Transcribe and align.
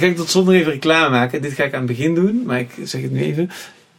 Dan 0.00 0.08
ga 0.08 0.14
ik 0.14 0.20
tot 0.20 0.30
zonder 0.30 0.54
even 0.54 0.72
reclame 0.72 1.10
maken. 1.10 1.42
Dit 1.42 1.52
ga 1.52 1.64
ik 1.64 1.72
aan 1.72 1.78
het 1.78 1.88
begin 1.96 2.14
doen, 2.14 2.42
maar 2.46 2.58
ik 2.58 2.70
zeg 2.84 3.02
het 3.02 3.10
nu 3.10 3.20
even. 3.20 3.50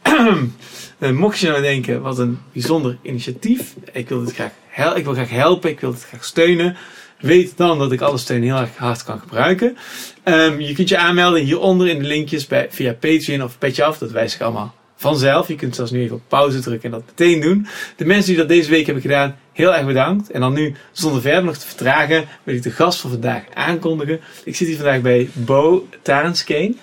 Eh, 0.98 1.10
Mocht 1.10 1.38
je 1.38 1.48
nou 1.48 1.62
denken, 1.62 2.02
wat 2.02 2.18
een 2.18 2.38
bijzonder 2.52 2.98
initiatief. 3.02 3.74
Ik 3.92 4.08
wil 4.08 4.24
dit 4.24 4.34
graag, 4.34 4.50
hel 4.68 4.96
ik 4.96 5.04
wil 5.04 5.12
graag 5.12 5.30
helpen, 5.30 5.70
ik 5.70 5.80
wil 5.80 5.90
dit 5.90 6.04
graag 6.04 6.24
steunen. 6.24 6.76
Weet 7.20 7.56
dan 7.56 7.78
dat 7.78 7.92
ik 7.92 8.00
alle 8.00 8.18
steun 8.18 8.42
heel 8.42 8.56
erg 8.56 8.76
hard 8.76 9.04
kan 9.04 9.20
gebruiken. 9.20 9.76
Ehm, 10.22 10.60
je 10.60 10.72
kunt 10.74 10.88
je 10.88 10.96
aanmelden 10.98 11.42
hieronder 11.42 11.88
in 11.88 11.98
de 11.98 12.04
linkjes 12.04 12.46
via 12.68 12.92
Patreon 12.92 13.42
of 13.42 13.58
Petje 13.58 13.84
Af. 13.84 13.98
Dat 13.98 14.10
wijst 14.10 14.32
zich 14.32 14.42
allemaal 14.42 14.74
vanzelf. 15.02 15.48
Je 15.48 15.54
kunt 15.54 15.74
zelfs 15.74 15.90
nu 15.90 16.00
even 16.00 16.16
op 16.16 16.22
pauze 16.28 16.60
drukken 16.60 16.92
en 16.92 16.98
dat 16.98 17.06
meteen 17.06 17.40
doen. 17.40 17.66
De 17.96 18.04
mensen 18.04 18.28
die 18.28 18.36
dat 18.36 18.48
deze 18.48 18.70
week 18.70 18.84
hebben 18.84 19.02
gedaan, 19.02 19.36
heel 19.52 19.74
erg 19.74 19.86
bedankt. 19.86 20.30
En 20.30 20.40
dan 20.40 20.52
nu, 20.52 20.74
zonder 20.92 21.20
verder 21.20 21.44
nog 21.44 21.56
te 21.56 21.66
vertragen, 21.66 22.24
wil 22.42 22.54
ik 22.54 22.62
de 22.62 22.70
gast 22.70 23.00
van 23.00 23.10
vandaag 23.10 23.42
aankondigen. 23.54 24.20
Ik 24.44 24.56
zit 24.56 24.68
hier 24.68 24.76
vandaag 24.76 25.00
bij 25.00 25.28
Bo 25.32 25.88
Tarenskeen, 26.02 26.78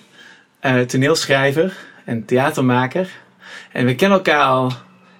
uh, 0.61 0.79
toneelschrijver 0.79 1.77
en 2.05 2.25
theatermaker. 2.25 3.09
En 3.71 3.85
we 3.85 3.95
kennen 3.95 4.17
elkaar 4.17 4.43
al 4.43 4.71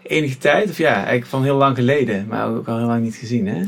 enige 0.03 0.38
tijd, 0.38 0.69
of 0.69 0.77
ja, 0.77 0.93
eigenlijk 0.93 1.25
van 1.25 1.43
heel 1.43 1.57
lang 1.57 1.75
geleden, 1.75 2.25
maar 2.27 2.47
ook 2.47 2.67
al 2.67 2.77
heel 2.77 2.88
lang 2.88 3.03
niet 3.03 3.16
gezien, 3.16 3.47
hè? 3.47 3.61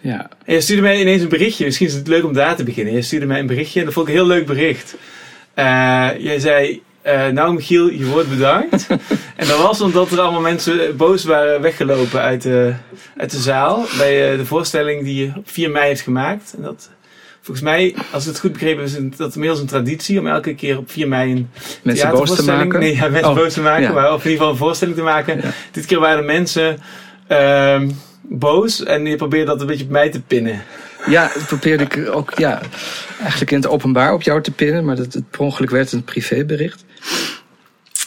Ja. 0.00 0.30
En 0.44 0.54
je 0.54 0.60
stuurde 0.60 0.82
mij 0.82 1.00
ineens 1.00 1.22
een 1.22 1.28
berichtje. 1.28 1.64
Misschien 1.64 1.86
is 1.86 1.94
het 1.94 2.08
leuk 2.08 2.24
om 2.24 2.32
daar 2.32 2.56
te 2.56 2.64
beginnen. 2.64 2.94
Je 2.94 3.02
stuurde 3.02 3.26
mij 3.26 3.38
een 3.38 3.46
berichtje 3.46 3.78
en 3.78 3.84
dat 3.84 3.94
vond 3.94 4.08
ik 4.08 4.14
een 4.14 4.18
heel 4.18 4.28
leuk 4.28 4.46
bericht. 4.46 4.96
Uh, 5.56 6.10
jij 6.18 6.38
zei, 6.38 6.82
uh, 7.06 7.26
nou 7.26 7.54
Michiel, 7.54 7.90
je 7.90 8.06
wordt 8.06 8.28
bedankt. 8.28 8.86
en 9.36 9.46
dat 9.46 9.58
was 9.58 9.80
omdat 9.80 10.10
er 10.10 10.20
allemaal 10.20 10.40
mensen 10.40 10.96
boos 10.96 11.24
waren 11.24 11.60
weggelopen 11.60 12.20
uit 12.20 12.42
de, 12.42 12.74
uit 13.16 13.30
de 13.30 13.40
zaal. 13.40 13.84
Bij 13.98 14.32
uh, 14.32 14.38
de 14.38 14.46
voorstelling 14.46 15.04
die 15.04 15.24
je 15.24 15.32
op 15.36 15.50
4 15.50 15.70
mei 15.70 15.86
heeft 15.86 16.00
gemaakt. 16.00 16.54
En 16.56 16.62
dat, 16.62 16.90
volgens 17.40 17.66
mij, 17.66 17.94
als 18.10 18.24
het 18.24 18.40
goed 18.40 18.52
begrepen 18.52 18.84
is 18.84 18.96
dat 19.16 19.34
inmiddels 19.34 19.60
een 19.60 19.66
traditie 19.66 20.18
om 20.18 20.26
elke 20.26 20.54
keer 20.54 20.78
op 20.78 20.90
4 20.90 21.08
mei 21.08 21.30
een 21.32 21.50
mensen 21.82 22.10
boos 22.10 22.34
te 22.34 22.44
maken. 22.44 22.80
Nee, 22.80 22.96
ja, 22.96 23.08
mensen 23.08 23.30
oh, 23.30 23.36
boos 23.36 23.52
te 23.52 23.60
maken, 23.60 23.82
ja. 23.82 23.92
maar 23.92 24.12
of 24.12 24.24
in 24.24 24.30
ieder 24.30 24.32
geval 24.32 24.50
een 24.50 24.56
voorstelling 24.56 24.96
te 24.96 25.02
maken. 25.02 25.36
Ja. 25.36 25.50
Dit 25.70 25.86
keer 25.86 26.00
waren 26.00 26.20
de 26.20 26.32
mensen 26.32 26.78
uh, 27.28 27.82
boos 28.22 28.84
en 28.84 29.06
je 29.06 29.16
probeerde 29.16 29.46
dat 29.46 29.60
een 29.60 29.66
beetje 29.66 29.84
op 29.84 29.90
mij 29.90 30.10
te 30.10 30.20
pinnen. 30.20 30.62
Ja, 31.06 31.30
dat 31.34 31.46
probeerde 31.46 31.84
ik 31.84 32.10
ook 32.14 32.32
ja, 32.38 32.60
eigenlijk 33.20 33.50
in 33.50 33.56
het 33.56 33.68
openbaar 33.68 34.12
op 34.12 34.22
jou 34.22 34.42
te 34.42 34.50
pinnen, 34.50 34.84
maar 34.84 34.96
dat 34.96 35.12
het 35.12 35.30
per 35.30 35.40
ongeluk 35.40 35.70
werd 35.70 35.92
een 35.92 36.04
privébericht. 36.04 36.84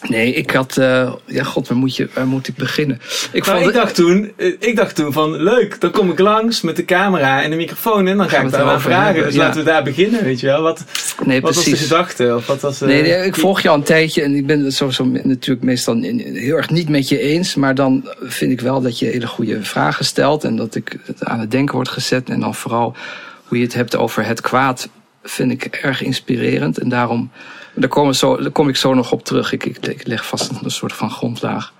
Nee, 0.09 0.33
ik 0.33 0.51
had. 0.51 0.77
Uh, 0.77 1.13
ja, 1.25 1.43
god, 1.43 1.67
waar 1.67 1.77
moet, 1.77 1.95
je, 1.95 2.09
waar 2.13 2.27
moet 2.27 2.47
ik 2.47 2.55
beginnen? 2.55 3.01
Ik, 3.31 3.45
nou, 3.45 3.67
ik, 3.67 3.73
dacht 3.73 3.95
toen, 3.95 4.31
ik 4.59 4.75
dacht 4.75 4.95
toen 4.95 5.13
van 5.13 5.35
leuk, 5.35 5.81
dan 5.81 5.91
kom 5.91 6.11
ik 6.11 6.19
langs 6.19 6.61
met 6.61 6.75
de 6.75 6.85
camera 6.85 7.43
en 7.43 7.49
de 7.49 7.55
microfoon 7.55 8.07
en 8.07 8.17
dan 8.17 8.29
ga 8.29 8.41
ik 8.41 8.51
daar 8.51 8.65
wel 8.65 8.79
vragen. 8.79 9.05
Hebben, 9.05 9.23
dus 9.23 9.33
ja. 9.33 9.39
laten 9.39 9.59
we 9.59 9.65
daar 9.65 9.83
beginnen, 9.83 10.23
weet 10.23 10.39
je 10.39 10.47
wel. 10.47 10.61
Wat, 10.61 10.85
nee, 11.23 11.41
wat 11.41 11.55
was 11.55 11.63
de 11.63 11.75
gedachte? 11.75 12.35
Of 12.35 12.47
wat 12.47 12.61
was, 12.61 12.81
uh, 12.81 12.87
nee, 12.87 13.01
nee, 13.01 13.25
ik 13.25 13.35
volg 13.35 13.61
je 13.61 13.69
al 13.69 13.75
een 13.75 13.83
tijdje 13.83 14.21
en 14.21 14.35
ik 14.35 14.45
ben 14.45 14.63
het 14.63 14.73
sowieso 14.73 15.05
natuurlijk 15.05 15.65
meestal 15.65 16.01
heel 16.01 16.55
erg 16.55 16.69
niet 16.69 16.89
met 16.89 17.09
je 17.09 17.19
eens. 17.19 17.55
Maar 17.55 17.75
dan 17.75 18.09
vind 18.21 18.51
ik 18.51 18.61
wel 18.61 18.81
dat 18.81 18.99
je 18.99 19.05
hele 19.05 19.27
goede 19.27 19.63
vragen 19.63 20.05
stelt 20.05 20.43
en 20.43 20.55
dat 20.55 20.75
ik 20.75 20.97
aan 21.19 21.39
het 21.39 21.51
denken 21.51 21.75
word 21.75 21.89
gezet. 21.89 22.29
En 22.29 22.39
dan 22.39 22.55
vooral 22.55 22.95
hoe 23.43 23.57
je 23.57 23.63
het 23.63 23.73
hebt 23.73 23.95
over 23.95 24.25
het 24.25 24.41
kwaad 24.41 24.89
vind 25.23 25.51
ik 25.51 25.65
erg 25.65 26.01
inspirerend. 26.01 26.77
En 26.77 26.89
daarom 26.89 27.31
daar 27.75 27.89
kom, 27.89 28.13
zo, 28.13 28.39
kom 28.51 28.69
ik 28.69 28.75
zo 28.75 28.93
nog 28.93 29.11
op 29.11 29.23
terug. 29.23 29.51
Ik, 29.51 29.65
ik, 29.65 30.07
leg 30.07 30.25
vast 30.25 30.51
een 30.63 30.71
soort 30.71 30.93
van 30.93 31.11
grondlaag. 31.11 31.73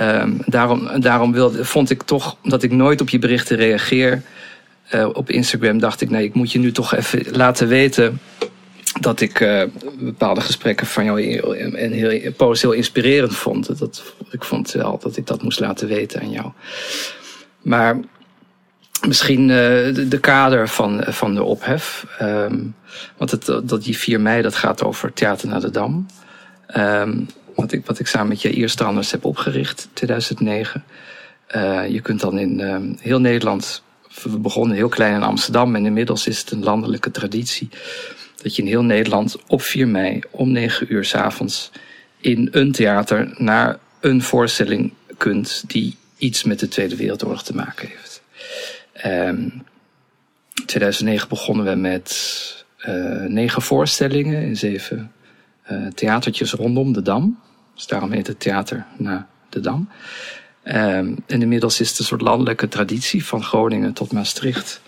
Um, 0.00 0.38
daarom 0.46 1.00
daarom 1.00 1.32
wilde, 1.32 1.64
vond 1.64 1.90
ik 1.90 2.02
toch, 2.02 2.36
omdat 2.42 2.62
ik 2.62 2.70
nooit 2.70 3.00
op 3.00 3.08
je 3.08 3.18
berichten 3.18 3.56
reageer 3.56 4.22
uh, 4.94 5.08
op 5.12 5.30
Instagram, 5.30 5.78
dacht 5.78 6.00
ik, 6.00 6.10
nee, 6.10 6.24
ik 6.24 6.34
moet 6.34 6.52
je 6.52 6.58
nu 6.58 6.72
toch 6.72 6.94
even 6.94 7.36
laten 7.36 7.68
weten 7.68 8.20
dat 9.00 9.20
ik 9.20 9.40
uh, 9.40 9.62
bepaalde 9.98 10.40
gesprekken 10.40 10.86
van 10.86 11.04
jou 11.04 11.22
en 11.76 11.92
heel, 11.92 12.52
heel 12.52 12.72
inspirerend 12.72 13.36
vond. 13.36 13.78
Dat, 13.78 14.02
ik 14.30 14.44
vond 14.44 14.72
wel 14.72 14.98
dat 14.98 15.16
ik 15.16 15.26
dat 15.26 15.42
moest 15.42 15.60
laten 15.60 15.88
weten 15.88 16.20
aan 16.20 16.30
jou. 16.30 16.50
Maar 17.62 18.00
misschien 19.06 19.40
uh, 19.40 19.48
de, 19.94 20.06
de, 20.08 20.20
kader 20.20 20.68
van, 20.68 21.04
van 21.06 21.34
de 21.34 21.42
ophef. 21.42 22.06
Um, 22.22 22.74
want 23.16 23.30
het, 23.30 23.44
dat 23.44 23.82
die 23.82 23.98
4 23.98 24.20
mei, 24.20 24.42
dat 24.42 24.54
gaat 24.54 24.82
over 24.82 25.12
Theater 25.12 25.48
naar 25.48 25.60
de 25.60 25.70
Dam. 25.70 26.06
Um, 26.76 27.28
wat, 27.54 27.72
ik, 27.72 27.86
wat 27.86 27.98
ik 27.98 28.06
samen 28.06 28.28
met 28.28 28.42
Jair 28.42 28.68
Stranders 28.68 29.10
heb 29.10 29.24
opgericht, 29.24 29.88
2009. 29.92 30.84
Uh, 31.56 31.88
je 31.88 32.00
kunt 32.00 32.20
dan 32.20 32.38
in 32.38 32.60
um, 32.60 32.96
heel 33.00 33.20
Nederland, 33.20 33.82
we 34.22 34.38
begonnen 34.38 34.76
heel 34.76 34.88
klein 34.88 35.14
in 35.14 35.22
Amsterdam 35.22 35.74
en 35.76 35.86
inmiddels 35.86 36.26
is 36.26 36.38
het 36.38 36.50
een 36.50 36.62
landelijke 36.62 37.10
traditie. 37.10 37.68
Dat 38.42 38.56
je 38.56 38.62
in 38.62 38.68
heel 38.68 38.82
Nederland 38.82 39.36
op 39.46 39.62
4 39.62 39.88
mei 39.88 40.20
om 40.30 40.50
9 40.50 40.92
uur 40.92 41.04
s 41.04 41.14
avonds 41.14 41.70
in 42.20 42.48
een 42.50 42.72
theater 42.72 43.34
naar 43.36 43.78
een 44.00 44.22
voorstelling 44.22 44.92
kunt 45.16 45.64
die 45.66 45.96
iets 46.18 46.44
met 46.44 46.58
de 46.58 46.68
Tweede 46.68 46.96
Wereldoorlog 46.96 47.42
te 47.42 47.54
maken 47.54 47.88
heeft. 47.88 48.22
Um, 49.06 49.62
2009 50.66 51.28
begonnen 51.28 51.64
we 51.64 51.74
met 51.74 52.66
uh, 52.86 53.24
negen 53.24 53.62
voorstellingen 53.62 54.42
in 54.42 54.56
zeven 54.56 55.12
uh, 55.70 55.86
theatertjes 55.86 56.52
rondom 56.52 56.92
de 56.92 57.02
Dam. 57.02 57.38
Dus 57.74 57.86
daarom 57.86 58.12
heet 58.12 58.26
het 58.26 58.40
theater 58.40 58.86
naar 58.96 59.26
de 59.48 59.60
Dam. 59.60 59.88
Um, 60.64 61.16
en 61.26 61.42
inmiddels 61.42 61.80
is 61.80 61.88
het 61.88 61.98
een 61.98 62.04
soort 62.04 62.20
landelijke 62.20 62.68
traditie 62.68 63.24
van 63.24 63.42
Groningen 63.42 63.92
tot 63.92 64.12
Maastricht. 64.12 64.80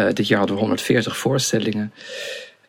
Uh, 0.00 0.06
dit 0.12 0.28
jaar 0.28 0.38
hadden 0.38 0.56
we 0.56 0.62
140 0.62 1.16
voorstellingen. 1.16 1.92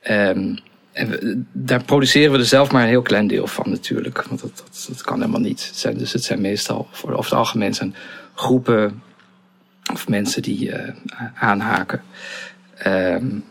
Um, 0.09 0.57
en 0.91 1.47
daar 1.51 1.83
produceren 1.83 2.31
we 2.31 2.37
er 2.37 2.45
zelf 2.45 2.71
maar 2.71 2.81
een 2.81 2.87
heel 2.87 3.01
klein 3.01 3.27
deel 3.27 3.47
van 3.47 3.69
natuurlijk. 3.69 4.23
Want 4.23 4.41
dat, 4.41 4.63
dat, 4.87 5.01
kan 5.01 5.19
helemaal 5.19 5.39
niet. 5.39 5.67
Het 5.67 5.77
zijn, 5.77 5.97
dus 5.97 6.13
het 6.13 6.23
zijn 6.23 6.41
meestal, 6.41 6.87
voor, 6.91 7.11
over 7.11 7.31
het 7.31 7.39
algemeen 7.39 7.95
groepen 8.33 9.01
of 9.93 10.07
mensen 10.07 10.41
die 10.41 10.69
uh, 10.69 10.89
aanhaken. 11.35 12.01
Um, 12.87 13.43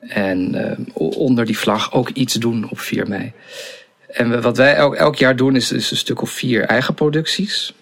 en 0.00 0.54
uh, 0.54 0.72
onder 0.94 1.44
die 1.44 1.58
vlag 1.58 1.92
ook 1.92 2.08
iets 2.08 2.34
doen 2.34 2.70
op 2.70 2.80
4 2.80 3.08
mei. 3.08 3.32
En 4.08 4.42
wat 4.42 4.56
wij 4.56 4.74
elk, 4.74 5.16
jaar 5.16 5.36
doen 5.36 5.56
is, 5.56 5.72
is, 5.72 5.90
een 5.90 5.96
stuk 5.96 6.22
of 6.22 6.30
vier 6.30 6.64
eigen 6.64 6.94
producties. 6.94 7.74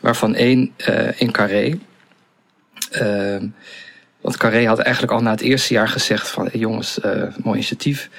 Waarvan 0.00 0.34
één 0.34 0.72
uh, 0.88 1.20
in 1.20 1.30
Carré. 1.30 1.78
Uh, 3.02 3.36
want 4.20 4.36
Carré 4.36 4.66
had 4.66 4.78
eigenlijk 4.78 5.12
al 5.12 5.22
na 5.22 5.30
het 5.30 5.40
eerste 5.40 5.74
jaar 5.74 5.88
gezegd 5.88 6.28
van... 6.28 6.48
Jongens, 6.52 6.98
mooi 7.42 7.56
initiatief. 7.56 8.10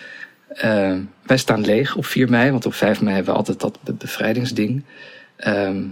wij 1.24 1.38
staan 1.38 1.66
leeg 1.66 1.96
op 1.96 2.06
4 2.06 2.30
mei, 2.30 2.52
want 2.52 2.66
op 2.66 2.74
5 2.74 3.02
mei 3.02 3.16
hebben 3.16 3.34
we 3.34 3.40
altijd 3.40 3.59
dat 3.59 3.97
bevrijdingsding. 3.97 4.84
Ehm, 5.36 5.84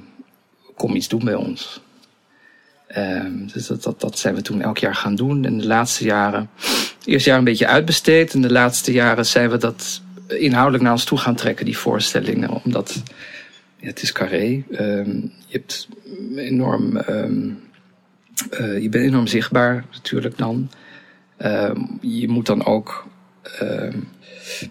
kom 0.76 0.96
iets 0.96 1.08
doen 1.08 1.24
bij 1.24 1.36
ons. 1.36 1.82
Um, 2.98 3.48
dus 3.54 3.68
dat, 3.68 3.84
dat, 3.84 4.00
dat 4.00 4.20
zijn 4.20 4.36
we 4.36 4.42
toen 4.42 4.62
elk 4.62 4.78
jaar 4.78 4.96
gaan 4.96 5.16
doen. 5.16 5.46
En 5.46 5.58
de 5.58 5.68
laatste 5.68 6.04
jaren, 6.04 6.50
eerste 7.06 7.30
jaar 7.30 7.38
een 7.38 7.44
beetje 7.44 7.68
uitbesteed. 7.68 8.34
En 8.34 8.42
de 8.42 8.52
laatste 8.52 8.92
jaren 8.92 9.26
zijn 9.26 9.50
we 9.50 9.58
dat 9.58 10.02
inhoudelijk 10.28 10.84
naar 10.84 10.92
ons 10.92 11.04
toe 11.04 11.18
gaan 11.18 11.36
trekken, 11.36 11.66
die 11.66 11.78
voorstellingen. 11.78 12.64
Omdat 12.64 13.04
ja, 13.78 13.88
het 13.88 14.02
is 14.02 14.12
carré. 14.12 14.64
Um, 14.72 15.32
je 15.46 15.58
hebt 15.58 15.88
enorm. 16.36 16.98
Um, 17.10 17.60
uh, 18.60 18.82
je 18.82 18.90
bent 18.90 19.06
enorm 19.06 19.28
zichtbaar 19.28 19.86
natuurlijk 19.92 20.38
dan. 20.38 20.70
je 22.02 22.28
moet 22.28 22.46
dan 22.46 22.66
ook. 22.66 23.08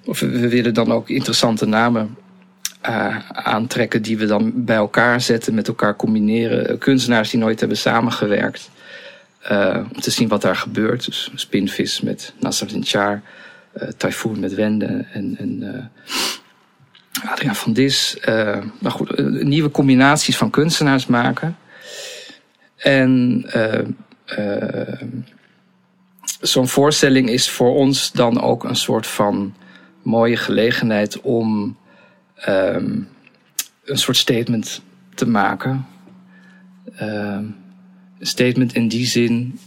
of 0.05 0.21
we 0.21 0.49
willen 0.49 0.75
dan 0.75 0.93
ook 0.93 1.09
interessante 1.09 1.67
namen 1.67 2.17
uh, 2.87 3.31
aantrekken 3.31 4.03
die 4.03 4.19
we 4.19 4.27
dan 4.27 4.65
bij 4.65 4.77
elkaar 4.77 5.21
zetten, 5.21 5.55
met 5.55 5.69
elkaar 5.69 5.97
combineren. 5.97 6.79
Kunstenaars 6.79 7.31
die 7.31 7.41
nooit 7.41 7.61
hebben 7.61 7.79
samengewerkt. 7.79 8.71
Uh, 9.51 9.85
om 9.95 10.01
te 10.01 10.11
zien 10.11 10.29
wat 10.29 10.43
daar 10.43 10.57
gebeurt. 10.57 11.05
Dus 11.05 11.31
Spinvis 11.35 12.01
met 12.01 12.33
Nasser 12.41 12.69
Char, 12.81 13.23
uh, 13.77 13.89
Typhoon 13.97 14.41
met 14.41 14.55
Wende 14.55 15.07
en, 15.13 15.37
en 15.39 15.91
Adriaan 17.25 17.57
van 17.57 17.73
Dis. 17.73 18.17
nou 18.79 18.91
goed, 18.91 19.19
nieuwe 19.43 19.71
combinaties 19.71 20.37
van 20.37 20.51
kunstenaars 20.51 21.07
maken. 21.07 21.57
En 22.77 23.45
zo'n 26.41 26.69
voorstelling 26.69 27.29
is 27.29 27.51
voor 27.51 27.75
ons 27.75 28.13
dan 28.13 28.41
ook 28.41 28.65
een 28.65 28.77
soort 28.77 29.07
van 29.07 29.55
mooie 30.03 30.37
gelegenheid 30.37 31.21
om 31.21 31.77
um, 32.49 33.09
een 33.85 33.99
soort 33.99 34.17
statement 34.17 34.83
te 35.15 35.29
maken. 35.29 35.87
Um, 37.03 37.57
een 38.19 38.27
statement 38.27 38.75
in 38.75 38.89
die 38.89 39.07
zin, 39.07 39.59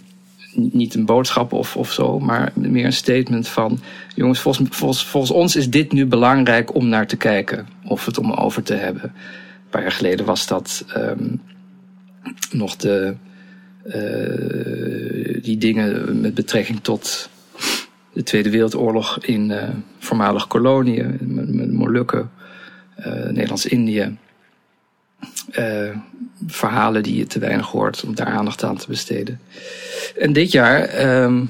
niet 0.53 0.94
een 0.94 1.06
boodschap 1.06 1.53
of, 1.53 1.77
of 1.77 1.91
zo, 1.91 2.19
maar 2.19 2.51
meer 2.56 2.85
een 2.85 2.94
statement 2.94 3.47
van: 3.47 3.79
jongens, 4.15 4.39
volgens, 4.39 4.69
volgens, 4.71 5.06
volgens 5.06 5.31
ons 5.31 5.56
is 5.56 5.69
dit 5.69 5.91
nu 5.91 6.06
belangrijk 6.06 6.75
om 6.75 6.88
naar 6.88 7.07
te 7.07 7.18
kijken 7.18 7.68
of 7.83 8.06
het 8.06 8.18
om 8.18 8.31
over 8.31 8.63
te 8.63 8.74
hebben. 8.74 9.03
Een 9.03 9.69
paar 9.69 9.81
jaar 9.81 9.91
geleden 9.91 10.25
was 10.25 10.47
dat 10.47 10.85
um, 10.97 11.41
nog 12.51 12.75
de, 12.75 13.15
uh, 13.85 15.44
die 15.44 15.57
dingen 15.57 16.21
met 16.21 16.33
betrekking 16.33 16.79
tot 16.81 17.29
de 18.13 18.24
Tweede 18.24 18.50
Wereldoorlog 18.50 19.25
in 19.25 19.50
uh, 19.50 19.63
voormalig 20.00 20.47
koloniën, 20.47 21.17
Molukken, 21.74 22.31
Nederlands-Indië. 23.06 24.18
Uh, 25.51 25.98
verhalen 26.48 27.03
die 27.03 27.15
je 27.15 27.27
te 27.27 27.39
weinig 27.39 27.68
hoort 27.68 28.03
om 28.03 28.15
daar 28.15 28.27
aandacht 28.27 28.63
aan 28.63 28.77
te 28.77 28.88
besteden. 28.88 29.39
En 30.18 30.33
dit 30.33 30.51
jaar 30.51 31.06
um, 31.24 31.48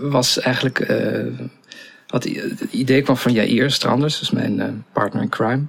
was 0.00 0.40
eigenlijk. 0.40 0.78
had, 2.06 2.24
het 2.24 2.60
idee 2.70 3.02
kwam 3.02 3.16
van 3.16 3.32
Jair 3.32 3.70
Stranders, 3.70 4.18
dus 4.18 4.30
mijn 4.30 4.84
partner 4.92 5.22
in 5.22 5.28
crime. 5.28 5.62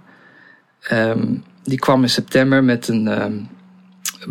Um, 0.92 1.44
die 1.64 1.80
kwam 1.80 2.02
in 2.02 2.10
september 2.10 2.64
met 2.64 2.88
een 2.88 3.22
um, 3.22 3.48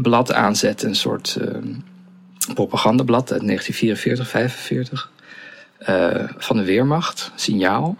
blad 0.03 0.33
aanzetten, 0.33 0.89
een 0.89 0.95
soort 0.97 1.39
propagandablad 2.55 3.33
uit 3.33 3.47
1944, 3.47 4.29
45. 4.29 5.11
Uh, 5.89 6.29
van 6.37 6.57
de 6.57 6.65
Weermacht, 6.65 7.33
Signaal. 7.35 7.97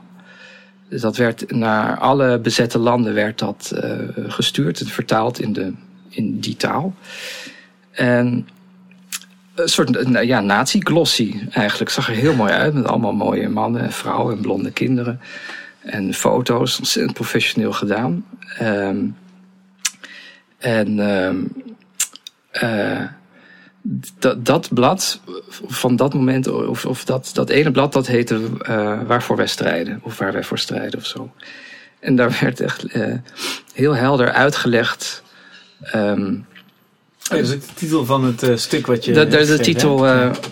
Dat 0.89 1.17
werd 1.17 1.53
naar 1.53 1.99
alle 1.99 2.39
bezette 2.39 2.79
landen 2.79 3.15
werd 3.15 3.39
dat 3.39 3.73
uh, 3.75 3.93
gestuurd 4.15 4.81
en 4.81 4.87
vertaald 4.87 5.41
in, 5.41 5.53
de, 5.53 5.73
in 6.09 6.41
die 6.41 6.57
taal. 6.57 6.95
En 7.91 8.49
een 9.55 9.69
soort 9.69 10.09
ja, 10.27 10.41
nazi-glossy 10.41 11.41
eigenlijk. 11.51 11.91
Zag 11.91 12.09
er 12.09 12.15
heel 12.15 12.35
mooi 12.35 12.53
uit 12.53 12.75
met 12.75 12.87
allemaal 12.87 13.13
mooie 13.13 13.49
mannen 13.49 13.83
en 13.83 13.93
vrouwen 13.93 14.37
en 14.37 14.43
blonde 14.43 14.71
kinderen. 14.71 15.21
En 15.81 16.15
foto's, 16.15 16.79
ontzettend 16.79 17.15
professioneel 17.15 17.73
gedaan. 17.73 18.25
Um, 18.63 19.17
en 20.59 20.99
um, 20.99 21.53
uh, 22.63 23.03
dat, 24.19 24.45
dat 24.45 24.69
blad 24.75 25.21
van 25.67 25.97
dat 25.97 26.15
moment, 26.15 26.49
of, 26.49 26.85
of 26.85 27.05
dat, 27.05 27.31
dat 27.33 27.49
ene 27.49 27.71
blad, 27.71 27.93
dat 27.93 28.07
heette 28.07 28.41
uh, 28.69 29.01
Waarvoor 29.07 29.37
wij 29.37 29.47
strijden, 29.47 30.01
of 30.03 30.19
Waar 30.19 30.33
wij 30.33 30.45
voor 30.45 30.59
strijden 30.59 30.99
of 30.99 31.07
zo. 31.07 31.33
En 32.01 32.17
daar 32.17 32.39
werd 32.41 32.61
echt 32.61 32.97
uh, 32.97 33.15
heel 33.75 33.95
helder 33.95 34.33
uitgelegd. 34.33 35.23
Um, 35.95 36.47
dat 37.29 37.39
is 37.39 37.49
de 37.49 37.59
titel 37.75 38.05
van 38.05 38.25
het 38.25 38.43
uh, 38.43 38.57
stuk 38.57 38.87
wat 38.87 39.05
je. 39.05 39.13
De, 39.13 39.27
de, 39.27 39.45
de 39.47 39.59
titel 39.59 39.99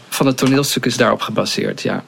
van 0.08 0.26
het 0.26 0.36
toneelstuk 0.36 0.84
is 0.84 0.96
daarop 0.96 1.20
gebaseerd, 1.20 1.82
ja. 1.82 2.04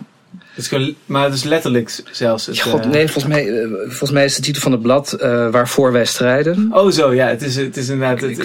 Maar 1.07 1.25
het 1.25 1.35
is 1.35 1.43
letterlijk 1.43 2.03
zelfs. 2.11 2.47
Het, 2.47 2.61
God, 2.61 2.85
nee, 2.85 3.09
volgens 3.09 3.35
mij, 3.35 3.69
volgens 3.87 4.11
mij 4.11 4.25
is 4.25 4.35
de 4.35 4.43
titel 4.43 4.63
van 4.63 4.73
het 4.73 4.83
blad 4.83 5.17
uh, 5.21 5.51
Waarvoor 5.51 5.93
wij 5.93 6.05
strijden. 6.05 6.69
Oh, 6.73 6.91
zo 6.91 7.15
ja. 7.15 7.27
Het 7.27 7.43
is, 7.43 7.57
het 7.57 7.77
is 7.77 7.89
inderdaad. 7.89 8.21
Het, 8.21 8.37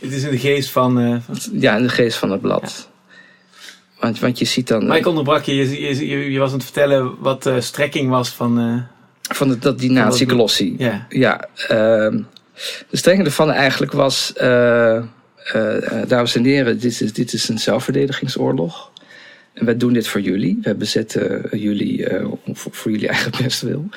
het 0.00 0.12
is 0.12 0.22
in 0.22 0.30
de 0.30 0.38
geest 0.38 0.70
van. 0.70 1.00
Uh, 1.00 1.16
van... 1.24 1.36
Ja, 1.52 1.76
in 1.76 1.82
de 1.82 1.88
geest 1.88 2.16
van 2.16 2.30
het 2.30 2.40
blad. 2.40 2.88
Ja. 2.88 2.94
Want, 4.00 4.20
want 4.20 4.38
je 4.38 4.44
ziet 4.44 4.68
dan. 4.68 4.86
Maar 4.86 4.96
ik 4.96 5.06
onderbrak 5.06 5.44
je. 5.44 5.54
Je, 5.54 6.06
je, 6.06 6.30
je 6.30 6.38
was 6.38 6.48
aan 6.50 6.56
het 6.56 6.64
vertellen 6.64 7.14
wat 7.18 7.42
de 7.42 7.60
strekking 7.60 8.10
was 8.10 8.28
van. 8.28 8.84
Van 9.22 9.48
de, 9.48 9.58
dat, 9.58 9.78
die 9.78 9.90
nazi-glossie. 9.90 10.74
Ja. 10.78 11.06
ja 11.08 11.48
uh, 11.62 11.68
de 12.90 12.96
strekking 12.96 13.26
ervan 13.26 13.50
eigenlijk 13.50 13.92
was. 13.92 14.32
dames 16.06 16.34
en 16.34 16.44
heren, 16.44 16.80
dit 16.80 17.00
is, 17.00 17.12
dit 17.12 17.32
is 17.32 17.48
een 17.48 17.58
zelfverdedigingsoorlog. 17.58 18.90
Wij 19.64 19.76
doen 19.76 19.92
dit 19.92 20.08
voor 20.08 20.20
jullie. 20.20 20.58
We 20.62 20.74
bezetten 20.74 21.42
uh, 21.44 21.62
jullie 21.62 22.10
uh, 22.10 22.32
voor, 22.52 22.90
jullie 22.90 23.08
eigen 23.16 23.32
bestwil. 23.42 23.88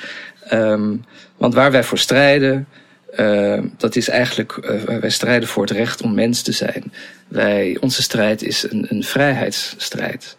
Um, 0.53 1.03
want 1.38 1.53
waar 1.53 1.71
wij 1.71 1.83
voor 1.83 1.97
strijden, 1.97 2.67
uh, 3.19 3.63
dat 3.77 3.95
is 3.95 4.09
eigenlijk, 4.09 4.56
wij 5.00 5.09
strijden 5.09 5.50
voor 5.50 5.63
het 5.63 5.71
recht 5.71 6.01
om 6.01 6.13
mens 6.13 6.41
te 6.41 6.51
zijn. 6.51 6.94
Wij, 7.27 7.77
onze 7.79 8.01
strijd 8.01 8.44
is 8.44 8.71
een, 8.71 8.85
een 8.89 9.03
vrijheidsstrijd. 9.03 10.38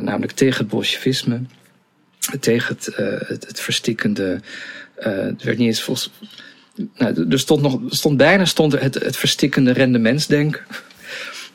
namelijk 0.00 0.32
tegen 0.32 0.58
het 0.58 0.68
bolsjewisme, 0.68 1.40
tegen 2.40 2.74
het, 2.74 2.96
het, 3.28 3.46
het 3.46 3.60
verstikkende. 3.60 4.40
het 4.94 5.42
werd 5.42 5.58
niet 5.58 5.66
eens 5.66 5.82
volgens. 5.82 6.10
Nou, 6.94 7.26
er 7.30 7.38
stond, 7.38 7.62
nog, 7.62 7.80
stond 7.88 8.16
bijna 8.16 8.44
stond 8.44 8.72
het, 8.80 8.94
het 8.94 9.16
verstikkende 9.16 9.72
rendementsdenken. 9.72 10.64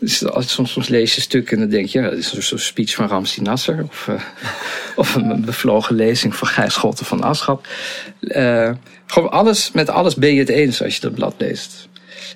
Dus 0.03 0.23
soms, 0.37 0.71
soms 0.71 0.87
lees 0.87 1.15
je 1.15 1.21
stukken 1.21 1.53
en 1.53 1.59
dan 1.59 1.69
denk 1.69 1.87
je, 1.87 1.99
ja, 1.99 2.09
dat 2.09 2.17
is 2.17 2.33
een 2.33 2.43
soort 2.43 2.61
speech 2.61 2.95
van 2.95 3.07
Ramsi 3.07 3.41
Nasser. 3.41 3.83
Of, 3.83 4.07
uh, 4.09 4.21
of 4.95 5.15
een 5.15 5.45
bevlogen 5.45 5.95
lezing 5.95 6.35
van 6.35 6.47
Gijs 6.47 6.73
Schotten 6.73 7.05
van 7.05 7.23
Aschap. 7.23 7.67
Uh, 8.19 8.71
gewoon 9.07 9.31
alles, 9.31 9.71
met 9.71 9.89
alles 9.89 10.15
ben 10.15 10.33
je 10.33 10.39
het 10.39 10.49
eens 10.49 10.83
als 10.83 10.95
je 10.95 11.01
dat 11.01 11.13
blad 11.13 11.35
leest. 11.37 11.87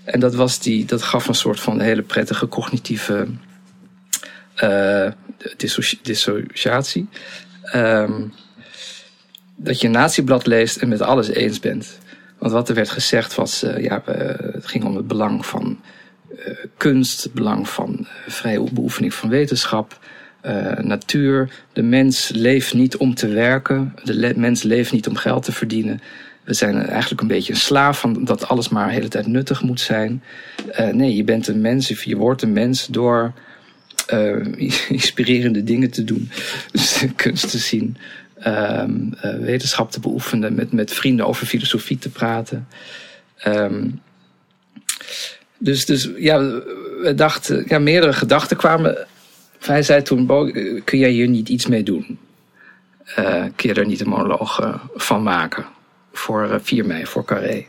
En 0.04 0.20
dat, 0.20 0.36
was 0.36 0.60
die, 0.60 0.86
dat 0.86 1.02
gaf 1.02 1.28
een 1.28 1.36
soort 1.36 1.60
van 1.60 1.80
hele 1.80 2.02
prettige 2.02 2.48
cognitieve 2.48 3.28
uh, 4.64 5.12
dissociatie. 6.02 7.10
Um, 7.76 8.34
dat 9.56 9.82
je 9.82 9.88
een 9.88 9.94
natieblad 9.94 10.46
leest 10.46 10.78
en 10.78 10.88
met 10.88 11.02
alles 11.02 11.28
eens 11.28 11.60
bent. 11.60 11.98
Want 12.38 12.52
wat 12.52 12.70
er 12.70 12.76
werd 12.76 12.90
gezegd 12.90 13.36
was, 13.36 13.60
ja, 13.78 14.02
het 14.52 14.68
ging 14.68 14.84
om 14.84 14.96
het 14.96 15.08
belang 15.08 15.46
van 15.46 15.80
kunst, 16.78 17.24
het 17.24 17.34
belang 17.34 17.70
van 17.70 17.98
uh, 18.00 18.08
vrije 18.28 18.64
beoefening 18.72 19.14
van 19.14 19.30
wetenschap, 19.30 20.00
uh, 20.46 20.78
natuur. 20.78 21.50
De 21.74 21.82
mens 21.82 22.30
leeft 22.34 22.74
niet 22.74 22.98
om 22.98 23.16
te 23.16 23.28
werken, 23.28 23.94
de 24.04 24.34
mens 24.36 24.64
leeft 24.64 24.92
niet 24.92 25.08
om 25.08 25.16
geld 25.16 25.44
te 25.44 25.52
verdienen. 25.52 26.02
We 26.44 26.54
zijn 26.54 26.86
eigenlijk 26.86 27.22
een 27.22 27.28
beetje 27.28 27.54
een 27.54 27.60
slaaf 27.60 28.00
van 28.00 28.24
dat 28.26 28.48
alles 28.48 28.70
maar 28.70 28.88
de 28.88 28.94
hele 28.94 29.08
tijd 29.08 29.28
nuttig 29.28 29.62
moet 29.62 29.80
zijn. 29.80 30.24
nee, 30.92 31.16
je 31.16 31.24
bent 31.24 31.48
een 31.48 31.62
mens, 31.62 32.04
je 32.04 32.16
wordt 32.16 32.42
een 32.42 32.54
mens 32.54 32.86
door 32.86 33.34
inspirerende 34.90 35.64
dingen 35.64 35.92
te 35.92 36.04
doen, 36.04 36.30
dus 36.72 37.06
kunst 37.16 37.52
te 37.52 37.58
zien. 37.58 37.98
Um, 38.48 39.14
wetenschap 39.40 39.92
te 39.92 40.00
beoefenen, 40.00 40.56
met, 40.56 40.72
met 40.72 40.94
vrienden 40.94 41.28
over 41.28 41.46
filosofie 41.46 41.98
te 41.98 42.10
praten. 42.10 42.68
Um, 43.46 44.02
dus, 45.58 45.86
dus 45.86 46.10
ja, 46.18 46.40
we 47.02 47.14
dachten, 47.16 47.64
ja, 47.68 47.80
meerdere 47.80 48.14
gedachten 48.14 48.58
kwamen. 48.58 49.08
Hij 49.60 49.84
zei 49.84 50.02
toen, 50.02 50.26
Bo, 50.26 50.52
kun 50.84 51.00
jij 51.00 51.10
hier 51.10 51.28
niet 51.28 51.50
iets 51.50 51.68
mee 51.68 51.84
doen? 51.84 52.20
Uh, 53.20 53.46
kun 53.56 53.70
je 53.70 53.74
er 53.74 53.86
niet 53.86 54.02
een 54.02 54.10
monoloog 54.10 54.62
uh, 54.62 54.76
van 54.96 55.24
maken? 55.24 55.66
Voor 56.14 56.48
uh, 56.48 56.56
4 56.62 56.86
mei, 56.86 57.06
voor 57.06 57.26
Carré. 57.26 57.66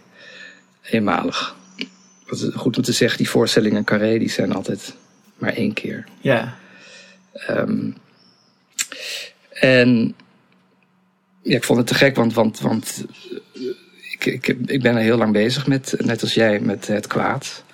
Eenmalig. 0.82 1.56
Dat 2.26 2.38
is 2.38 2.50
goed 2.54 2.76
om 2.76 2.82
te 2.82 2.92
zeggen, 2.92 3.18
die 3.18 3.30
voorstellingen 3.30 3.84
Carré, 3.84 4.18
die 4.18 4.30
zijn 4.30 4.52
altijd 4.52 4.94
maar 5.38 5.52
één 5.52 5.72
keer. 5.72 6.04
Ja. 6.20 6.56
Um, 7.50 7.96
en 9.50 10.14
ja, 11.42 11.56
ik 11.56 11.64
vond 11.64 11.78
het 11.78 11.86
te 11.86 11.94
gek, 11.94 12.16
want, 12.16 12.34
want, 12.34 12.60
want 12.60 13.04
ik, 14.10 14.26
ik, 14.26 14.46
ik 14.66 14.82
ben 14.82 14.96
er 14.96 15.02
heel 15.02 15.16
lang 15.16 15.32
bezig 15.32 15.66
met, 15.66 15.94
net 15.98 16.22
als 16.22 16.34
jij, 16.34 16.60
met 16.60 16.86
het 16.86 17.06
kwaad 17.06 17.64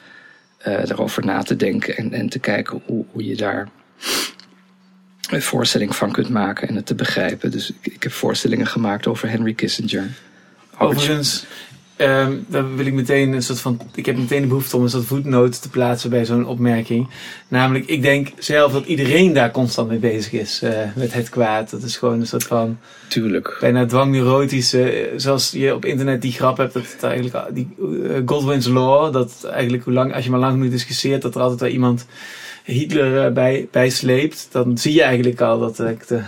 daarover 0.64 1.24
na 1.24 1.42
te 1.42 1.56
denken 1.56 1.96
en, 1.96 2.12
en 2.12 2.28
te 2.28 2.38
kijken 2.38 2.82
hoe, 2.86 3.04
hoe 3.10 3.24
je 3.24 3.36
daar 3.36 3.68
een 5.30 5.42
voorstelling 5.42 5.96
van 5.96 6.12
kunt 6.12 6.28
maken 6.28 6.68
en 6.68 6.74
het 6.74 6.86
te 6.86 6.94
begrijpen. 6.94 7.50
Dus 7.50 7.70
ik, 7.70 7.94
ik 7.94 8.02
heb 8.02 8.12
voorstellingen 8.12 8.66
gemaakt 8.66 9.06
over 9.06 9.28
Henry 9.28 9.52
Kissinger. 9.52 10.10
Overigens, 10.78 11.44
Um, 11.98 12.44
dan 12.48 12.76
wil 12.76 12.86
ik 12.86 12.92
meteen 12.92 13.32
een 13.32 13.42
soort 13.42 13.60
van. 13.60 13.80
Ik 13.94 14.06
heb 14.06 14.16
meteen 14.16 14.40
de 14.40 14.46
behoefte 14.46 14.76
om 14.76 14.82
een 14.82 14.90
soort 14.90 15.04
voetnoot 15.04 15.62
te 15.62 15.68
plaatsen 15.68 16.10
bij 16.10 16.24
zo'n 16.24 16.46
opmerking. 16.46 17.08
Namelijk, 17.48 17.86
ik 17.86 18.02
denk 18.02 18.28
zelf 18.38 18.72
dat 18.72 18.86
iedereen 18.86 19.32
daar 19.32 19.50
constant 19.50 19.88
mee 19.88 19.98
bezig 19.98 20.32
is. 20.32 20.60
Uh, 20.62 20.70
met 20.96 21.12
het 21.12 21.28
kwaad. 21.28 21.70
Dat 21.70 21.82
is 21.82 21.96
gewoon 21.96 22.20
een 22.20 22.26
soort 22.26 22.44
van. 22.44 22.78
Tuurlijk. 23.08 23.56
Bijna 23.60 23.86
dwangneurotische. 23.86 25.12
Uh, 25.12 25.18
zoals 25.18 25.50
je 25.50 25.74
op 25.74 25.84
internet 25.84 26.22
die 26.22 26.32
grap 26.32 26.56
hebt. 26.56 26.72
Dat 26.72 26.92
het 26.92 27.02
eigenlijk. 27.02 27.54
Die, 27.54 27.68
uh, 27.78 28.18
Godwin's 28.26 28.66
Law. 28.66 29.12
Dat 29.12 29.48
eigenlijk, 29.52 29.84
hoe 29.84 29.92
lang, 29.92 30.14
als 30.14 30.24
je 30.24 30.30
maar 30.30 30.40
lang 30.40 30.52
genoeg 30.52 30.70
discussieert. 30.70 31.22
Dat 31.22 31.34
er 31.34 31.40
altijd 31.40 31.60
wel 31.60 31.70
iemand 31.70 32.06
Hitler 32.64 33.32
bij, 33.32 33.68
bij 33.70 33.90
sleept. 33.90 34.48
Dan 34.50 34.78
zie 34.78 34.92
je 34.92 35.02
eigenlijk 35.02 35.40
al 35.40 35.58
dat 35.58 35.76
de, 35.76 36.22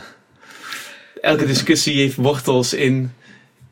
elke 1.20 1.46
discussie 1.46 1.96
heeft 1.96 2.16
wortels 2.16 2.74
in 2.74 3.10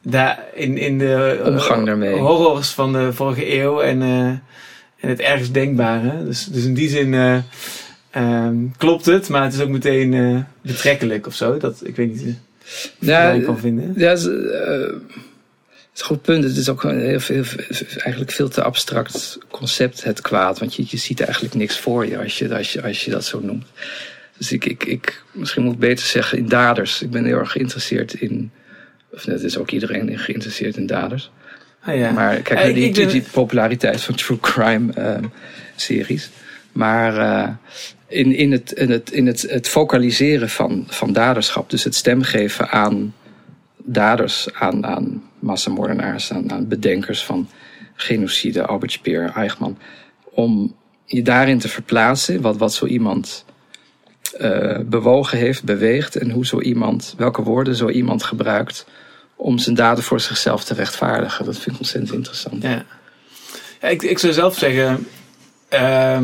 daar 0.05 0.45
in, 0.55 0.79
in 0.79 0.99
de 0.99 1.43
omgang 1.45 1.87
daarmee. 1.87 2.15
horrors 2.15 2.71
van 2.71 2.93
de 2.93 3.13
vorige 3.13 3.61
eeuw 3.61 3.81
en, 3.81 4.03
uh, 4.03 4.27
en 4.27 5.09
het 5.09 5.21
ergst 5.21 5.55
denkbare. 5.55 6.25
Dus, 6.25 6.45
dus 6.45 6.65
in 6.65 6.75
die 6.75 6.89
zin 6.89 7.13
uh, 7.13 7.37
um, 8.17 8.73
klopt 8.77 9.07
het, 9.07 9.29
maar 9.29 9.43
het 9.43 9.55
is 9.55 9.61
ook 9.61 9.69
meteen 9.69 10.13
uh, 10.13 10.39
betrekkelijk 10.63 11.27
of 11.27 11.35
zo. 11.35 11.57
Dat, 11.57 11.81
ik 11.85 11.97
weet 11.97 12.15
niet 12.15 12.37
ja, 12.99 13.31
je 13.31 13.43
kan 13.43 13.59
vinden. 13.59 13.93
Ja, 13.97 14.09
het 14.09 14.19
is, 14.19 14.25
het 14.25 14.43
is 15.95 16.01
een 16.01 16.07
goed 16.07 16.23
punt. 16.23 16.45
Het 16.45 16.57
is 16.57 16.69
ook 16.69 16.83
een 16.85 17.01
heel 17.01 17.21
veel, 17.21 17.45
eigenlijk 17.97 18.31
veel 18.31 18.49
te 18.49 18.63
abstract 18.63 19.39
concept, 19.51 20.05
het 20.05 20.21
kwaad. 20.21 20.59
Want 20.59 20.75
je, 20.75 20.85
je 20.87 20.97
ziet 20.97 21.21
eigenlijk 21.21 21.55
niks 21.55 21.79
voor 21.79 22.07
je 22.07 22.19
als 22.19 22.39
je, 22.39 22.57
als 22.57 22.73
je, 22.73 22.83
als 22.83 23.05
je 23.05 23.11
dat 23.11 23.25
zo 23.25 23.41
noemt. 23.41 23.67
Dus 24.39 24.53
ik, 24.53 24.65
ik, 24.65 24.85
ik, 24.85 25.23
misschien 25.33 25.63
moet 25.63 25.73
ik 25.73 25.79
beter 25.79 26.07
zeggen 26.07 26.39
in 26.39 26.49
daders. 26.49 27.03
Ik 27.03 27.11
ben 27.11 27.25
heel 27.25 27.39
erg 27.39 27.53
geïnteresseerd 27.53 28.15
in 28.15 28.51
of 29.15 29.27
net 29.27 29.43
is 29.43 29.59
ook 29.59 29.71
iedereen 29.71 30.19
geïnteresseerd 30.19 30.77
in 30.77 30.87
daders. 30.87 31.31
Ah, 31.81 31.97
ja. 31.97 32.11
Maar 32.11 32.37
kijk 32.37 32.59
naar 32.59 32.73
die, 32.73 33.07
die, 33.07 33.25
populariteit 33.33 34.01
van 34.01 34.15
true 34.15 34.41
crime 34.41 34.93
uh, 34.99 35.29
series. 35.77 36.31
Maar 36.73 37.17
uh, 37.17 37.49
in, 38.07 38.33
in, 38.33 38.53
het, 38.53 38.73
in, 38.73 38.91
het, 38.91 39.11
in 39.11 39.27
het, 39.27 39.43
het 39.43 39.69
focaliseren 39.69 40.49
van, 40.49 40.85
van 40.89 41.13
daderschap, 41.13 41.71
dus 41.71 41.85
het 41.85 41.95
stemgeven 41.95 42.69
aan 42.69 43.15
daders, 43.77 44.53
aan, 44.53 44.87
aan 44.87 45.23
massamoordenaars, 45.39 46.33
aan, 46.33 46.53
aan 46.53 46.69
bedenkers 46.69 47.25
van 47.25 47.49
genocide, 47.95 48.67
Albert 48.67 48.93
Speer, 48.93 49.33
Eichmann, 49.35 49.79
om 50.25 50.75
je 51.05 51.23
daarin 51.23 51.59
te 51.59 51.69
verplaatsen, 51.69 52.41
wat, 52.41 52.57
wat 52.57 52.75
zo 52.75 52.87
iemand 52.87 53.45
uh, 54.41 54.79
bewogen 54.87 55.39
heeft, 55.39 55.65
beweegt 55.65 56.17
en 56.17 56.31
hoe 56.31 56.47
zo 56.47 56.61
iemand, 56.61 57.15
welke 57.17 57.43
woorden 57.43 57.75
zo 57.75 57.89
iemand 57.89 58.23
gebruikt 58.23 58.87
om 59.37 59.59
zijn 59.59 59.75
daden 59.75 60.05
voor 60.05 60.21
zichzelf 60.21 60.65
te 60.65 60.75
rechtvaardigen. 60.75 61.45
Dat 61.45 61.59
vind 61.59 61.75
ik 61.75 61.81
ontzettend 61.81 62.13
interessant. 62.13 62.63
Ja, 62.63 62.85
ja 63.81 63.89
ik, 63.89 64.03
ik 64.03 64.19
zou 64.19 64.33
zelf 64.33 64.59
zeggen, 64.59 65.07
uh, 65.71 66.19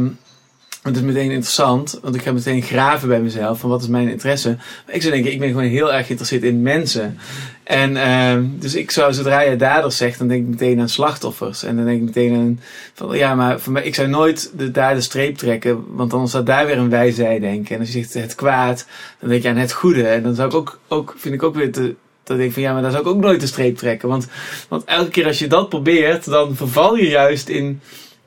het 0.83 0.97
is 0.97 1.03
meteen 1.03 1.31
interessant, 1.31 1.99
want 2.03 2.15
ik 2.15 2.23
ga 2.23 2.33
meteen 2.33 2.63
graven 2.63 3.09
bij 3.09 3.21
mezelf 3.21 3.61
van 3.61 3.71
wat 3.71 3.83
is 3.83 3.89
mijn 3.89 4.09
interesse. 4.09 4.57
Maar 4.87 4.95
ik 4.95 5.01
zou 5.01 5.15
denken, 5.15 5.33
ik 5.33 5.39
ben 5.39 5.49
gewoon 5.49 5.65
heel 5.65 5.93
erg 5.93 6.07
geïnteresseerd 6.07 6.43
in 6.43 6.63
mensen. 6.63 7.19
En 7.65 7.91
uh, 7.91 8.61
dus 8.61 8.75
ik 8.75 8.91
zou, 8.91 9.13
zodra 9.13 9.41
je 9.41 9.57
daders 9.57 9.97
zegt, 9.97 10.19
dan 10.19 10.29
denk 10.29 10.43
ik 10.43 10.49
meteen 10.49 10.81
aan 10.81 10.89
slachtoffers. 10.89 11.63
En 11.63 11.77
dan 11.77 11.85
denk 11.85 11.99
ik 11.99 12.07
meteen 12.07 12.35
aan, 12.35 12.61
van, 12.95 13.17
ja, 13.17 13.35
maar 13.35 13.85
ik 13.85 13.95
zou 13.95 14.09
nooit 14.09 14.53
de 14.57 14.71
dader 14.71 15.03
streep 15.03 15.37
trekken, 15.37 15.85
want 15.95 16.11
dan 16.11 16.29
staat 16.29 16.47
daar 16.47 16.67
weer 16.67 16.79
een 16.79 16.91
wijzij 16.91 17.39
denken. 17.39 17.75
En 17.75 17.81
als 17.81 17.93
je 17.93 18.05
zegt 18.05 18.15
het 18.15 18.35
kwaad, 18.35 18.87
dan 19.19 19.29
denk 19.29 19.43
je 19.43 19.49
aan 19.49 19.57
het 19.57 19.73
goede. 19.73 20.07
En 20.07 20.23
dan 20.23 20.35
zou 20.35 20.49
ik 20.49 20.55
ook, 20.55 20.79
ook 20.89 21.15
vind 21.19 21.35
ik 21.35 21.43
ook 21.43 21.55
weer 21.55 21.73
te, 21.73 21.95
dan 22.31 22.39
denk 22.39 22.49
ik 22.49 22.55
van 22.55 22.63
ja, 22.63 22.73
maar 22.73 22.83
daar 22.83 22.91
zou 22.91 23.03
ik 23.03 23.09
ook 23.09 23.21
nooit 23.21 23.41
de 23.41 23.47
streep 23.47 23.77
trekken. 23.77 24.09
Want, 24.09 24.29
want 24.69 24.85
elke 24.85 25.11
keer 25.11 25.27
als 25.27 25.39
je 25.39 25.47
dat 25.47 25.69
probeert, 25.69 26.25
dan 26.25 26.57
verval 26.57 26.97
je 26.97 27.09
juist 27.09 27.49
in 27.49 27.81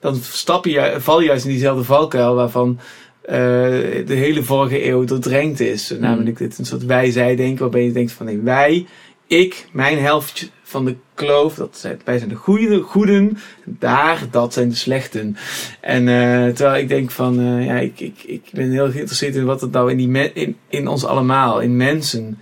dan 0.04 0.16
stap 0.16 0.66
je, 0.66 0.96
val 0.98 1.20
je 1.20 1.28
juist 1.28 1.46
in 1.46 1.52
diezelfde 1.52 1.84
valkuil 1.84 2.36
waarvan 2.36 2.80
uh, 3.26 3.30
de 3.32 4.04
hele 4.06 4.44
vorige 4.44 4.88
eeuw 4.88 5.04
doordrenkt 5.04 5.60
is. 5.60 5.92
Mm. 5.92 6.00
Namelijk 6.00 6.38
dit 6.38 6.58
een 6.58 6.66
soort 6.66 6.86
wij-zij-denken, 6.86 7.62
waarbij 7.62 7.84
je 7.84 7.92
denkt 7.92 8.12
van 8.12 8.26
nee, 8.26 8.38
wij, 8.38 8.86
ik, 9.28 9.68
mijn 9.72 10.00
helft 10.00 10.52
van 10.64 10.86
de 10.86 10.96
kloof, 11.14 11.56
dat 11.56 11.78
zijn, 11.78 12.02
wij 12.06 12.18
zijn 12.18 12.30
de 12.30 12.36
goede, 12.36 12.80
goeden, 12.80 13.38
daar, 13.66 14.28
dat 14.32 14.54
zijn 14.54 14.70
de 14.70 14.76
slechten. 14.76 15.38
En 15.82 16.08
uh, 16.08 16.48
terwijl 16.48 16.82
ik 16.82 16.88
denk 16.88 17.12
van, 17.12 17.40
uh, 17.40 17.66
ja, 17.66 17.76
ik, 17.76 18.00
ik, 18.00 18.24
ik 18.24 18.44
ben 18.52 18.72
heel 18.72 18.92
geïnteresseerd 18.92 19.36
in 19.36 19.46
wat 19.46 19.62
het 19.62 19.72
nou 19.72 19.92
in, 19.92 19.98
die 19.98 20.34
in, 20.34 20.58
in 20.70 20.88
ons 20.88 21.06
allemaal, 21.06 21.62
in 21.62 21.78
mensen 21.78 22.40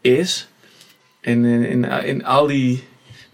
is. 0.00 0.49
In, 1.20 1.44
in, 1.44 1.84
in 1.84 2.24
al 2.24 2.46
die 2.46 2.82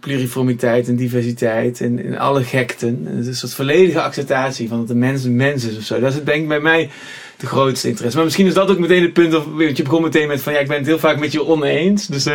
pluriformiteit 0.00 0.88
en 0.88 0.96
diversiteit 0.96 1.80
en, 1.80 2.04
en 2.04 2.18
alle 2.18 2.44
gekten. 2.44 3.06
Het 3.06 3.18
is 3.18 3.26
een 3.26 3.34
soort 3.34 3.54
volledige 3.54 4.00
acceptatie 4.00 4.68
van 4.68 4.78
dat 4.78 4.88
de 4.88 4.94
mens 4.94 5.24
een 5.24 5.36
mens 5.36 5.64
is 5.64 5.76
of 5.76 5.82
zo. 5.82 6.00
Dat 6.00 6.12
is 6.12 6.24
denk 6.24 6.42
ik 6.42 6.48
bij 6.48 6.60
mij 6.60 6.90
de 7.36 7.46
grootste 7.46 7.88
interesse. 7.88 8.16
Maar 8.16 8.24
misschien 8.24 8.46
is 8.46 8.54
dat 8.54 8.70
ook 8.70 8.78
meteen 8.78 9.02
het 9.02 9.12
punt, 9.12 9.34
of, 9.34 9.44
want 9.44 9.76
je 9.76 9.82
begon 9.82 10.02
meteen 10.02 10.28
met 10.28 10.40
van 10.40 10.52
ja, 10.52 10.58
ik 10.58 10.68
ben 10.68 10.76
het 10.76 10.86
heel 10.86 10.98
vaak 10.98 11.18
met 11.18 11.32
je 11.32 11.44
oneens. 11.44 12.06
Dus 12.06 12.26
uh, 12.26 12.34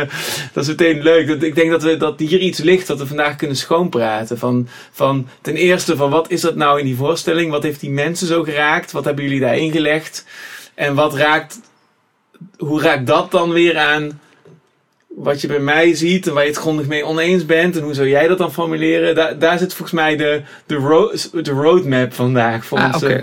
dat 0.52 0.62
is 0.62 0.68
meteen 0.68 1.02
leuk. 1.02 1.26
Dat, 1.26 1.42
ik 1.42 1.54
denk 1.54 1.70
dat, 1.70 1.82
we, 1.82 1.96
dat 1.96 2.20
hier 2.20 2.38
iets 2.38 2.58
ligt 2.58 2.86
dat 2.86 2.98
we 2.98 3.06
vandaag 3.06 3.36
kunnen 3.36 3.56
schoonpraten. 3.56 4.38
Van, 4.38 4.68
van 4.90 5.28
ten 5.40 5.56
eerste 5.56 5.96
van 5.96 6.10
wat 6.10 6.30
is 6.30 6.40
dat 6.40 6.56
nou 6.56 6.78
in 6.78 6.84
die 6.84 6.96
voorstelling? 6.96 7.50
Wat 7.50 7.62
heeft 7.62 7.80
die 7.80 7.90
mensen 7.90 8.26
zo 8.26 8.42
geraakt? 8.42 8.92
Wat 8.92 9.04
hebben 9.04 9.24
jullie 9.24 9.40
daarin 9.40 9.72
gelegd? 9.72 10.24
En 10.74 10.94
wat 10.94 11.14
raakt, 11.14 11.60
hoe 12.58 12.80
raakt 12.80 13.06
dat 13.06 13.30
dan 13.30 13.50
weer 13.50 13.78
aan 13.78 14.20
wat 15.16 15.40
je 15.40 15.46
bij 15.46 15.58
mij 15.58 15.94
ziet 15.94 16.26
en 16.26 16.34
waar 16.34 16.42
je 16.42 16.48
het 16.48 16.58
grondig 16.58 16.86
mee 16.86 17.04
oneens 17.04 17.46
bent 17.46 17.76
en 17.76 17.82
hoe 17.82 17.94
zou 17.94 18.08
jij 18.08 18.28
dat 18.28 18.38
dan 18.38 18.52
formuleren, 18.52 19.14
daar, 19.14 19.38
daar 19.38 19.58
zit 19.58 19.74
volgens 19.74 20.00
mij 20.00 20.16
de, 20.16 20.40
de, 20.66 20.74
road, 20.74 21.44
de 21.44 21.50
roadmap 21.50 22.12
vandaag 22.12 22.64
voor 22.64 22.78
ah, 22.78 22.94
ons. 22.94 23.02
Eh, 23.02 23.22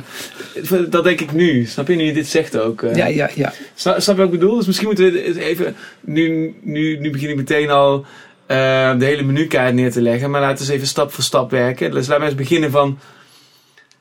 dat 0.90 1.04
denk 1.04 1.22
ik 1.22 1.32
nu. 1.32 1.66
Snap 1.66 1.88
je 1.88 1.96
nu 1.96 2.04
je 2.04 2.14
dit 2.14 2.28
zegt 2.28 2.58
ook? 2.58 2.82
Uh, 2.82 2.96
ja, 2.96 3.06
ja, 3.06 3.30
ja. 3.36 3.54
Snap, 3.76 4.00
snap 4.00 4.16
je 4.16 4.22
wat 4.22 4.34
ik 4.34 4.40
bedoel? 4.40 4.56
Dus 4.56 4.66
misschien 4.66 4.88
moeten 4.88 5.12
we 5.12 5.44
even, 5.44 5.76
nu, 6.02 6.56
nu, 6.62 6.98
nu 6.98 7.12
begin 7.12 7.30
ik 7.30 7.36
meteen 7.36 7.70
al 7.70 8.06
uh, 8.48 9.00
de 9.00 9.06
hele 9.06 9.24
menukaart 9.24 9.74
neer 9.74 9.92
te 9.92 10.02
leggen, 10.02 10.30
maar 10.30 10.42
laten 10.42 10.58
we 10.58 10.64
eens 10.64 10.72
even 10.72 10.88
stap 10.88 11.12
voor 11.14 11.24
stap 11.24 11.52
werken. 11.52 11.92
Dus 11.92 12.08
laten 12.08 12.24
we 12.24 12.30
eens 12.30 12.40
beginnen 12.40 12.72
van, 12.72 13.00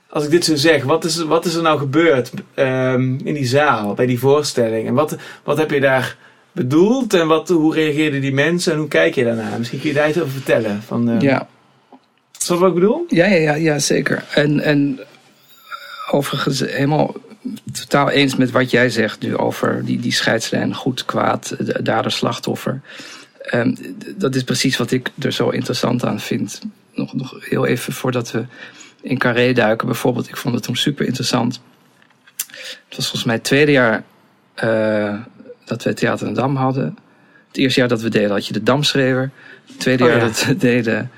als 0.08 0.24
ik 0.24 0.30
dit 0.30 0.44
zo 0.44 0.56
zeg, 0.56 0.82
wat 0.82 1.04
is, 1.04 1.16
wat 1.16 1.44
is 1.44 1.54
er 1.54 1.62
nou 1.62 1.78
gebeurd 1.78 2.32
um, 2.54 3.20
in 3.24 3.34
die 3.34 3.46
zaal, 3.46 3.94
bij 3.94 4.06
die 4.06 4.18
voorstelling? 4.18 4.86
En 4.86 4.94
wat, 4.94 5.16
wat 5.44 5.58
heb 5.58 5.70
je 5.70 5.80
daar 5.80 6.16
bedoeld 6.58 7.14
en 7.14 7.26
wat, 7.26 7.48
hoe 7.48 7.74
reageerden 7.74 8.20
die 8.20 8.32
mensen 8.32 8.72
en 8.72 8.78
hoe 8.78 8.88
kijk 8.88 9.14
je 9.14 9.24
daarna? 9.24 9.58
Misschien 9.58 9.80
kun 9.80 9.88
je 9.88 9.94
daar 9.94 10.08
iets 10.08 10.20
over 10.20 10.32
vertellen. 10.32 10.82
Van, 10.82 11.10
uh, 11.10 11.20
ja. 11.20 11.48
Snap 12.38 12.58
wat 12.58 12.68
ik 12.68 12.74
bedoel? 12.74 13.04
Ja, 13.08 13.26
ja, 13.26 13.36
ja, 13.36 13.54
ja 13.54 13.78
zeker. 13.78 14.24
En, 14.30 14.60
en 14.60 15.00
overigens 16.10 16.60
helemaal 16.60 17.14
totaal 17.72 18.10
eens 18.10 18.36
met 18.36 18.50
wat 18.50 18.70
jij 18.70 18.90
zegt 18.90 19.20
nu 19.20 19.36
over 19.36 19.84
die, 19.84 20.00
die 20.00 20.12
scheidslijn 20.12 20.74
goed, 20.74 21.04
kwaad, 21.04 21.56
dader, 21.82 22.12
slachtoffer. 22.12 22.80
Um, 23.54 23.76
dat 24.16 24.34
is 24.34 24.42
precies 24.42 24.76
wat 24.76 24.90
ik 24.90 25.10
er 25.18 25.32
zo 25.32 25.48
interessant 25.48 26.04
aan 26.04 26.20
vind. 26.20 26.60
Nog, 26.94 27.14
nog 27.14 27.36
heel 27.40 27.66
even 27.66 27.92
voordat 27.92 28.30
we 28.30 28.44
in 29.00 29.18
Carré 29.18 29.52
duiken 29.52 29.86
bijvoorbeeld. 29.86 30.28
Ik 30.28 30.36
vond 30.36 30.54
het 30.54 30.62
toen 30.64 30.76
super 30.76 31.06
interessant. 31.06 31.60
Het 32.88 32.96
was 32.96 33.04
volgens 33.04 33.24
mij 33.24 33.34
het 33.34 33.44
tweede 33.44 33.72
jaar 33.72 34.04
uh, 34.64 35.14
dat 35.68 35.82
we 35.82 35.94
Theater 35.94 36.26
in 36.26 36.34
Dam 36.34 36.56
hadden. 36.56 36.98
Het 37.48 37.56
eerste 37.56 37.80
jaar 37.80 37.88
dat 37.88 38.02
we 38.02 38.08
deden 38.08 38.30
had 38.30 38.46
je 38.46 38.52
de 38.52 38.62
Damschrever. 38.62 39.30
Het 39.66 39.80
tweede 39.80 40.04
oh, 40.04 40.10
jaar 40.10 40.20
dat 40.20 40.44
we 40.44 40.56
deden 40.56 41.10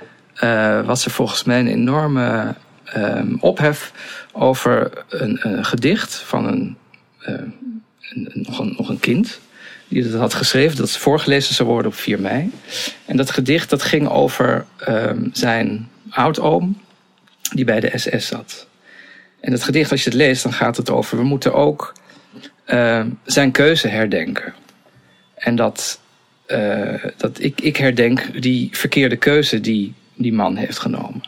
uh, 0.43 0.87
was 0.87 1.05
er 1.05 1.11
volgens 1.11 1.45
mij 1.45 1.61
een 1.61 1.67
enorme 1.67 2.55
um, 2.97 3.37
ophef 3.41 3.93
over 4.33 5.05
een, 5.09 5.39
een, 5.43 5.65
gedicht 5.65 6.15
van 6.15 6.47
een, 6.47 6.77
uh, 7.29 7.35
een, 8.01 8.31
nog, 8.33 8.59
een, 8.59 8.75
nog 8.77 8.89
een 8.89 9.01
kind. 9.01 9.41
Die 9.89 10.11
dat 10.11 10.21
had 10.21 10.35
geschreven, 10.35 10.77
dat 10.77 10.91
voorgelezen 10.91 11.55
zou 11.55 11.69
worden 11.69 11.93
op 11.93 11.99
4 11.99 12.21
mei. 12.21 12.51
En 13.07 13.17
dat 13.17 13.31
gedicht 13.31 13.71
dat 13.71 13.83
ging 13.83 14.09
over 14.09 14.65
um, 14.89 15.31
zijn 15.33 15.89
oudoom, 16.11 16.81
die 17.55 17.65
bij 17.65 17.81
de 17.81 17.93
SS 17.95 18.27
zat. 18.27 18.67
En 19.41 19.51
dat 19.51 19.63
gedicht, 19.63 19.91
als 19.91 20.05
je 20.05 20.11
het 20.11 20.19
leest, 20.19 20.43
dan 20.43 20.53
gaat 20.53 20.77
het 20.77 20.91
over... 20.91 21.17
we 21.17 21.25
moeten 21.25 21.55
ook 21.55 21.93
uh, 22.67 23.05
zijn 23.25 23.51
keuze 23.51 23.89
herdenken. 23.89 24.55
En 25.35 25.57
dat, 25.57 26.01
uh, 26.49 27.05
dat 27.17 27.43
ik, 27.43 27.61
ik 27.61 27.77
herdenk 27.77 28.43
die 28.43 28.69
verkeerde 28.73 29.17
keuze 29.17 29.61
die 29.61 29.95
die 30.21 30.33
man 30.33 30.57
heeft 30.57 30.79
genomen. 30.79 31.23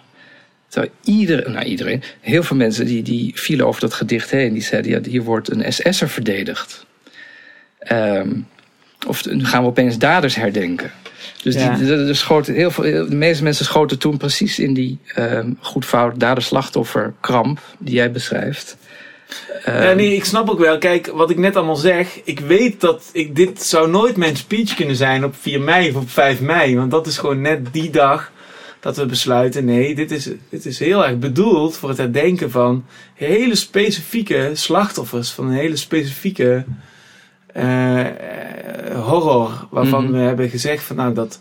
Terwijl 0.69 0.93
iedereen, 1.05 1.53
nou 1.53 1.65
iedereen, 1.65 2.03
heel 2.21 2.43
veel 2.43 2.57
mensen 2.57 2.87
die, 2.87 3.03
die 3.03 3.33
vielen 3.35 3.67
over 3.67 3.81
dat 3.81 3.95
gedicht 3.95 4.31
heen. 4.31 4.53
Die 4.53 4.62
zeiden, 4.62 4.91
ja, 4.91 5.01
hier 5.03 5.23
wordt 5.23 5.51
een 5.51 5.73
SS'er 5.73 6.09
verdedigd. 6.09 6.87
Um, 7.93 8.47
of 9.07 9.27
nu 9.27 9.45
gaan 9.45 9.62
we 9.62 9.69
opeens 9.69 9.99
daders 9.99 10.35
herdenken. 10.35 10.91
Dus 11.43 11.57
die, 11.57 11.77
de, 11.77 12.05
de, 12.05 12.15
schoten 12.15 12.55
heel 12.55 12.71
veel, 12.71 13.09
de 13.09 13.15
meeste 13.15 13.43
mensen 13.43 13.65
schoten 13.65 13.99
toen 13.99 14.17
precies 14.17 14.59
in 14.59 14.75
die 14.75 14.99
um, 15.19 15.59
goed 15.61 15.85
fout 15.85 16.21
dader-slachtoffer 16.21 17.15
kramp 17.21 17.61
die 17.79 17.95
jij 17.95 18.11
beschrijft 18.11 18.77
ja, 19.65 19.73
ehm, 19.73 19.97
nee, 19.97 20.15
ik 20.15 20.25
snap 20.25 20.51
ook 20.51 20.59
wel. 20.59 20.79
Kijk, 20.79 21.07
wat 21.07 21.31
ik 21.31 21.39
net 21.39 21.57
allemaal 21.57 21.77
zeg. 21.77 22.21
Ik 22.25 22.41
weet 22.41 22.81
dat 22.81 23.11
ik, 23.12 23.37
dit 23.37 23.62
zou 23.62 23.91
nooit 23.91 24.17
mijn 24.17 24.37
speech 24.37 24.75
kunnen 24.75 24.97
zijn 24.97 25.25
op 25.25 25.35
4 25.41 25.61
mei 25.61 25.89
of 25.89 25.95
op 25.95 26.11
5 26.11 26.41
mei. 26.41 26.77
Want 26.77 26.91
dat 26.91 27.07
is 27.07 27.19
gewoon 27.19 27.41
net 27.41 27.73
die 27.73 27.91
dag 27.91 28.31
dat 28.81 28.97
we 28.97 29.07
besluiten. 29.07 29.65
Nee, 29.65 29.95
dit 29.95 30.11
is, 30.11 30.29
dit 30.49 30.67
is 30.67 30.79
heel 30.79 31.07
erg 31.07 31.19
bedoeld 31.19 31.77
voor 31.77 31.89
het 31.89 31.99
herdenken 31.99 32.51
van 32.51 32.85
hele 33.15 33.55
specifieke 33.55 34.51
slachtoffers. 34.53 35.31
Van 35.31 35.47
een 35.47 35.53
hele 35.53 35.77
specifieke 35.77 36.65
uh, 37.57 38.07
horror. 38.95 39.67
Waarvan 39.71 40.05
mhm. 40.05 40.12
we 40.12 40.19
hebben 40.19 40.49
gezegd 40.49 40.85
van 40.85 40.97
nou 40.97 41.15
dat. 41.15 41.41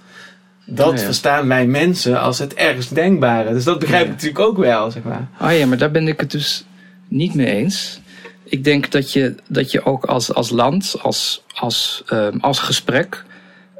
Dat 0.65 1.01
verstaan 1.01 1.47
wij 1.47 1.65
mensen 1.65 2.21
als 2.21 2.39
het 2.39 2.53
ergst 2.53 2.95
denkbare. 2.95 3.53
Dus 3.53 3.63
dat 3.63 3.79
begrijp 3.79 4.05
ik 4.05 4.11
natuurlijk 4.11 4.39
ook 4.39 4.57
wel, 4.57 4.91
zeg 4.91 5.03
maar. 5.03 5.27
Oh 5.41 5.57
ja, 5.57 5.65
maar 5.65 5.77
daar 5.77 5.91
ben 5.91 6.07
ik 6.07 6.19
het 6.19 6.31
dus 6.31 6.65
niet 7.11 7.33
mee 7.33 7.47
eens. 7.47 8.01
Ik 8.43 8.63
denk 8.63 8.91
dat 8.91 9.13
je, 9.13 9.35
dat 9.47 9.71
je 9.71 9.85
ook 9.85 10.05
als, 10.05 10.33
als 10.33 10.49
land, 10.49 10.95
als, 11.01 11.43
als, 11.53 12.03
um, 12.09 12.39
als 12.39 12.59
gesprek 12.59 13.23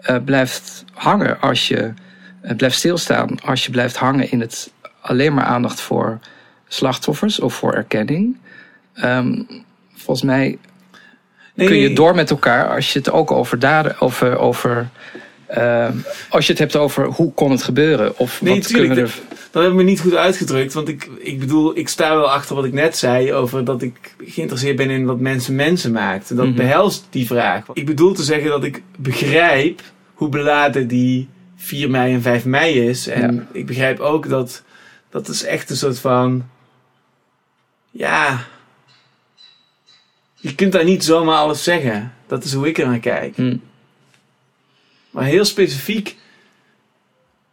uh, 0.09 0.17
blijft 0.25 0.85
hangen 0.93 1.41
als 1.41 1.67
je 1.67 1.93
uh, 2.43 2.55
blijft 2.55 2.77
stilstaan. 2.77 3.41
Als 3.41 3.65
je 3.65 3.71
blijft 3.71 3.95
hangen 3.95 4.31
in 4.31 4.39
het 4.39 4.71
alleen 5.01 5.33
maar 5.33 5.45
aandacht 5.45 5.81
voor 5.81 6.19
slachtoffers 6.67 7.39
of 7.39 7.53
voor 7.53 7.73
erkenning. 7.73 8.37
Um, 9.03 9.47
volgens 9.93 10.25
mij 10.25 10.57
nee, 11.55 11.67
kun 11.67 11.77
je 11.77 11.93
door 11.93 12.15
met 12.15 12.29
elkaar 12.29 12.75
als 12.75 12.93
je 12.93 12.99
het 12.99 13.11
ook 13.11 13.31
over 13.31 13.59
daden, 13.59 13.99
over, 13.99 14.37
over 14.37 14.89
uh, 15.57 15.89
als 16.29 16.45
je 16.45 16.51
het 16.51 16.61
hebt 16.61 16.75
over 16.75 17.05
hoe 17.05 17.33
kon 17.33 17.51
het 17.51 17.63
gebeuren? 17.63 18.17
Of 18.17 18.41
nee, 18.41 18.55
wat 18.55 18.71
kunnen 18.71 18.95
we 18.95 19.01
er... 19.01 19.19
dat, 19.51 19.63
heb 19.63 19.71
ik 19.71 19.77
me 19.77 19.83
niet 19.83 19.99
goed 19.99 20.15
uitgedrukt. 20.15 20.73
Want 20.73 20.87
ik, 20.87 21.09
ik 21.19 21.39
bedoel, 21.39 21.77
ik 21.77 21.87
sta 21.87 22.15
wel 22.15 22.31
achter 22.31 22.55
wat 22.55 22.65
ik 22.65 22.73
net 22.73 22.97
zei 22.97 23.33
over 23.33 23.65
dat 23.65 23.81
ik 23.81 24.15
geïnteresseerd 24.25 24.75
ben 24.75 24.89
in 24.89 25.05
wat 25.05 25.19
mensen 25.19 25.55
mensen 25.55 25.91
maakt. 25.91 26.35
Dat 26.35 26.45
mm 26.45 26.55
behelst 26.55 27.07
die 27.09 27.25
vraag. 27.25 27.65
Ik 27.73 27.85
bedoel 27.85 28.13
te 28.13 28.23
zeggen 28.23 28.49
dat 28.49 28.63
ik 28.63 28.81
begrijp 28.97 29.81
hoe 30.13 30.29
beladen 30.29 30.87
die 30.87 31.29
4 31.55 31.89
mei 31.89 32.13
en 32.13 32.21
5 32.21 32.45
mei 32.45 32.87
is. 32.87 33.07
En 33.07 33.47
ik 33.51 33.65
begrijp 33.65 33.99
ook 33.99 34.29
dat 34.29 34.63
dat 35.09 35.27
is 35.27 35.43
echt 35.43 35.69
een 35.69 35.75
soort 35.75 35.99
van. 35.99 36.49
Ja. 37.91 38.45
je 40.35 40.55
kunt 40.55 40.71
daar 40.71 40.83
niet 40.83 41.03
zomaar 41.03 41.37
alles 41.37 41.63
zeggen. 41.63 42.13
Dat 42.27 42.43
is 42.43 42.53
hoe 42.53 42.67
ik 42.67 42.77
er 42.77 42.87
naar 42.87 42.99
kijk. 42.99 43.35
Hm. 43.35 43.57
Maar 45.11 45.23
heel 45.23 45.45
specifiek. 45.45 46.15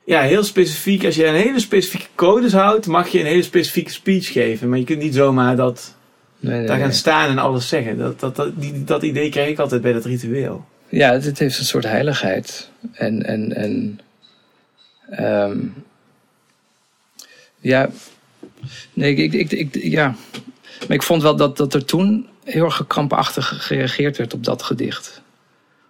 Ja, 0.05 0.21
heel 0.21 0.45
specifiek. 0.45 1.05
Als 1.05 1.15
je 1.17 1.27
een 1.27 1.35
hele 1.35 1.61
specifieke 1.61 2.07
codes 2.15 2.53
houdt, 2.53 2.87
mag 2.87 3.09
je 3.09 3.21
een 3.21 3.27
hele 3.27 3.43
specifieke 3.43 3.91
speech 3.91 4.33
geven. 4.33 4.69
Maar 4.69 4.79
je 4.79 4.85
kunt 4.85 4.99
niet 5.03 5.15
zomaar 5.15 5.57
dat 5.57 5.97
Nee, 6.41 6.59
nee, 6.59 6.67
daar 6.67 6.79
gaan 6.79 6.87
nee. 6.89 6.97
staan 6.97 7.31
en 7.31 7.39
alles 7.39 7.69
zeggen. 7.69 7.99
Dat, 7.99 8.21
dat, 8.21 8.37
dat, 8.37 8.61
die, 8.61 8.85
dat 8.85 9.03
idee 9.03 9.31
krijg 9.31 9.49
ik 9.51 9.59
altijd 9.59 9.83
bij 9.83 9.93
dat 9.93 10.05
ritueel. 10.05 10.65
Ja, 10.89 11.13
het, 11.13 11.39
heeft 11.39 11.59
een 11.59 11.65
soort 11.65 11.85
heiligheid. 11.85 12.71
En, 12.93 13.23
en, 13.23 13.55
en 13.57 14.01
ehm, 15.11 15.59
ja, 17.61 17.91
nee, 18.93 19.15
ik, 19.15 19.33
ik, 19.33 19.53
ik, 19.53 19.53
ik- 19.75 19.83
ja. 19.83 20.15
Maar 20.87 20.97
ik 20.97 21.03
vond 21.03 21.23
wel 21.23 21.37
dat, 21.37 21.57
dat 21.57 21.75
er 21.75 21.85
toen 21.85 22.29
heel 22.45 22.65
erg 22.65 22.85
krampachtig 22.87 23.67
gereageerd 23.67 24.17
werd 24.17 24.35
op 24.35 24.45
dat 24.45 24.63
gedicht. 24.63 25.23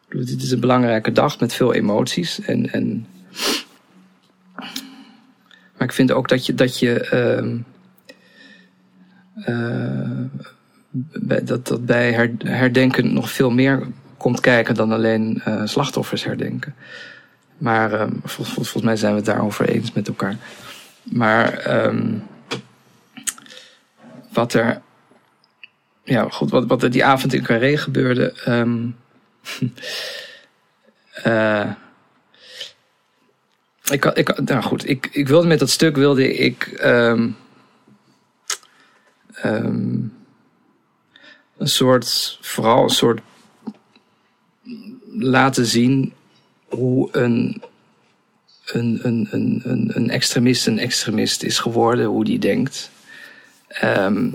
Dit 0.09 0.43
is 0.43 0.50
een 0.50 0.61
belangrijke 0.61 1.12
dag 1.12 1.41
met 1.41 1.53
veel 1.53 1.75
emoties. 1.75 2.41
En, 2.41 2.71
en, 2.71 3.07
maar 5.77 5.87
ik 5.88 5.93
vind 5.93 6.12
ook 6.12 6.29
dat 6.29 6.47
je, 6.47 6.55
dat 6.55 6.79
je 6.79 7.00
ehm, 7.00 7.59
eh, 9.45 10.25
bij, 11.12 11.45
dat, 11.45 11.67
dat 11.67 11.87
bij 11.87 12.12
her- 12.12 12.35
herdenken 12.38 13.12
nog 13.12 13.31
veel 13.31 13.50
meer 13.50 13.87
komt 14.17 14.41
kijken 14.41 14.75
dan 14.75 14.93
alleen 14.93 15.41
eh, 15.45 15.62
slachtoffers 15.65 16.25
herdenken. 16.25 16.75
Maar 17.59 17.93
ehm, 17.93 18.12
vol- 18.25 18.45
vol- 18.45 18.62
volgens 18.62 18.83
mij 18.83 18.97
zijn 18.97 19.11
we 19.11 19.17
het 19.17 19.27
daarover 19.27 19.69
eens 19.69 19.93
met 19.93 20.09
elkaar. 20.09 20.37
Maar 21.03 21.53
ehm, 21.53 22.15
wat 24.33 24.55
er. 24.55 24.81
Ja, 26.05 26.29
goed, 26.29 26.50
wat, 26.50 26.67
wat 26.67 26.83
er 26.83 26.91
die 26.91 27.05
avond 27.05 27.33
in 27.35 27.43
Carré 27.43 27.77
gebeurde. 27.77 28.33
eh, 31.23 31.71
ik, 33.90 34.05
ik, 34.05 34.40
nou 34.40 34.62
goed, 34.62 34.88
ik, 34.88 35.09
ik 35.12 35.28
wilde 35.28 35.47
met 35.47 35.59
dat 35.59 35.71
stuk 35.71 35.97
wilde 35.97 36.35
ik. 36.35 36.67
ehm, 36.67 37.28
ehm, 39.33 39.99
een 41.59 41.69
soort, 41.69 42.38
vooral 42.40 42.83
een 42.83 42.88
soort 42.90 43.21
laten 45.09 45.67
zien 45.67 46.12
hoe 46.69 47.09
een, 47.12 47.62
een, 48.67 49.00
een, 49.02 49.28
een, 49.31 49.61
een, 49.64 49.90
een 49.95 50.11
extremist 50.11 50.67
een 50.67 50.78
extremist 50.78 51.43
is 51.43 51.59
geworden, 51.59 52.07
hoe 52.07 52.25
die 52.25 52.38
denkt. 52.38 52.90
Ehm, 53.69 54.31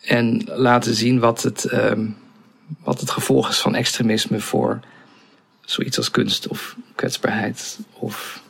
en 0.00 0.42
laten 0.46 0.94
zien 0.94 1.18
wat 1.18 1.42
het, 1.42 1.64
wat 2.82 3.00
het 3.00 3.10
gevolg 3.10 3.48
is 3.48 3.58
van 3.58 3.74
extremisme 3.74 4.40
voor 4.40 4.80
zoiets 5.64 5.96
als 5.96 6.10
kunst 6.10 6.48
of 6.48 6.76
kwetsbaarheid 6.94 7.78
of 7.92 8.42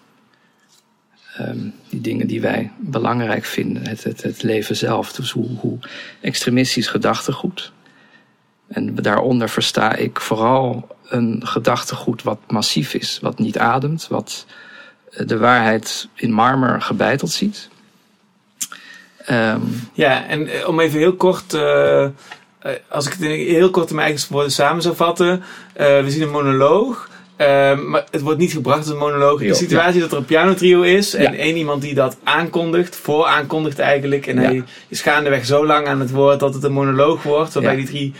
ehm, 1.36 1.68
die 1.88 2.00
dingen 2.00 2.26
die 2.26 2.40
wij 2.40 2.70
belangrijk 2.78 3.44
vinden, 3.44 3.86
het, 3.86 4.04
het, 4.04 4.22
het 4.22 4.42
leven 4.42 4.76
zelf. 4.76 5.12
Dus 5.12 5.30
hoe, 5.30 5.48
hoe 5.58 5.78
extremistisch 6.20 6.88
gedachtegoed. 6.88 7.72
En 8.68 8.94
daaronder 8.94 9.48
versta 9.48 9.94
ik 9.94 10.20
vooral 10.20 10.88
een 11.08 11.46
gedachtegoed 11.46 12.22
wat 12.22 12.38
massief 12.46 12.94
is, 12.94 13.18
wat 13.20 13.38
niet 13.38 13.58
ademt, 13.58 14.08
wat 14.08 14.46
eh, 15.10 15.26
de 15.26 15.38
waarheid 15.38 16.08
in 16.14 16.32
marmer 16.32 16.82
gebeiteld 16.82 17.30
ziet. 17.30 17.68
Ehm, 19.24 19.60
Ja, 19.92 20.26
en 20.26 20.48
eh, 20.48 20.68
om 20.68 20.80
even 20.80 20.98
heel 20.98 21.16
kort, 21.16 21.54
eh, 21.54 22.08
als 22.88 23.06
ik 23.06 23.12
het 23.12 23.20
in 23.20 23.30
heel 23.30 23.70
kort 23.70 23.88
in 23.90 23.94
mijn 23.96 24.08
eigen 24.08 24.32
woorden 24.32 24.52
samen 24.52 24.82
zou 24.82 24.96
vatten. 24.96 25.42
eh, 25.72 26.00
we 26.02 26.10
zien 26.10 26.22
een 26.22 26.30
monoloog, 26.30 27.10
eh, 27.36 27.78
maar 27.78 28.04
het 28.10 28.20
wordt 28.20 28.38
niet 28.38 28.52
gebracht 28.52 28.78
als 28.78 28.88
een 28.88 28.96
monoloog. 28.96 29.40
In 29.40 29.48
de 29.48 29.54
situatie 29.54 30.00
dat 30.00 30.12
er 30.12 30.18
een 30.18 30.24
pianotrio 30.24 30.82
is 30.82 31.14
en 31.14 31.22
Ja. 31.22 31.34
één 31.34 31.56
iemand 31.56 31.82
die 31.82 31.94
dat 31.94 32.16
aankondigt, 32.24 32.96
vooraankondigt 32.96 33.78
eigenlijk. 33.78 34.26
En 34.26 34.34
Ja. 34.36 34.42
hij 34.42 34.62
is 34.88 35.00
gaandeweg 35.02 35.44
zo 35.46 35.66
lang 35.66 35.86
aan 35.86 36.00
het 36.00 36.10
woord 36.10 36.40
dat 36.40 36.54
het 36.54 36.62
een 36.64 36.72
monoloog 36.72 37.22
wordt, 37.22 37.54
waarbij 37.54 37.76
die 37.76 37.86
drie 37.86 38.12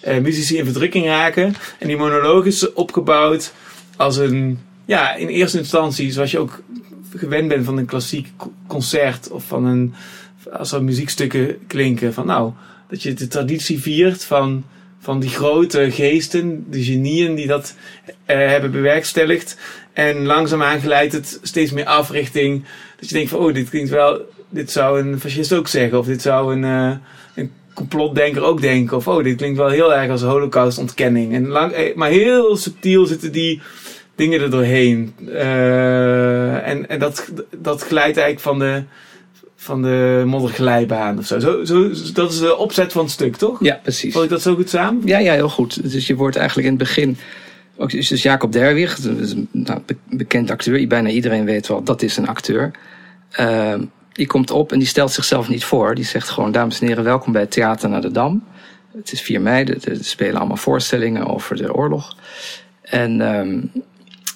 eh, 0.00 0.18
muzici 0.20 0.56
in 0.58 0.64
verdrukking 0.64 1.06
raken. 1.06 1.54
En 1.78 1.86
die 1.88 1.96
monoloog 1.96 2.44
is 2.44 2.72
opgebouwd 2.72 3.52
als 3.96 4.16
een, 4.16 4.58
ja, 4.84 5.14
in 5.14 5.28
eerste 5.28 5.58
instantie, 5.58 6.12
zoals 6.12 6.30
je 6.30 6.38
ook 6.38 6.60
gewend 7.16 7.48
bent 7.48 7.64
van 7.64 7.76
een 7.76 7.86
klassiek 7.86 8.28
co- 8.36 8.52
concert 8.66 9.30
of 9.30 9.44
van 9.44 9.64
een, 9.64 9.94
als 10.52 10.72
er 10.72 10.84
muziekstukken 10.84 11.58
klinken, 11.66 12.14
van 12.14 12.26
nou, 12.26 12.52
dat 12.92 13.02
je 13.02 13.14
de 13.14 13.28
traditie 13.28 13.80
viert 13.80 14.24
van, 14.24 14.64
van 14.98 15.20
die 15.20 15.30
grote 15.30 15.90
geesten, 15.90 16.66
de 16.70 16.84
genieën 16.84 17.34
die 17.34 17.46
dat 17.46 17.74
eh, 18.24 18.36
hebben 18.36 18.70
bewerkstelligd. 18.70 19.56
En 19.92 20.24
langzaamaan 20.26 20.80
geleidt 20.80 21.12
het 21.12 21.38
steeds 21.42 21.70
meer 21.70 21.84
af 21.84 22.10
richting 22.10 22.64
dat 23.00 23.08
je 23.08 23.14
denkt 23.14 23.30
van, 23.30 23.38
oh, 23.38 23.54
dit 23.54 23.70
klinkt 23.70 23.90
wel, 23.90 24.20
dit 24.48 24.70
zou 24.70 25.00
een 25.00 25.20
fascist 25.20 25.52
ook 25.52 25.68
zeggen, 25.68 25.98
of 25.98 26.06
dit 26.06 26.22
zou 26.22 26.54
een, 26.54 26.64
eh, 26.64 26.96
een 27.34 27.50
complotdenker 27.74 28.42
ook 28.42 28.60
denken, 28.60 28.96
of 28.96 29.08
oh, 29.08 29.24
dit 29.24 29.36
klinkt 29.36 29.58
wel 29.58 29.68
heel 29.68 29.94
erg 29.94 30.10
als 30.10 30.22
holocaustontkenning. 30.22 31.34
En 31.34 31.48
lang, 31.48 31.72
eh, 31.72 31.94
maar 31.96 32.10
heel 32.10 32.56
subtiel 32.56 33.06
zitten 33.06 33.32
die 33.32 33.60
dingen 34.14 34.40
er 34.40 34.50
doorheen. 34.50 35.14
En 36.64 36.88
en 36.88 36.98
dat, 36.98 37.28
dat 37.56 37.82
glijdt 37.82 38.16
eigenlijk 38.16 38.40
van 38.40 38.58
de, 38.58 38.82
van 39.62 39.82
de 39.82 40.22
modderglijbaan 40.26 41.18
of 41.18 41.26
zo. 41.26 41.38
Zo, 41.38 41.64
zo. 41.64 41.90
Dat 42.12 42.32
is 42.32 42.38
de 42.38 42.56
opzet 42.56 42.92
van 42.92 43.02
het 43.02 43.12
stuk, 43.12 43.36
toch? 43.36 43.64
ja, 43.64 43.80
precies. 43.82 44.12
Val 44.12 44.22
ik 44.22 44.28
dat 44.28 44.42
zo 44.42 44.54
goed 44.54 44.68
samen? 44.68 45.02
Ja, 45.06 45.18
ja, 45.18 45.32
heel 45.32 45.48
goed. 45.48 45.90
Dus 45.92 46.06
je 46.06 46.14
wordt 46.14 46.36
eigenlijk 46.36 46.68
in 46.68 46.74
het 46.74 46.82
begin. 46.82 47.16
Ook, 47.76 47.90
dus 47.90 48.22
Jacob 48.22 48.52
Derwig, 48.52 49.04
een 49.04 49.48
nou, 49.50 49.80
be- 49.86 49.96
bekend 50.10 50.50
acteur. 50.50 50.86
Bijna 50.86 51.08
iedereen 51.08 51.44
weet 51.44 51.66
wel, 51.66 51.82
dat 51.82 52.02
is 52.02 52.16
een 52.16 52.28
acteur. 52.28 52.70
Ehm, 53.30 53.84
die 54.12 54.26
komt 54.26 54.50
op 54.50 54.72
en 54.72 54.78
die 54.78 54.88
stelt 54.88 55.12
zichzelf 55.12 55.48
niet 55.48 55.64
voor. 55.64 55.94
Die 55.94 56.04
zegt 56.04 56.28
gewoon, 56.28 56.52
dames 56.52 56.80
en 56.80 56.86
heren, 56.86 57.04
welkom 57.04 57.32
bij 57.32 57.42
het 57.42 57.50
Theater 57.50 57.88
naar 57.88 58.00
de 58.00 58.10
Dam. 58.10 58.44
Het 58.96 59.12
is 59.12 59.20
4 59.20 59.40
mei, 59.40 59.64
er 59.64 59.90
er 59.90 60.04
spelen 60.04 60.36
allemaal 60.36 60.56
voorstellingen 60.56 61.26
over 61.26 61.56
de 61.56 61.74
oorlog. 61.74 62.16
En 62.82 63.20
ehm, 63.20 63.58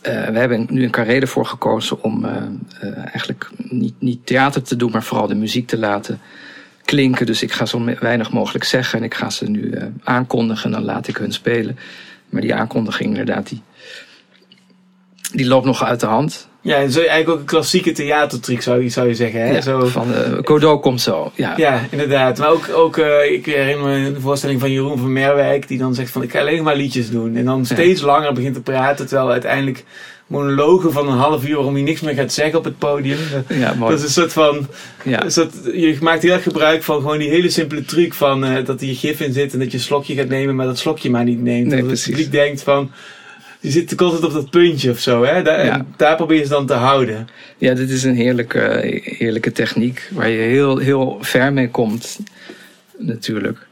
eh, 0.07 0.29
we 0.29 0.38
hebben 0.38 0.66
nu 0.71 0.85
een 0.85 0.90
carré 0.90 1.21
ervoor 1.21 1.47
gekozen 1.47 2.03
om 2.03 2.25
eh, 2.25 2.37
eh, 2.81 2.97
eigenlijk 2.97 3.51
niet, 3.57 3.95
niet 3.99 4.27
theater 4.27 4.62
te 4.62 4.77
doen, 4.77 4.90
maar 4.90 5.03
vooral 5.03 5.27
de 5.27 5.35
muziek 5.35 5.66
te 5.66 5.79
laten 5.79 6.21
klinken. 6.85 7.27
Dus 7.27 7.42
ik 7.42 7.53
ga 7.53 7.66
zo 7.66 7.85
weinig 8.01 8.33
mogelijk 8.33 8.64
zeggen 8.64 8.99
en 8.99 9.05
ik 9.05 9.14
ga 9.14 9.31
ze 9.31 9.51
nu 9.51 9.75
aankondigen 10.05 10.64
en 10.64 10.71
dan 10.71 10.85
laat 10.85 11.09
ik 11.09 11.16
hun 11.16 11.33
spelen. 11.33 11.79
Maar 12.29 12.40
die 12.40 12.55
aankondiging 12.55 13.09
inderdaad, 13.09 13.49
die, 13.49 13.62
die 15.33 15.47
loopt 15.47 15.67
nog 15.67 15.85
uit 15.85 16.01
de 16.01 16.07
hand. 16.07 16.49
Ja, 16.61 16.77
en 16.77 16.91
zo 16.91 16.99
eigenlijk 16.99 17.31
ook 17.31 17.39
een 17.39 17.45
klassieke 17.45 17.93
theatertruc 17.93 18.62
zou 18.62 18.83
je, 18.83 18.89
zou 18.89 19.09
je 19.09 19.15
zeggen. 19.15 19.41
Hè? 19.41 19.51
Ja, 19.53 19.61
zo, 19.61 19.85
Van 19.87 20.07
Godot 20.45 20.81
komt 20.83 21.01
zo. 21.01 21.33
Ja, 21.35 21.55
ja, 21.57 21.81
inderdaad. 21.91 22.39
Maar 22.39 22.49
ook, 22.51 22.69
ook 22.75 22.97
eh, 22.97 23.33
ik 23.33 23.47
herinner 23.47 23.87
me 23.87 23.95
een 23.95 24.21
voorstelling 24.21 24.61
van 24.61 24.73
Jeroen 24.73 24.99
van 24.99 25.12
Merwijk. 25.12 25.69
Die 25.69 25.79
dan 25.79 25.95
zegt 25.95 26.11
van 26.11 26.23
ik 26.23 26.31
ga 26.31 26.39
alleen 26.41 26.62
maar 26.62 26.77
liedjes 26.77 27.11
doen. 27.11 27.37
En 27.37 27.45
dan 27.45 27.65
steeds 27.67 28.01
langer 28.01 28.33
begint 28.33 28.55
te 28.55 28.61
praten. 28.61 29.07
Terwijl 29.07 29.31
uiteindelijk 29.31 29.85
monologen 30.27 30.93
van 30.93 31.09
een 31.09 31.19
half 31.19 31.47
uur 31.49 31.55
waarom 31.55 31.75
hij 31.75 31.83
niks 31.83 32.01
meer 32.01 32.15
gaat 32.15 32.33
zeggen 32.33 32.59
op 32.59 32.65
het 32.65 32.79
podium. 32.79 33.19
ja 33.49 33.75
mooi. 33.75 33.91
Dat 33.91 33.99
is 34.01 34.05
een 34.05 34.11
soort 34.23 34.33
van. 34.33 34.67
ja. 35.05 35.25
een 35.25 35.31
soort- 35.33 35.55
je 35.73 35.97
maakt 36.01 36.23
heel 36.23 36.33
erg 36.33 36.43
gebruik 36.43 36.83
van 36.83 36.97
gewoon 37.01 37.19
die 37.19 37.29
hele 37.29 37.51
simpele 37.51 37.85
truc 37.85 38.15
van 38.15 38.45
eh, 38.45 38.65
dat 38.65 38.81
er 38.81 38.87
je 38.87 38.95
gif 38.95 39.21
in 39.21 39.33
zit 39.33 39.53
en 39.53 39.59
dat 39.59 39.71
je 39.71 39.77
een 39.77 39.83
slokje 39.83 40.15
gaat 40.15 40.29
nemen, 40.29 40.55
maar 40.57 40.67
dat 40.67 40.79
slokje 40.79 41.11
maar 41.11 41.25
niet 41.25 41.43
neemt. 41.43 41.67
Nee, 41.67 41.77
dat 41.79 41.87
precies. 41.87 42.05
het 42.07 42.15
publiek 42.15 42.33
denkt 42.33 42.62
van. 42.62 42.91
Je 43.66 43.72
zit 43.72 43.94
constant 43.94 44.24
op 44.24 44.33
dat 44.33 44.50
puntje 44.50 44.90
of 44.90 44.98
zo, 44.98 45.24
hè? 45.24 45.42
Daar, 45.42 45.64
Ja. 45.64 45.87
daar 45.96 46.16
probeer 46.16 46.37
je 46.37 46.42
ze 46.42 46.48
dan 46.48 46.66
te 46.66 46.72
houden. 46.74 47.29
ja, 47.59 47.74
dit 47.74 47.90
is 47.90 48.02
een 48.05 48.14
heerlijke, 48.14 48.81
heerlijke 49.02 49.52
techniek 49.52 50.09
waar 50.12 50.29
je 50.29 50.38
heel, 50.38 50.79
heel 50.79 51.18
ver 51.20 51.52
mee 51.52 51.70
komt, 51.70 52.18
natuurlijk. 52.98 53.66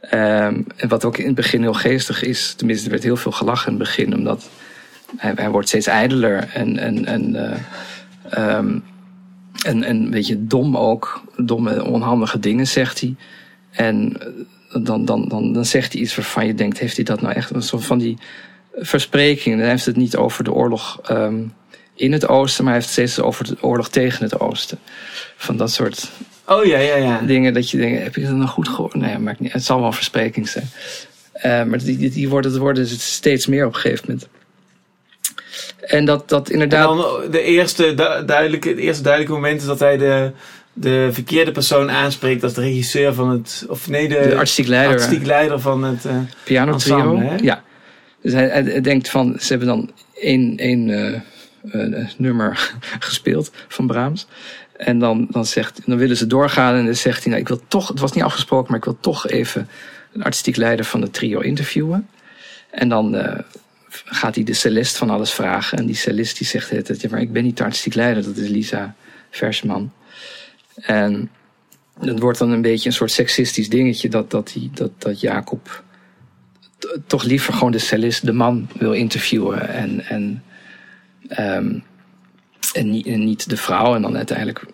Ehm, 0.00 0.62
en 0.76 0.88
wat 0.88 1.04
ook 1.04 1.18
in 1.18 1.26
het 1.26 1.34
begin 1.34 1.62
heel 1.62 1.74
geestig 1.74 2.22
is, 2.22 2.54
tenminste 2.56 2.84
er 2.84 2.90
werd 2.90 3.02
heel 3.02 3.16
veel 3.16 3.32
gelachen 3.32 3.72
in 3.72 3.78
het 3.78 3.82
begin, 3.82 4.14
omdat 4.14 4.48
hij, 5.16 5.32
hij 5.36 5.50
wordt 5.50 5.68
steeds 5.68 5.86
ijdeler 5.86 6.48
en, 6.52 6.78
en, 6.78 7.04
en, 7.04 7.34
eh, 7.34 7.58
ehm, 8.30 8.78
en, 9.64 9.82
en 9.82 9.96
een 9.96 10.10
beetje 10.10 10.46
dom 10.46 10.76
ook. 10.76 11.22
Domme, 11.36 11.84
onhandige 11.84 12.38
dingen 12.38 12.66
zegt 12.66 13.00
hij. 13.00 13.14
En 13.70 14.16
dan, 14.82 15.04
dan, 15.04 15.28
dan, 15.28 15.52
dan 15.52 15.64
zegt 15.64 15.92
hij 15.92 16.02
iets 16.02 16.16
waarvan 16.16 16.46
je 16.46 16.54
denkt, 16.54 16.78
heeft 16.78 16.96
hij 16.96 17.04
dat 17.04 17.20
nou 17.20 17.34
echt? 17.34 17.50
Een 17.50 17.62
soort 17.62 17.84
van 17.84 17.98
die 17.98 18.18
versprekingen. 18.76 19.58
Dan 19.58 19.68
heeft 19.68 19.86
het 19.86 19.96
niet 19.96 20.16
over 20.16 20.44
de 20.44 20.52
oorlog 20.52 21.00
ehm, 21.04 21.42
in 21.94 22.12
het 22.12 22.28
oosten, 22.28 22.64
maar 22.64 22.72
hij 22.72 22.82
heeft 22.82 22.96
het 22.96 23.08
steeds 23.08 23.26
over 23.26 23.44
de 23.44 23.56
oorlog 23.60 23.88
tegen 23.88 24.22
het 24.24 24.40
oosten. 24.40 24.78
Van 25.36 25.56
dat 25.56 25.72
soort 25.72 26.10
Oh 26.46 26.64
ja, 26.64 26.78
ja, 26.78 26.96
ja. 26.96 27.20
dingen 27.20 27.54
dat 27.54 27.70
je 27.70 27.76
denkt, 27.76 28.02
heb 28.02 28.14
je 28.14 28.22
dat 28.22 28.30
nou 28.30 28.48
goed 28.48 28.68
gehoord? 28.68 28.94
Nee, 28.94 29.18
maakt 29.18 29.40
niet. 29.40 29.52
Het 29.52 29.64
zal 29.64 29.78
wel 29.78 29.86
een 29.86 29.92
verspreking 29.92 30.48
zijn. 30.48 30.68
Eh, 31.32 31.62
maar 31.64 31.78
die, 31.78 31.96
die, 31.98 32.10
die 32.10 32.28
worden, 32.28 32.50
het 32.50 32.60
worden 32.60 32.82
het 32.88 33.00
steeds 33.00 33.46
meer 33.46 33.66
op 33.66 33.74
een 33.74 33.80
gegeven 33.80 34.04
moment. 34.08 34.28
En 35.80 36.04
dat, 36.04 36.28
dat 36.28 36.46
En 36.46 36.52
inderdaad... 36.52 36.84
dan 36.96 37.30
de 37.30 37.42
eerste, 37.42 37.94
du- 37.94 38.24
duidelijke, 38.24 38.68
het 38.68 38.78
eerste 38.78 39.02
duidelijke 39.02 39.34
moment 39.36 39.60
is 39.60 39.66
dat 39.66 39.78
hij 39.78 39.96
de, 39.96 40.30
de 40.72 41.08
verkeerde 41.12 41.50
persoon 41.52 41.90
aanspreekt 41.90 42.42
als 42.42 42.54
de 42.54 42.60
regisseur 42.60 43.14
van 43.14 43.30
het. 43.30 43.64
Of 43.68 43.88
nee, 43.88 44.08
de, 44.08 44.26
De 44.28 44.36
artistiek 44.36 44.66
leider. 44.66 44.92
artistiek 44.92 45.26
leider 45.26 45.60
van 45.60 45.82
het. 45.84 46.04
eh, 46.04 46.16
piano 46.44 46.76
trio. 46.76 46.96
Ensemble? 46.96 47.44
Ja. 47.44 47.62
Dus 48.24 48.32
hij, 48.32 48.80
denkt 48.80 49.08
van, 49.08 49.36
ze 49.40 49.48
hebben 49.48 49.68
dan 49.68 49.90
één, 50.14 50.56
één 50.56 50.90
eh, 50.90 51.14
eh, 51.72 52.08
nummer 52.16 52.74
gespeeld 52.98 53.50
van 53.68 53.86
Brahms. 53.86 54.26
En 54.76 54.98
dan, 54.98 55.26
dan, 55.30 55.46
zegt, 55.46 55.80
dan 55.86 55.98
willen 55.98 56.16
ze 56.16 56.26
doorgaan 56.26 56.74
en 56.74 56.84
dan 56.84 56.94
zegt 56.94 57.22
hij, 57.22 57.28
nou, 57.28 57.42
ik 57.42 57.48
wil 57.48 57.60
toch, 57.68 57.88
het 57.88 58.00
was 58.00 58.12
niet 58.12 58.24
afgesproken, 58.24 58.66
maar 58.68 58.78
ik 58.78 58.84
wil 58.84 58.98
toch 59.00 59.28
even 59.28 59.68
een 60.12 60.22
artistiek 60.22 60.56
leider 60.56 60.84
van 60.84 61.02
het 61.02 61.12
trio 61.12 61.40
interviewen. 61.40 62.08
En 62.70 62.88
dan 62.88 63.16
eh, 63.16 63.38
gaat 63.88 64.34
hij 64.34 64.44
de 64.44 64.54
cellist 64.54 64.96
van 64.96 65.10
alles 65.10 65.32
vragen. 65.32 65.78
En 65.78 65.86
die 65.86 65.96
cellist 65.96 66.38
die 66.38 66.46
zegt 66.46 66.70
het, 66.70 67.10
maar 67.10 67.20
ik 67.20 67.32
ben 67.32 67.42
niet 67.42 67.56
de 67.56 67.64
artistiek 67.64 67.94
leider, 67.94 68.24
dat 68.24 68.36
is 68.36 68.48
Lisa 68.48 68.94
Versman. 69.30 69.92
En 70.74 71.30
het 72.00 72.18
wordt 72.18 72.38
dan 72.38 72.50
een 72.50 72.62
beetje 72.62 72.88
een 72.88 72.94
soort 72.94 73.10
seksistisch 73.10 73.68
dingetje 73.68 74.08
dat, 74.08 74.30
dat, 74.30 74.50
die, 74.54 74.70
dat, 74.74 74.90
dat 74.98 75.20
Jacob 75.20 75.83
toch 77.06 77.22
liever 77.22 77.52
gewoon 77.52 77.72
de 77.72 77.78
cellist, 77.78 78.26
de 78.26 78.32
man, 78.32 78.68
wil 78.78 78.92
interviewen. 78.92 79.68
En, 79.68 80.06
en, 80.06 80.42
ehm, 81.28 81.78
en, 82.72 82.90
niet, 83.24 83.48
de 83.48 83.56
vrouw. 83.56 83.94
En 83.94 84.02
dan 84.02 84.16
uiteindelijk 84.16 84.66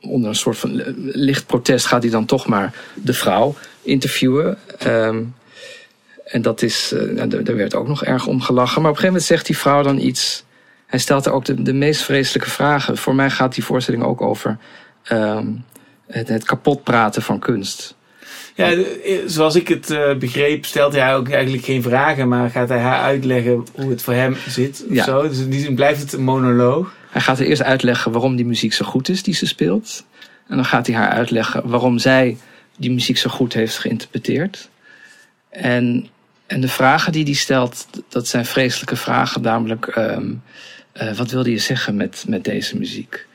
onder 0.00 0.28
een 0.28 0.34
soort 0.34 0.58
van 0.58 0.74
li- 0.74 0.94
licht 0.96 1.46
protest 1.46 1.86
gaat 1.86 2.02
hij 2.02 2.10
dan 2.10 2.24
toch 2.24 2.46
maar 2.46 2.74
de 2.94 3.14
vrouw 3.14 3.54
interviewen. 3.82 4.58
Ehm, 4.78 5.22
en 6.24 6.42
dat 6.42 6.62
is, 6.62 6.94
nou, 7.14 7.42
daar 7.42 7.56
werd 7.56 7.74
ook 7.74 7.88
nog 7.88 8.04
erg 8.04 8.26
om 8.26 8.40
gelachen. 8.40 8.82
Maar 8.82 8.90
op 8.90 8.96
een 8.96 9.02
gegeven 9.02 9.06
moment 9.06 9.24
zegt 9.24 9.46
die 9.46 9.58
vrouw 9.58 9.82
dan 9.82 9.98
iets. 9.98 10.44
Hij 10.86 10.98
stelt 10.98 11.26
er 11.26 11.32
ook 11.32 11.44
de, 11.44 11.62
de 11.62 11.72
meest 11.72 12.02
vreselijke 12.02 12.50
vragen. 12.50 12.96
Voor 12.96 13.14
mij 13.14 13.30
gaat 13.30 13.54
die 13.54 13.64
voorstelling 13.64 14.02
ook 14.02 14.20
over 14.20 14.58
ehm, 15.02 15.46
het, 16.06 16.28
het 16.28 16.44
kapot 16.44 16.84
praten 16.84 17.22
van 17.22 17.38
kunst. 17.38 17.96
Ja, 18.56 18.72
eh, 18.72 19.18
zoals 19.26 19.54
ik 19.54 19.68
het 19.68 19.90
eh, 19.90 20.14
begreep, 20.16 20.64
stelt 20.64 20.92
hij 20.92 21.14
ook 21.14 21.28
eigenlijk 21.30 21.64
geen 21.64 21.82
vragen, 21.82 22.28
maar 22.28 22.50
gaat 22.50 22.68
hij 22.68 22.78
haar 22.78 23.02
uitleggen 23.02 23.64
hoe 23.74 23.90
het 23.90 24.02
voor 24.02 24.12
hem 24.14 24.36
zit. 24.48 24.84
Of 24.88 24.94
Ja. 24.94 25.04
zo. 25.04 25.28
Dus 25.28 25.38
in 25.38 25.50
die 25.50 25.60
zin 25.60 25.74
blijft 25.74 26.00
het 26.00 26.12
een 26.12 26.22
monoloog. 26.22 26.94
Hij 27.10 27.20
gaat 27.20 27.38
er 27.38 27.46
eerst 27.46 27.62
uitleggen 27.62 28.12
waarom 28.12 28.36
die 28.36 28.46
muziek 28.46 28.72
zo 28.72 28.84
goed 28.84 29.08
is 29.08 29.22
die 29.22 29.34
ze 29.34 29.46
speelt. 29.46 30.04
En 30.48 30.56
dan 30.56 30.64
gaat 30.64 30.86
hij 30.86 30.96
haar 30.96 31.08
uitleggen 31.08 31.68
waarom 31.68 31.98
zij 31.98 32.36
die 32.76 32.90
muziek 32.90 33.18
zo 33.18 33.30
goed 33.30 33.52
heeft 33.52 33.78
geïnterpreteerd. 33.78 34.68
En, 35.48 36.08
en 36.46 36.60
de 36.60 36.68
vragen 36.68 37.12
die 37.12 37.24
hij 37.24 37.32
stelt, 37.32 37.86
dat 38.08 38.28
zijn 38.28 38.46
vreselijke 38.46 38.96
vragen. 38.96 39.42
Namelijk, 39.42 39.86
ehm, 39.86 40.32
eh, 40.92 41.16
wat 41.16 41.30
wilde 41.30 41.50
je 41.50 41.58
zeggen 41.58 41.96
met, 41.96 42.24
met 42.28 42.44
deze 42.44 42.78
muziek? 42.78 43.26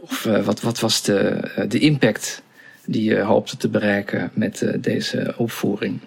Of 0.00 0.22
wat, 0.44 0.60
wat 0.60 0.80
was 0.80 1.02
de, 1.02 1.40
de 1.68 1.78
impact 1.78 2.42
die 2.86 3.04
je 3.04 3.20
hoopte 3.20 3.56
te 3.56 3.68
bereiken 3.68 4.30
met 4.34 4.62
eh, 4.62 4.74
deze 4.80 5.34
opvoering? 5.36 6.00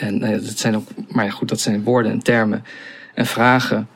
En 0.00 0.22
eh, 0.22 0.30
dat 0.30 0.58
zijn 0.58 0.76
ook, 0.76 0.88
maar 1.08 1.32
goed, 1.32 1.48
dat 1.48 1.60
zijn 1.60 1.82
woorden 1.82 2.12
en 2.12 2.22
termen 2.22 2.64
en 3.14 3.26
vragen 3.26 3.88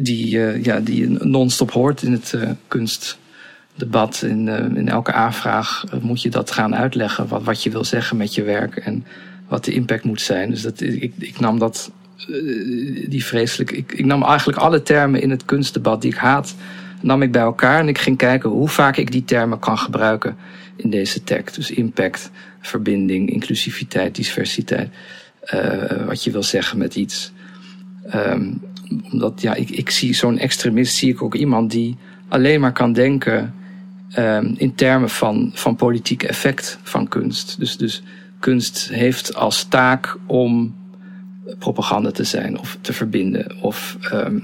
die, 0.00 0.46
eh, 0.46 0.64
ja, 0.64 0.80
die 0.80 1.00
je 1.00 1.08
non-stop 1.08 1.70
hoort 1.70 2.02
in 2.02 2.12
het 2.12 2.32
eh, 2.34 2.50
kunstdebat. 2.68 4.22
In, 4.22 4.48
eh, 4.48 4.64
in 4.64 4.88
elke 4.88 5.12
aanvraag 5.12 5.84
eh, 5.90 6.00
moet 6.00 6.22
je 6.22 6.30
dat 6.30 6.50
gaan 6.50 6.74
uitleggen, 6.74 7.28
wat, 7.28 7.42
wat 7.42 7.62
je 7.62 7.70
wil 7.70 7.84
zeggen 7.84 8.16
met 8.16 8.34
je 8.34 8.42
werk 8.42 8.76
en 8.76 9.04
wat 9.48 9.64
de 9.64 9.72
impact 9.72 10.04
moet 10.04 10.20
zijn. 10.20 10.50
Dus 10.50 10.62
dat, 10.62 10.80
ik, 10.80 11.12
ik 11.18 11.40
nam 11.40 11.58
dat, 11.58 11.90
eh, 12.18 13.10
die 13.10 13.24
vreselijk. 13.24 13.70
Ik, 13.70 13.92
ik 13.92 14.04
nam 14.04 14.22
eigenlijk 14.22 14.58
alle 14.58 14.82
termen 14.82 15.22
in 15.22 15.30
het 15.30 15.44
kunstdebat 15.44 16.02
die 16.02 16.12
ik 16.12 16.18
haat, 16.18 16.54
nam 17.00 17.22
ik 17.22 17.32
bij 17.32 17.42
elkaar 17.42 17.80
en 17.80 17.88
ik 17.88 17.98
ging 17.98 18.16
kijken 18.16 18.50
hoe 18.50 18.68
vaak 18.68 18.96
ik 18.96 19.12
die 19.12 19.24
termen 19.24 19.58
kan 19.58 19.78
gebruiken 19.78 20.36
in 20.78 20.90
deze 20.90 21.24
tekst. 21.24 21.54
Dus 21.54 21.70
impact, 21.70 22.30
verbinding, 22.60 23.30
inclusiviteit, 23.30 24.14
diversiteit. 24.14 24.90
eh, 25.40 26.06
wat 26.06 26.24
je 26.24 26.30
wil 26.30 26.42
zeggen 26.42 26.78
met 26.78 26.94
iets. 26.94 27.32
Ehm, 28.06 28.52
omdat 29.12 29.40
ja, 29.40 29.54
ik, 29.54 29.70
ik 29.70 29.90
zie 29.90 30.14
zo'n 30.14 30.38
extremist, 30.38 30.96
zie 30.96 31.10
ik 31.10 31.22
ook 31.22 31.34
iemand 31.34 31.70
die 31.70 31.96
alleen 32.28 32.60
maar 32.60 32.72
kan 32.72 32.92
denken 32.92 33.54
ehm, 34.10 34.54
in 34.56 34.74
termen 34.74 35.10
van, 35.10 35.50
van 35.54 35.76
politiek 35.76 36.22
effect 36.22 36.78
van 36.82 37.08
kunst. 37.08 37.58
Dus, 37.58 37.76
dus 37.76 38.02
kunst 38.38 38.88
heeft 38.88 39.34
als 39.34 39.64
taak 39.64 40.16
om 40.26 40.74
propaganda 41.58 42.10
te 42.10 42.24
zijn 42.24 42.58
of 42.58 42.78
te 42.80 42.92
verbinden 42.92 43.56
of 43.60 43.96
ehm, 44.00 44.38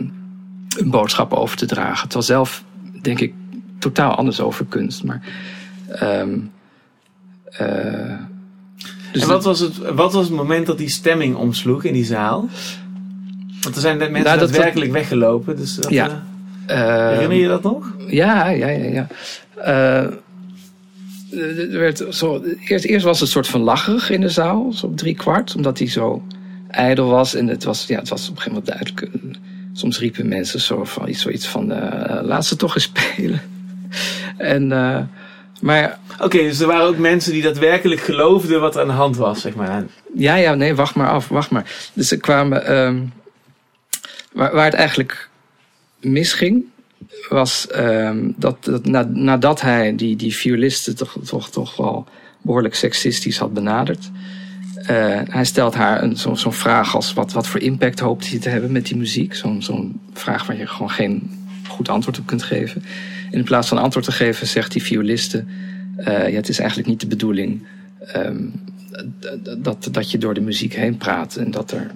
een 0.78 0.90
boodschap 0.90 1.32
over 1.32 1.56
te 1.56 1.66
dragen. 1.66 2.08
Terwijl 2.08 2.26
zelf 2.26 2.64
denk 3.02 3.20
ik 3.20 3.34
totaal 3.78 4.14
anders 4.14 4.40
over 4.40 4.66
kunst. 4.66 5.04
Maar, 5.04 5.22
ehm, 5.88 6.38
eh, 7.44 8.18
dus 9.12 9.22
en 9.22 9.28
wat 9.28 9.44
was, 9.44 9.60
het, 9.60 9.76
wat 9.78 10.12
was 10.12 10.24
het 10.26 10.34
moment 10.36 10.66
dat 10.66 10.78
die 10.78 10.88
stemming 10.88 11.36
omsloeg 11.36 11.84
in 11.84 11.92
die 11.92 12.04
zaal? 12.04 12.48
Want 13.60 13.74
er 13.74 13.80
zijn 13.80 13.96
mensen 13.98 14.12
Nou, 14.22 14.38
dat- 14.38 14.48
daadwerkelijk 14.48 14.92
weggelopen. 14.92 15.56
Dus 15.56 15.74
dat, 15.76 15.90
Ja. 15.90 16.22
eh, 16.66 17.08
herinner 17.08 17.38
je 17.38 17.48
dat 17.48 17.62
nog? 17.62 17.96
Ja, 18.06 18.48
ja, 18.48 18.68
ja, 18.68 18.84
ja. 18.90 19.06
Er 21.70 21.78
werd 21.78 22.04
zo, 22.10 22.42
eerst, 22.68 22.84
eerst 22.84 23.04
was 23.04 23.20
het 23.20 23.28
soort 23.28 23.46
van 23.46 23.60
lacherig 23.60 24.10
in 24.10 24.20
de 24.20 24.28
zaal, 24.28 24.72
zo 24.72 24.86
op 24.86 24.96
drie 24.96 25.14
kwart, 25.14 25.54
omdat 25.56 25.78
hij 25.78 25.88
zo 25.88 26.22
ijdel 26.70 27.06
was. 27.08 27.34
En 27.34 27.46
het 27.46 27.64
was, 27.64 27.86
ja, 27.86 27.98
het 27.98 28.08
was 28.08 28.28
op 28.28 28.36
een 28.36 28.42
gegeven 28.42 28.62
moment 28.64 28.94
duidelijk. 28.94 29.32
Soms 29.72 29.98
riepen 29.98 30.28
mensen 30.28 30.60
zo 30.60 30.84
van, 30.84 31.08
iets, 31.08 31.22
zoiets 31.22 31.46
van: 31.48 31.66
laat 32.22 32.46
ze 32.46 32.56
toch 32.56 32.74
eens 32.74 32.84
spelen. 32.94 33.40
en, 34.36 34.68
maar 35.64 35.98
Oké, 36.20 36.38
dus 36.38 36.60
er 36.60 36.66
waren 36.66 36.86
ook 36.86 36.96
mensen 36.98 37.32
die 37.32 37.42
daadwerkelijk 37.42 38.00
geloofden 38.00 38.60
wat 38.60 38.74
er 38.74 38.80
aan 38.80 38.86
de 38.86 38.92
hand 38.92 39.16
was, 39.16 39.40
zeg 39.40 39.54
maar. 39.54 39.84
Ja, 40.14 40.34
ja, 40.34 40.54
nee, 40.54 40.74
wacht 40.74 40.94
maar 40.94 41.08
af, 41.08 41.28
wacht 41.28 41.50
maar. 41.50 41.88
Dus 41.94 42.08
ze 42.08 42.16
kwamen. 42.16 42.66
ehm, 42.66 43.00
waar, 44.32 44.54
waar 44.54 44.64
het 44.64 44.74
eigenlijk 44.74 45.28
misging, 46.00 46.64
was 47.28 47.66
ehm, 47.68 48.30
dat, 48.36 48.56
dat 48.64 48.84
na- 48.86 49.08
nadat 49.12 49.60
hij 49.60 49.96
die, 49.96 50.16
die 50.16 50.36
violisten 50.36 50.96
toch, 50.96 51.16
toch, 51.24 51.50
toch 51.50 51.76
wel 51.76 52.06
behoorlijk 52.42 52.74
seksistisch 52.74 53.38
had 53.38 53.52
benaderd. 53.54 54.10
eh, 54.86 55.20
hij 55.28 55.44
stelt 55.44 55.74
haar 55.74 56.02
een, 56.02 56.16
zo, 56.16 56.34
zo'n 56.34 56.52
vraag 56.52 56.94
als: 56.94 57.12
wat, 57.12 57.32
wat 57.32 57.46
voor 57.46 57.60
impact 57.60 58.00
hoopt 58.00 58.30
hij 58.30 58.38
te 58.38 58.48
hebben 58.48 58.72
met 58.72 58.86
die 58.86 58.96
muziek? 58.96 59.34
Zo'n 59.34 59.62
zo'n 59.62 60.00
vraag 60.12 60.46
waar 60.46 60.56
je 60.56 60.66
gewoon 60.66 60.90
geen 60.90 61.42
goed 61.68 61.88
antwoord 61.88 62.18
op 62.18 62.26
kunt 62.26 62.42
geven. 62.42 62.84
In 63.34 63.44
plaats 63.44 63.68
van 63.68 63.78
antwoord 63.78 64.04
te 64.04 64.12
geven, 64.12 64.46
zegt 64.46 64.72
die 64.72 64.82
violiste: 64.82 65.44
eh, 65.96 66.28
ja, 66.28 66.34
Het 66.34 66.48
is 66.48 66.58
eigenlijk 66.58 66.88
niet 66.88 67.00
de 67.00 67.06
bedoeling. 67.06 67.66
ehm, 68.06 68.46
dat, 69.58 69.88
dat 69.90 70.10
je 70.10 70.18
door 70.18 70.34
de 70.34 70.40
muziek 70.40 70.74
heen 70.74 70.96
praat. 70.96 71.36
En 71.36 71.50
dat 71.50 71.70
er. 71.70 71.90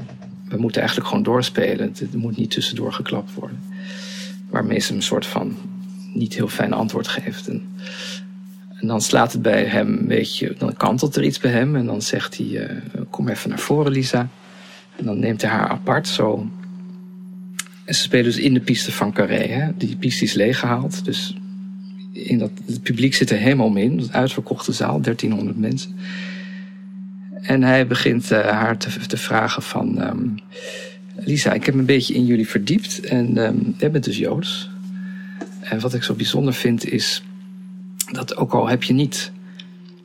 We 0.48 0.56
moeten 0.56 0.80
eigenlijk 0.80 1.10
gewoon 1.10 1.24
doorspelen. 1.24 1.92
Het, 1.98 2.14
moet 2.14 2.36
niet 2.36 2.50
tussendoor 2.50 2.92
geklapt 2.92 3.34
worden. 3.34 3.58
Waarmee 4.50 4.78
ze 4.78 4.94
een 4.94 5.02
soort 5.02 5.26
van 5.26 5.56
niet 6.14 6.34
heel 6.34 6.48
fijn 6.48 6.72
antwoord 6.72 7.08
geeft. 7.08 7.48
En, 7.48 7.68
en 8.80 8.86
dan 8.86 9.00
slaat 9.00 9.32
het 9.32 9.42
bij 9.42 9.64
hem 9.64 9.98
een 9.98 10.06
beetje. 10.06 10.54
Dan 10.58 10.76
kantelt 10.76 11.16
er 11.16 11.22
iets 11.24 11.38
bij 11.38 11.50
hem. 11.50 11.76
En 11.76 11.86
dan 11.86 12.02
zegt 12.02 12.36
hij: 12.36 12.66
eh, 12.66 12.76
Kom 13.10 13.28
even 13.28 13.48
naar 13.48 13.58
voren, 13.58 13.92
Lisa. 13.92 14.28
En 14.96 15.04
dan 15.04 15.18
neemt 15.18 15.42
hij 15.42 15.50
haar 15.50 15.68
apart 15.68 16.08
zo. 16.08 16.50
En 17.88 17.94
ze 17.94 18.02
spelen 18.02 18.24
dus 18.24 18.38
in 18.38 18.54
de 18.54 18.60
piste 18.60 18.92
van 18.92 19.12
Carré. 19.12 19.46
Hè? 19.46 19.68
Die 19.76 19.96
piste 19.96 20.24
is 20.24 20.32
leeggehaald. 20.32 21.04
Dus 21.04 21.36
in 22.12 22.38
dat, 22.38 22.50
het 22.66 22.82
publiek 22.82 23.14
zit 23.14 23.30
er 23.30 23.36
helemaal 23.36 23.76
in. 23.76 23.98
Een 23.98 24.12
uitverkochte 24.12 24.72
zaal, 24.72 25.00
1300 25.00 25.58
mensen. 25.58 25.94
En 27.42 27.62
hij 27.62 27.86
begint 27.86 28.30
eh, 28.30 28.40
haar 28.40 28.78
te, 28.78 29.06
te 29.06 29.16
vragen 29.16 29.62
van... 29.62 30.00
ehm, 30.00 30.26
Lisa, 31.14 31.52
ik 31.52 31.64
heb 31.64 31.74
me 31.74 31.80
een 31.80 31.86
beetje 31.86 32.14
in 32.14 32.26
jullie 32.26 32.48
verdiept. 32.48 33.00
En 33.00 33.36
ehm 33.36 33.56
jij 33.78 33.90
bent 33.90 34.04
dus 34.04 34.18
Joods. 34.18 34.70
En 35.60 35.80
wat 35.80 35.94
ik 35.94 36.02
zo 36.02 36.14
bijzonder 36.14 36.54
vind 36.54 36.88
is... 36.88 37.22
dat 38.12 38.36
ook 38.36 38.52
al 38.52 38.68
heb 38.68 38.82
je 38.82 38.92
niet 38.92 39.32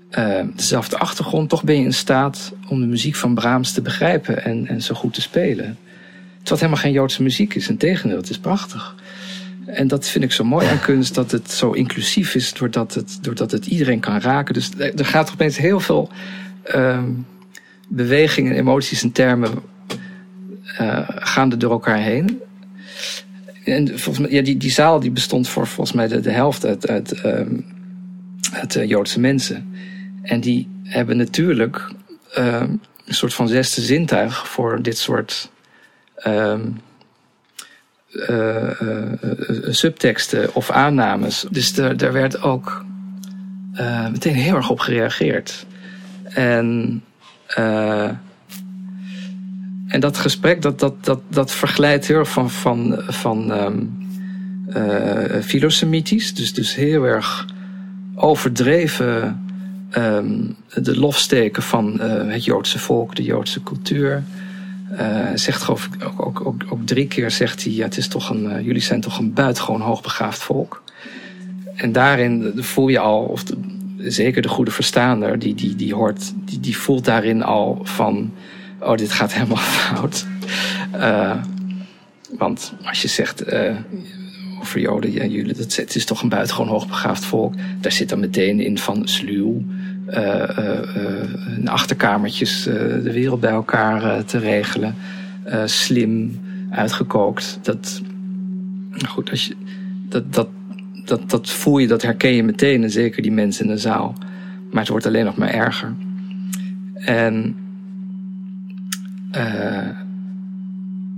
eh, 0.09 0.43
dezelfde 0.55 0.97
achtergrond... 0.97 1.49
toch 1.49 1.63
ben 1.63 1.75
je 1.75 1.83
in 1.83 1.93
staat 1.93 2.53
om 2.67 2.79
de 2.79 2.87
muziek 2.87 3.15
van 3.15 3.33
Brahms 3.33 3.71
te 3.71 3.81
begrijpen... 3.81 4.43
en, 4.43 4.67
en 4.67 4.81
zo 4.81 4.95
goed 4.95 5.13
te 5.13 5.21
spelen. 5.21 5.77
Terwijl 6.43 6.61
helemaal 6.61 6.83
geen 6.83 6.91
Joodse 6.91 7.23
muziek 7.23 7.55
is. 7.55 7.67
Integendeel, 7.67 8.17
het 8.17 8.29
is 8.29 8.39
prachtig. 8.39 8.95
En 9.65 9.87
dat 9.87 10.07
vind 10.07 10.23
ik 10.23 10.31
zo 10.31 10.43
mooi 10.43 10.67
aan 10.67 10.79
kunst, 10.79 11.15
dat 11.15 11.31
het 11.31 11.51
zo 11.51 11.71
inclusief 11.71 12.35
is, 12.35 12.53
doordat 12.53 12.93
het, 12.93 13.17
doordat 13.21 13.51
het 13.51 13.65
iedereen 13.65 13.99
kan 13.99 14.19
raken. 14.19 14.53
Dus 14.53 14.69
er 14.77 15.05
gaat 15.05 15.31
opeens 15.31 15.57
heel 15.57 15.79
veel 15.79 16.09
ehm 16.63 17.09
bewegingen, 17.87 18.55
emoties 18.55 19.03
en 19.03 19.11
termen 19.11 19.51
eh 20.77 21.09
gaan 21.09 21.51
er 21.51 21.59
door 21.59 21.71
elkaar 21.71 21.97
heen. 21.97 22.41
En 23.65 23.87
volgens 23.87 24.19
mij, 24.19 24.31
ja, 24.37 24.41
die, 24.41 24.57
die 24.57 24.71
zaal 24.71 24.99
die 24.99 25.11
bestond 25.11 25.49
voor 25.49 25.67
volgens 25.67 25.95
mij 25.95 26.07
de, 26.07 26.31
helft 26.31 26.87
uit, 26.87 27.11
ehm, 27.11 27.59
eh, 28.69 28.89
Joodse 28.89 29.19
mensen. 29.19 29.75
En 30.21 30.41
die 30.41 30.67
hebben 30.83 31.17
natuurlijk 31.17 31.91
ehm, 32.33 32.69
een 33.05 33.13
soort 33.13 33.33
van 33.33 33.47
zesde 33.47 33.81
zintuig 33.81 34.47
voor 34.47 34.81
dit 34.81 34.97
soort 34.97 35.51
ehm, 36.23 36.61
eh, 38.13 38.81
eh, 38.81 39.11
eh, 39.11 39.47
subteksten 39.69 40.55
of 40.55 40.71
aannames. 40.71 41.45
Dus 41.49 41.77
er 41.77 42.11
werd 42.11 42.41
ook 42.41 42.85
meteen 44.11 44.35
heel 44.35 44.55
erg 44.55 44.69
op 44.69 44.79
gereageerd. 44.79 45.65
En, 46.23 47.01
en 49.87 49.99
dat 49.99 50.17
gesprek, 50.17 50.61
dat, 50.61 50.79
dat, 50.79 51.05
dat, 51.05 51.19
dat 51.27 51.51
heel 52.07 52.17
erg 52.17 52.29
van, 52.29 52.49
van, 52.51 53.01
van 53.07 53.53
uh, 54.75 55.41
filosemitisch. 55.41 56.35
Dus, 56.35 56.53
dus 56.53 56.75
heel 56.75 57.03
erg 57.03 57.45
overdreven 58.15 59.45
um, 59.97 60.55
de 60.73 60.99
lofsteken 60.99 61.63
van 61.63 61.99
het 61.99 62.45
Joodse 62.45 62.79
volk, 62.79 63.15
de 63.15 63.23
Joodse 63.23 63.63
cultuur. 63.63 64.23
Uh, 64.91 65.29
zegt 65.35 65.69
ook, 65.69 65.79
ook, 66.17 66.45
ook, 66.45 66.63
ook, 66.69 66.85
drie 66.85 67.07
keer 67.07 67.31
zegt 67.31 67.63
hij, 67.63 67.73
ja, 67.73 67.83
het 67.83 67.97
is 67.97 68.07
toch 68.07 68.29
een, 68.29 68.43
uh, 68.43 68.65
jullie 68.65 68.81
zijn 68.81 69.01
toch 69.01 69.19
een 69.19 69.33
buitengewoon 69.33 69.81
hoogbegaafd 69.81 70.43
volk. 70.43 70.83
En 71.75 71.91
daarin 71.91 72.53
voel 72.55 72.87
je 72.87 72.99
al, 72.99 73.23
of 73.23 73.43
zeker 73.97 74.41
de 74.41 74.47
goede 74.47 74.71
verstaander, 74.71 75.39
die, 75.39 75.55
die, 75.55 75.75
die 75.75 75.93
hoort, 75.93 76.33
die, 76.35 76.59
die 76.59 76.77
voelt 76.77 77.05
daarin 77.05 77.43
al 77.43 77.79
van, 77.83 78.33
oh, 78.79 78.95
dit 78.95 79.11
gaat 79.11 79.33
helemaal 79.33 79.57
fout. 79.81 80.25
Uh, 80.95 81.35
want 82.37 82.73
als 82.83 83.01
je 83.01 83.07
zegt 83.07 83.43
over 84.63 84.79
Joden, 84.79 85.11
ja, 85.11 85.25
jullie, 85.25 85.53
dat, 85.53 85.75
het 85.75 85.95
is 85.95 86.05
toch 86.05 86.21
een 86.21 86.29
buitengewoon 86.29 86.71
hoogbegaafd 86.71 87.25
volk, 87.25 87.53
daar 87.81 87.91
zit 87.91 88.09
dan 88.09 88.19
meteen 88.19 88.59
in 88.59 88.77
van 88.77 89.07
sluw. 89.07 89.63
Uh, 90.09 90.49
uh, 90.59 91.65
achterkamertjes 91.65 92.63
de 92.63 93.11
wereld 93.11 93.39
bij 93.39 93.51
elkaar 93.51 94.25
te 94.25 94.37
regelen. 94.37 94.95
slim, 95.65 96.39
uitgekookt. 96.69 97.59
Dat, 97.61 98.01
goed, 99.07 99.29
als 99.29 99.47
je, 99.47 99.55
dat, 100.09 100.33
dat, 100.33 100.47
dat, 101.05 101.29
dat 101.29 101.49
voel 101.49 101.77
je, 101.77 101.87
dat 101.87 102.01
herken 102.01 102.33
je 102.33 102.43
meteen. 102.43 102.83
En 102.83 102.91
zeker 102.91 103.21
die 103.21 103.31
mensen 103.31 103.65
in 103.65 103.71
de 103.71 103.77
zaal. 103.77 104.15
Maar 104.71 104.81
het 104.81 104.89
wordt 104.89 105.05
alleen 105.05 105.25
nog 105.25 105.37
maar 105.37 105.53
erger. 105.53 105.95
En 106.93 107.55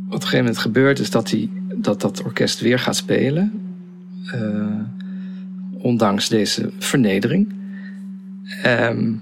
wat 0.07 0.15
op 0.15 0.21
een 0.21 0.21
gegeven 0.21 0.37
moment 0.37 0.57
gebeurt 0.57 0.99
is 0.99 1.11
dat, 1.11 1.27
die, 1.27 1.51
dat 1.75 2.01
dat 2.01 2.23
orkest 2.23 2.59
weer 2.59 2.79
gaat 2.79 2.95
spelen. 2.95 3.51
ondanks 5.77 6.29
deze 6.29 6.71
vernedering. 6.79 7.53
Um, 8.65 9.21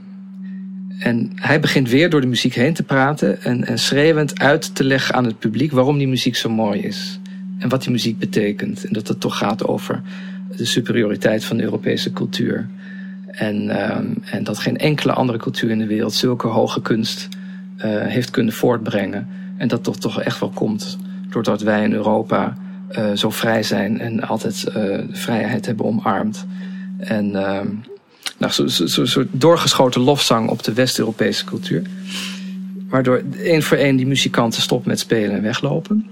en 1.00 1.32
hij 1.36 1.60
begint 1.60 1.90
weer 1.90 2.10
door 2.10 2.22
de 2.22 2.28
muziek 2.28 2.54
heen 2.54 2.74
te 2.74 2.84
praten 2.84 3.42
en, 3.42 3.66
en 3.66 3.80
schreeuwend 3.80 4.40
uit 4.40 4.76
te 4.76 4.84
leggen 4.84 5.16
aan 5.16 5.26
het 5.26 5.40
publiek 5.40 5.72
waarom 5.72 5.98
die 5.98 6.08
muziek 6.08 6.36
zo 6.36 6.50
mooi 6.50 6.82
is. 6.82 7.20
En 7.58 7.70
wat 7.70 7.82
die 7.82 7.92
muziek 7.92 8.20
betekent. 8.20 8.86
En 8.86 8.94
dat 8.94 9.08
het 9.08 9.20
toch 9.20 9.38
gaat 9.38 9.68
over 9.68 10.02
de 10.58 10.66
superioriteit 10.66 11.46
van 11.46 11.58
de 11.58 11.64
Europese 11.64 12.12
cultuur. 12.12 12.68
En, 13.28 13.90
um, 13.96 14.18
en 14.24 14.44
dat 14.44 14.60
geen 14.60 14.78
enkele 14.78 15.14
andere 15.14 15.38
cultuur 15.38 15.70
in 15.70 15.78
de 15.78 15.88
wereld 15.88 16.14
zulke 16.14 16.48
hoge 16.48 16.82
kunst 16.82 17.28
uh, 17.78 17.84
heeft 17.86 18.30
kunnen 18.30 18.54
voortbrengen. 18.54 19.28
En 19.58 19.68
dat 19.68 19.84
toch 19.84 19.98
toch 19.98 20.22
echt 20.22 20.40
wel 20.40 20.50
komt 20.50 20.98
doordat 21.30 21.62
wij 21.62 21.84
in 21.84 21.94
Europa 21.94 22.58
uh, 22.92 23.12
zo 23.14 23.30
vrij 23.30 23.64
zijn 23.64 24.00
en 24.00 24.22
altijd 24.22 24.66
uh, 24.68 24.74
de 24.74 25.08
vrijheid 25.12 25.66
hebben 25.66 25.86
omarmd. 25.86 26.46
En 26.98 27.56
um, 27.56 27.84
nou, 28.38 28.52
zo'n 28.52 28.70
zo, 28.70 28.86
zo, 28.86 29.06
zo 29.06 29.26
doorgeschoten 29.32 30.02
lofzang 30.02 30.50
op 30.50 30.64
de 30.64 30.74
West-Europese 30.74 31.46
cultuur. 31.46 31.82
Waardoor 32.90 33.24
één 33.38 33.64
voor 33.64 33.78
één 33.78 33.96
die 33.96 34.08
muzikanten 34.08 34.62
stoppen 34.62 34.90
met 34.90 35.00
spelen 35.00 35.36
en 35.36 35.42
weglopen. 35.42 36.08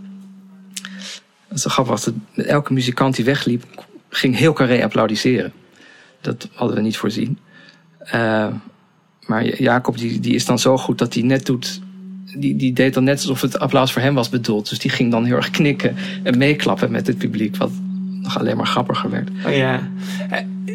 Dat 1.50 1.62
grappig, 1.62 2.00
dat 2.00 2.14
elke 2.36 2.74
muzikant 2.74 3.16
die 3.16 3.26
wegliep, 3.26 3.64
ging 4.10 4.38
heel 4.38 4.54
carré 4.54 4.84
applaudisseren. 4.84 5.54
Dat 6.22 6.50
hadden 6.54 6.76
we 6.76 6.82
niet 6.82 6.98
voorzien. 6.98 7.38
Uh, 8.14 8.48
maar 9.26 9.62
Jacob 9.62 9.98
die, 9.98 10.20
die 10.20 10.36
is 10.36 10.46
dan 10.46 10.60
zo 10.60 10.78
goed 10.78 10.98
dat 10.98 11.14
hij 11.14 11.24
net 11.24 11.46
doet. 11.46 11.82
Die, 12.38 12.56
die 12.56 12.74
deed 12.74 12.94
dan 12.94 13.04
net 13.04 13.20
alsof 13.20 13.42
het 13.42 13.60
applaus 13.60 13.92
voor 13.92 14.02
hem 14.02 14.14
was 14.14 14.30
bedoeld. 14.30 14.70
Dus 14.70 14.80
die 14.80 14.92
ging 14.92 15.12
dan 15.12 15.26
heel 15.26 15.36
erg 15.36 15.50
knikken 15.50 15.96
en 16.24 16.38
meeklappen 16.38 16.92
met 16.92 17.08
het 17.08 17.18
publiek. 17.18 17.58
Wat 17.58 17.72
nog 18.22 18.40
alleen 18.40 18.58
maar 18.58 18.68
grappiger 18.68 19.10
werd. 19.10 19.30
Oh 19.46 19.56
ja 19.56 19.90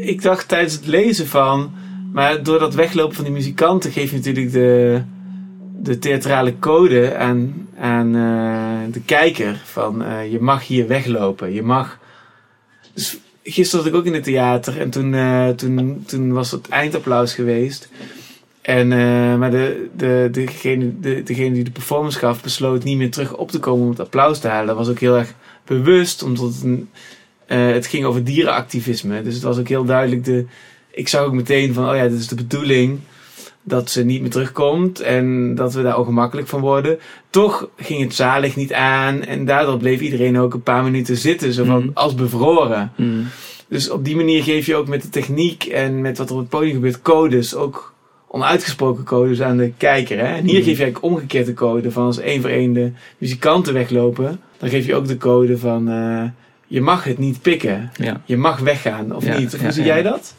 ik 0.01 0.23
dacht 0.23 0.49
tijdens 0.49 0.75
het 0.75 0.87
lezen 0.87 1.27
van. 1.27 1.73
Maar 2.13 2.43
door 2.43 2.59
dat 2.59 2.75
weglopen 2.75 3.15
van 3.15 3.25
die 3.25 3.33
muzikanten 3.33 3.93
geef 3.93 4.11
je 4.11 4.17
natuurlijk 4.17 4.53
de, 4.53 5.01
de 5.83 5.99
theatrale 5.99 6.59
code 6.59 7.17
aan, 7.17 7.69
aan 7.79 8.17
uh, 8.17 8.93
de 8.93 9.01
kijker. 9.01 9.61
Van 9.65 10.03
uh, 10.03 10.33
je 10.33 10.41
mag 10.41 10.67
hier 10.67 10.87
weglopen. 10.87 11.53
Je 11.53 11.63
mag. 11.63 11.99
Dus 12.95 13.19
gisteren 13.43 13.85
zat 13.85 13.95
ik 13.95 13.99
ook 13.99 14.07
in 14.07 14.15
het 14.15 14.25
theater 14.25 14.81
en 14.81 14.91
toen, 14.91 15.15
toen, 15.57 16.05
toen 16.07 16.33
was 16.33 16.51
het 16.51 16.69
eindapplaus 16.69 17.35
geweest. 17.35 17.89
En, 18.63 18.89
maar 19.39 19.51
de, 19.51 19.89
de, 19.97 20.29
degene, 20.33 21.01
de, 21.01 21.23
degene 21.23 21.55
die 21.55 21.65
de 21.65 21.71
performance 21.71 22.19
gaf 22.19 22.43
besloot 22.43 22.85
niet 22.85 22.97
meer 22.97 23.11
terug 23.11 23.37
op 23.37 23.51
te 23.51 23.59
komen 23.59 23.85
om 23.85 23.91
het 23.91 24.01
applaus 24.01 24.39
te 24.39 24.49
halen. 24.49 24.67
Dat 24.67 24.77
was 24.77 24.89
ook 24.89 24.99
heel 24.99 25.17
erg 25.17 25.35
bewust, 25.65 26.23
omdat 26.23 26.45
het 26.45 26.63
een 26.63 26.89
uh, 27.49 27.73
het 27.73 27.87
ging 27.87 28.05
over 28.05 28.25
dierenactivisme. 28.25 29.23
Dus 29.23 29.35
het 29.35 29.43
was 29.43 29.59
ook 29.59 29.69
heel 29.69 29.85
duidelijk. 29.85 30.25
De, 30.25 30.47
ik 30.91 31.09
zag 31.09 31.25
ook 31.25 31.33
meteen 31.33 31.75
van, 31.75 31.89
oh 31.89 31.97
ja, 31.97 32.09
dit 32.09 32.19
is 32.19 32.29
de 32.29 32.35
bedoeling 32.35 32.99
dat 33.63 33.91
ze 33.91 34.05
niet 34.05 34.21
meer 34.21 34.31
terugkomt 34.31 35.01
en 35.01 35.55
dat 35.55 35.75
we 35.75 35.83
daar 35.83 35.99
ongemakkelijk 35.99 36.49
van 36.49 36.61
worden. 36.61 36.99
Toch 37.31 37.69
ging 37.77 38.03
het 38.03 38.15
zalig 38.15 38.57
niet 38.57 38.73
aan 38.73 39.23
en 39.23 39.45
daardoor 39.45 39.79
bleef 39.79 40.01
iedereen 40.01 40.39
ook 40.39 40.55
een 40.55 40.63
paar 40.63 40.85
minuten 40.85 41.17
zitten, 41.17 41.53
zo 41.53 41.65
van, 41.65 41.83
mm. 41.83 41.91
als 41.95 42.15
bevroren. 42.15 42.93
Mm. 42.97 43.27
Dus 43.69 43.91
op 43.91 44.05
die 44.05 44.17
manier 44.17 44.43
geef 44.43 44.67
je 44.67 44.75
ook 44.75 44.89
met 44.89 45.03
de 45.03 45.09
techniek 45.09 45.65
en 45.65 46.01
met 46.01 46.19
wat 46.19 46.29
er 46.29 46.35
op 46.35 46.41
het 46.41 46.49
podium 46.49 46.75
gebeurt 46.75 47.03
codes, 47.03 47.55
ook 47.55 47.95
onuitgesproken 48.29 49.05
codes 49.05 49.43
aan 49.43 49.57
de 49.57 49.73
kijker. 49.77 50.19
Hè? 50.19 50.35
En 50.35 50.45
hier 50.45 50.59
mm. 50.59 50.65
geef 50.65 50.77
je 50.77 50.83
eigenlijk 50.83 51.05
omgekeerde 51.05 51.55
code 51.55 51.91
van 51.91 52.05
als 52.05 52.19
één 52.19 52.41
voor 52.41 52.51
één 52.51 52.73
de 52.73 52.91
muzikanten 53.19 53.75
weglopen, 53.75 54.41
dan 54.59 54.69
geef 54.69 54.87
je 54.87 54.95
ook 54.95 55.07
de 55.07 55.17
code 55.17 55.59
van... 55.59 55.91
Uh, 55.91 56.23
je 56.67 56.81
mag 56.81 57.05
het 57.05 57.19
niet 57.19 57.43
pikken. 57.43 57.91
Ja. 57.97 58.21
Je 58.25 58.37
mag 58.37 58.59
weggaan, 58.59 59.15
of 59.15 59.39
niet? 59.39 59.57
hoe 59.57 59.73
zie 59.73 59.85
jij 59.85 60.03
dat? 60.03 60.35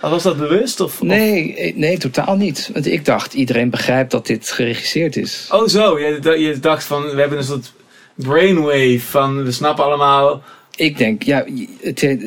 Was 0.00 0.22
dat 0.22 0.36
bewust? 0.36 0.80
Of, 0.80 1.02
nee, 1.02 1.56
eh, 1.56 1.76
nee, 1.76 1.98
totaal 1.98 2.36
niet. 2.36 2.70
Want 2.72 2.86
ik 2.86 3.04
dacht, 3.04 3.34
iedereen 3.34 3.70
begrijpt 3.70 4.10
dat 4.10 4.26
dit 4.26 4.50
geregisseerd 4.50 5.16
is. 5.16 5.48
Oh 5.50 5.66
zo, 5.66 5.98
je, 5.98 6.38
je 6.38 6.58
dacht 6.60 6.84
van, 6.84 7.02
we 7.02 7.20
hebben 7.20 7.38
een 7.38 7.44
soort 7.44 7.72
brainwave 8.14 9.00
van, 9.00 9.44
we 9.44 9.52
snappen 9.52 9.84
allemaal... 9.84 10.42
Ik 10.76 10.98
denk, 10.98 11.22
ja, 11.22 11.44
het, 11.80 12.18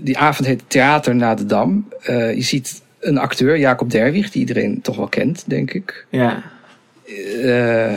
die 0.00 0.18
avond 0.18 0.48
heet 0.48 0.62
Theater 0.66 1.14
na 1.14 1.34
de 1.34 1.46
Dam. 1.46 1.88
Uh, 2.08 2.34
je 2.34 2.42
ziet 2.42 2.82
een 3.00 3.18
acteur, 3.18 3.58
Jacob 3.58 3.90
Derwig, 3.90 4.30
die 4.30 4.40
iedereen 4.40 4.80
toch 4.82 4.96
wel 4.96 5.08
kent, 5.08 5.44
denk 5.46 5.72
ik. 5.72 6.06
Ja. 6.10 6.42
Uh, 7.36 7.92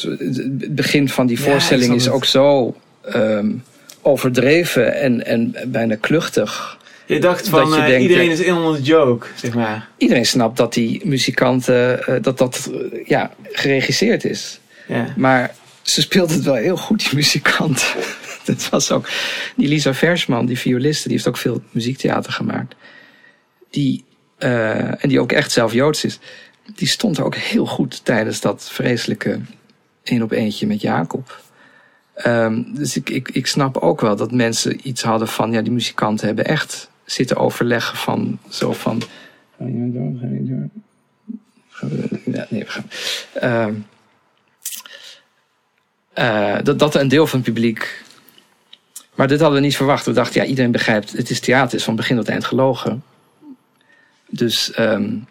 het 0.00 0.74
begin 0.74 1.08
van 1.08 1.26
die 1.26 1.40
voorstelling 1.40 1.94
is 1.94 2.08
ook 2.08 2.24
zo... 2.24 2.76
Um, 3.14 3.62
overdreven 4.02 4.94
en, 4.94 5.26
en 5.26 5.56
bijna 5.66 5.96
kluchtig. 6.00 6.78
Je 7.06 7.20
dacht 7.20 7.48
van 7.48 7.74
uh, 7.74 8.02
iedereen 8.02 8.30
is 8.30 8.40
in 8.40 8.54
on 8.54 8.74
the 8.74 8.82
joke, 8.82 9.26
zeg 9.34 9.54
maar. 9.54 9.88
Iedereen 9.96 10.26
snapt 10.26 10.56
dat 10.56 10.74
die 10.74 11.06
muzikanten, 11.06 12.00
uh, 12.08 12.22
dat 12.22 12.38
dat 12.38 12.70
uh, 12.72 13.06
ja, 13.06 13.30
geregisseerd 13.42 14.24
is. 14.24 14.60
Ja. 14.88 15.14
Maar 15.16 15.54
ze 15.82 16.00
speelt 16.00 16.30
het 16.30 16.44
wel 16.44 16.54
heel 16.54 16.76
goed, 16.76 17.00
die 17.00 17.14
muzikant. 17.14 17.94
dat 18.44 18.68
was 18.68 18.90
ook, 18.90 19.08
die 19.56 19.68
Lisa 19.68 19.94
Versman, 19.94 20.46
die 20.46 20.58
violiste, 20.58 21.08
die 21.08 21.16
heeft 21.16 21.28
ook 21.28 21.36
veel 21.36 21.62
muziektheater 21.70 22.32
gemaakt. 22.32 22.74
Die, 23.70 24.04
en 24.38 25.08
die 25.08 25.20
ook 25.20 25.32
echt 25.32 25.52
zelf 25.52 25.72
Joods 25.72 26.04
is. 26.04 26.18
Die 26.74 26.88
stond 26.88 27.20
ook 27.20 27.34
heel 27.34 27.66
goed 27.66 28.04
tijdens 28.04 28.40
dat 28.40 28.68
vreselijke 28.72 29.40
één 30.02 30.22
op 30.22 30.30
eentje 30.30 30.66
met 30.66 30.80
Jacob. 30.80 31.40
Um, 32.26 32.74
dus 32.74 32.96
ik, 32.96 33.10
ik, 33.10 33.28
ik 33.28 33.46
snap 33.46 33.76
ook 33.76 34.00
wel 34.00 34.16
dat 34.16 34.32
mensen 34.32 34.88
iets 34.88 35.02
hadden 35.02 35.28
van, 35.28 35.52
ja, 35.52 35.62
die 35.62 35.72
muzikanten 35.72 36.26
hebben 36.26 36.44
echt 36.44 36.90
zitten 37.04 37.36
overleggen 37.36 37.96
van, 37.96 38.38
zo 38.48 38.72
van. 38.72 39.02
Ga 39.58 39.64
je 39.64 39.90
door? 39.92 40.12
Ga 40.20 40.26
je 40.26 40.44
door? 40.44 40.68
Ja, 42.34 42.46
nee, 42.50 42.64
we 42.64 42.70
gaan. 42.70 42.88
Um, 43.68 43.86
uh, 46.18 46.58
dat, 46.62 46.78
dat 46.78 46.94
een 46.94 47.08
deel 47.08 47.26
van 47.26 47.38
het 47.38 47.48
publiek. 47.48 48.04
Maar 49.14 49.28
dit 49.28 49.40
hadden 49.40 49.60
we 49.60 49.66
niet 49.66 49.76
verwacht. 49.76 50.06
We 50.06 50.12
dachten, 50.12 50.42
ja, 50.42 50.46
iedereen 50.46 50.70
begrijpt, 50.70 51.12
het 51.12 51.30
is 51.30 51.40
theater, 51.40 51.78
is 51.78 51.84
van 51.84 51.96
begin 51.96 52.16
tot 52.16 52.28
eind 52.28 52.44
gelogen. 52.44 53.02
Dus. 54.28 54.78
Um, 54.78 55.26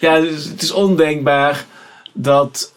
ja, 0.00 0.20
dus 0.20 0.44
het 0.44 0.62
is 0.62 0.70
ondenkbaar 0.70 1.66
dat, 2.12 2.72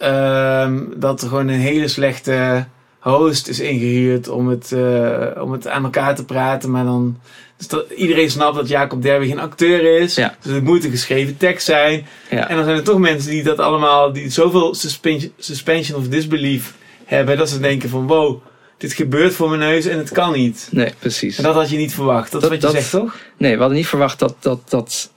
dat 0.96 1.22
er 1.22 1.28
gewoon 1.28 1.48
een 1.48 1.60
hele 1.60 1.88
slechte 1.88 2.66
host 3.10 3.48
is 3.48 3.60
ingehuurd 3.60 4.28
om 4.28 4.48
het, 4.48 4.72
uh, 4.74 5.28
om 5.42 5.52
het 5.52 5.68
aan 5.68 5.84
elkaar 5.84 6.16
te 6.16 6.26
praten. 6.26 6.72
Maar 6.72 6.86
dan. 6.86 7.18
Dus 7.58 7.68
dat, 7.68 7.92
iedereen 7.92 8.30
snapt 8.30 8.56
dat 8.56 8.68
Jacob 8.68 9.02
Derby 9.02 9.28
geen 9.28 9.40
acteur 9.40 10.02
is. 10.02 10.16
Ja. 10.16 10.36
Dus 10.42 10.54
het 10.54 10.64
moet 10.64 10.84
een 10.84 10.92
geschreven 10.92 11.38
tekst 11.38 11.66
zijn. 11.66 12.06
Ja. 12.30 12.50
En 12.50 12.56
dan 12.56 12.66
zijn 12.66 12.78
er 12.78 12.84
toch 12.84 13.00
mensen 13.00 13.32
die 13.32 13.44
dat 13.44 13.60
allemaal. 13.60 14.14
die 14.14 14.30
zoveel 14.30 14.76
suspension, 14.76 15.34
suspension 15.38 16.00
of 16.00 16.08
disbelief 16.08 16.74
hebben. 17.06 17.38
dat 17.38 17.50
ze 17.50 17.60
denken 17.60 17.90
van 17.90 18.08
wow. 18.08 18.42
dit 18.78 18.94
gebeurt 18.94 19.34
voor 19.34 19.50
mijn 19.50 19.60
neus 19.60 19.86
en 19.86 19.98
het 19.98 20.12
kan 20.12 20.34
niet. 20.34 20.68
Nee, 20.72 20.94
precies. 21.00 21.38
En 21.38 21.44
dat 21.44 21.56
had 21.56 21.70
je 21.70 21.78
niet 21.78 21.94
verwacht. 21.94 22.32
Dat 22.32 22.44
is 22.44 22.50
wat 22.50 22.58
je 22.58 22.64
dat- 22.64 22.76
zegt, 22.76 22.90
toch? 22.90 23.18
Nee, 23.38 23.54
we 23.54 23.60
hadden 23.60 23.78
niet 23.78 23.88
verwacht 23.88 24.20
dat, 24.20 24.36
dat, 24.40 24.70
dat, 24.70 25.12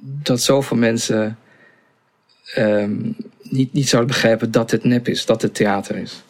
dat 0.00 0.40
zoveel 0.40 0.76
mensen 0.76 1.38
ehm, 2.54 2.94
niet, 3.42 3.72
niet 3.72 3.88
zouden 3.88 4.12
begrijpen 4.12 4.50
dat 4.50 4.70
het 4.70 4.84
nep 4.84 5.08
is, 5.08 5.26
dat 5.26 5.42
het 5.42 5.54
theater 5.54 5.96
is. 5.96 6.22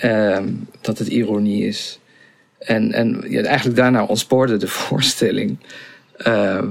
Ehm, 0.00 0.48
dat 0.80 0.98
het 0.98 1.08
ironie 1.08 1.66
is. 1.66 2.00
En, 2.58 2.92
en 2.92 3.24
ja, 3.28 3.42
eigenlijk 3.42 3.76
daarna 3.76 4.04
ontspoorde 4.04 4.56
de 4.56 4.68
voorstelling. 4.82 5.58
Ehm, 6.16 6.68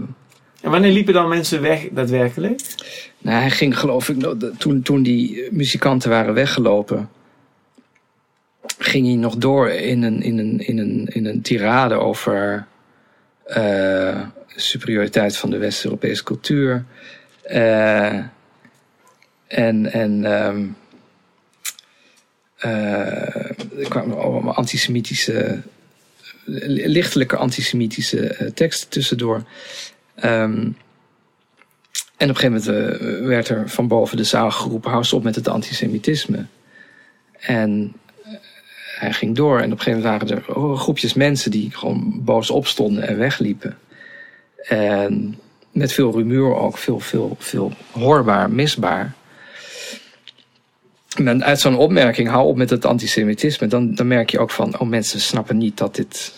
En 0.62 0.72
wanneer 0.72 0.92
liepen 0.92 1.14
dan 1.14 1.30
mensen 1.30 1.62
weg 1.62 1.88
daadwerkelijk? 1.92 2.62
nou, 3.18 3.40
hij 3.40 3.50
ging 3.50 3.80
geloof 3.80 4.10
ik, 4.10 4.18
toen, 4.58 4.82
toen 4.82 5.04
die 5.04 5.48
muzikanten 5.52 6.10
waren 6.10 6.34
weggelopen, 6.34 7.10
ging 8.78 9.06
hij 9.06 9.16
nog 9.16 9.36
door 9.36 9.70
in 9.70 10.04
een, 10.04 10.22
in 10.22 10.38
een, 10.38 10.60
in 10.60 10.78
een, 10.78 11.08
in 11.08 11.26
een 11.26 11.42
tirade 11.42 11.96
over 11.96 12.68
eh, 13.44 14.22
superioriteit 14.56 15.38
van 15.38 15.50
de 15.50 15.58
West-Europese 15.58 16.24
cultuur. 16.24 16.86
Eh, 17.42 18.14
en 19.48 19.92
en 19.92 20.26
ehm, 20.26 20.58
eh, 20.58 20.64
er 22.60 23.88
kwamen 23.90 24.18
allemaal 24.18 24.54
antisemitische, 24.54 25.62
lichtelijke 26.46 27.36
antisemitische 27.36 28.28
eh, 28.28 28.48
teksten 28.48 28.90
tussendoor. 28.90 29.44
Ehm, 30.16 30.68
en 32.18 32.30
op 32.30 32.36
een 32.36 32.50
gegeven 32.50 32.74
moment 32.74 33.02
eh, 33.02 33.28
werd 33.28 33.50
er 33.50 33.70
van 33.70 33.88
boven 33.88 34.18
de 34.18 34.24
zaal 34.24 34.52
geroepen: 34.52 34.92
hou 34.92 35.06
op 35.12 35.24
met 35.24 35.36
het 35.36 35.48
antisemitisme. 35.48 36.46
En 37.40 37.94
eh, 38.24 38.32
hij 38.98 39.14
ging 39.14 39.36
door 39.36 39.60
en 39.60 39.72
op 39.72 39.78
een 39.78 39.84
gegeven 39.84 40.02
moment 40.02 40.30
waren 40.30 40.44
er 40.68 40.78
groepjes 40.78 41.14
mensen 41.14 41.52
die 41.52 41.72
gewoon 41.72 42.22
boos 42.24 42.50
opstonden 42.50 43.08
en 43.08 43.18
wegliepen. 43.18 43.78
En 44.68 45.40
met 45.72 45.94
veel 45.94 46.12
rumoer 46.12 46.56
ook, 46.56 46.78
veel, 46.78 47.00
veel, 47.00 47.36
veel 47.40 47.74
hoorbaar, 47.92 48.52
misbaar. 48.52 49.14
En 51.16 51.44
uit 51.44 51.60
zo'n 51.60 51.78
opmerking, 51.78 52.30
hou 52.30 52.48
op 52.48 52.56
met 52.56 52.70
het 52.70 52.86
antisemitisme, 52.86 53.68
dan, 53.68 53.96
dan 53.96 54.08
merk 54.08 54.30
je 54.30 54.40
ook 54.40 54.52
van, 54.52 54.80
oh 54.80 54.88
mensen 54.88 55.20
snappen 55.20 55.58
niet 55.58 55.78
dat 55.78 55.96
dit, 55.96 56.34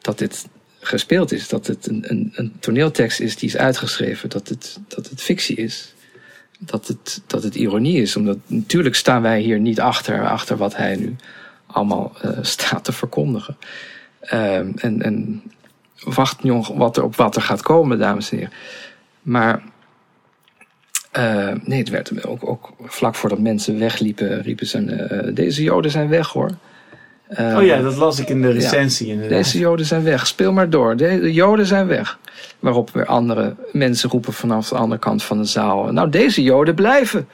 dat 0.00 0.18
dit 0.18 0.46
gespeeld 0.80 1.32
is. 1.32 1.48
Dat 1.48 1.66
het 1.66 1.86
een, 1.86 2.04
een, 2.06 2.32
een 2.34 2.52
toneeltekst 2.60 3.20
is 3.20 3.36
die 3.36 3.48
is 3.48 3.56
uitgeschreven, 3.56 4.28
dat 4.28 4.48
het, 4.48 4.78
dat 4.88 5.08
het 5.08 5.22
fictie 5.22 5.56
is. 5.56 5.94
Dat 6.58 6.86
het, 6.86 7.22
dat 7.26 7.42
het 7.42 7.54
ironie 7.54 8.02
is. 8.02 8.16
Omdat 8.16 8.38
natuurlijk 8.46 8.94
staan 8.94 9.22
wij 9.22 9.40
hier 9.40 9.60
niet 9.60 9.80
achter, 9.80 10.28
achter 10.28 10.56
wat 10.56 10.76
hij 10.76 10.96
nu 10.96 11.16
allemaal 11.66 12.12
eh, 12.20 12.38
staat 12.40 12.84
te 12.84 12.92
verkondigen. 12.92 13.56
Ehm, 14.20 14.72
en, 14.76 15.02
en 15.02 15.42
wacht 16.04 16.42
nog 16.42 16.68
wat 16.68 16.96
er 16.96 17.02
op 17.02 17.16
wat 17.16 17.36
er 17.36 17.42
gaat 17.42 17.62
komen, 17.62 17.98
dames 17.98 18.30
en 18.30 18.36
heren. 18.36 18.52
Maar 19.22 19.62
eh, 21.10 21.48
nee, 21.64 21.78
het 21.78 21.88
werd 21.88 22.26
ook, 22.26 22.48
ook 22.48 22.70
vlak 22.82 23.14
voordat 23.14 23.38
mensen 23.38 23.78
wegliepen, 23.78 24.42
riepen 24.42 24.66
ze: 24.66 24.78
eh, 24.78 25.34
Deze 25.34 25.62
Joden 25.62 25.90
zijn 25.90 26.08
weg 26.08 26.28
hoor. 26.28 26.50
Eh, 27.28 27.56
oh 27.56 27.64
ja, 27.64 27.80
dat 27.80 27.96
las 27.96 28.18
ik 28.18 28.28
in 28.28 28.42
de 28.42 28.50
recensie 28.50 29.06
inderdaad. 29.08 29.36
deze 29.38 29.58
Joden 29.58 29.86
zijn 29.86 30.02
weg, 30.02 30.26
speel 30.26 30.52
maar 30.52 30.70
door. 30.70 30.96
De, 30.96 31.20
de 31.20 31.32
Joden 31.32 31.66
zijn 31.66 31.86
weg. 31.86 32.18
Waarop 32.58 32.90
weer 32.90 33.06
andere 33.06 33.54
mensen 33.72 34.10
roepen 34.10 34.32
vanaf 34.32 34.68
de 34.68 34.74
andere 34.76 35.00
kant 35.00 35.22
van 35.22 35.38
de 35.38 35.44
zaal: 35.44 35.92
Nou, 35.92 36.10
deze 36.10 36.42
Joden 36.42 36.74
blijven. 36.74 37.28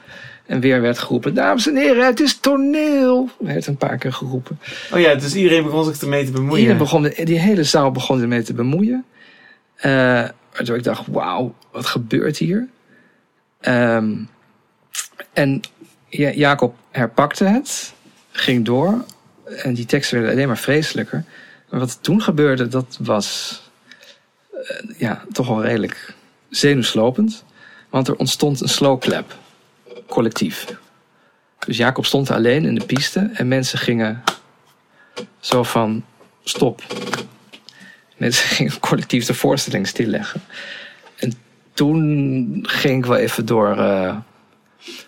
En 0.45 0.59
weer 0.59 0.81
werd 0.81 0.97
geroepen: 0.99 1.33
Dames 1.33 1.67
en 1.67 1.75
heren, 1.75 2.05
het 2.05 2.19
is 2.19 2.37
toneel. 2.39 3.29
Werd 3.39 3.67
een 3.67 3.77
paar 3.77 3.97
keer 3.97 4.13
geroepen. 4.13 4.59
Oh 4.93 4.99
ja, 4.99 5.15
dus 5.15 5.35
iedereen 5.35 5.63
begon 5.63 5.83
zich 5.83 6.01
ermee 6.01 6.25
te 6.25 6.31
bemoeien. 6.31 6.57
Iedereen 6.57 6.77
begon, 6.77 7.01
de- 7.01 7.21
die 7.23 7.39
hele 7.39 7.63
zaal 7.63 7.91
begon 7.91 8.21
ermee 8.21 8.41
te 8.41 8.53
bemoeien. 8.53 9.05
Waardoor 10.53 10.77
ik 10.77 10.83
dacht, 10.83 11.07
wauw, 11.07 11.53
wat 11.71 11.85
gebeurt 11.85 12.37
hier? 12.37 12.67
Ehm, 13.59 14.15
en 15.33 15.61
Ja- 16.09 16.31
Jacob 16.31 16.75
herpakte 16.91 17.43
het, 17.43 17.93
ging 18.31 18.65
door. 18.65 19.05
En 19.63 19.73
die 19.73 19.85
teksten 19.85 20.17
werden 20.17 20.35
alleen 20.35 20.47
maar 20.47 20.57
vreselijker. 20.57 21.23
Maar 21.69 21.79
wat 21.79 21.97
toen 22.01 22.21
gebeurde, 22.21 22.67
dat 22.67 22.97
was 23.01 23.61
eh, 24.51 24.89
ja, 24.97 25.23
toch 25.31 25.47
wel 25.47 25.63
redelijk 25.63 26.13
zenuwslopend. 26.49 27.43
Want 27.89 28.07
er 28.07 28.15
ontstond 28.15 28.61
een 28.61 28.69
slow 28.69 28.99
clap, 29.01 29.35
collectief. 30.07 30.65
Dus 31.65 31.77
Jacob 31.77 32.05
stond 32.05 32.31
alleen 32.31 32.65
in 32.65 32.75
de 32.75 32.85
piste 32.85 33.29
en 33.33 33.47
mensen 33.47 33.79
gingen 33.79 34.23
zo 35.39 35.63
van 35.63 36.05
stop. 36.43 36.81
Mensen 38.17 38.47
gingen 38.47 38.79
collectief 38.79 39.25
de 39.25 39.33
voorstelling 39.33 39.87
stilleggen. 39.87 40.41
En 41.77 41.83
toen 41.85 42.59
ging 42.69 42.97
ik 42.97 43.05
wel 43.05 43.17
even 43.17 43.45
door, 43.45 43.77
eh, 43.77 44.15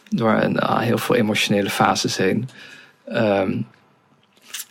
door 0.10 0.32
een, 0.34 0.60
ah, 0.60 0.80
heel 0.80 0.98
veel 0.98 1.16
emotionele 1.16 1.70
fases 1.70 2.18
heen. 2.18 2.50
Ehm, 3.08 3.52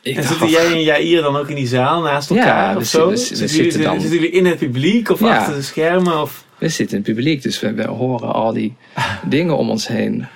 ik 0.03 0.17
En 0.17 0.23
zitten 0.25 0.49
jij 0.49 0.67
en 0.73 0.83
Jair 0.83 1.23
dan 1.23 1.37
ook 1.37 1.49
in 1.49 1.55
die 1.55 1.67
zaal 1.67 2.03
naast 2.03 2.29
Ja, 2.29 2.37
elkaar 2.37 2.73
we 2.75 2.81
of 2.81 2.87
zo? 2.87 3.15
zitten- 3.15 3.37
we 3.39 3.47
Zitten, 3.49 3.57
jullie, 3.71 3.83
dan- 3.83 4.01
zitten 4.01 4.19
jullie 4.19 4.33
in 4.35 4.47
het 4.47 4.59
publiek 4.59 5.09
of 5.11 5.21
Ja. 5.21 5.37
achter 5.39 5.55
de 5.55 5.63
schermen? 5.63 6.21
Of... 6.21 6.45
We 6.59 6.69
zitten 6.69 6.97
in 6.99 7.03
het 7.05 7.15
publiek, 7.15 7.43
dus 7.43 7.61
we, 7.61 7.73
we 7.75 7.87
horen 7.89 8.33
al 8.33 8.53
die 8.53 8.77
dingen 9.25 9.57
om 9.57 9.71
ons 9.71 9.87
heen. 9.89 10.27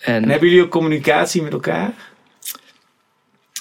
En, 0.00 0.22
En 0.22 0.28
hebben 0.28 0.48
jullie 0.48 0.64
ook 0.64 0.70
communicatie 0.70 1.42
met 1.42 1.52
elkaar? 1.52 1.92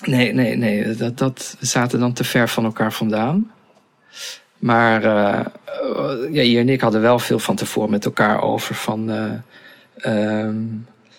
Nee, 0.01 0.33
nee, 0.33 0.55
nee. 0.55 0.95
Dat, 0.95 1.17
dat, 1.17 1.55
we 1.59 1.65
zaten 1.65 1.99
dan 1.99 2.13
te 2.13 2.23
ver 2.23 2.49
van 2.49 2.65
elkaar 2.65 2.93
vandaan. 2.93 3.51
Maar 4.57 5.03
eh, 5.03 5.39
eh, 5.39 5.45
ja, 6.31 6.41
hier 6.41 6.59
en 6.59 6.69
ik 6.69 6.81
hadden 6.81 7.01
wel 7.01 7.19
veel 7.19 7.39
van 7.39 7.55
tevoren 7.55 7.89
met 7.89 8.05
elkaar 8.05 8.41
over 8.41 8.75
van... 8.75 9.11
eh, 9.11 9.31
ehm, 9.97 10.55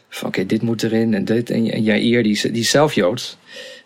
van 0.09 0.29
oké, 0.29 0.47
dit 0.47 0.63
moet 0.63 0.83
erin 0.83 1.15
en 1.15 1.25
dit. 1.25 1.51
En, 1.51 1.71
en 1.71 1.83
Jair, 1.83 2.23
die, 2.23 2.53
die 2.53 2.65
zelf 2.65 2.93
Joods. 2.93 3.39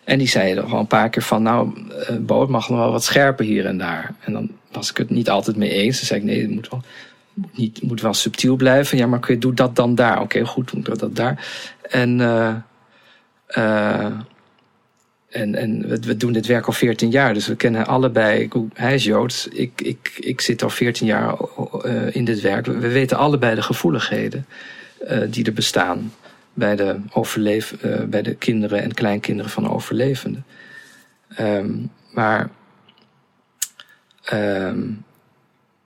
En 0.03 0.17
die 0.17 0.27
zei 0.27 0.53
er 0.53 0.69
wel 0.69 0.79
een 0.79 0.87
paar 0.87 1.09
keer 1.09 1.21
van... 1.21 1.43
Nou, 1.43 1.87
eh 2.07 2.15
Bo, 2.15 2.41
het 2.41 2.49
mag 2.49 2.69
nog 2.69 2.77
wel 2.77 2.91
wat 2.91 3.03
scherper 3.03 3.45
hier 3.45 3.65
en 3.65 3.77
daar. 3.77 4.13
En 4.19 4.33
dan 4.33 4.49
was 4.71 4.89
ik 4.89 4.97
het 4.97 5.09
niet 5.09 5.29
altijd 5.29 5.57
mee 5.57 5.69
eens. 5.69 5.97
Dan 5.97 6.05
zei 6.05 6.19
ik, 6.19 6.25
nee, 6.25 6.41
het 6.41 6.51
moet 6.51 6.69
wel, 6.69 6.81
niet, 7.53 7.81
moet 7.81 8.01
wel 8.01 8.13
subtiel 8.13 8.55
blijven. 8.55 8.97
Ja, 8.97 9.07
maar 9.07 9.31
je, 9.31 9.37
doe 9.37 9.53
dat 9.53 9.75
dan 9.75 9.95
daar. 9.95 10.21
Oké, 10.21 10.45
goed, 10.45 10.71
doe 10.71 10.93
ik 10.93 10.99
dat 10.99 11.15
daar. 11.15 11.47
En... 11.81 12.21
eh, 12.21 12.55
eh, 13.47 14.11
en, 15.31 15.55
en 15.55 15.87
we, 15.87 15.99
we 15.99 16.17
doen 16.17 16.31
dit 16.31 16.45
werk 16.45 16.65
al 16.65 16.73
14 16.73 17.09
jaar, 17.09 17.33
dus 17.33 17.47
we 17.47 17.55
kennen 17.55 17.85
allebei. 17.85 18.49
Hij 18.73 18.93
is 18.93 19.03
Joods, 19.03 19.47
ik, 19.47 19.81
ik, 19.81 20.11
ik 20.19 20.41
zit 20.41 20.63
al 20.63 20.69
14 20.69 21.07
jaar 21.07 21.35
eh, 21.83 22.15
in 22.15 22.25
dit 22.25 22.41
werk. 22.41 22.65
We, 22.65 22.77
we 22.77 22.87
weten 22.87 23.17
allebei 23.17 23.55
de 23.55 23.61
gevoeligheden 23.61 24.45
eh, 25.07 25.19
die 25.29 25.45
er 25.45 25.53
bestaan 25.53 26.13
bij 26.53 26.75
de, 26.75 26.95
overleef, 27.13 27.71
eh, 27.71 28.03
bij 28.03 28.21
de 28.21 28.35
kinderen 28.35 28.81
en 28.81 28.93
kleinkinderen 28.93 29.51
van 29.51 29.69
overlevenden. 29.69 30.45
Ehm, 31.35 31.71
maar 32.13 32.49
ehm, 34.23 34.87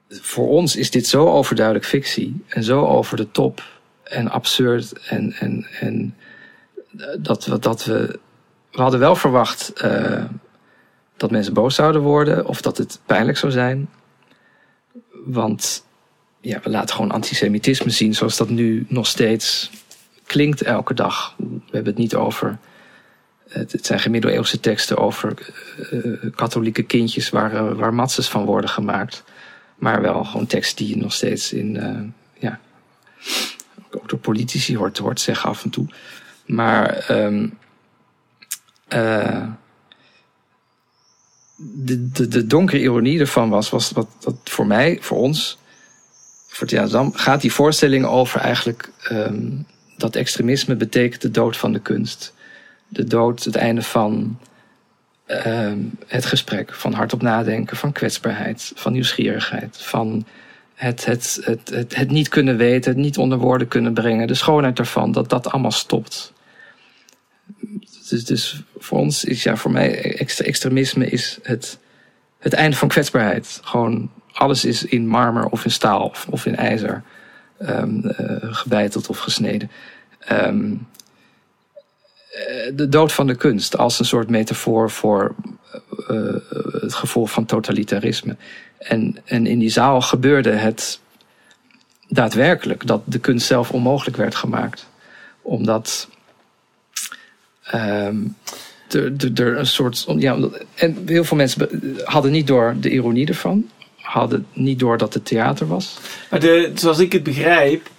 voor 0.10 0.48
ons 0.48 0.76
is 0.76 0.92
dit 0.92 1.08
zo 1.08 1.28
overduidelijk 1.28 1.86
fictie 1.86 2.44
en 2.48 2.64
zo 2.64 2.86
over 2.86 3.18
de 3.18 3.32
top 3.32 3.64
en 4.04 4.30
absurd 4.30 4.94
en, 5.08 5.34
en, 5.34 5.66
en 5.80 6.16
dat 7.20 7.58
dat 7.60 7.86
we 7.86 8.20
we 8.76 8.82
hadden 8.82 9.00
wel 9.00 9.16
verwacht 9.16 9.74
eh, 9.74 10.24
dat 11.18 11.32
mensen 11.32 11.54
boos 11.54 11.76
zouden 11.76 12.02
worden 12.02 12.46
of 12.46 12.62
dat 12.62 12.78
het 12.78 13.00
pijnlijk 13.06 13.38
zou 13.38 13.52
zijn. 13.52 13.90
Want 15.26 15.86
ja, 16.42 16.60
we 16.64 16.70
laten 16.70 16.96
gewoon 16.96 17.12
antisemitisme 17.12 17.90
zien 17.90 18.14
zoals 18.16 18.38
dat 18.38 18.50
nu 18.50 18.86
nog 18.90 19.08
steeds 19.08 19.72
klinkt 20.26 20.62
elke 20.62 20.94
dag. 20.94 21.34
We 21.38 21.60
hebben 21.72 21.92
het 21.94 22.02
niet 22.02 22.16
over. 22.16 22.58
Het, 23.50 23.72
het 23.72 23.86
zijn 23.86 24.00
gemiddeleeuwse 24.00 24.60
teksten 24.60 24.98
over 24.98 25.54
eh, 25.92 26.06
eh, 26.14 26.32
katholieke 26.36 26.84
kindjes 26.84 27.30
waar, 27.30 27.54
eh, 27.54 27.74
waar 27.74 27.94
matzes 27.94 28.30
van 28.30 28.46
worden 28.46 28.70
gemaakt. 28.70 29.24
Maar 29.76 30.02
wel 30.02 30.24
gewoon 30.24 30.46
teksten 30.48 30.86
die 30.86 30.96
je 30.96 31.02
nog 31.02 31.14
steeds 31.14 31.54
in. 31.54 31.78
eh, 31.78 32.02
ja, 32.40 32.60
ook 33.92 34.10
door 34.10 34.20
politici 34.20 34.78
hoort, 34.78 34.98
hoort 34.98 35.20
zeggen 35.20 35.50
af 35.50 35.64
en 35.64 35.70
toe. 35.70 35.88
Maar. 36.46 36.90
ehm, 36.98 37.48
eh, 38.88 39.48
de, 41.56 42.10
de, 42.10 42.28
de 42.28 42.48
donkere 42.48 42.82
ironie 42.82 43.20
ervan 43.20 43.50
was, 43.50 43.70
was 43.70 43.92
wat, 43.92 44.08
dat 44.20 44.36
voor 44.44 44.68
mij, 44.68 44.98
voor 45.02 45.18
ons, 45.18 45.58
voor 46.48 46.68
Amsterdam, 46.78 47.14
gaat 47.14 47.42
die 47.42 47.54
voorstelling 47.54 48.06
over 48.06 48.40
eigenlijk 48.40 48.92
ehm, 49.04 49.52
dat 49.98 50.16
extremisme 50.16 50.76
betekent 50.76 51.22
de 51.22 51.32
dood 51.32 51.58
van 51.58 51.74
de 51.74 51.80
kunst. 51.80 52.34
De 52.88 53.04
dood, 53.04 53.44
het 53.44 53.56
einde 53.56 53.82
van 53.82 54.40
ehm, 55.26 55.80
het 56.08 56.26
gesprek, 56.26 56.74
van 56.74 56.94
hardop 56.94 57.22
nadenken, 57.22 57.78
van 57.78 57.92
kwetsbaarheid, 57.92 58.72
van 58.76 58.94
nieuwsgierigheid, 58.94 59.78
van 59.78 60.26
het, 60.74 61.06
het, 61.06 61.40
het, 61.44 61.70
het, 61.70 61.96
het 61.96 62.12
niet 62.12 62.30
kunnen 62.30 62.58
weten, 62.58 62.92
het 62.92 63.02
niet 63.02 63.18
onder 63.18 63.38
woorden 63.38 63.68
kunnen 63.68 63.94
brengen, 63.94 64.28
de 64.28 64.34
schoonheid 64.34 64.80
ervan, 64.80 65.12
dat 65.12 65.30
dat 65.30 65.52
allemaal 65.52 65.72
stopt 65.72 66.34
dus, 68.10 68.26
dus 68.26 68.64
voor 68.78 69.00
ons 69.00 69.24
is 69.24 69.44
ja, 69.44 69.56
voor 69.56 69.72
mij 69.72 70.18
extremisme 70.38 71.10
is 71.10 71.40
het, 71.44 71.78
het 72.40 72.54
einde 72.54 72.76
van 72.76 72.88
kwetsbaarheid. 72.88 73.60
Gewoon 73.64 74.12
alles 74.32 74.66
is 74.66 74.86
in 74.86 75.08
marmer 75.08 75.46
of 75.46 75.66
in 75.66 75.72
staal 75.72 76.04
of, 76.04 76.28
of 76.30 76.46
in 76.46 76.56
ijzer 76.56 77.04
um, 77.60 78.02
gebeiteld 78.42 79.10
of 79.10 79.18
gesneden. 79.18 79.72
Um, 80.32 80.88
de 82.74 82.90
dood 82.90 83.14
van 83.14 83.28
de 83.28 83.36
kunst 83.36 83.78
als 83.78 84.00
een 84.00 84.06
soort 84.06 84.30
metafoor 84.30 84.92
voor 84.92 85.36
uh, 86.08 86.36
het 86.72 86.94
gevolg 86.94 87.32
van 87.32 87.46
totalitarisme. 87.46 88.36
En, 88.78 89.18
en 89.26 89.48
in 89.48 89.60
die 89.60 89.70
zaal 89.70 90.02
gebeurde 90.02 90.52
het 90.52 91.00
daadwerkelijk 92.08 92.88
dat 92.88 93.02
de 93.06 93.20
kunst 93.20 93.48
zelf 93.48 93.72
onmogelijk 93.72 94.18
werd 94.18 94.36
gemaakt. 94.36 94.88
Omdat 95.42 96.10
um, 97.74 98.36
er 99.36 99.58
een 99.58 99.68
soort. 99.68 100.06
Ja, 100.18 100.38
en 100.76 101.04
heel 101.06 101.24
veel 101.24 101.38
mensen 101.38 101.70
hadden 102.04 102.32
niet 102.32 102.48
door 102.48 102.76
de 102.80 102.90
ironie 102.90 103.28
ervan. 103.28 103.70
Hadden 103.96 104.46
niet 104.54 104.80
door 104.80 104.98
dat 104.98 105.14
het 105.14 105.26
theater 105.26 105.68
was. 105.68 105.98
Maar 106.30 106.40
de, 106.40 106.72
zoals 106.76 107.00
ik 107.00 107.12
het 107.12 107.24
begrijp, 107.24 107.90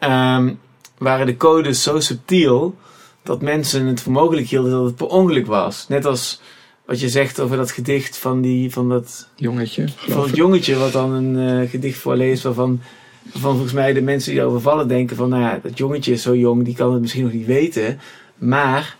um, 0.00 0.58
waren 0.98 1.26
de 1.26 1.36
codes 1.36 1.82
zo 1.82 2.00
subtiel 2.00 2.76
dat 3.22 3.42
mensen 3.42 3.86
het 3.86 4.00
voor 4.00 4.12
mogelijk 4.12 4.46
hielden 4.46 4.72
dat 4.72 4.84
het 4.84 4.96
per 4.96 5.06
ongeluk 5.06 5.46
was. 5.46 5.88
Net 5.88 6.04
als 6.04 6.40
wat 6.84 7.00
je 7.00 7.08
zegt 7.08 7.40
over 7.40 7.56
dat 7.56 7.70
gedicht 7.70 8.16
van, 8.16 8.40
die, 8.40 8.72
van 8.72 8.88
dat 8.88 9.28
jongetje. 9.36 9.88
Van 9.96 10.22
het 10.22 10.36
jongetje 10.36 10.76
wat 10.76 10.92
dan 10.92 11.12
een 11.12 11.62
uh, 11.62 11.70
gedicht 11.70 11.98
voorleest 11.98 12.42
waarvan, 12.42 12.80
waarvan 13.32 13.52
volgens 13.52 13.72
mij 13.72 13.92
de 13.92 14.02
mensen 14.02 14.32
die 14.32 14.40
erover 14.40 14.60
vallen 14.60 14.88
denken 14.88 15.16
van 15.16 15.28
nou 15.28 15.42
ja, 15.42 15.60
dat 15.62 15.78
jongetje 15.78 16.12
is 16.12 16.22
zo 16.22 16.36
jong, 16.36 16.64
die 16.64 16.74
kan 16.74 16.92
het 16.92 17.00
misschien 17.00 17.22
nog 17.22 17.32
niet 17.32 17.46
weten. 17.46 18.00
Maar 18.38 18.96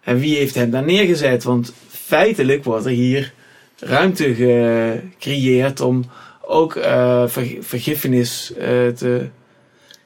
en 0.00 0.18
wie 0.18 0.36
heeft 0.36 0.54
hem 0.54 0.70
daar 0.70 0.84
neergezet? 0.84 1.44
Want 1.44 1.72
feitelijk 1.88 2.64
wordt 2.64 2.84
er 2.84 2.90
hier 2.90 3.32
ruimte 3.78 4.34
gecreëerd 4.34 5.80
om 5.80 6.04
ook 6.40 6.76
uh, 6.76 7.24
vergiffenis 7.60 8.52
uh, 8.58 8.88
te, 8.88 9.28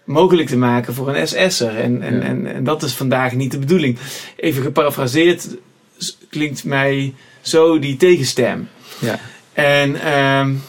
mogelijk 0.05 0.49
te 0.49 0.57
maken 0.57 0.95
voor 0.95 1.15
een 1.15 1.29
SS'er. 1.29 1.77
En, 1.77 2.03
en, 2.03 2.23
en, 2.23 2.47
en 2.55 2.65
dat 2.65 2.83
is 2.83 2.93
vandaag 2.93 3.33
niet 3.33 3.51
de 3.51 3.59
bedoeling. 3.59 3.99
Even 4.37 4.63
geparafraseerd 4.63 5.49
klinkt 6.31 6.65
mij 6.65 7.15
zo 7.41 7.79
die 7.79 7.97
tegenstem. 7.97 8.69
Ja. 8.99 9.21
En, 9.53 10.13
um, 10.19 10.63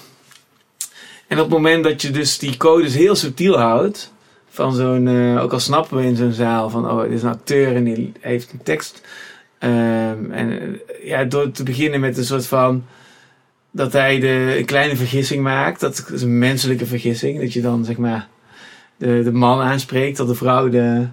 en 1.28 1.38
op 1.38 1.43
het 1.43 1.49
moment 1.49 1.84
dat 1.84 2.01
je 2.01 2.11
dus 2.11 2.38
die 2.38 2.57
codes 2.57 2.93
heel 2.93 3.15
subtiel 3.15 3.57
houdt, 3.57 4.13
van 4.55 4.73
zo'n, 4.73 5.07
uh, 5.07 5.41
ook 5.41 5.53
al 5.53 5.59
snappen 5.59 5.97
we 5.97 6.03
in 6.03 6.15
zo'n 6.15 6.31
zaal 6.31 6.69
van, 6.69 6.89
oh, 6.91 7.01
dit 7.01 7.11
is 7.11 7.23
een 7.23 7.29
acteur 7.29 7.75
en 7.75 7.83
die 7.83 8.11
heeft 8.19 8.51
een 8.51 8.63
tekst. 8.63 9.01
Um, 9.59 10.31
en 10.31 10.79
ja, 11.03 11.23
door 11.23 11.51
te 11.51 11.63
beginnen 11.63 11.99
met 11.99 12.17
een 12.17 12.25
soort 12.25 12.47
van, 12.47 12.83
dat 13.71 13.93
hij 13.93 14.19
de, 14.19 14.55
een 14.57 14.65
kleine 14.65 14.95
vergissing 14.95 15.43
maakt. 15.43 15.79
Dat 15.79 16.09
is 16.13 16.21
een 16.21 16.37
menselijke 16.37 16.85
vergissing. 16.85 17.39
Dat 17.39 17.53
je 17.53 17.61
dan, 17.61 17.85
zeg 17.85 17.97
maar, 17.97 18.27
de, 18.97 19.21
de 19.23 19.31
man 19.31 19.61
aanspreekt, 19.61 20.17
dat 20.17 20.27
de 20.27 20.35
vrouw 20.35 20.69
de, 20.69 21.07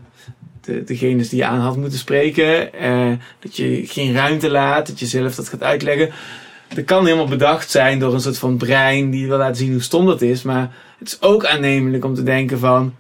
de, 0.61 0.85
degene 0.85 1.29
die 1.29 1.37
je 1.37 1.45
aan 1.45 1.61
had 1.61 1.77
moeten 1.77 1.99
spreken. 1.99 2.71
Uh, 2.83 3.13
dat 3.39 3.57
je 3.57 3.83
geen 3.87 4.15
ruimte 4.15 4.51
laat, 4.51 4.87
dat 4.87 5.01
je 5.01 5.07
zelf 5.07 5.35
dat 5.35 5.49
gaat 5.49 5.63
uitleggen. 5.63 6.11
Dat 6.75 6.85
kan 6.85 7.05
helemaal 7.05 7.29
bedacht 7.29 7.71
zijn 7.71 7.99
door 7.99 8.15
een 8.15 8.21
soort 8.21 8.39
van 8.39 8.57
brein 8.57 9.11
die 9.11 9.27
wil 9.27 9.39
laten 9.39 9.57
zien 9.57 9.73
hoe 9.73 9.83
stom 9.83 10.07
dat 10.07 10.23
is. 10.23 10.43
Maar 10.43 10.71
het 10.99 11.09
is 11.09 11.23
ook 11.23 11.47
aannemelijk 11.47 12.05
om 12.05 12.15
te 12.15 12.23
denken 12.23 12.59
van, 12.59 12.95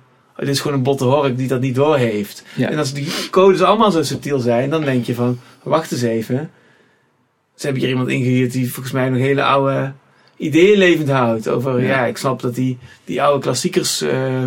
het 0.46 0.56
is 0.56 0.60
gewoon 0.60 0.76
een 0.76 0.82
botte 0.82 1.04
hork 1.04 1.36
die 1.36 1.48
dat 1.48 1.60
niet 1.60 1.74
doorheeft. 1.74 2.42
Ja. 2.54 2.68
En 2.68 2.78
als 2.78 2.92
die 2.92 3.08
codes 3.30 3.62
allemaal 3.62 3.90
zo 3.90 4.02
subtiel 4.02 4.38
zijn, 4.38 4.70
dan 4.70 4.84
denk 4.84 5.04
je 5.04 5.14
van, 5.14 5.40
wacht 5.62 5.92
eens 5.92 6.02
even. 6.02 6.50
Ze 7.54 7.64
hebben 7.64 7.82
hier 7.82 7.90
iemand 7.90 8.08
ingehuurd 8.08 8.52
die 8.52 8.72
volgens 8.72 8.94
mij 8.94 9.08
nog 9.08 9.18
hele 9.18 9.42
oude 9.42 9.92
ideeën 10.36 10.78
levend 10.78 11.10
houdt. 11.10 11.48
Over, 11.48 11.82
ja, 11.82 12.04
ik 12.04 12.16
snap 12.16 12.40
dat 12.40 12.54
die, 12.54 12.78
die 13.04 13.22
oude 13.22 13.40
klassiekers 13.40 14.02
uh, 14.02 14.46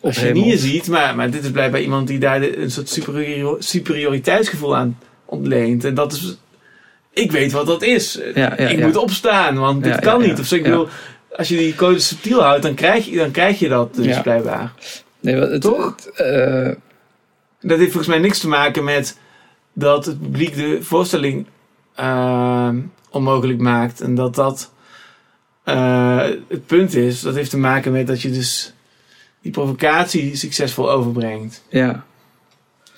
op 0.00 0.12
genieën 0.12 0.58
ziet. 0.58 0.88
Maar, 0.88 1.16
maar 1.16 1.30
dit 1.30 1.44
is 1.44 1.50
blijkbaar 1.50 1.80
iemand 1.80 2.08
die 2.08 2.18
daar 2.18 2.42
een 2.42 2.70
soort 2.70 2.88
superior, 2.88 3.56
superioriteitsgevoel 3.58 4.76
aan 4.76 4.98
ontleent. 5.24 5.84
En 5.84 5.94
dat 5.94 6.12
is, 6.12 6.36
ik 7.12 7.32
weet 7.32 7.52
wat 7.52 7.66
dat 7.66 7.82
is. 7.82 8.20
Ja, 8.34 8.56
ik 8.56 8.80
moet 8.80 8.96
opstaan, 8.96 9.58
want 9.58 9.84
dit 9.84 10.00
kan 10.00 10.20
niet. 10.20 10.38
Of 10.38 10.46
zo, 10.46 10.54
ik 10.54 10.62
bedoel, 10.62 10.88
als 11.36 11.48
je 11.48 11.56
die 11.56 11.74
code 11.74 11.98
subtiel 11.98 12.42
houdt, 12.42 12.62
dan 12.62 12.74
krijg 12.74 13.06
je, 13.06 13.16
dan 13.16 13.30
krijg 13.30 13.58
je 13.58 13.68
dat 13.68 13.94
dus 13.94 14.20
blijkbaar. 14.20 14.72
Nee, 15.20 15.34
het, 15.34 15.60
Toch? 15.60 15.94
uh... 16.16 16.70
Dat 17.60 17.78
heeft 17.78 17.92
volgens 17.92 18.14
mij 18.14 18.18
niks 18.18 18.38
te 18.38 18.48
maken 18.48 18.84
met 18.84 19.18
dat 19.72 20.06
het 20.06 20.20
publiek 20.20 20.54
de 20.54 20.82
voorstelling 20.82 21.46
uh, 22.00 22.68
onmogelijk 23.10 23.60
maakt. 23.60 24.00
En 24.00 24.14
dat 24.14 24.34
dat 24.34 24.72
uh, 25.64 26.24
het 26.48 26.66
punt 26.66 26.94
is. 26.94 27.20
Dat 27.20 27.34
heeft 27.34 27.50
te 27.50 27.58
maken 27.58 27.92
met 27.92 28.06
dat 28.06 28.22
je 28.22 28.30
dus 28.30 28.74
die 29.42 29.52
provocatie 29.52 30.36
succesvol 30.36 30.90
overbrengt. 30.90 31.62
Ja. 31.68 32.04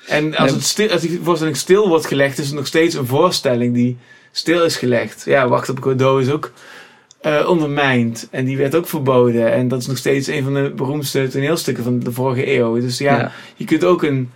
En 0.06 0.36
als, 0.36 0.50
het 0.50 0.62
stil, 0.64 0.90
als 0.90 1.00
die 1.00 1.20
voorstelling 1.22 1.56
stil 1.56 1.88
wordt 1.88 2.06
gelegd, 2.06 2.38
is 2.38 2.46
het 2.46 2.54
nog 2.54 2.66
steeds 2.66 2.94
een 2.94 3.06
voorstelling 3.06 3.74
die 3.74 3.96
stil 4.32 4.64
is 4.64 4.76
gelegd. 4.76 5.22
Ja, 5.24 5.48
Wacht 5.48 5.68
op 5.68 5.82
Godot 5.82 6.20
is 6.20 6.30
ook 6.30 6.52
uh, 7.22 7.48
ondermijnd. 7.48 8.28
En 8.30 8.44
die 8.44 8.56
werd 8.56 8.74
ook 8.74 8.86
verboden. 8.86 9.52
En 9.52 9.68
dat 9.68 9.80
is 9.80 9.86
nog 9.86 9.96
steeds 9.96 10.26
een 10.26 10.42
van 10.42 10.54
de 10.54 10.72
beroemdste 10.76 11.28
toneelstukken 11.28 11.84
van 11.84 11.98
de 11.98 12.12
vorige 12.12 12.52
eeuw. 12.54 12.80
Dus 12.80 12.98
ja, 12.98 13.32
je 13.56 13.64
kunt 13.64 13.84
ook 13.84 14.02
een 14.02 14.30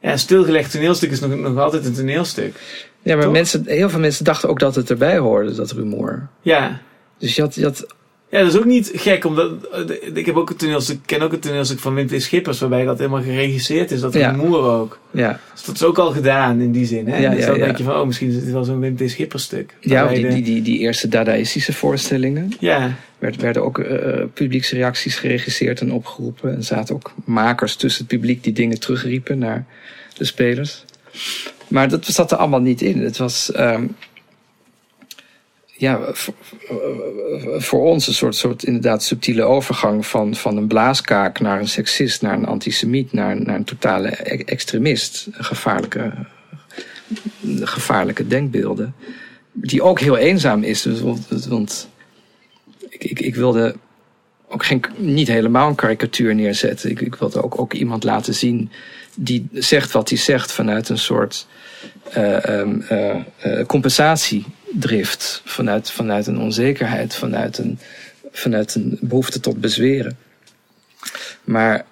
ja, 0.00 0.16
stilgelegd 0.16 0.70
toneelstuk 0.70 1.10
is 1.10 1.20
nog, 1.20 1.36
nog 1.36 1.58
altijd 1.58 1.86
een 1.86 1.94
toneelstuk. 1.94 2.54
Ja, 3.02 3.16
maar 3.16 3.30
mensen, 3.30 3.62
heel 3.66 3.90
veel 3.90 4.00
mensen 4.00 4.24
dachten 4.24 4.48
ook 4.48 4.58
dat 4.58 4.74
het 4.74 4.90
erbij 4.90 5.18
hoorde, 5.18 5.54
dat 5.54 5.70
rumoer. 5.70 6.28
Ja. 6.42 6.80
Dus 7.18 7.36
je 7.36 7.42
had, 7.42 7.54
je 7.54 7.64
had 7.64 7.86
ja, 8.34 8.40
dat 8.40 8.52
is 8.52 8.58
ook 8.58 8.64
niet 8.64 8.90
gek, 8.94 9.24
omdat 9.24 9.50
eh, 9.72 10.16
ik 10.16 10.26
heb 10.26 10.36
ook 10.36 10.50
een 10.50 10.56
toneelstuk, 10.56 10.98
ken 11.06 11.22
ook 11.22 11.32
een 11.32 11.40
toneelstuk 11.40 11.78
van 11.78 11.94
Wim 11.94 12.06
T. 12.06 12.22
Schippers, 12.22 12.60
waarbij 12.60 12.84
dat 12.84 12.98
helemaal 12.98 13.22
geregisseerd 13.22 13.90
is, 13.90 14.00
dat 14.00 14.14
ja. 14.14 14.30
rumoer 14.30 14.64
ook. 14.64 14.98
Ja. 15.10 15.40
Dus 15.52 15.64
dat 15.64 15.74
is 15.74 15.82
ook 15.82 15.98
al 15.98 16.10
gedaan 16.10 16.60
in 16.60 16.72
die 16.72 16.86
zin. 16.86 17.08
Hè? 17.08 17.18
Ja, 17.18 17.30
dus 17.30 17.46
dan 17.46 17.58
denk 17.58 17.76
je 17.76 17.84
van, 17.84 17.94
oh, 17.94 18.06
misschien 18.06 18.28
is 18.28 18.34
het 18.34 18.50
wel 18.50 18.64
zo'n 18.64 18.80
Wim 18.80 18.96
T. 18.96 19.10
Schippers 19.10 19.42
stuk. 19.42 19.74
Ja, 19.80 20.08
die, 20.08 20.28
die, 20.28 20.42
die, 20.42 20.62
die 20.62 20.78
eerste 20.78 21.08
dadaïstische 21.08 21.72
voorstellingen. 21.72 22.52
Ja. 22.60 22.96
Werd, 23.18 23.36
werden 23.36 23.64
ook 23.64 23.78
uh, 23.78 24.22
publieksreacties 24.34 25.16
geregisseerd 25.16 25.80
en 25.80 25.92
opgeroepen. 25.92 26.54
En 26.54 26.64
zaten 26.64 26.94
ook 26.94 27.14
makers 27.24 27.76
tussen 27.76 28.04
het 28.04 28.16
publiek 28.16 28.44
die 28.44 28.52
dingen 28.52 28.80
terugriepen 28.80 29.38
naar 29.38 29.66
de 30.16 30.24
spelers. 30.24 30.84
Maar 31.68 31.88
dat 31.88 32.06
zat 32.06 32.30
er 32.30 32.36
allemaal 32.36 32.60
niet 32.60 32.82
in. 32.82 33.02
Het 33.02 33.16
was. 33.16 33.52
Um, 33.56 33.96
ja, 35.76 36.00
voor, 37.58 37.80
ons 37.80 38.06
een 38.06 38.14
soort, 38.14 38.36
soort 38.36 38.62
inderdaad 38.62 39.02
subtiele 39.02 39.42
overgang 39.42 40.06
van, 40.06 40.34
van 40.34 40.56
een 40.56 40.66
blaaskaak 40.66 41.40
naar 41.40 41.60
een 41.60 41.68
seksist, 41.68 42.22
naar 42.22 42.34
een 42.34 42.46
antisemiet, 42.46 43.12
naar, 43.12 43.42
naar 43.42 43.54
een 43.54 43.64
totale 43.64 44.08
e-, 44.08 44.42
extremist. 44.44 45.28
Gevaarlijke, 45.30 46.12
gevaarlijke 47.60 48.26
denkbeelden. 48.26 48.94
Die 49.52 49.82
ook 49.82 50.00
heel 50.00 50.16
eenzaam 50.16 50.62
is. 50.62 50.82
Dus, 50.82 51.00
want, 51.00 51.46
want 51.46 51.88
ik, 52.88 53.04
ik, 53.04 53.20
ik 53.20 53.34
wilde 53.34 53.76
ook 54.48 54.64
geen, 54.64 54.84
niet 54.96 55.28
helemaal 55.28 55.68
een 55.68 55.74
karikatuur 55.74 56.34
neerzetten. 56.34 56.90
Ik, 56.90 57.00
ik 57.00 57.14
wilde 57.14 57.42
ook, 57.42 57.60
ook 57.60 57.72
iemand 57.72 58.04
laten 58.04 58.34
zien 58.34 58.70
die 59.16 59.48
zegt 59.52 59.92
wat 59.92 60.08
hij 60.08 60.18
zegt 60.18 60.52
vanuit 60.52 60.88
een 60.88 60.98
soort 60.98 61.46
uh, 62.16 62.42
um, 62.42 62.84
uh, 62.90 63.14
uh, 63.46 63.66
compensatiedrift. 64.74 65.42
Vanuit, 65.44 65.90
vanuit 65.90 66.26
een 66.26 66.38
onzekerheid, 66.38 67.14
vanuit 67.14 67.58
een, 67.58 67.78
vanuit 68.32 68.74
een 68.74 68.98
behoefte 69.00 69.40
tot 69.40 69.60
bezweren. 69.60 70.16
Maar 71.44 71.84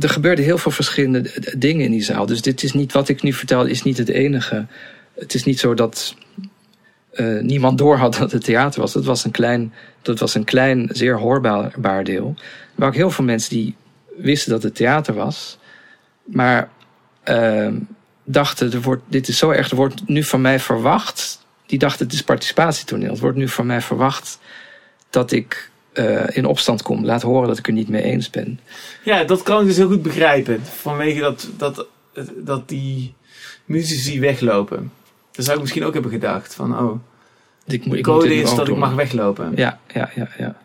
er 0.00 0.08
gebeurden 0.08 0.44
heel 0.44 0.58
veel 0.58 0.72
verschillende 0.72 1.30
dingen 1.56 1.84
in 1.84 1.90
die 1.90 2.02
zaal. 2.02 2.26
Dus 2.26 2.42
dit 2.42 2.62
is 2.62 2.72
niet 2.72 2.92
wat 2.92 3.08
ik 3.08 3.22
nu 3.22 3.32
vertel, 3.32 3.64
is 3.64 3.82
niet 3.82 3.98
het 3.98 4.08
enige. 4.08 4.66
Het 5.14 5.34
is 5.34 5.44
niet 5.44 5.58
zo 5.58 5.74
dat 5.74 6.14
uh, 7.14 7.40
niemand 7.40 7.78
doorhad 7.78 8.14
dat 8.14 8.32
het 8.32 8.44
theater 8.44 8.80
was. 8.80 8.92
Dat 8.92 9.04
was 9.04 9.24
een 9.24 9.30
klein, 9.30 9.72
dat 10.02 10.18
was 10.18 10.34
een 10.34 10.44
klein 10.44 10.88
zeer 10.92 11.18
hoorbaar 11.18 12.04
deel. 12.04 12.34
Maar 12.74 12.88
ook 12.88 12.94
heel 12.94 13.10
veel 13.10 13.24
mensen 13.24 13.50
die 13.50 13.74
wisten 14.16 14.50
dat 14.50 14.62
het 14.62 14.74
theater 14.74 15.14
was. 15.14 15.58
Maar 16.24 16.70
uh, 17.24 17.72
dachten, 18.24 18.72
er 18.72 18.80
wordt, 18.80 19.02
dit 19.08 19.28
is 19.28 19.38
zo 19.38 19.50
erg, 19.50 19.70
er 19.70 19.76
wordt 19.76 20.08
nu 20.08 20.24
van 20.24 20.40
mij 20.40 20.60
verwacht. 20.60 21.46
Die 21.68 21.78
dachten, 21.78 22.04
het 22.04 22.14
is 22.14 22.22
participatietoneel. 22.22 23.10
Het 23.10 23.20
wordt 23.20 23.36
nu 23.36 23.48
van 23.48 23.66
mij 23.66 23.80
verwacht 23.80 24.38
dat 25.10 25.32
ik 25.32 25.70
uh, 25.94 26.36
in 26.36 26.46
opstand 26.46 26.82
kom. 26.82 27.04
Laat 27.04 27.22
horen 27.22 27.48
dat 27.48 27.58
ik 27.58 27.66
er 27.66 27.72
niet 27.72 27.88
mee 27.88 28.02
eens 28.02 28.30
ben. 28.30 28.60
Ja, 29.04 29.24
dat 29.24 29.42
kan 29.42 29.60
ik 29.60 29.66
dus 29.66 29.76
heel 29.76 29.88
goed 29.88 30.02
begrijpen. 30.02 30.64
Vanwege 30.64 31.20
dat, 31.20 31.48
dat, 31.56 31.86
dat 32.36 32.68
die 32.68 33.14
muzici 33.64 34.20
weglopen. 34.20 34.92
Dat 35.32 35.44
zou 35.44 35.56
ik 35.56 35.62
misschien 35.62 35.84
ook 35.84 35.92
hebben 35.92 36.10
gedacht. 36.10 36.54
Van, 36.54 36.78
oh, 36.78 37.00
ik 37.66 37.86
moet, 37.86 37.96
de 37.96 38.02
code 38.02 38.34
is 38.34 38.54
dat 38.54 38.68
ik 38.68 38.76
mag 38.76 38.94
weglopen. 38.94 39.52
Ja, 39.56 39.78
ja, 39.94 40.10
ja, 40.14 40.28
ja. 40.38 40.56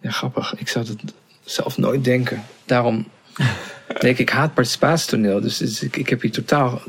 Ja, 0.00 0.10
grappig. 0.10 0.54
Ik 0.58 0.68
zou 0.68 0.86
het 0.86 1.14
zelf 1.44 1.78
nooit 1.78 2.04
denken. 2.04 2.44
Daarom 2.64 3.06
Nee, 4.00 4.14
ik 4.14 4.30
haat 4.30 4.54
participatietoneel. 4.54 5.40
Dus, 5.40 5.56
dus 5.56 5.82
ik, 5.82 5.96
ik 5.96 6.08
heb 6.08 6.20
hier 6.20 6.32
totaal 6.32 6.82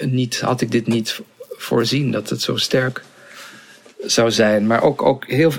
niet, 0.00 0.40
had 0.40 0.60
ik 0.60 0.70
dit 0.70 0.86
niet 0.86 1.20
voorzien 1.58 2.10
dat 2.10 2.28
het 2.28 2.40
zo 2.40 2.56
sterk 2.56 3.02
zou 3.98 4.30
zijn. 4.30 4.66
Maar 4.66 4.82
ook, 4.82 5.02
ook 5.02 5.26
heel, 5.26 5.52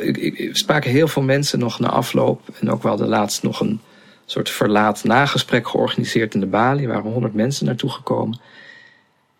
spraken 0.51 0.91
heel 0.91 1.07
veel 1.07 1.21
mensen 1.21 1.59
nog 1.59 1.79
na 1.79 1.87
afloop. 1.87 2.41
En 2.59 2.71
ook 2.71 2.83
wel 2.83 2.95
de 2.95 3.05
laatst 3.05 3.43
nog 3.43 3.59
een 3.59 3.81
soort 4.25 4.49
verlaat 4.49 5.03
nagesprek 5.03 5.67
georganiseerd 5.67 6.33
in 6.33 6.39
de 6.39 6.45
Bali. 6.45 6.83
Er 6.83 6.89
waren 6.89 7.11
honderd 7.11 7.33
mensen 7.33 7.65
naartoe 7.65 7.89
gekomen. 7.89 8.39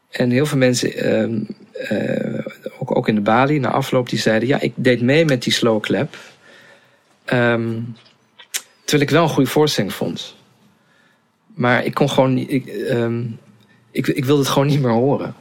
En 0.10 0.32
heel 0.32 0.46
veel 0.46 0.58
mensen, 0.58 1.20
um, 1.22 1.48
uh, 1.92 2.46
ook, 2.80 2.96
ook 2.96 3.08
in 3.08 3.16
de 3.16 3.22
Bali, 3.22 3.60
na 3.60 3.72
afloop, 3.72 4.10
die 4.10 4.20
zeiden: 4.20 4.48
Ja, 4.48 4.60
ik 4.60 4.74
deed 4.76 5.02
mee 5.02 5.26
met 5.26 5.44
die 5.44 5.54
slow 5.54 5.82
clap. 5.82 6.18
Um, 7.34 7.96
terwijl 8.84 9.10
ik 9.10 9.10
wel 9.10 9.24
een 9.24 9.30
goede 9.30 9.50
voorstelling 9.50 9.94
vond. 9.94 10.36
Maar 11.54 11.86
ik 11.86 11.94
kon 11.94 12.10
gewoon 12.10 12.34
niet. 12.34 12.52
Ik, 12.52 12.68
um, 12.68 13.40
ik, 13.92 14.08
ik 14.08 14.26
wilde 14.26 14.42
het 14.42 14.52
gewoon 14.52 14.68
niet 14.68 14.82
meer 14.82 14.92
horen. 14.92 15.36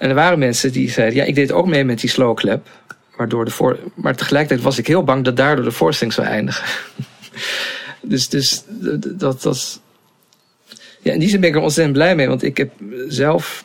En 0.00 0.08
er 0.08 0.14
waren 0.14 0.38
mensen 0.38 0.72
die 0.72 0.90
zeiden: 0.90 1.16
Ja, 1.16 1.24
ik 1.24 1.34
deed 1.34 1.52
ook 1.52 1.66
mee 1.66 1.84
met 1.84 2.00
die 2.00 2.10
slow 2.10 2.36
clap. 2.36 2.68
Waardoor 3.16 3.44
de 3.44 3.50
voor, 3.50 3.78
maar 3.94 4.16
tegelijkertijd 4.16 4.62
was 4.62 4.78
ik 4.78 4.86
heel 4.86 5.04
bang 5.04 5.24
dat 5.24 5.36
daardoor 5.36 5.64
de 5.64 5.70
voorstelling 5.70 6.14
zou 6.14 6.26
eindigen. 6.26 6.66
dus 8.02 8.28
dus 8.28 8.64
dat 9.02 9.42
was. 9.42 9.80
Ja, 11.02 11.12
in 11.12 11.18
die 11.18 11.28
zin 11.28 11.40
ben 11.40 11.48
ik 11.48 11.54
er 11.54 11.62
ontzettend 11.62 11.96
blij 11.96 12.14
mee. 12.14 12.28
Want 12.28 12.42
ik 12.42 12.56
heb 12.56 12.70
zelf 13.08 13.64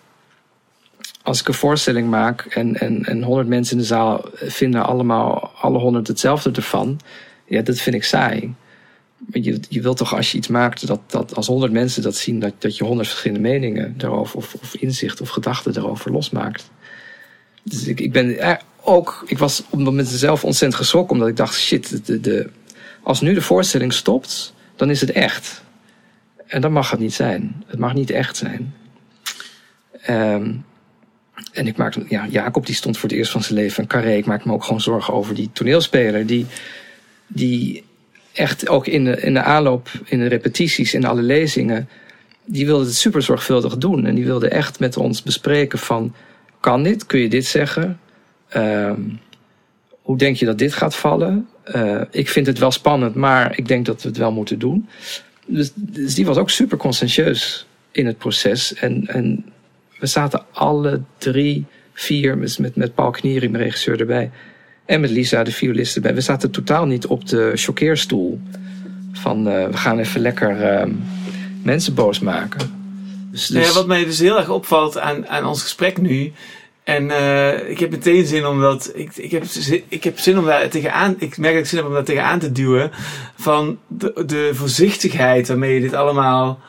als 1.21 1.39
ik 1.39 1.47
een 1.47 1.53
voorstelling 1.53 2.09
maak 2.09 2.45
en, 2.45 2.79
en, 2.79 3.05
en 3.05 3.23
100 3.23 3.47
mensen 3.47 3.75
in 3.75 3.81
de 3.81 3.87
zaal 3.87 4.25
vinden 4.33 4.85
allemaal, 4.85 5.51
alle 5.61 5.79
honderd 5.79 6.07
hetzelfde 6.07 6.51
ervan, 6.51 6.99
ja, 7.45 7.61
dat 7.61 7.77
vind 7.77 7.95
ik 7.95 8.03
saai. 8.03 8.53
Je, 9.31 9.59
je 9.69 9.81
wilt 9.81 9.97
toch 9.97 10.15
als 10.15 10.31
je 10.31 10.37
iets 10.37 10.47
maakt, 10.47 10.87
dat, 10.87 10.99
dat 11.07 11.35
als 11.35 11.47
honderd 11.47 11.71
mensen 11.71 12.01
dat 12.01 12.15
zien, 12.15 12.39
dat, 12.39 12.53
dat 12.57 12.77
je 12.77 12.83
honderd 12.83 13.07
verschillende 13.07 13.49
meningen 13.49 13.97
daarover, 13.97 14.37
of, 14.37 14.53
of 14.53 14.75
inzicht 14.75 15.21
of 15.21 15.29
gedachten 15.29 15.73
daarover 15.73 16.11
losmaakt. 16.11 16.69
Dus 17.63 17.87
ik, 17.87 17.99
ik 17.99 18.11
ben 18.11 18.59
ook, 18.81 19.23
ik 19.27 19.37
was 19.37 19.59
op 19.59 19.71
het 19.71 19.79
moment 19.79 20.07
zelf 20.07 20.43
ontzettend 20.43 20.81
geschrokken, 20.81 21.13
omdat 21.13 21.27
ik 21.27 21.37
dacht, 21.37 21.55
shit, 21.55 22.05
de, 22.05 22.19
de, 22.19 22.49
als 23.03 23.21
nu 23.21 23.33
de 23.33 23.41
voorstelling 23.41 23.93
stopt, 23.93 24.53
dan 24.75 24.89
is 24.89 25.01
het 25.01 25.11
echt. 25.11 25.63
En 26.47 26.61
dat 26.61 26.71
mag 26.71 26.91
het 26.91 26.99
niet 26.99 27.13
zijn. 27.13 27.63
Het 27.65 27.79
mag 27.79 27.93
niet 27.93 28.09
echt 28.09 28.37
zijn. 28.37 28.73
Um, 30.09 30.65
en 31.51 31.67
ik 31.67 31.77
maakte, 31.77 32.05
ja, 32.07 32.27
Jacob 32.27 32.65
die 32.65 32.75
stond 32.75 32.97
voor 32.97 33.09
het 33.09 33.17
eerst 33.17 33.31
van 33.31 33.43
zijn 33.43 33.59
leven 33.59 33.83
een 33.83 33.89
carré. 33.89 34.15
Ik 34.15 34.25
maakte 34.25 34.47
me 34.47 34.53
ook 34.53 34.63
gewoon 34.63 34.81
zorgen 34.81 35.13
over 35.13 35.35
die 35.35 35.49
toneelspeler. 35.53 36.25
Die, 36.25 36.45
die 37.27 37.84
echt 38.35 38.69
ook 38.69 38.87
in 38.87 39.03
de, 39.03 39.21
in 39.21 39.33
de 39.33 39.41
aanloop, 39.41 39.89
in 40.05 40.19
de 40.19 40.27
repetities, 40.27 40.93
in 40.93 41.05
alle 41.05 41.21
lezingen. 41.21 41.89
Die 42.45 42.65
wilde 42.65 42.85
het 42.85 42.95
super 42.95 43.21
zorgvuldig 43.21 43.77
doen. 43.77 44.05
En 44.05 44.15
die 44.15 44.25
wilde 44.25 44.47
echt 44.47 44.79
met 44.79 44.97
ons 44.97 45.23
bespreken 45.23 45.79
van... 45.79 46.13
Kan 46.59 46.83
dit? 46.83 47.05
Kun 47.05 47.19
je 47.19 47.29
dit 47.29 47.45
zeggen? 47.45 47.99
Uh, 48.57 48.91
hoe 50.01 50.17
denk 50.17 50.35
je 50.35 50.45
dat 50.45 50.57
dit 50.57 50.73
gaat 50.73 50.95
vallen? 50.95 51.47
Uh, 51.75 52.01
ik 52.11 52.29
vind 52.29 52.47
het 52.47 52.59
wel 52.59 52.71
spannend, 52.71 53.15
maar 53.15 53.57
ik 53.57 53.67
denk 53.67 53.85
dat 53.85 54.01
we 54.01 54.07
het 54.07 54.17
wel 54.17 54.31
moeten 54.31 54.59
doen. 54.59 54.89
Dus, 55.45 55.71
dus 55.75 56.15
die 56.15 56.25
was 56.25 56.37
ook 56.37 56.49
super 56.49 56.77
conscientieus 56.77 57.67
in 57.91 58.05
het 58.05 58.17
proces. 58.17 58.73
En, 58.73 59.07
en 59.07 59.45
we 59.99 60.05
zaten 60.07 60.45
alle 60.51 61.01
drie, 61.17 61.65
vier, 61.93 62.37
met, 62.37 62.75
met 62.75 62.95
Paul 62.95 63.11
Kniering, 63.11 63.51
de 63.51 63.57
regisseur 63.57 63.99
erbij. 63.99 64.31
En 64.85 65.01
met 65.01 65.09
Lisa, 65.09 65.43
de 65.43 65.51
violist 65.51 65.95
erbij. 65.95 66.13
We 66.13 66.21
zaten 66.21 66.51
totaal 66.51 66.85
niet 66.85 67.07
op 67.07 67.27
de 67.27 67.51
choqueerstoel. 67.55 68.39
Van 69.11 69.47
uh, 69.47 69.67
we 69.67 69.77
gaan 69.77 69.99
even 69.99 70.21
lekker 70.21 70.81
uh, 70.81 70.93
mensen 71.63 71.93
boos 71.93 72.19
maken. 72.19 72.59
Dus, 73.31 73.47
dus... 73.47 73.67
Ja, 73.67 73.73
wat 73.73 73.87
mij 73.87 74.05
dus 74.05 74.19
heel 74.19 74.37
erg 74.37 74.49
opvalt 74.49 74.99
aan, 74.99 75.27
aan 75.27 75.45
ons 75.45 75.61
gesprek 75.61 76.01
nu. 76.01 76.33
En 76.83 77.03
uh, 77.03 77.69
ik 77.69 77.79
heb 77.79 77.91
meteen 77.91 78.25
zin 78.25 78.45
om 78.45 78.61
dat. 78.61 78.91
Ik, 78.93 79.15
ik, 79.15 79.31
heb, 79.31 79.43
ik 79.87 80.03
heb 80.03 80.19
zin 80.19 80.37
om 80.37 80.45
daar 80.45 80.69
tegenaan. 80.69 81.15
Ik 81.17 81.37
merk 81.37 81.53
dat 81.53 81.63
ik 81.63 81.69
zin 81.69 81.77
heb 81.77 81.87
om 81.87 81.93
daar 81.93 82.03
tegenaan 82.03 82.39
te 82.39 82.51
duwen. 82.51 82.91
Van 83.35 83.77
de, 83.87 84.23
de 84.25 84.49
voorzichtigheid 84.53 85.47
waarmee 85.47 85.73
je 85.73 85.81
dit 85.81 85.93
allemaal 85.93 86.59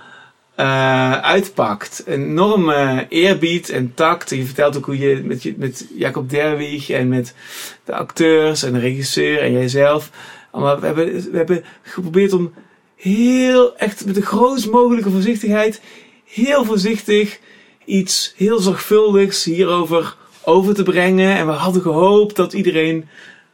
uh, 0.56 1.12
uitpakt. 1.12 2.02
Enorme 2.06 3.06
eerbied 3.08 3.68
en 3.68 3.94
tact. 3.94 4.30
je 4.30 4.44
vertelt 4.44 4.76
ook 4.76 4.84
hoe 4.84 4.98
je 4.98 5.22
met, 5.24 5.58
met 5.58 5.86
Jacob 5.94 6.30
Derwig 6.30 6.90
en 6.90 7.08
met 7.08 7.34
de 7.84 7.94
acteurs 7.94 8.62
en 8.62 8.72
de 8.72 8.78
regisseur 8.78 9.40
en 9.40 9.52
jijzelf. 9.52 10.10
Maar 10.52 10.80
we 10.80 10.86
hebben, 10.86 11.30
we 11.30 11.36
hebben 11.36 11.64
geprobeerd 11.82 12.32
om 12.32 12.52
heel, 12.96 13.76
echt 13.76 14.06
met 14.06 14.14
de 14.14 14.22
grootst 14.22 14.70
mogelijke 14.70 15.10
voorzichtigheid, 15.10 15.80
heel 16.24 16.64
voorzichtig 16.64 17.38
iets 17.84 18.34
heel 18.36 18.58
zorgvuldigs 18.58 19.44
hierover 19.44 20.16
over 20.44 20.74
te 20.74 20.82
brengen. 20.82 21.36
En 21.36 21.46
we 21.46 21.52
hadden 21.52 21.82
gehoopt 21.82 22.36
dat 22.36 22.52
iedereen 22.52 23.08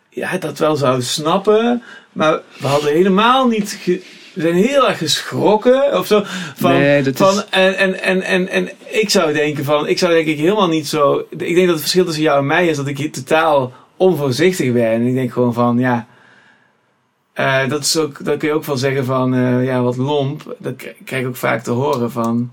ja, 0.08 0.38
dat 0.38 0.58
wel 0.58 0.76
zou 0.76 1.02
snappen. 1.02 1.82
Maar 2.12 2.40
we 2.58 2.66
hadden 2.66 2.92
helemaal 2.92 3.48
niet 3.48 3.78
we 4.34 4.40
zijn 4.40 4.54
heel 4.54 4.88
erg 4.88 4.98
geschrokken 4.98 5.98
of 5.98 6.06
zo. 6.06 6.22
Van, 6.54 6.70
nee, 6.70 7.02
dat 7.02 7.16
van, 7.16 7.34
is... 7.34 7.44
en, 7.50 7.76
en, 7.76 8.00
en, 8.00 8.22
en, 8.22 8.48
en 8.48 8.70
ik 8.84 9.10
zou 9.10 9.32
denken 9.32 9.64
van, 9.64 9.88
ik 9.88 9.98
zou 9.98 10.12
denk 10.12 10.26
ik 10.26 10.38
helemaal 10.38 10.68
niet 10.68 10.88
zo. 10.88 11.26
Ik 11.30 11.38
denk 11.38 11.56
dat 11.56 11.68
het 11.68 11.80
verschil 11.80 12.04
tussen 12.04 12.22
jou 12.22 12.38
en 12.38 12.46
mij 12.46 12.66
is 12.66 12.76
dat 12.76 12.86
ik 12.86 12.98
hier 12.98 13.12
totaal 13.12 13.72
onvoorzichtig 13.96 14.72
ben. 14.72 14.90
En 14.90 15.06
ik 15.06 15.14
denk 15.14 15.32
gewoon 15.32 15.54
van, 15.54 15.78
ja. 15.78 16.06
Uh, 17.34 17.68
dat 17.68 17.80
is 17.80 17.96
ook, 17.96 18.24
daar 18.24 18.36
kun 18.36 18.48
je 18.48 18.54
ook 18.54 18.64
van 18.64 18.78
zeggen 18.78 19.04
van, 19.04 19.34
uh, 19.34 19.64
ja, 19.64 19.82
wat 19.82 19.96
lomp. 19.96 20.56
Dat 20.58 20.74
krijg 21.04 21.22
ik 21.22 21.28
ook 21.28 21.36
vaak 21.36 21.62
te 21.62 21.70
horen 21.70 22.10
van. 22.10 22.52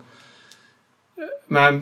Uh, 1.16 1.26
maar 1.48 1.74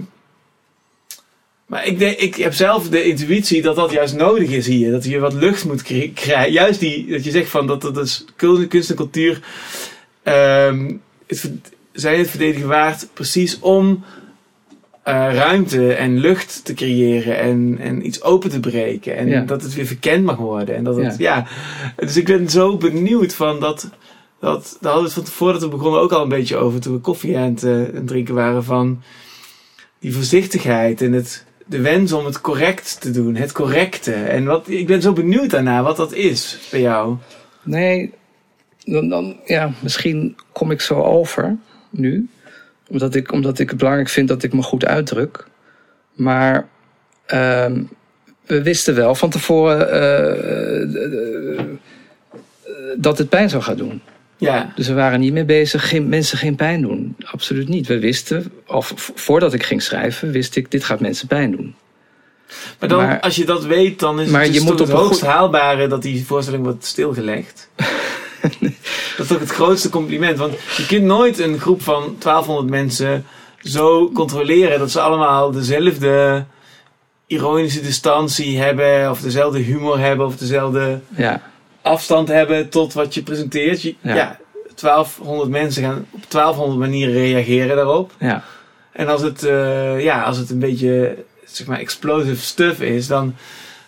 maar 1.68 1.86
ik, 1.86 1.99
denk, 1.99 2.18
ik 2.18 2.36
heb 2.36 2.53
zelf 2.53 2.89
de 2.89 3.03
intuïtie 3.03 3.61
dat 3.61 3.76
dat 3.76 3.91
juist 3.91 4.15
nodig 4.15 4.49
is 4.49 4.68
hier. 4.68 4.91
Dat 4.91 5.05
je 5.05 5.20
wat 5.20 5.34
lucht 5.34 5.65
moet 5.65 5.82
krijgen. 5.82 6.51
Juist 6.51 6.80
die, 6.80 7.07
dat 7.07 7.24
je 7.24 7.32
zegt 7.32 7.49
van 7.49 7.68
dat 7.68 7.82
dat 7.82 7.97
is 7.97 8.26
kunst 8.70 8.89
en 8.89 8.95
cultuur 8.95 9.41
um, 10.24 11.01
het, 11.28 11.51
zijn 11.91 12.20
het 12.20 12.30
verdedigen 12.30 12.68
waard 12.68 13.07
precies 13.13 13.59
om 13.59 14.03
uh, 15.07 15.34
ruimte 15.34 15.93
en 15.93 16.18
lucht 16.18 16.65
te 16.65 16.74
creëren 16.74 17.38
en, 17.38 17.78
en 17.80 18.05
iets 18.05 18.22
open 18.22 18.49
te 18.49 18.59
breken. 18.59 19.18
En 19.18 19.45
dat 19.45 19.61
het 19.61 19.74
weer 19.74 19.86
verkend 19.86 20.26
mag 20.26 20.36
worden. 20.36 20.76
En 20.76 20.84
dat 20.84 20.95
het, 20.95 21.18
ja. 21.18 21.36
ja. 21.36 21.47
Dus 21.95 22.18
ik 22.18 22.26
ben 22.26 22.49
zo 22.49 22.78
benieuwd 22.78 23.34
van 23.34 23.59
dat. 23.59 23.89
Dat, 24.39 24.78
daar 24.82 24.91
hadden 24.91 25.09
we 25.09 25.15
het 25.15 25.24
van 25.24 25.24
tevoren 25.24 25.53
dat 25.53 25.63
we 25.63 25.76
begonnen 25.76 26.01
ook 26.01 26.11
al 26.11 26.22
een 26.24 26.30
beetje 26.30 26.55
over 26.55 26.80
toen 26.80 26.93
we 26.93 26.99
koffie 26.99 27.38
aan 27.38 27.53
het, 27.53 27.63
uh, 27.63 27.72
aan 27.72 27.93
het 27.93 28.07
drinken 28.07 28.36
waren. 28.36 28.63
Van 28.63 29.01
die 29.99 30.13
voorzichtigheid 30.13 31.01
en 31.01 31.13
het 31.13 31.45
de 31.68 31.82
wens 31.82 32.11
om 32.11 32.26
het 32.26 32.41
correct 32.41 33.01
te 33.01 33.11
doen, 33.11 33.36
het 33.36 33.51
correcte. 33.51 34.13
En 34.13 34.45
wat, 34.45 34.70
ik 34.70 34.88
ben 34.88 35.01
zo 35.01 35.13
benieuwd 35.13 35.49
daarna 35.49 35.84
wat 35.84 35.97
dat 35.97 36.13
is 36.13 36.68
bij 36.72 36.82
jou. 36.82 37.15
Nee, 37.63 38.13
dan, 38.84 39.09
dan 39.09 39.39
ja, 39.45 39.72
misschien 39.82 40.36
kom 40.51 40.72
ik 40.72 40.82
zo 40.82 41.01
over 41.01 41.57
nu. 41.89 42.30
Omdat 42.88 43.15
ik, 43.15 43.32
omdat 43.32 43.59
ik 43.59 43.70
het 43.70 43.78
belangrijk 43.78 44.09
vind 44.09 44.28
dat 44.28 44.43
ik 44.43 44.53
me 44.53 44.61
goed 44.61 44.86
uitdruk. 44.86 45.47
Maar 46.13 46.68
uh, 47.28 47.72
we 48.45 48.61
wisten 48.61 48.95
wel 48.95 49.15
van 49.15 49.30
tevoren 49.30 49.80
uh, 51.47 51.63
dat 52.97 53.18
het 53.18 53.30
pijn 53.30 53.49
zou 53.49 53.63
gaan 53.63 53.78
doen. 53.78 54.01
Ja. 54.38 54.71
Dus 54.75 54.88
we 54.88 54.93
waren 54.93 55.19
niet 55.19 55.33
mee 55.33 55.45
bezig 55.45 55.89
geen, 55.89 56.09
mensen 56.09 56.38
geen 56.38 56.55
pijn 56.55 56.81
doen. 56.81 57.15
Absoluut 57.31 57.67
niet. 57.67 57.88
We 57.88 57.99
wisten, 57.99 58.51
of 58.65 58.93
voordat 59.15 59.53
ik 59.53 59.63
ging 59.63 59.81
schrijven, 59.81 60.31
wist 60.31 60.55
ik, 60.55 60.71
dit 60.71 60.83
gaat 60.83 60.99
mensen 60.99 61.27
pijn 61.27 61.51
doen. 61.51 61.75
Maar 62.79 62.89
dan, 62.89 63.21
als 63.21 63.35
je 63.35 63.45
dat 63.45 63.65
weet, 63.65 63.99
dan 63.99 64.19
is 64.19 64.31
het, 64.31 64.45
dus 64.45 64.55
je 64.55 64.61
moet 64.61 64.79
het 64.79 64.89
hoogst 64.89 65.21
haalbare 65.21 65.88
dat 65.88 66.01
die 66.01 66.25
voorstelling 66.25 66.63
wordt 66.63 66.85
stilgelegd. 66.85 67.69
dat 68.41 69.19
is 69.19 69.27
toch 69.27 69.39
het 69.39 69.51
grootste 69.51 69.89
compliment. 69.89 70.38
Want 70.38 70.53
je 70.77 70.85
kunt 70.85 71.03
nooit 71.03 71.39
een 71.39 71.59
groep 71.59 71.81
van 71.81 72.15
1200 72.19 72.69
mensen 72.69 73.25
zo 73.61 74.11
controleren 74.11 74.79
dat 74.79 74.91
ze 74.91 75.01
allemaal 75.01 75.51
dezelfde 75.51 76.45
ironische 77.25 77.81
distantie 77.81 78.57
hebben, 78.59 79.09
of 79.09 79.21
dezelfde 79.21 79.59
humor 79.59 79.99
hebben, 79.99 80.25
of 80.25 80.38
dezelfde. 80.38 80.99
Ja 81.15 81.41
afstand 81.88 82.27
hebben 82.27 82.69
tot 82.69 82.93
wat 82.93 83.13
je 83.13 83.23
presenteert. 83.23 83.81
Je, 83.81 83.95
ja. 84.01 84.39
1200 84.75 85.49
mensen 85.49 85.83
gaan 85.83 86.05
op 86.11 86.31
1200 86.31 86.79
manieren 86.79 87.13
reageren 87.13 87.75
daarop. 87.75 88.11
Ja. 88.19 88.43
En 88.91 89.07
als 89.07 89.21
het, 89.21 89.43
uh, 89.43 90.03
ja, 90.03 90.23
als 90.23 90.38
het 90.38 90.49
een 90.49 90.59
beetje 90.59 91.23
zeg 91.45 91.67
maar 91.67 91.79
explosive 91.79 92.41
stuff 92.41 92.81
is, 92.81 93.07
dan, 93.07 93.35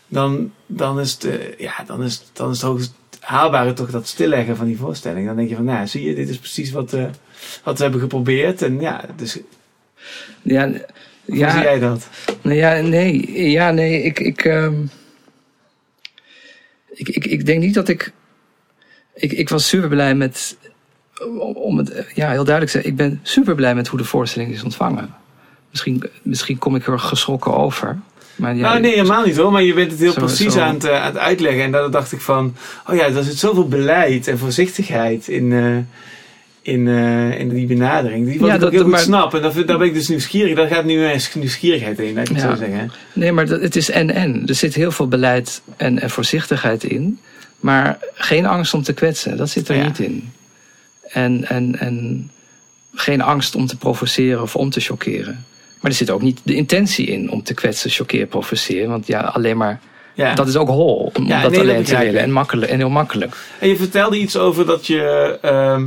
dan, 0.07 0.51
dan, 0.65 0.99
is, 0.99 1.11
het, 1.11 1.23
uh, 1.23 1.57
ja, 1.57 1.73
dan, 1.85 2.03
is, 2.03 2.23
dan 2.33 2.49
is 2.51 2.61
het 2.61 2.65
hoogst 2.65 2.93
haalbare 3.19 3.73
toch 3.73 3.91
dat 3.91 4.07
stilleggen 4.07 4.55
van 4.55 4.65
die 4.65 4.77
voorstelling. 4.77 5.27
Dan 5.27 5.35
denk 5.35 5.49
je 5.49 5.55
van, 5.55 5.65
nou 5.65 5.87
zie 5.87 6.03
je, 6.03 6.15
dit 6.15 6.29
is 6.29 6.37
precies 6.37 6.71
wat, 6.71 6.93
uh, 6.93 7.05
wat 7.63 7.77
we 7.77 7.83
hebben 7.83 8.01
geprobeerd. 8.01 8.61
En 8.61 8.79
ja, 8.79 9.01
dus... 9.15 9.39
Ja, 10.41 10.67
hoe 11.25 11.37
ja, 11.37 11.51
zie 11.51 11.61
jij 11.61 11.79
dat? 11.79 12.07
Nou 12.41 12.55
ja, 12.55 12.81
nee, 12.81 13.49
ja, 13.51 13.71
nee, 13.71 14.01
ik... 14.01 14.19
ik 14.19 14.45
um 14.45 14.89
ik, 16.99 17.09
ik, 17.09 17.25
ik 17.25 17.45
denk 17.45 17.61
niet 17.61 17.73
dat 17.73 17.87
ik, 17.87 18.11
ik. 19.13 19.31
Ik 19.31 19.49
was 19.49 19.67
super 19.67 19.89
blij 19.89 20.15
met 20.15 20.57
om 21.53 21.77
het 21.77 21.89
ja, 22.13 22.29
heel 22.29 22.43
duidelijk 22.43 22.65
te 22.65 22.71
zeggen, 22.71 22.91
ik 22.91 22.95
ben 22.95 23.19
super 23.23 23.55
blij 23.55 23.75
met 23.75 23.87
hoe 23.87 23.99
de 23.99 24.05
voorstelling 24.05 24.51
is 24.51 24.63
ontvangen. 24.63 25.13
Misschien, 25.69 26.03
misschien 26.21 26.57
kom 26.57 26.75
ik 26.75 26.87
er 26.87 26.99
geschrokken 26.99 27.53
over. 27.55 27.99
Maar 28.35 28.55
ja, 28.55 28.61
nou, 28.61 28.79
nee, 28.79 28.91
helemaal 28.91 29.25
niet 29.25 29.37
hoor. 29.37 29.51
Maar 29.51 29.63
je 29.63 29.73
bent 29.73 29.91
het 29.91 29.99
heel 29.99 30.11
Zo- 30.11 30.19
precies 30.19 30.53
zo- 30.53 30.59
Aan, 30.59 30.73
het, 30.73 30.83
eh, 30.83 31.01
aan 31.01 31.05
het 31.05 31.17
uitleggen. 31.17 31.63
En 31.63 31.71
daar 31.71 31.91
dacht 31.91 32.11
ik 32.11 32.21
van, 32.21 32.55
oh 32.87 32.95
ja, 32.95 33.05
er 33.05 33.23
zit 33.23 33.37
zoveel 33.37 33.67
beleid 33.67 34.27
en 34.27 34.37
voorzichtigheid 34.37 35.27
in, 35.27 35.51
eh, 35.53 35.77
in, 36.61 36.87
eh, 36.87 37.39
in 37.39 37.49
die 37.49 37.65
benadering. 37.67 38.27
Die 38.27 38.39
wat 38.39 38.47
Ja, 38.49 38.55
ik 38.55 38.63
ook 38.63 38.71
dat- 38.71 38.81
heel 38.81 38.89
goed 38.91 38.99
snap. 38.99 39.33
En 39.33 39.41
daar, 39.41 39.51
vind- 39.51 39.67
daar 39.67 39.77
ben 39.77 39.87
ik 39.87 39.93
dus 39.93 40.07
nieuwsgierig. 40.07 40.55
Daar 40.55 40.67
gaat 40.67 40.85
nu 40.85 40.97
mijn 40.99 41.21
nieuwsgierigheid 41.33 41.97
heen, 41.97 42.13
laat 42.15 42.29
ik 42.29 42.35
Ja. 42.35 42.49
zo 42.49 42.55
zeggen. 42.55 42.91
Nee, 43.13 43.31
maar 43.31 43.45
dat- 43.47 43.61
het 43.61 43.75
is 43.75 43.89
en-en. 43.89 44.43
Er 44.45 44.55
zit 44.55 44.73
heel 44.75 44.91
veel 44.91 45.07
beleid 45.07 45.61
en, 45.77 45.99
en 45.99 46.09
voorzichtigheid 46.09 46.83
in. 46.83 47.19
Maar 47.59 47.97
geen 48.13 48.45
angst 48.45 48.73
om 48.73 48.83
te 48.83 48.93
kwetsen, 48.93 49.37
dat 49.37 49.49
zit 49.49 49.69
er 49.69 49.75
Ja. 49.75 49.83
niet 49.85 49.99
in. 49.99 50.31
En, 51.09 51.45
en, 51.49 51.79
en 51.79 52.31
geen 52.93 53.21
angst 53.21 53.55
om 53.55 53.65
te 53.65 53.77
provoceren 53.77 54.41
of 54.41 54.55
om 54.55 54.69
te 54.69 54.79
chockeren. 54.79 55.45
Maar 55.81 55.91
er 55.91 55.97
zit 55.97 56.09
ook 56.09 56.21
niet 56.21 56.39
de 56.43 56.55
intentie 56.55 57.05
in 57.07 57.31
om 57.31 57.43
te 57.43 57.53
kwetsen, 57.53 57.89
chockeren, 57.89 58.27
provoceren. 58.27 58.89
Want 58.89 59.07
ja, 59.07 59.19
alleen 59.19 59.57
maar. 59.57 59.79
Ja. 60.15 60.33
Dat 60.35 60.47
is 60.47 60.55
ook 60.55 60.67
hol 60.67 61.11
om 61.13 61.27
Ja, 61.27 61.41
dat 61.41 61.51
nee, 61.51 61.59
dat 61.59 61.69
alleen 61.69 61.83
te 61.83 61.97
willen. 61.97 62.21
En, 62.21 62.31
makkelijk, 62.31 62.71
en 62.71 62.77
heel 62.77 62.89
makkelijk. 62.89 63.35
En 63.59 63.67
je 63.67 63.75
vertelde 63.75 64.17
iets 64.17 64.37
over 64.37 64.65
dat 64.65 64.87
je. 64.87 65.37
ehm, 65.41 65.85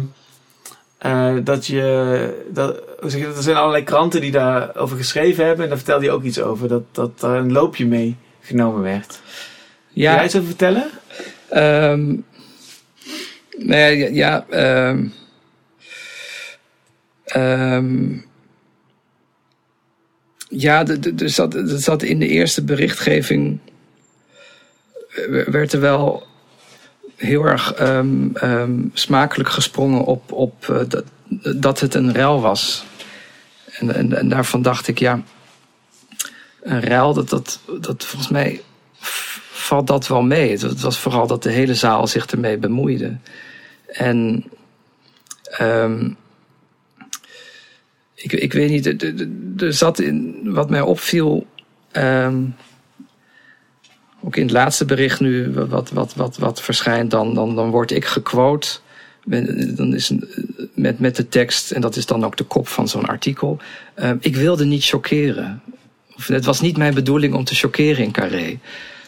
eh, 1.02 1.36
dat 1.44 1.66
je. 1.66 2.44
Dat, 2.52 2.82
zeg 3.00 3.20
je? 3.20 3.26
Er 3.26 3.42
zijn 3.42 3.56
allerlei 3.56 3.84
kranten 3.84 4.20
die 4.20 4.30
daarover 4.30 4.96
geschreven 4.96 5.44
hebben. 5.44 5.62
En 5.62 5.68
daar 5.68 5.78
vertelde 5.78 6.04
je 6.04 6.10
ook 6.10 6.22
iets 6.22 6.40
over. 6.40 6.68
Dat, 6.68 6.82
dat 6.92 7.22
er 7.22 7.30
een 7.30 7.52
loopje 7.52 7.86
mee 7.86 8.16
genomen 8.40 8.82
werd. 8.82 9.20
Kun 9.92 10.02
jij 10.02 10.12
Ja, 10.14 10.24
iets 10.24 10.34
over 10.36 10.46
vertellen? 10.48 10.90
Ehm 11.48 12.14
nee, 13.58 13.96
ja, 13.98 14.08
ja 14.10 14.46
ehm, 14.48 15.06
ehm, 17.24 18.18
ja, 20.48 20.84
de- 20.84 20.98
de- 20.98 21.14
er 21.24 21.30
zat, 21.30 21.54
er 21.54 21.68
zat 21.80 22.02
in 22.02 22.18
de 22.18 22.28
eerste 22.28 22.64
berichtgeving 22.64 23.58
werd 25.46 25.72
er 25.72 25.80
wel 25.80 26.26
heel 27.22 27.44
erg 27.44 27.72
ehm, 27.72 28.28
ehm, 28.34 28.72
smakelijk 28.92 29.48
gesprongen 29.48 30.04
op, 30.04 30.32
op 30.32 30.68
eh, 30.68 30.80
dat, 30.88 31.04
dat 31.56 31.80
het 31.80 31.94
een 31.94 32.14
ruil 32.14 32.40
was. 32.40 32.84
En, 33.78 34.16
en, 34.16 34.28
daarvan 34.28 34.62
dacht 34.62 34.88
ik, 34.88 34.98
ja, 34.98 35.22
een 36.62 36.80
ruil, 36.80 37.14
dat, 37.14 37.28
dat, 37.28 37.60
dat 37.80 38.04
volgens 38.04 38.30
mij 38.30 38.60
valt 39.50 39.86
dat 39.86 40.06
wel 40.06 40.22
mee. 40.22 40.50
Het, 40.50 40.80
was 40.80 40.98
vooral 40.98 41.26
dat 41.26 41.42
de 41.42 41.50
hele 41.50 41.74
zaal 41.74 42.06
zich 42.06 42.26
ermee 42.26 42.58
bemoeide. 42.58 43.16
En 43.86 44.44
ehm, 45.42 46.10
ik, 48.14 48.32
ik 48.32 48.52
weet 48.52 48.70
niet, 48.70 48.86
er- 48.86 49.28
er- 49.56 49.72
zat 49.74 49.98
in 49.98 50.40
wat 50.44 50.70
mij 50.70 50.80
opviel. 50.80 51.46
Ook 54.24 54.36
in 54.36 54.42
het 54.42 54.52
laatste 54.52 54.84
bericht 54.84 55.20
nu, 55.20 55.52
wat, 55.52 55.90
wat, 55.90 56.14
wat, 56.14 56.36
wat 56.36 56.62
verschijnt, 56.62 57.10
dan, 57.10 57.34
dan, 57.34 57.54
dan 57.54 57.70
word 57.70 57.90
ik 57.90 58.04
gequote. 58.04 58.68
Dan 59.24 59.94
is 59.94 60.12
met, 60.74 60.98
met 60.98 61.16
de 61.16 61.28
tekst, 61.28 61.70
en 61.70 61.80
dat 61.80 61.96
is 61.96 62.06
dan 62.06 62.24
ook 62.24 62.36
de 62.36 62.44
kop 62.44 62.68
van 62.68 62.88
zo'n 62.88 63.06
artikel. 63.06 63.58
ehm, 63.94 64.16
ik 64.20 64.36
wilde 64.36 64.64
niet 64.64 64.84
chockeren. 64.84 65.62
Of 66.16 66.26
het 66.26 66.44
was 66.44 66.60
niet 66.60 66.76
mijn 66.76 66.94
bedoeling 66.94 67.34
om 67.34 67.44
te 67.44 67.54
chockeren 67.54 68.04
in 68.04 68.12
Carré. 68.12 68.58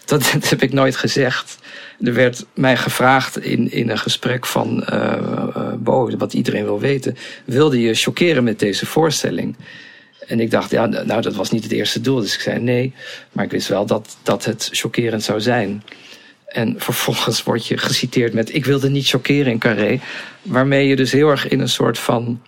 Dat, 0.05 0.33
heb 0.51 0.63
ik 0.63 0.73
nooit 0.73 0.97
gezegd. 0.97 1.59
Er 2.01 2.15
werd 2.15 2.47
mij 2.55 2.77
gevraagd 2.77 3.39
in, 3.39 3.73
in 3.73 3.91
een 3.91 3.99
gesprek 3.99 4.47
van 4.47 4.85
eh 4.85 5.13
eh, 5.65 5.73
Bo, 5.79 6.17
wat 6.17 6.33
iedereen 6.33 6.65
wil 6.65 6.81
weten. 6.81 7.17
Wilde 7.45 7.81
je 7.81 7.95
chockeren 7.95 8.45
met 8.45 8.59
deze 8.59 8.87
voorstelling? 8.87 9.57
En 10.27 10.41
ik 10.41 10.51
dacht, 10.51 10.71
ja, 10.71 10.87
nou, 10.87 11.21
dat 11.21 11.35
was 11.35 11.51
niet 11.51 11.63
het 11.63 11.73
eerste 11.73 12.01
doel. 12.01 12.21
Dus 12.21 12.35
ik 12.35 12.41
zei 12.41 12.61
nee. 12.61 12.93
Maar 13.33 13.45
ik 13.45 13.51
wist 13.51 13.69
wel 13.69 13.87
dat, 13.87 14.17
dat 14.23 14.45
het 14.45 14.69
chockerend 14.73 15.23
zou 15.23 15.41
zijn. 15.41 15.83
En 16.47 16.75
vervolgens 16.79 17.43
word 17.43 17.67
je 17.67 17.77
geciteerd 17.77 18.33
met: 18.33 18.55
Ik 18.55 18.65
wilde 18.65 18.91
niet 18.91 19.09
chockeren 19.09 19.53
in 19.53 19.59
Carré. 19.59 20.01
Waarmee 20.43 20.89
je 20.89 20.97
dus 20.97 21.13
heel 21.13 21.31
erg 21.31 21.49
in 21.49 21.61
een 21.61 21.69
soort 21.69 21.99
van. 21.99 22.41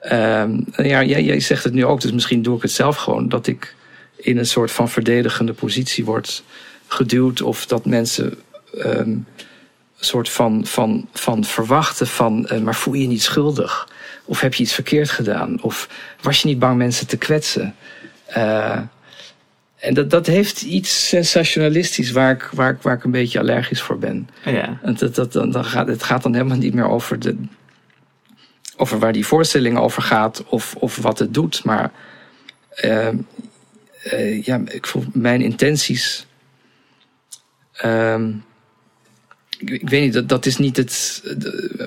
ehm, 0.00 0.60
ja, 0.76 1.04
jij, 1.04 1.40
zegt 1.40 1.64
het 1.64 1.72
nu 1.72 1.84
ook, 1.84 2.00
dus 2.00 2.12
misschien 2.12 2.42
doe 2.42 2.56
ik 2.56 2.62
het 2.62 2.72
zelf 2.72 2.96
gewoon. 2.96 3.28
Dat 3.28 3.46
ik 3.46 3.74
in 4.16 4.38
een 4.38 4.46
soort 4.46 4.70
van 4.70 4.88
verdedigende 4.88 5.52
positie 5.52 6.04
word 6.04 6.42
geduwd. 6.86 7.42
Of 7.42 7.66
dat 7.66 7.84
mensen 7.86 8.34
ehm, 8.78 9.10
een 9.10 9.26
soort 10.06 10.28
van, 10.28 10.66
van, 10.66 11.08
van 11.12 11.44
verwachten 11.44 12.06
van... 12.06 12.46
eh, 12.46 12.60
maar 12.60 12.74
voel 12.74 12.94
je 12.94 13.06
niet 13.06 13.22
schuldig? 13.22 13.88
Of 14.30 14.40
heb 14.40 14.54
je 14.54 14.62
iets 14.62 14.72
verkeerd 14.72 15.10
gedaan? 15.10 15.62
Of 15.62 15.88
was 16.20 16.42
je 16.42 16.48
niet 16.48 16.58
bang 16.58 16.78
mensen 16.78 17.06
te 17.06 17.16
kwetsen? 17.16 17.74
Eh, 18.26 18.80
en 19.76 19.94
dat, 19.94 20.10
dat 20.10 20.26
heeft 20.26 20.62
iets 20.62 21.08
sensationalistisch 21.08 22.10
waar 22.10 22.30
ik, 22.30 22.42
waar, 22.52 22.70
ik, 22.70 22.82
waar 22.82 22.96
ik 22.96 23.04
een 23.04 23.10
beetje 23.10 23.38
allergisch 23.38 23.82
voor 23.82 23.98
ben. 23.98 24.28
Ja. 24.44 24.78
En 24.82 24.94
dat, 24.94 25.14
dat, 25.14 25.32
dan 25.32 25.50
dan 25.50 25.64
gaat, 25.64 25.86
het 25.86 26.02
gaat 26.02 26.22
dan 26.22 26.32
helemaal 26.34 26.56
niet 26.56 26.74
meer 26.74 26.88
over, 26.88 27.18
de, 27.18 27.36
over 28.76 28.98
waar 28.98 29.12
die 29.12 29.26
voorstelling 29.26 29.78
over 29.78 30.02
gaat 30.02 30.44
of, 30.44 30.74
of 30.74 30.96
wat 30.96 31.18
het 31.18 31.34
doet. 31.34 31.64
Maar 31.64 31.90
ehm, 32.74 33.16
eh, 34.02 34.42
ja, 34.42 34.60
ik 34.66 34.86
voel 34.86 35.04
mijn 35.12 35.40
intenties. 35.42 36.26
ehm, 37.72 38.32
ik, 39.60 39.88
weet 39.88 40.02
niet, 40.02 40.12
dat, 40.12 40.28
dat 40.28 40.46
is 40.46 40.56
niet 40.56 40.76
het, 40.76 41.22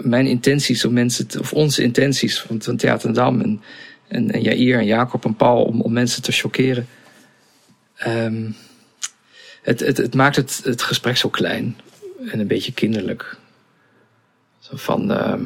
mijn 0.03 0.28
intenties 0.28 0.86
om 0.86 0.93
mensen, 0.93 1.28
of 1.39 1.53
onze 1.53 1.84
intenties 1.84 2.39
van, 2.39 2.61
van 2.61 2.78
Theater 2.78 3.13
Dam 3.13 3.41
en, 3.41 3.61
en, 4.07 4.32
en 4.32 4.41
Jair 4.41 4.80
en 4.80 4.86
Jacob 4.86 5.26
en 5.26 5.36
Paul 5.36 5.63
om, 5.63 5.82
om 5.82 5.93
mensen 5.93 6.21
te 6.21 6.32
chockeren. 6.32 6.88
Ehm, 7.95 8.51
het, 9.61 9.80
het, 9.80 9.97
het 9.97 10.13
maakt 10.15 10.36
het, 10.36 10.61
het 10.63 10.82
gesprek 10.82 11.17
zo 11.17 11.30
klein 11.30 11.78
en 12.32 12.39
een 12.39 12.47
beetje 12.47 12.74
kinderlijk. 12.74 13.38
Zo 14.59 14.78
van 14.78 15.11
ehm, 15.11 15.41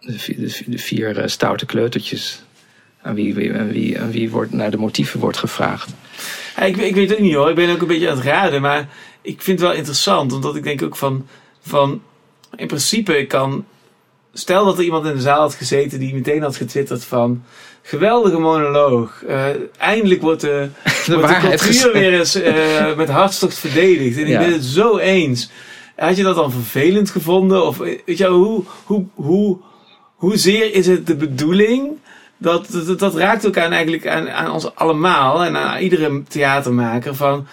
de, 0.00 0.62
de, 0.66 0.78
vier- 0.78 1.18
eh, 1.18 1.28
stoute 1.28 1.66
kleutertjes. 1.66 2.42
Aan 3.02 3.14
wie, 3.14 3.34
wie- 3.34 3.52
wie, 3.52 4.00
aan 4.00 4.10
wie 4.10 4.30
wordt, 4.30 4.52
naar 4.52 4.70
de 4.70 4.76
motieven 4.76 5.20
wordt 5.20 5.36
gevraagd. 5.36 5.90
Ik 6.64 6.76
weet 6.76 6.96
het 6.96 7.12
ook 7.12 7.18
niet 7.18 7.34
hoor. 7.34 7.48
Ik 7.50 7.54
ben 7.54 7.70
ook 7.70 7.80
een 7.80 7.86
beetje 7.86 8.10
aan 8.10 8.16
het 8.16 8.24
raden. 8.24 8.60
Maar 8.60 8.88
ik 9.22 9.42
vind 9.42 9.58
het 9.60 9.68
wel 9.68 9.78
interessant. 9.78 10.32
Omdat 10.32 10.56
ik 10.56 10.62
denk 10.62 10.82
ook 10.82 10.96
van... 10.96 11.26
van 11.66 12.02
in 12.56 12.66
principe 12.66 13.24
kan... 13.28 13.64
Stel 14.32 14.64
dat 14.64 14.78
er 14.78 14.84
iemand 14.84 15.06
in 15.06 15.14
de 15.14 15.20
zaal 15.20 15.40
had 15.40 15.54
gezeten 15.54 15.98
die 15.98 16.14
meteen 16.14 16.42
had 16.42 16.56
getwitterd 16.56 17.04
van... 17.04 17.44
Geweldige 17.82 18.38
monoloog. 18.38 19.22
Eh, 19.22 19.44
eindelijk 19.78 20.22
wordt 20.22 20.40
de, 20.40 20.68
De 21.06 21.14
wordt 21.14 21.40
de 21.40 21.56
cultuur 21.56 21.92
weer 21.92 22.18
eens 22.18 22.34
eh, 22.34 22.96
met 22.96 23.08
hartstocht 23.08 23.58
verdedigd. 23.58 24.16
En 24.16 24.26
ik 24.26 24.38
ben 24.38 24.52
het 24.52 24.64
zo 24.64 24.96
eens. 24.96 25.50
Had 25.96 26.16
je 26.16 26.22
dat 26.22 26.34
dan 26.34 26.52
vervelend 26.52 27.10
gevonden? 27.10 27.66
Of 27.66 27.76
weet 27.78 28.18
je, 28.18 28.26
hoe, 28.26 28.64
hoe, 28.84 29.04
hoe, 29.14 29.58
hoezeer 30.14 30.74
is 30.74 30.86
het 30.86 31.06
de 31.06 31.16
bedoeling? 31.16 31.90
Dat, 32.36 32.66
dat, 32.86 32.98
dat 32.98 33.14
raakt 33.14 33.46
ook 33.46 33.58
aan, 33.58 33.72
eigenlijk 33.72 34.06
aan, 34.06 34.30
aan 34.30 34.50
ons 34.50 34.74
allemaal 34.74 35.44
en 35.44 35.56
aan 35.56 35.78
iedere 35.78 36.22
theatermaker. 36.28 37.14
Van 37.14 37.46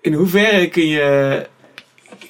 in 0.00 0.12
hoeverre 0.12 0.68
kun 0.68 0.86
je, 0.86 1.46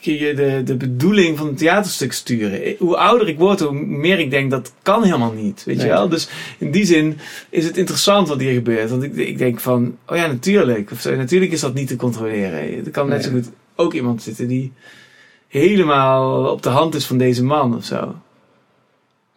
je 0.01 0.35
de, 0.35 0.63
de 0.65 0.77
bedoeling 0.77 1.39
van 1.39 1.47
een 1.47 1.55
theaterstuk 1.55 2.13
sturen? 2.13 2.75
Hoe 2.79 2.97
ouder 2.97 3.29
ik 3.29 3.39
word, 3.39 3.61
hoe 3.61 3.73
meer 3.73 4.19
ik 4.19 4.31
denk 4.31 4.51
dat 4.51 4.73
kan 4.83 5.03
helemaal 5.03 5.33
niet. 5.33 5.65
Weet 5.65 5.81
je 5.81 5.89
wel? 5.89 6.09
Dus 6.09 6.29
in 6.59 6.71
die 6.71 6.85
zin 6.85 7.19
is 7.51 7.65
het 7.65 7.77
interessant 7.77 8.29
wat 8.29 8.41
hier 8.41 8.53
gebeurt. 8.53 8.91
Want 8.91 9.03
ik, 9.03 9.17
ik 9.17 9.39
denk 9.39 9.61
van, 9.61 9.97
oh 10.07 10.17
ja, 10.17 10.27
natuurlijk. 10.27 10.91
Of 10.91 11.05
natuurlijk 11.05 11.53
is 11.53 11.61
dat 11.61 11.75
niet 11.75 11.89
te 11.89 11.97
controleren. 11.97 12.85
Er 12.85 12.91
kan 12.91 13.09
net 13.09 13.25
zo 13.25 13.31
goed 13.31 13.51
ook 13.75 13.95
iemand 13.95 14.23
zitten 14.23 14.49
die 14.49 14.73
helemaal 15.49 16.51
op 16.51 16.63
de 16.63 16.69
hand 16.69 16.95
is 16.95 17.07
van 17.07 17.19
deze 17.19 17.45
man 17.45 17.77
of 17.77 17.85
zo. 17.85 18.15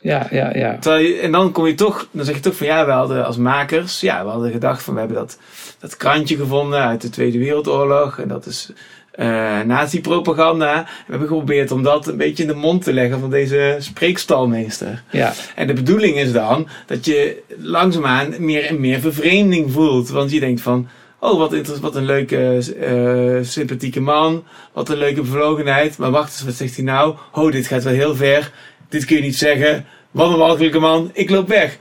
Ja, 0.04 0.28
ja, 0.32 0.56
ja. 0.56 0.98
Je, 0.98 1.20
en 1.22 1.32
dan 1.32 1.52
kom 1.52 1.66
je 1.66 1.76
toch, 1.76 2.08
dan 2.12 2.26
zeg 2.26 2.36
je 2.36 2.42
toch 2.42 2.56
van 2.56 2.68
ja, 2.68 2.86
we 2.86 2.92
hadden 2.92 3.26
als 3.26 3.38
makers, 3.38 4.00
ja, 4.00 4.24
we 4.24 4.30
hadden 4.30 4.52
gedacht 4.52 4.84
van 4.84 4.94
we 4.94 5.00
hebben 5.00 5.18
dat, 5.18 5.38
dat 5.80 5.98
krantje 5.98 6.36
gevonden 6.36 6.80
uit 6.80 7.02
de 7.02 7.10
Tweede 7.10 7.38
Wereldoorlog 7.38 8.20
en 8.20 8.28
dat 8.28 8.46
is 8.46 8.72
eh 9.14 9.62
nazi-propaganda. 9.62 10.84
We 10.84 11.12
hebben 11.12 11.28
geprobeerd 11.28 11.72
om 11.72 11.84
dat 11.84 12.08
een 12.08 12.18
beetje 12.18 12.44
in 12.44 12.50
de 12.50 12.56
mond 12.56 12.84
te 12.84 12.94
leggen 12.94 13.20
van 13.20 13.30
deze 13.30 13.76
spreekstalmeester. 13.80 15.04
ja. 15.12 15.34
En 15.56 15.68
de 15.68 15.74
bedoeling 15.74 16.18
is 16.18 16.32
dan 16.32 16.68
dat 16.86 17.06
je 17.06 17.42
langzaamaan 17.58 18.34
meer 18.38 18.66
en 18.66 18.80
meer 18.80 19.00
vervreemding 19.00 19.72
voelt. 19.72 20.10
Want 20.10 20.32
je 20.32 20.40
denkt 20.40 20.62
van, 20.62 20.88
oh 21.20 21.38
wat, 21.38 21.80
wat 21.80 21.96
een 21.96 22.06
leuke, 22.06 22.64
eh, 22.80 23.46
sympathieke 23.46 24.02
man. 24.02 24.44
Wat 24.74 24.90
een 24.90 24.98
leuke 24.98 25.22
bevlogenheid. 25.22 25.98
Maar 25.98 26.12
wacht 26.12 26.32
eens, 26.32 26.44
wat 26.44 26.54
zegt 26.54 26.76
hij 26.76 26.86
nou? 26.86 27.16
Oh, 27.32 27.52
dit 27.52 27.68
gaat 27.68 27.84
wel 27.84 27.94
heel 27.94 28.16
ver. 28.16 28.52
Dit 28.90 29.06
kun 29.06 29.16
je 29.16 29.22
niet 29.22 29.38
zeggen. 29.38 29.86
Wat 30.12 30.32
een 30.32 30.38
walgelijke 30.38 30.80
man. 30.80 31.10
Ik 31.14 31.30
loop 31.30 31.48
weg. 31.48 31.78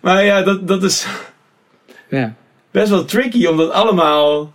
Maar 0.00 0.24
ja, 0.24 0.42
dat, 0.42 0.68
dat 0.68 0.82
is 0.82 1.06
ja. 2.08 2.34
best 2.70 2.88
wel 2.88 3.04
tricky 3.04 3.46
om 3.46 3.56
dat 3.56 3.70
allemaal 3.70 4.52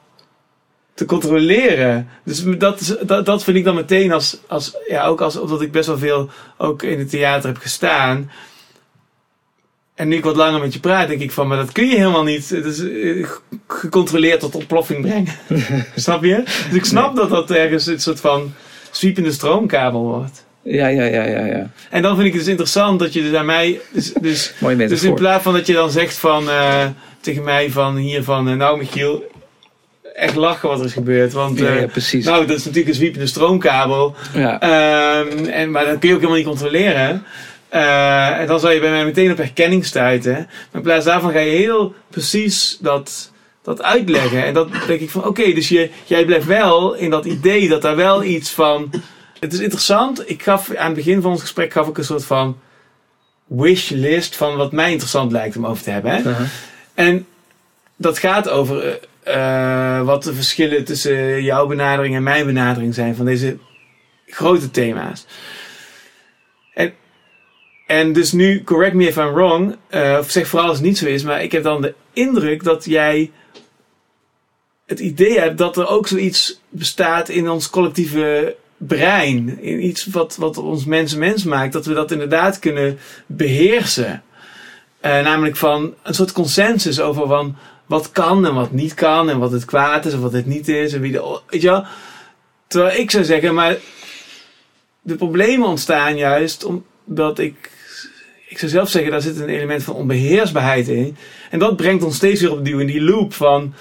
te 0.93 1.05
controleren. 1.05 2.09
Dus 2.23 2.43
dat, 2.57 2.97
dat, 3.05 3.25
dat 3.25 3.43
vind 3.43 3.57
ik 3.57 3.63
dan 3.63 3.75
meteen 3.75 4.11
als, 4.11 4.39
als 4.47 4.75
ja, 4.87 5.05
ook 5.05 5.21
als, 5.21 5.37
omdat 5.37 5.61
ik 5.61 5.71
best 5.71 5.87
wel 5.87 5.97
veel 5.97 6.29
ook 6.57 6.83
in 6.83 6.99
het 6.99 7.09
theater 7.09 7.49
heb 7.49 7.61
gestaan. 7.61 8.31
En 9.95 10.07
nu 10.07 10.15
ik 10.15 10.23
wat 10.23 10.35
langer 10.35 10.59
met 10.59 10.73
je 10.73 10.79
praat, 10.79 11.07
denk 11.07 11.21
ik 11.21 11.31
van, 11.31 11.47
maar 11.47 11.57
dat 11.57 11.71
kun 11.71 11.87
je 11.87 11.95
helemaal 11.95 12.23
niet. 12.23 12.49
Het 12.49 12.65
is 12.65 12.79
eh, 12.79 13.27
gecontroleerd 13.67 14.39
tot 14.39 14.55
ontploffing 14.55 15.01
brengen. 15.01 15.33
snap 15.95 16.23
je? 16.23 16.43
Dus 16.45 16.77
ik 16.77 16.85
snap 16.85 17.15
dat 17.15 17.29
dat 17.29 17.51
ergens 17.51 17.85
een 17.85 17.99
soort 17.99 18.19
van 18.19 18.53
zwiepende 18.91 19.31
stroomkabel 19.31 20.01
wordt. 20.01 20.45
Ja, 20.63 20.87
ja, 20.87 21.03
ja, 21.03 21.23
ja, 21.23 21.45
ja. 21.45 21.71
En 21.89 22.01
dan 22.01 22.15
vind 22.15 22.27
ik 22.27 22.33
het 22.33 22.41
dus 22.41 22.49
interessant 22.49 22.99
dat 22.99 23.13
je 23.13 23.21
dus 23.21 23.33
aan 23.33 23.45
mij. 23.45 23.79
Dus, 23.91 24.13
dus, 24.21 24.53
Mooi 24.59 24.87
dus 24.87 25.03
in 25.03 25.13
plaats 25.13 25.43
van 25.43 25.53
dat 25.53 25.67
je 25.67 25.73
dan 25.73 25.91
zegt 25.91 26.17
van 26.17 26.49
eh, 26.49 26.85
tegen 27.21 27.43
mij 27.43 27.71
van 27.71 27.95
hier 27.95 28.23
van 28.23 28.49
eh, 28.49 28.55
nou 28.55 28.77
Michiel, 28.77 29.23
echt 30.13 30.35
lachen 30.35 30.69
wat 30.69 30.79
er 30.79 30.85
is 30.85 30.93
gebeurd. 30.93 31.33
Want 31.33 31.59
Ja, 31.59 31.67
eh, 31.67 31.79
ja, 31.79 31.87
precies. 31.87 32.25
nou, 32.25 32.45
dat 32.45 32.57
is 32.57 32.63
natuurlijk 32.63 32.89
een 32.89 32.99
zwiepende 32.99 33.27
stroomkabel. 33.27 34.15
Ja. 34.33 34.59
Ehm, 34.59 35.45
en, 35.45 35.71
maar 35.71 35.85
dat 35.85 35.99
kun 35.99 36.09
je 36.09 36.15
ook 36.15 36.21
helemaal 36.21 36.41
niet 36.41 36.47
controleren. 36.47 37.25
Eh, 37.69 38.39
en 38.39 38.47
dan 38.47 38.59
zou 38.59 38.73
je 38.73 38.79
bij 38.79 38.89
mij 38.89 39.05
meteen 39.05 39.31
op 39.31 39.37
herkenning 39.37 39.85
stuiten. 39.85 40.33
Maar 40.33 40.47
in 40.71 40.81
plaats 40.81 41.05
daarvan 41.05 41.31
ga 41.31 41.39
je 41.39 41.57
heel 41.57 41.95
precies 42.09 42.77
dat, 42.81 43.31
dat 43.63 43.81
uitleggen. 43.83 44.45
En 44.45 44.53
dat 44.53 44.69
denk 44.87 44.99
ik 44.99 45.09
van, 45.09 45.25
oké, 45.25 45.53
dus 45.53 45.69
je, 45.69 45.89
jij 46.05 46.25
blijft 46.25 46.45
wel 46.45 46.93
in 46.93 47.09
dat 47.09 47.25
idee 47.25 47.69
dat 47.69 47.81
daar 47.81 47.95
wel 47.95 48.23
iets 48.23 48.49
van... 48.51 48.91
Het 49.39 49.53
is 49.53 49.59
interessant. 49.59 50.29
Ik 50.29 50.43
gaf 50.43 50.75
aan 50.75 50.85
het 50.85 50.95
begin 50.95 51.21
van 51.21 51.31
ons 51.31 51.41
gesprek 51.41 51.71
gaf 51.71 51.87
ik 51.87 51.97
een 51.97 52.03
soort 52.03 52.25
van 52.25 52.57
wishlist 53.47 54.35
van 54.35 54.55
wat 54.55 54.71
mij 54.71 54.91
interessant 54.91 55.31
lijkt 55.31 55.57
om 55.57 55.65
over 55.65 55.83
te 55.83 55.89
hebben. 55.89 56.11
Hè? 56.11 56.17
Uh-huh. 56.17 56.47
En 56.93 57.25
dat 57.95 58.17
gaat 58.17 58.49
over 58.49 58.99
eh, 59.23 60.01
wat 60.01 60.23
de 60.23 60.33
verschillen 60.33 60.83
tussen 60.83 61.43
jouw 61.43 61.67
benadering 61.67 62.15
en 62.15 62.23
mijn 62.23 62.45
benadering 62.45 62.93
zijn 62.93 63.15
van 63.15 63.25
deze 63.25 63.57
grote 64.25 64.71
thema's. 64.71 65.25
En, 66.73 66.93
en 67.87 68.13
dus 68.13 68.31
nu, 68.31 68.63
correct 68.63 68.93
me 68.93 69.07
if 69.07 69.17
I'm 69.17 69.33
wrong, 69.33 69.75
eh, 69.87 70.17
of 70.19 70.29
zeg 70.29 70.47
vooral 70.47 70.67
als 70.67 70.77
het 70.77 70.85
niet 70.85 70.97
zo 70.97 71.05
is, 71.05 71.23
maar 71.23 71.43
ik 71.43 71.51
heb 71.51 71.63
dan 71.63 71.81
de 71.81 71.93
indruk 72.13 72.63
dat 72.63 72.85
jij 72.85 73.31
het 74.85 74.99
idee 74.99 75.39
hebt 75.39 75.57
dat 75.57 75.77
er 75.77 75.87
ook 75.87 76.07
zoiets 76.07 76.61
bestaat 76.69 77.29
in 77.29 77.49
ons 77.49 77.69
collectieve 77.69 78.55
brein. 78.77 79.61
In 79.61 79.85
iets 79.85 80.05
wat, 80.05 80.35
wat 80.35 80.57
ons 80.57 80.85
mens 80.85 81.15
mens 81.15 81.43
maakt, 81.43 81.73
dat 81.73 81.85
we 81.85 81.93
dat 81.93 82.11
inderdaad 82.11 82.59
kunnen 82.59 82.97
beheersen. 83.25 84.23
Eh, 84.99 85.21
namelijk 85.21 85.55
van 85.55 85.93
een 86.03 86.13
soort 86.13 86.31
consensus 86.31 86.99
over 86.99 87.27
van 87.27 87.57
wat 87.85 88.11
kan 88.11 88.45
en 88.45 88.53
wat 88.53 88.71
niet 88.71 88.93
kan 88.93 89.29
en 89.29 89.39
wat 89.39 89.51
het 89.51 89.65
kwaad 89.65 90.05
is 90.05 90.13
en 90.13 90.21
wat 90.21 90.33
het 90.33 90.45
niet 90.45 90.67
is 90.67 90.93
en 90.93 91.01
wie 91.01 91.11
de. 91.11 91.39
Weet 91.47 91.61
je 91.61 91.69
wel? 91.69 91.85
Terwijl 92.67 92.99
ik 92.99 93.11
zou 93.11 93.23
zeggen, 93.23 93.53
maar 93.53 93.77
de 95.01 95.15
problemen 95.15 95.67
ontstaan 95.67 96.17
juist 96.17 96.65
omdat 96.65 97.39
ik. 97.39 97.71
Ik 98.47 98.59
zou 98.59 98.71
zelf 98.71 98.89
zeggen, 98.89 99.11
daar 99.11 99.21
zit 99.21 99.39
een 99.39 99.49
element 99.49 99.83
van 99.83 99.95
onbeheersbaarheid 99.95 100.87
in. 100.87 101.17
En 101.49 101.59
dat 101.59 101.75
brengt 101.75 102.03
ons 102.03 102.15
steeds 102.15 102.41
weer 102.41 102.51
opnieuw 102.51 102.79
in 102.79 102.87
die 102.87 103.01
loop 103.01 103.33
van, 103.33 103.73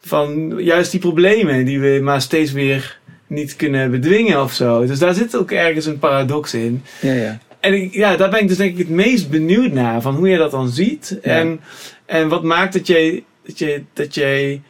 van 0.00 0.54
juist 0.58 0.90
die 0.90 1.00
problemen 1.00 1.64
die 1.64 1.80
we 1.80 2.00
maar 2.02 2.20
steeds 2.20 2.52
weer 2.52 2.98
niet 3.26 3.56
kunnen 3.56 3.90
bedwingen 3.90 4.42
of 4.42 4.52
zo. 4.52 4.86
Dus 4.86 4.98
daar 4.98 5.14
zit 5.14 5.36
ook 5.36 5.50
ergens 5.50 5.86
een 5.86 5.98
paradox 5.98 6.54
in. 6.54 6.82
Ja, 7.00 7.12
ja. 7.12 7.38
En 7.60 7.74
ik, 7.74 7.94
ja, 7.94 8.16
daar 8.16 8.30
ben 8.30 8.40
ik 8.40 8.48
dus 8.48 8.56
denk 8.56 8.72
ik 8.72 8.78
het 8.78 8.88
meest 8.88 9.30
benieuwd 9.30 9.72
naar. 9.72 10.02
Van 10.02 10.14
hoe 10.14 10.28
je 10.28 10.36
dat 10.36 10.50
dan 10.50 10.68
ziet. 10.68 11.18
Ja. 11.22 11.30
En, 11.30 11.60
en 12.06 12.28
wat 12.28 12.42
maakt 12.42 12.72
dat 12.72 12.86
jij, 12.86 13.24
dat, 13.50 13.58
jij, 13.58 13.84
dat 13.92 14.14
jij 14.14 14.62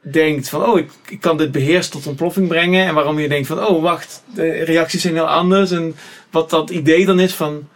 denkt 0.00 0.48
van... 0.48 0.66
Oh, 0.66 0.78
ik, 0.78 0.90
ik 1.08 1.20
kan 1.20 1.36
dit 1.36 1.52
beheerst 1.52 1.90
tot 1.90 2.06
ontploffing 2.06 2.48
brengen. 2.48 2.86
En 2.86 2.94
waarom 2.94 3.18
je 3.18 3.28
denkt 3.28 3.46
van... 3.46 3.66
Oh, 3.66 3.82
wacht, 3.82 4.22
de 4.34 4.50
reacties 4.50 5.02
zijn 5.02 5.14
heel 5.14 5.28
anders. 5.28 5.70
En 5.70 5.94
wat 6.30 6.50
dat 6.50 6.70
idee 6.70 7.06
dan 7.06 7.20
is 7.20 7.34
van 7.34 7.68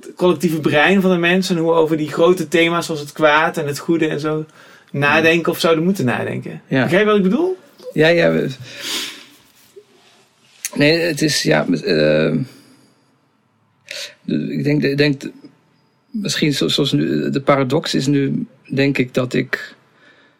het 0.00 0.14
collectieve 0.16 0.60
brein 0.60 1.00
van 1.00 1.10
de 1.10 1.16
mensen. 1.16 1.56
En 1.56 1.62
hoe 1.62 1.72
we 1.72 1.78
over 1.78 1.96
die 1.96 2.12
grote 2.12 2.48
thema's 2.48 2.86
zoals 2.86 3.00
het 3.00 3.12
kwaad 3.12 3.56
en 3.56 3.66
het 3.66 3.78
goede 3.78 4.08
en 4.08 4.20
zo... 4.20 4.44
Nadenken 4.92 5.52
of 5.52 5.60
zouden 5.60 5.84
moeten 5.84 6.04
nadenken. 6.04 6.62
Ja. 6.66 6.82
Begrijp 6.82 7.02
je 7.02 7.08
wat 7.08 7.16
ik 7.16 7.22
bedoel? 7.22 7.58
Ja, 7.92 8.08
ja. 8.08 8.46
Nee, 10.74 10.98
het 10.98 11.22
is 11.22 11.42
ja. 11.42 11.66
eh, 11.66 12.34
ik 14.24 14.64
denk, 14.64 14.82
ik 14.82 14.96
denk 14.96 15.22
misschien 16.12 16.52
zo- 16.52 16.68
zoals 16.68 16.92
nu, 16.92 17.30
de 17.30 17.40
paradox 17.40 17.94
is 17.94 18.06
nu, 18.06 18.46
denk 18.74 18.98
ik, 18.98 19.14
dat 19.14 19.34
ik 19.34 19.74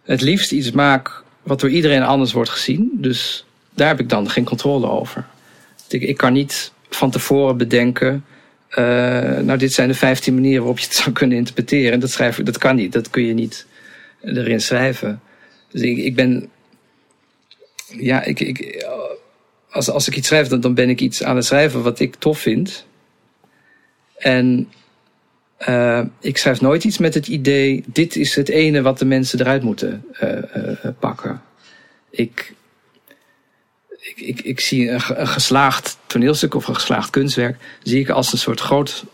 het 0.02 0.20
liefst 0.20 0.52
iets 0.52 0.70
maak 0.70 1.22
wat 1.42 1.60
door 1.60 1.70
iedereen 1.70 2.02
anders 2.02 2.32
wordt 2.32 2.50
gezien. 2.50 2.90
Dus 2.92 3.44
daar 3.74 3.88
heb 3.88 4.00
ik 4.00 4.08
dan 4.08 4.30
geen 4.30 4.44
controle 4.44 4.88
over. 4.88 5.26
Ik, 5.88 6.02
ik 6.02 6.16
kan 6.16 6.32
niet 6.32 6.72
van 6.90 7.10
tevoren 7.10 7.56
bedenken. 7.56 8.24
eh, 8.68 8.84
nou, 9.38 9.58
dit 9.58 9.72
zijn 9.72 9.88
de 9.88 9.94
15 9.94 10.34
manieren 10.34 10.58
waarop 10.58 10.78
je 10.78 10.84
het 10.86 10.94
zou 11.02 11.12
kunnen 11.12 11.36
interpreteren. 11.36 11.92
En 11.92 12.00
dat, 12.00 12.10
schrijf, 12.10 12.36
dat 12.42 12.58
kan 12.58 12.76
niet. 12.76 12.92
Dat 12.92 13.10
kun 13.10 13.22
je 13.26 13.34
niet 13.34 13.66
erin 14.22 14.60
schrijven. 14.60 15.20
Dus 15.70 15.80
ik, 15.80 15.96
ik 15.98 16.14
ben 16.14 16.48
ja, 17.98 18.22
ik, 18.24 18.40
ik, 18.40 18.86
als, 19.70 19.90
als 19.90 20.08
ik 20.08 20.16
iets 20.16 20.26
schrijf, 20.28 20.48
dan, 20.48 20.60
dan 20.60 20.74
ben 20.74 20.88
ik 20.88 21.00
iets 21.00 21.22
aan 21.22 21.36
het 21.36 21.44
schrijven 21.44 21.82
wat 21.82 22.00
ik 22.00 22.14
tof 22.14 22.38
vind. 22.38 22.86
En 24.16 24.68
eh, 25.66 26.00
ik 26.20 26.38
schrijf 26.38 26.60
nooit 26.60 26.84
iets 26.84 26.98
met 26.98 27.14
het 27.14 27.26
idee: 27.26 27.84
dit 27.86 28.16
is 28.16 28.34
het 28.34 28.48
ene 28.48 28.82
wat 28.82 28.98
de 28.98 29.04
mensen 29.04 29.40
eruit 29.40 29.62
moeten 29.62 30.04
eh, 30.12 30.38
eh, 30.38 30.88
pakken. 30.98 31.42
Ik, 32.10 32.54
ik, 34.14 34.40
ik, 34.40 34.60
zie 34.60 34.90
een, 34.90 35.00
een 35.14 35.28
geslaagd 35.28 35.98
toneelstuk 36.06 36.54
of 36.54 36.68
een 36.68 36.74
geslaagd 36.74 37.10
kunstwerk, 37.10 37.56
zie 37.82 38.00
ik 38.00 38.08
als 38.08 38.32
een 38.32 38.38
soort 38.38 38.60
groot 38.60 39.04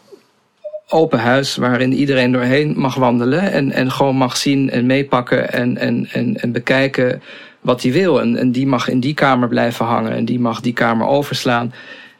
open 0.88 1.18
huis 1.18 1.56
waarin 1.56 1.92
iedereen 1.92 2.32
doorheen 2.32 2.78
mag 2.78 2.94
wandelen 2.94 3.52
en, 3.52 3.72
en 3.72 3.90
gewoon 3.90 4.16
mag 4.16 4.36
zien 4.36 4.70
en 4.70 4.86
meepakken 4.86 5.52
en, 5.52 5.76
en, 5.76 6.08
en, 6.12 6.36
en 6.40 6.52
bekijken 6.52 7.22
wat 7.60 7.82
hij 7.82 7.92
wil. 7.92 8.20
En, 8.20 8.36
en 8.36 8.52
die 8.52 8.66
mag 8.66 8.88
in 8.88 9.00
die 9.00 9.14
kamer 9.14 9.48
blijven 9.48 9.84
hangen 9.86 10.12
en 10.12 10.24
die 10.24 10.40
mag 10.40 10.60
die 10.60 10.72
kamer 10.72 11.06
overslaan. 11.06 11.72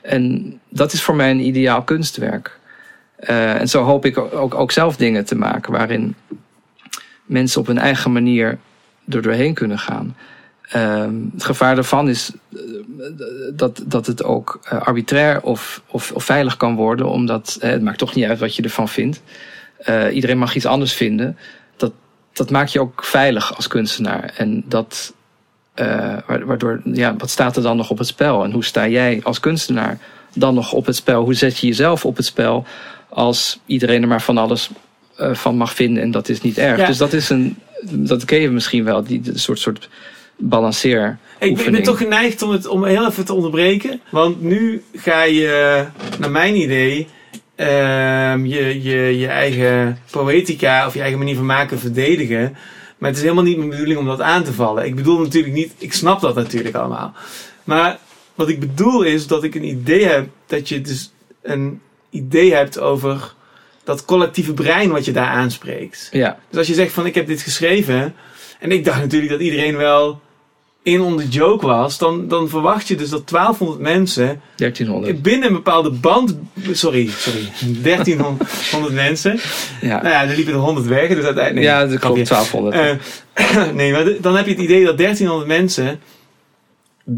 En 0.03 0.53
dat 0.69 0.93
is 0.93 1.03
voor 1.03 1.15
mij 1.15 1.31
een 1.31 1.47
ideaal 1.47 1.83
kunstwerk. 1.83 2.58
Eh, 3.19 3.61
en 3.61 3.69
zo 3.69 3.83
hoop 3.83 4.05
ik 4.05 4.19
ook, 4.19 4.55
ook 4.55 4.73
zelf 4.73 4.97
dingen 4.97 5.25
te 5.25 5.35
maken 5.35 5.73
waarin 5.73 6.15
mensen 7.25 7.61
op 7.61 7.67
hun 7.67 7.79
eigen 7.79 8.13
manier 8.13 8.59
er 9.09 9.23
doorheen 9.23 9.55
kunnen 9.55 9.79
gaan. 9.79 10.17
Ehm, 10.69 11.15
het 11.33 11.45
gevaar 11.45 11.75
daarvan 11.75 12.09
is 12.09 12.33
eh, 12.53 12.59
dat, 13.55 13.83
dat 13.87 14.07
het 14.07 14.25
ook 14.25 14.61
eh, 14.63 14.81
arbitrair 14.83 15.41
of, 15.41 15.83
of, 15.87 16.13
of 16.13 16.25
veilig 16.25 16.57
kan 16.57 16.75
worden, 16.75 17.09
omdat 17.09 17.57
het 17.61 17.83
maakt 17.83 17.99
toch 17.99 18.15
niet 18.15 18.25
uit 18.25 18.39
wat 18.39 18.57
je 18.57 18.63
ervan 18.63 18.89
vindt. 18.89 19.23
Iedereen 20.13 20.39
mag 20.39 20.55
iets 20.55 20.67
anders 20.67 20.93
vinden. 20.93 21.39
Dat, 21.77 21.93
dat 22.33 22.51
maakt 22.51 22.73
je 22.73 22.81
ook 22.81 23.05
veilig 23.05 23.57
als 23.57 23.67
kunstenaar. 23.67 24.33
En 24.37 24.65
dat, 24.67 25.15
wa- 25.75 26.45
waardoor, 26.45 26.81
ja, 26.85 27.17
wat 27.17 27.31
staat 27.31 27.57
er 27.57 27.63
dan 27.63 27.77
nog 27.77 27.91
op 27.91 27.99
het 27.99 28.07
spel? 28.07 28.45
En 28.45 28.53
hoe 28.53 28.65
sta 28.65 28.89
jij 28.89 29.21
als 29.23 29.41
kunstenaar 29.41 29.99
dan 30.35 30.55
nog 30.55 30.73
op 30.73 30.87
het 30.87 30.97
spel? 30.97 31.23
Hoe 31.23 31.35
zet 31.35 31.59
je 31.59 31.67
jezelf 31.67 32.05
op 32.05 32.17
het 32.17 32.27
spel 32.27 32.67
als 33.09 33.59
iedereen 33.67 34.03
er 34.03 34.09
maar 34.09 34.23
van 34.23 34.39
alles 34.39 34.71
eh, 35.17 35.35
van 35.35 35.57
mag 35.57 35.75
vinden 35.75 36.03
en 36.03 36.11
dat 36.11 36.29
is 36.29 36.41
niet 36.41 36.59
erg? 36.59 36.79
Ja. 36.79 36.87
Dus 36.87 36.97
dat 36.97 37.13
is 37.13 37.29
een, 37.29 37.57
dat 37.91 38.25
ken 38.25 38.41
je 38.41 38.51
misschien 38.51 38.85
wel, 38.85 39.05
die, 39.05 39.21
die 39.21 39.39
soort, 39.39 39.59
soort 39.59 39.89
balanceer. 40.37 41.19
Ik, 41.39 41.57
ben- 41.57 41.67
ik 41.67 41.73
ben 41.73 41.83
toch 41.83 41.99
geneigd 41.99 42.43
om 42.43 42.51
het 42.51 42.67
om 42.67 42.85
heel 42.85 43.07
even 43.07 43.25
te 43.25 43.35
onderbreken. 43.35 44.01
Want 44.11 44.43
nu 44.43 44.83
ga 44.95 45.23
je, 45.23 45.85
naar 46.19 46.31
mijn 46.31 46.57
idee, 46.57 47.07
ehm, 47.55 48.45
je, 48.45 48.83
je, 48.83 49.19
je 49.19 49.27
eigen 49.27 49.99
poëtica 50.11 50.87
of 50.87 50.95
je 50.95 51.01
eigen 51.01 51.19
manier 51.19 51.37
van 51.37 51.47
maken 51.47 51.79
verdedigen. 51.79 52.57
Maar 52.99 53.09
het 53.09 53.19
is 53.19 53.25
helemaal 53.25 53.45
niet 53.45 53.57
mijn 53.57 53.71
bedoeling 53.71 53.99
om 53.99 54.07
dat 54.07 54.21
aan 54.21 54.45
te 54.45 54.53
vallen. 54.53 54.85
Ik 54.85 54.95
bedoel 54.95 55.19
natuurlijk 55.19 55.55
niet, 55.55 55.73
ik 55.79 55.93
snap 55.93 56.21
dat 56.21 56.35
natuurlijk 56.35 56.75
allemaal. 56.75 57.13
Maar 57.65 57.99
wat 58.35 58.49
ik 58.49 58.61
bedoel 58.61 59.03
is 59.03 59.27
dat 59.27 59.45
ik 59.45 59.55
een 59.55 59.65
idee 59.69 60.05
heb, 60.05 60.29
dat 60.47 60.69
je 60.69 60.81
dus 60.81 61.13
een 61.43 61.81
idee 62.11 62.55
hebt 62.55 62.79
over 62.79 63.35
dat 63.85 64.05
collectieve 64.05 64.53
brein 64.53 64.91
wat 64.91 65.05
je 65.05 65.13
daar 65.13 65.29
aanspreekt. 65.29 66.09
Ja, 66.11 66.39
Dus 66.49 66.59
als 66.59 66.67
je 66.67 66.75
zegt 66.75 66.93
van 66.93 67.07
ik 67.07 67.15
heb 67.15 67.27
dit 67.27 67.43
geschreven. 67.43 68.15
En 68.59 68.73
ik 68.73 68.85
dacht 68.85 69.01
natuurlijk 69.01 69.31
dat 69.31 69.41
iedereen 69.41 69.77
wel 69.77 70.21
in 70.83 71.01
on 71.01 71.17
the 71.17 71.29
joke 71.29 71.67
was. 71.67 71.99
Dan, 71.99 72.29
dan 72.29 72.49
verwacht 72.49 72.89
je 72.89 72.97
dus 72.97 73.09
dat 73.09 73.29
1200 73.29 73.81
mensen 73.81 74.41
1300. 74.57 75.23
binnen 75.23 75.49
een 75.49 75.55
bepaalde 75.55 75.91
band... 75.91 76.37
Sorry, 76.73 77.11
sorry. 77.17 77.49
1300 77.83 78.93
mensen. 78.93 79.39
Ja, 79.81 80.03
Nou 80.03 80.09
ja, 80.09 80.23
er 80.23 80.37
liepen 80.37 80.53
er 80.53 80.59
100 80.59 80.87
weg. 80.87 81.09
Dus 81.09 81.25
uiteindelijk... 81.25 81.55
nee, 81.55 81.65
ja 81.65 81.87
dat 81.87 81.99
klopt, 81.99 82.29
1200. 82.29 83.01
Eh, 83.33 83.73
nee, 83.81 83.93
maar 83.93 84.05
dan 84.21 84.37
heb 84.37 84.47
je 84.47 84.53
het 84.53 84.61
idee 84.61 84.85
dat 84.85 84.99
1300 84.99 85.49
mensen 85.49 86.01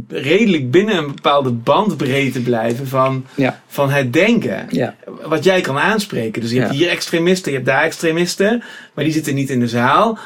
redelijk 0.08 0.70
binnen 0.70 0.96
een 0.96 1.06
bepaalde 1.06 1.50
bandbreedte 1.50 2.40
blijven 2.42 2.86
van, 2.88 3.24
ja, 3.34 3.60
van 3.66 3.90
het 3.90 4.12
denken 4.12 4.66
ja, 4.70 4.94
wat 5.24 5.44
jij 5.44 5.60
kan 5.60 5.78
aanspreken. 5.78 6.42
Dus 6.42 6.50
je 6.50 6.58
hebt 6.58 6.70
Ja. 6.72 6.76
hier 6.78 6.88
extremisten, 6.88 7.50
je 7.50 7.56
hebt 7.56 7.70
daar 7.70 7.82
extremisten, 7.82 8.62
maar 8.94 9.04
die 9.04 9.12
zitten 9.12 9.34
niet 9.34 9.50
in 9.50 9.60
de 9.60 9.68
zaal. 9.68 10.18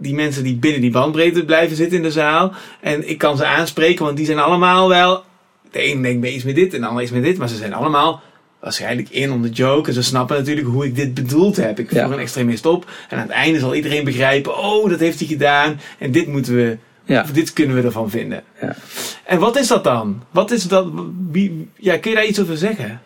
die 0.00 0.14
mensen 0.14 0.42
die 0.44 0.54
binnen 0.56 0.80
die 0.80 0.90
bandbreedte 0.90 1.44
blijven 1.44 1.76
zitten 1.76 1.96
in 1.96 2.02
de 2.02 2.10
zaal. 2.10 2.52
En 2.80 3.08
ik 3.08 3.18
kan 3.18 3.36
ze 3.36 3.44
aanspreken, 3.46 4.04
want 4.04 4.16
die 4.16 4.26
zijn 4.26 4.38
allemaal 4.38 4.88
wel. 4.88 5.22
De 5.70 5.90
een 5.90 6.02
denkt 6.02 6.20
bij 6.20 6.32
iets 6.32 6.44
met 6.44 6.54
dit 6.54 6.74
en 6.74 6.80
de 6.80 6.86
ander 6.86 7.02
iets 7.02 7.12
met 7.12 7.22
dit. 7.22 7.38
Maar 7.38 7.48
ze 7.48 7.56
zijn 7.56 7.74
allemaal 7.74 8.20
waarschijnlijk 8.60 9.08
in 9.08 9.32
om 9.32 9.42
de 9.42 9.48
joke. 9.48 9.88
En 9.88 9.94
ze 9.94 10.02
snappen 10.02 10.36
natuurlijk 10.36 10.66
hoe 10.66 10.84
ik 10.84 10.94
dit 10.94 11.14
bedoeld 11.14 11.56
heb. 11.56 11.78
Ik 11.78 11.88
voer 11.88 12.00
een 12.12 12.18
extremist 12.18 12.66
op. 12.66 12.90
En 13.08 13.16
aan 13.16 13.22
het 13.22 13.32
einde 13.32 13.58
zal 13.58 13.74
iedereen 13.74 14.04
begrijpen. 14.04 14.58
Oh, 14.58 14.90
dat 14.90 15.00
heeft 15.00 15.18
hij 15.18 15.28
gedaan. 15.28 15.80
En 15.98 16.12
dit 16.12 16.26
moeten 16.26 16.54
we. 16.54 16.76
Ja. 17.08 17.22
Of 17.22 17.30
dit 17.30 17.52
kunnen 17.52 17.76
we 17.76 17.82
ervan 17.82 18.10
vinden. 18.10 18.42
Ja. 18.60 18.76
En 19.24 19.38
wat 19.38 19.56
is 19.56 19.66
dat 19.66 19.84
dan? 19.84 20.22
Wat 20.30 20.50
is 20.50 20.62
dat? 20.62 20.88
Wie, 21.30 21.68
ja, 21.76 21.98
kun 21.98 22.10
je 22.10 22.16
daar 22.16 22.26
iets 22.26 22.40
over 22.40 22.56
zeggen? 22.56 23.02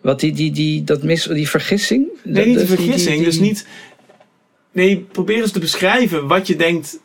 Wat 0.00 0.20
die, 0.20 0.32
die, 0.32 0.50
die, 0.52 0.84
dat 0.84 1.02
mis, 1.02 1.24
die 1.24 1.48
vergissing? 1.48 2.06
Nee, 2.22 2.46
niet 2.46 2.58
de 2.58 2.66
die- 2.66 2.76
vergissing. 2.76 3.16
die- 3.16 3.24
Dus 3.24 3.38
niet. 3.38 3.66
Nee, 4.72 4.98
probeer 5.12 5.42
eens 5.42 5.52
te 5.52 5.58
beschrijven 5.58 6.26
wat 6.26 6.46
je 6.46 6.56
denkt. 6.56 6.98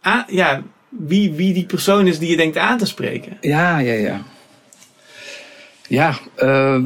aan- 0.00 0.24
ja, 0.28 0.62
wie, 0.88 1.32
wie 1.32 1.54
die 1.54 1.66
persoon 1.66 2.06
is 2.06 2.18
die 2.18 2.30
je 2.30 2.36
denkt 2.36 2.56
aan 2.56 2.78
te 2.78 2.86
spreken. 2.86 3.36
Ja, 3.40 3.78
ja, 3.78 3.92
ja. 3.92 4.22
Ja, 5.88 6.18
eh, 6.34 6.82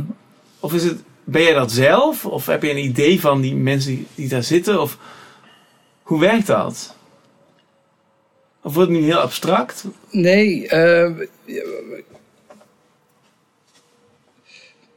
Of 0.60 0.74
is 0.74 0.84
het, 0.84 0.98
ben 1.24 1.42
jij 1.42 1.54
dat 1.54 1.72
zelf? 1.72 2.24
Of 2.26 2.46
heb 2.46 2.62
je 2.62 2.70
een 2.70 2.84
idee 2.84 3.20
van 3.20 3.40
die 3.40 3.54
mensen 3.54 3.90
die, 3.90 4.06
die 4.14 4.28
daar 4.28 4.42
zitten? 4.44 4.80
Of 4.80 4.98
hoe 6.02 6.20
werkt 6.20 6.46
dat? 6.46 6.96
Of 8.68 8.74
wordt 8.74 8.90
het 8.90 8.98
nu 9.00 9.04
heel 9.04 9.18
abstract? 9.18 9.84
nee. 10.10 10.68
eh, 10.68 11.10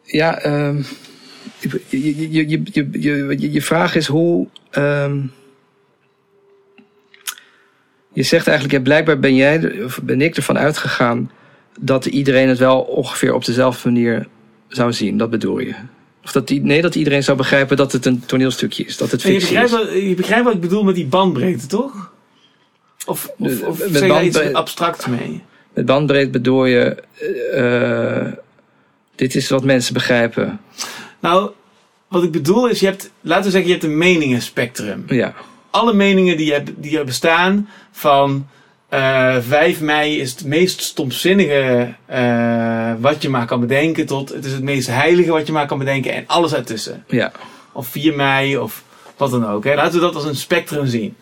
ja, 0.04 0.40
ehm, 0.40 0.82
je, 1.60 1.82
je, 1.90 2.32
je, 2.32 2.50
je, 2.50 2.62
je, 2.92 3.36
je, 3.40 3.52
je 3.52 3.62
vraag 3.62 3.96
is 3.96 4.08
hoe. 4.08 4.48
ehm, 4.72 5.20
je 8.14 8.24
zegt 8.24 8.48
eigenlijk, 8.48 8.78
ja, 8.78 8.84
blijkbaar 8.84 9.20
ben 9.20 9.36
jij, 9.36 9.84
of 9.84 10.00
ben 10.04 10.22
ik 10.22 10.36
ervan 10.36 10.58
uitgegaan 10.58 11.32
dat 11.80 12.06
iedereen 12.06 12.48
het 12.50 12.58
wel 12.58 12.82
ongeveer 12.82 13.34
op 13.34 13.46
dezelfde 13.46 13.90
manier 13.92 14.28
zou 14.68 14.94
zien. 14.94 15.18
Dat 15.18 15.30
bedoel 15.30 15.60
je? 15.60 15.74
Of 16.24 16.32
dat, 16.32 16.48
die- 16.48 16.62
nee, 16.62 16.82
dat 16.82 16.96
iedereen 16.96 17.24
zou 17.24 17.38
begrijpen 17.38 17.78
dat 17.78 17.92
het 17.92 18.06
een 18.06 18.26
toneelstukje 18.26 18.84
is, 18.86 18.98
dat 18.98 19.12
het 19.12 19.22
je, 19.22 19.28
fictie 19.28 19.48
begrijpt 19.60 19.72
is. 19.72 19.78
wat, 19.94 20.04
je 20.10 20.16
begrijpt 20.16 20.44
wat 20.46 20.54
ik 20.54 20.62
bedoel 20.62 20.84
met 20.84 20.96
die 20.96 21.06
bandbreedte, 21.08 21.68
toch? 21.68 22.11
Of, 23.06 23.32
of, 23.38 23.62
of 23.62 23.80
met 23.90 23.98
zeg 23.98 24.22
iets 24.22 24.54
abstracts 24.54 25.06
mee? 25.06 25.44
Met 25.74 25.86
bandbreed 25.86 26.32
bedoel 26.32 26.66
je, 26.66 27.04
eh, 27.54 28.42
dit 29.16 29.36
is 29.36 29.50
wat 29.50 29.64
mensen 29.64 29.94
begrijpen. 29.94 30.60
Nou, 31.20 31.52
wat 32.08 32.24
ik 32.24 32.32
bedoel 32.32 32.68
is, 32.68 32.80
je 32.80 32.86
hebt, 32.86 33.12
laten 33.22 33.44
we 33.44 33.50
zeggen, 33.50 33.70
je 33.70 33.76
hebt 33.76 33.86
een 33.86 33.98
meningenspectrum. 33.98 35.04
Ja, 35.08 35.34
alle 35.70 35.94
meningen 35.94 36.38
die 36.38 36.54
er, 36.54 36.64
die 36.78 36.98
er 36.98 37.06
bestaan 37.06 37.70
van 37.92 38.48
eh 38.90 39.38
5 39.40 39.82
mei 39.82 40.20
is 40.20 40.32
het 40.32 40.46
meest 40.46 40.82
stomzinnige 40.82 41.94
eh, 42.06 42.94
wat 43.00 43.22
je 43.22 43.30
maar 43.30 43.46
kan 43.46 43.60
bedenken 43.60 44.06
tot 44.06 44.30
het 44.30 44.46
is 44.46 44.52
het 44.52 44.64
meest 44.64 44.88
heilige 44.88 45.32
wat 45.32 45.48
je 45.48 45.54
maar 45.54 45.66
kan 45.68 45.78
bedenken 45.78 46.14
en 46.14 46.24
alles 46.28 46.54
ertussen. 46.54 47.04
ja, 47.08 47.32
Of 47.72 47.88
4 47.88 48.16
mei 48.16 48.58
of 48.58 48.84
wat 49.18 49.32
dan 49.32 49.48
ook. 49.48 49.64
Hè. 49.64 49.76
Laten 49.76 49.94
we 49.94 50.00
dat 50.00 50.16
als 50.16 50.26
een 50.26 50.36
spectrum 50.36 50.86
zien. 50.86 51.16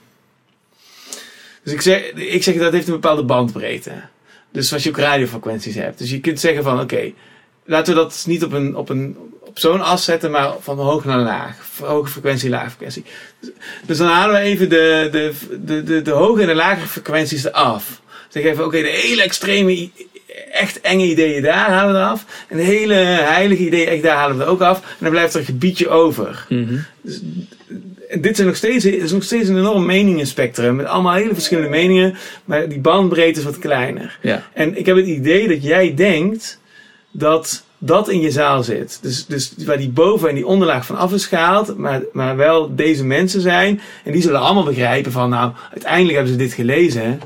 Dus 1.70 1.78
ik 1.78 1.84
zeg, 1.84 2.12
ik 2.14 2.44
zeg 2.44 2.58
dat 2.58 2.74
heeft 2.74 2.88
een 2.88 2.94
bepaalde 2.94 3.24
bandbreedte. 3.24 3.92
Dus 4.52 4.68
zoals 4.68 4.84
je 4.84 4.90
ook 4.90 4.98
radiofrequenties 4.98 5.76
hebt. 5.76 5.98
Dus 5.98 6.10
je 6.10 6.20
kunt 6.20 6.40
zeggen 6.40 6.64
van 6.64 6.80
oké, 6.80 7.12
laten 7.66 7.94
we 7.94 8.00
dat 8.00 8.24
niet 8.28 8.44
op, 8.44 8.52
een, 8.52 8.76
op, 8.76 8.90
een, 8.90 9.18
op 9.46 9.60
zo'n 9.60 9.82
as 9.82 10.04
zetten, 10.04 10.32
maar 10.32 10.54
van 10.60 10.80
hoog 10.80 11.06
naar 11.06 11.20
laag. 11.20 11.58
Hoge 11.82 12.12
frequentie, 12.12 12.50
lage 12.50 12.70
frequentie. 12.70 13.04
Dus 13.86 13.98
dan 13.98 14.08
halen 14.08 14.36
we 14.36 14.42
even 14.42 14.70
de, 14.70 15.08
de, 15.12 15.34
de, 15.66 15.84
de, 15.84 16.02
de 16.02 16.12
hoge 16.12 16.42
en 16.42 16.48
de 16.48 16.56
lage 16.56 16.88
frequenties 16.88 17.44
eraf. 17.44 18.02
Zeg 18.30 18.44
even, 18.44 18.66
oké, 18.66 18.82
de 18.82 18.88
hele 18.88 19.22
extreme, 19.22 19.90
echt 20.52 20.82
enge 20.82 21.06
ideeën 21.06 21.42
daar 21.42 21.70
halen 21.70 21.94
we 21.94 22.00
eraf. 22.00 22.26
En 22.48 22.58
de 22.58 22.64
hele 22.64 22.94
heilige 22.94 23.66
ideeën, 23.66 23.88
echt 23.88 24.04
daar 24.04 24.18
halen 24.18 24.38
we 24.38 24.44
er 24.44 24.50
ook 24.50 24.62
af. 24.62 24.78
En 24.78 24.98
dan 25.00 25.10
blijft 25.10 25.34
er 25.34 25.40
een 25.40 25.46
gebiedje 25.46 25.90
over. 25.90 26.46
En 26.50 26.88
dit 28.18 28.36
zijn 28.36 28.48
nog 28.48 28.56
steeds, 28.56 28.86
is 28.86 29.12
nog 29.12 29.24
steeds 29.24 29.50
een 29.50 29.58
enorm 29.58 29.86
meningenspectrum. 29.86 30.76
Met 30.76 30.86
allemaal 30.86 31.14
hele 31.14 31.34
verschillende 31.34 31.70
meningen. 31.70 32.16
Maar 32.46 32.70
die 32.70 32.80
bandbreedte 32.80 33.40
is 33.40 33.46
wat 33.46 33.60
kleiner. 33.60 34.20
ja, 34.22 34.44
En 34.54 34.78
ik 34.78 34.86
heb 34.86 34.96
het 34.96 35.06
idee 35.06 35.48
dat 35.48 35.64
jij 35.64 35.94
denkt 35.96 36.60
dat 37.12 37.64
dat 37.78 38.10
in 38.10 38.22
je 38.22 38.32
zaal 38.32 38.64
zit. 38.64 39.00
Dus, 39.02 39.26
dus 39.26 39.54
waar 39.66 39.78
die 39.78 39.90
boven 39.90 40.30
en 40.30 40.36
die 40.36 40.46
onderlaag 40.46 40.86
van 40.86 40.98
af 40.98 41.14
is 41.14 41.26
gehaald, 41.26 41.78
maar, 41.78 42.02
maar 42.14 42.36
wel 42.36 42.76
deze 42.76 43.06
mensen 43.06 43.42
zijn. 43.42 43.82
En 44.04 44.12
die 44.12 44.22
zullen 44.22 44.40
allemaal 44.40 44.64
begrijpen 44.64 45.12
van, 45.12 45.30
nou, 45.30 45.52
uiteindelijk 45.72 46.16
hebben 46.16 46.34
ze 46.34 46.40
dit 46.40 46.54
gelezen. 46.54 47.20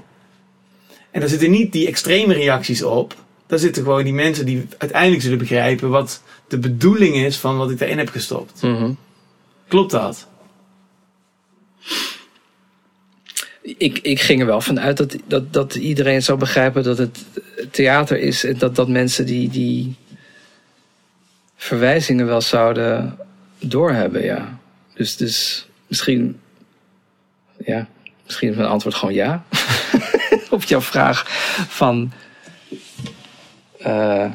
En 1.12 1.20
daar 1.20 1.30
zitten 1.30 1.52
niet 1.52 1.72
die 1.72 1.88
extreme 1.88 2.34
reacties 2.34 2.84
op. 2.84 3.16
Daar 3.48 3.60
zitten 3.60 3.84
gewoon 3.84 4.04
die 4.04 4.14
mensen 4.14 4.46
die 4.46 4.68
uiteindelijk 4.78 5.22
zullen 5.22 5.38
begrijpen 5.38 5.90
wat 5.90 6.22
de 6.48 6.58
bedoeling 6.58 7.16
is 7.16 7.38
van 7.38 7.58
wat 7.58 7.72
ik 7.72 7.80
daarin 7.80 7.98
heb 7.98 8.10
gestopt. 8.10 8.62
Mhm. 8.62 8.92
Klopt 9.68 9.92
dat? 9.92 10.28
Ik, 13.64 14.00
ik 14.00 14.22
ging 14.22 14.40
er 14.40 14.46
wel 14.46 14.62
van 14.62 14.80
uit 14.80 14.98
dat, 14.98 15.16
dat, 15.28 15.54
dat 15.54 15.76
iedereen 15.76 16.24
zou 16.24 16.38
begrijpen 16.40 16.84
dat 16.84 16.98
het 16.98 17.26
theater 17.72 18.20
is. 18.20 18.44
En 18.44 18.58
dat, 18.58 18.76
dat 18.76 18.88
mensen 18.88 19.26
die, 19.26 19.50
die 19.50 19.96
verwijzingen 21.56 22.26
wel 22.26 22.42
zouden 22.42 23.18
doorhebben, 23.60 24.24
ja. 24.24 24.60
Dus, 24.94 25.16
dus 25.18 25.68
misschien, 25.88 26.40
ja, 27.66 27.88
misschien 28.26 28.50
is 28.50 28.56
mijn 28.56 28.68
antwoord 28.68 28.96
gewoon 28.96 29.14
ja. 29.14 29.44
Op 30.50 30.64
jouw 30.64 30.82
vraag 30.82 31.26
van. 31.70 32.12
eh, 33.80 34.32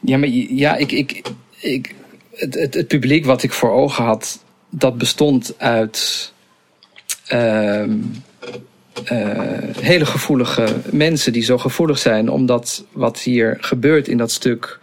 ja, 0.00 0.18
maar 0.18 0.28
ja, 0.28 0.76
ik, 0.76 0.92
ik, 0.92 1.22
ik, 1.56 1.94
het, 2.34 2.54
het, 2.54 2.74
het 2.74 2.88
publiek 2.88 3.24
wat 3.24 3.42
ik 3.42 3.52
voor 3.52 3.70
ogen 3.70 4.04
had, 4.04 4.44
dat 4.70 4.98
bestond 4.98 5.54
uit 5.58 6.32
hele 9.80 10.06
gevoelige 10.06 10.66
mensen 10.90 11.32
die 11.32 11.42
zo 11.42 11.58
gevoelig 11.58 11.98
zijn, 11.98 12.28
omdat 12.30 12.84
wat 12.92 13.18
hier 13.20 13.56
gebeurt 13.60 14.08
in 14.08 14.16
dat 14.16 14.30
stuk 14.30 14.78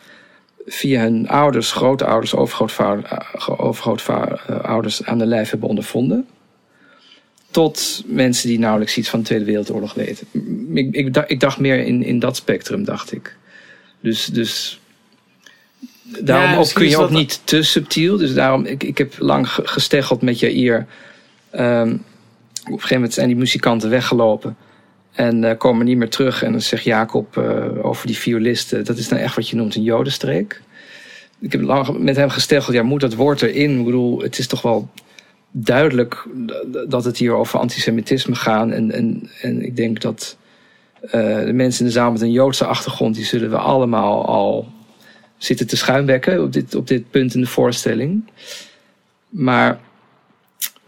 via 0.65 1.01
hun 1.01 1.27
ouders, 1.29 1.71
grootouders, 1.71 2.35
overgrootouders 2.35 3.47
overgrootouders 3.57 5.03
aan 5.03 5.17
de 5.17 5.25
lijf 5.25 5.49
hebben 5.49 5.69
ondervonden. 5.69 6.27
Tot 7.51 8.03
mensen 8.05 8.49
die 8.49 8.59
nauwelijks 8.59 8.97
iets 8.97 9.09
van 9.09 9.19
de 9.19 9.25
Tweede 9.25 9.45
Wereldoorlog 9.45 9.93
weten. 9.93 10.27
Ik, 10.73 10.95
ik, 10.95 11.13
dacht, 11.13 11.29
ik 11.31 11.39
dacht 11.39 11.57
meer 11.59 11.79
in, 11.85 12.03
in 12.03 12.19
dat 12.19 12.35
spectrum, 12.35 12.83
dacht 12.83 13.11
ik. 13.11 13.35
Dus, 13.99 14.25
dus 14.25 14.79
daarom 16.19 16.59
ook, 16.59 16.73
kun 16.73 16.89
je 16.89 16.95
ook 16.97 17.01
dat- 17.01 17.11
niet 17.19 17.41
te 17.43 17.63
subtiel. 17.63 18.17
Dus 18.17 18.33
daarom, 18.33 18.65
ik, 18.65 18.83
ik 18.83 18.97
heb 18.97 19.13
lang 19.19 19.49
ge- 19.49 19.67
gesteggeld 19.67 20.21
met 20.21 20.39
Jair. 20.39 20.85
Ehm, 21.49 21.91
op 21.91 21.99
een 22.73 22.73
gegeven 22.73 22.95
moment 22.95 23.13
zijn 23.13 23.27
die 23.27 23.35
muzikanten 23.35 23.89
weggelopen. 23.89 24.57
En 25.11 25.43
eh, 25.43 25.57
komen 25.57 25.85
niet 25.85 25.97
meer 25.97 26.09
terug. 26.09 26.43
En 26.43 26.51
dan 26.51 26.61
zegt 26.61 26.83
Jacob 26.83 27.37
eh, 27.37 27.85
over 27.85 28.07
die 28.07 28.17
violisten. 28.17 28.85
Dat 28.85 28.97
is 28.97 29.07
dan 29.07 29.17
echt 29.17 29.35
wat 29.35 29.49
je 29.49 29.55
noemt 29.55 29.75
een 29.75 29.83
jodenstreek. 29.83 30.61
Ik 31.39 31.51
heb 31.51 31.61
lang 31.61 31.97
met 31.97 32.15
hem 32.15 32.29
gesteggeld. 32.29 32.75
Ja, 32.75 32.83
moet 32.83 33.01
dat 33.01 33.13
woord 33.13 33.41
erin? 33.41 33.79
Ik 33.79 33.85
bedoel, 33.85 34.21
het 34.21 34.37
is 34.37 34.47
toch 34.47 34.61
wel 34.61 34.89
duidelijk 35.51 36.27
dat 36.87 37.03
het 37.05 37.17
hier 37.17 37.33
over 37.33 37.59
antisemitisme 37.59 38.35
gaat. 38.35 38.69
En, 38.69 38.91
en, 38.91 39.29
en 39.41 39.61
ik 39.61 39.75
denk 39.75 40.01
dat 40.01 40.37
eh, 41.01 41.39
de 41.39 41.53
mensen 41.53 41.79
in 41.79 41.85
de 41.85 41.91
zaal 41.91 42.11
met 42.11 42.21
een 42.21 42.31
Joodse 42.31 42.65
achtergrond... 42.65 43.15
die 43.15 43.25
zullen 43.25 43.49
we 43.49 43.57
allemaal 43.57 44.25
al 44.25 44.67
zitten 45.37 45.67
te 45.67 45.77
schuimbekken 45.77 46.43
op 46.43 46.53
dit, 46.53 46.75
op 46.75 46.87
dit 46.87 47.09
punt 47.09 47.35
in 47.35 47.41
de 47.41 47.47
voorstelling. 47.47 48.23
Maar 49.29 49.79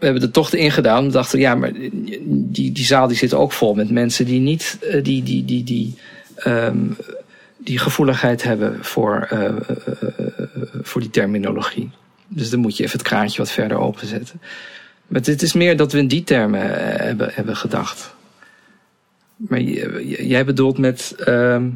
we 0.00 0.06
hebben 0.06 0.22
er 0.22 0.30
toch 0.30 0.52
in 0.52 0.70
gedaan. 0.70 1.04
We 1.04 1.12
dachten, 1.12 1.38
ja, 1.38 1.54
maar 1.54 1.72
die, 1.72 2.72
die 2.72 2.84
zaal 2.84 3.08
die 3.08 3.16
zit 3.16 3.34
ook 3.34 3.52
vol 3.52 3.74
met 3.74 3.90
mensen 3.90 4.24
die 4.24 4.40
niet 4.40 4.78
eh, 4.80 5.04
die, 5.04 5.22
die, 5.22 5.44
die, 5.44 5.64
die, 5.64 5.98
ehm, 6.36 6.86
die 7.58 7.78
gevoeligheid 7.78 8.42
hebben 8.42 8.84
voor, 8.84 9.26
eh, 9.30 9.44
eh, 9.44 9.54
voor 10.82 11.00
die 11.00 11.10
terminologie. 11.10 11.90
Dus 12.28 12.50
dan 12.50 12.60
moet 12.60 12.76
je 12.76 12.82
even 12.82 12.98
het 12.98 13.08
kraantje 13.08 13.38
wat 13.38 13.50
verder 13.50 13.78
openzetten. 13.78 14.40
Maar 15.06 15.20
het 15.20 15.42
is 15.42 15.52
meer 15.52 15.76
dat 15.76 15.92
we 15.92 15.98
in 15.98 16.08
die 16.08 16.24
termen 16.24 16.60
hebben, 17.00 17.30
hebben 17.32 17.56
gedacht. 17.56 18.14
Maar 19.36 19.60
jij 19.60 20.44
bedoelt 20.44 20.78
met. 20.78 21.14
ehm, 21.24 21.68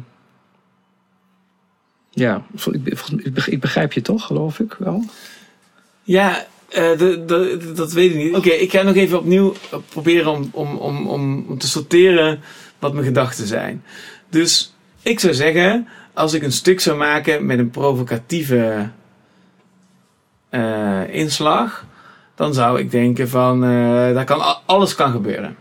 ja, 2.09 2.45
ik 3.45 3.59
begrijp 3.59 3.93
je 3.93 4.01
toch, 4.01 4.25
geloof 4.25 4.59
ik 4.59 4.75
wel. 4.79 5.03
Ja, 6.03 6.45
eh, 6.69 6.97
de, 6.97 7.73
dat 7.75 7.91
weet 7.91 8.11
ik 8.11 8.17
niet. 8.17 8.35
Oké, 8.35 8.49
ik 8.49 8.71
ga 8.71 8.81
nog 8.81 8.95
even 8.95 9.17
opnieuw 9.17 9.53
proberen 9.89 10.31
om, 10.31 10.49
om, 10.51 10.77
om, 10.77 11.07
om, 11.07 11.57
te 11.57 11.67
sorteren 11.67 12.39
wat 12.79 12.93
mijn 12.93 13.05
gedachten 13.05 13.47
zijn. 13.47 13.83
Dus 14.29 14.73
ik 15.01 15.19
zou 15.19 15.33
zeggen, 15.33 15.87
als 16.13 16.33
ik 16.33 16.43
een 16.43 16.51
stuk 16.51 16.79
zou 16.79 16.97
maken 16.97 17.45
met 17.45 17.59
een 17.59 17.69
provocatieve 17.69 18.89
eh, 20.49 21.01
inslag, 21.09 21.85
dan 22.35 22.53
zou 22.53 22.79
ik 22.79 22.91
denken 22.91 23.29
van, 23.29 23.63
eh, 23.63 24.13
daar 24.13 24.25
kan, 24.25 24.65
alles 24.65 24.95
kan 24.95 25.11
gebeuren. 25.11 25.55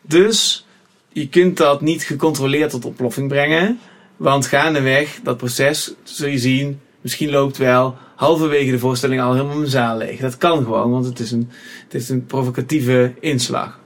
Dus 0.00 0.66
je 1.08 1.28
kunt 1.28 1.56
dat 1.56 1.80
niet 1.80 2.02
gecontroleerd 2.02 2.70
tot 2.70 2.84
ontploffing 2.84 3.28
brengen. 3.28 3.80
Want 4.16 4.46
gaandeweg, 4.46 5.18
dat 5.22 5.36
proces, 5.36 5.94
zul 6.02 6.28
je 6.28 6.38
zien, 6.38 6.80
misschien 7.00 7.30
loopt 7.30 7.56
wel 7.56 7.96
halverwege 8.22 8.70
de 8.70 8.78
voorstelling 8.78 9.20
al 9.20 9.32
helemaal 9.32 9.56
mijn 9.56 9.70
zaal 9.70 9.96
leeg. 9.96 10.20
Dat 10.20 10.36
kan 10.36 10.64
gewoon, 10.64 10.90
want 10.90 11.04
het 11.04 11.18
is 11.18 11.30
een, 11.30 11.50
het 11.84 11.94
is 11.94 12.08
een 12.08 12.26
provocatieve 12.26 13.14
inslag. 13.20 13.78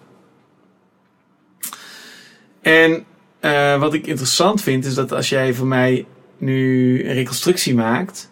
En 2.60 3.04
eh, 3.40 3.80
wat 3.80 3.94
ik 3.94 4.06
interessant 4.06 4.62
vind, 4.62 4.84
is 4.84 4.94
dat 4.94 5.12
als 5.12 5.28
jij 5.28 5.54
voor 5.54 5.66
mij 5.66 6.06
nu 6.38 7.04
een 7.04 7.12
reconstructie 7.12 7.74
maakt, 7.74 8.30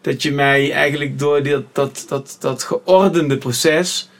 dat 0.00 0.22
je 0.22 0.32
mij 0.32 0.72
eigenlijk 0.72 1.18
door 1.18 1.42
dit, 1.42 1.62
dat, 1.72 2.04
dat, 2.08 2.36
dat 2.40 2.62
geordende 2.62 3.38
proces 3.38 4.10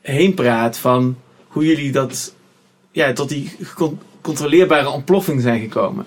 heen 0.00 0.34
praat 0.34 0.78
van 0.78 1.18
hoe 1.46 1.66
jullie 1.66 1.92
dat, 1.92 2.34
ja, 2.90 3.12
tot 3.12 3.28
die 3.28 3.52
gecontroleerbare 3.62 4.88
ontploffing 4.88 5.42
zijn 5.42 5.60
gekomen. 5.60 6.06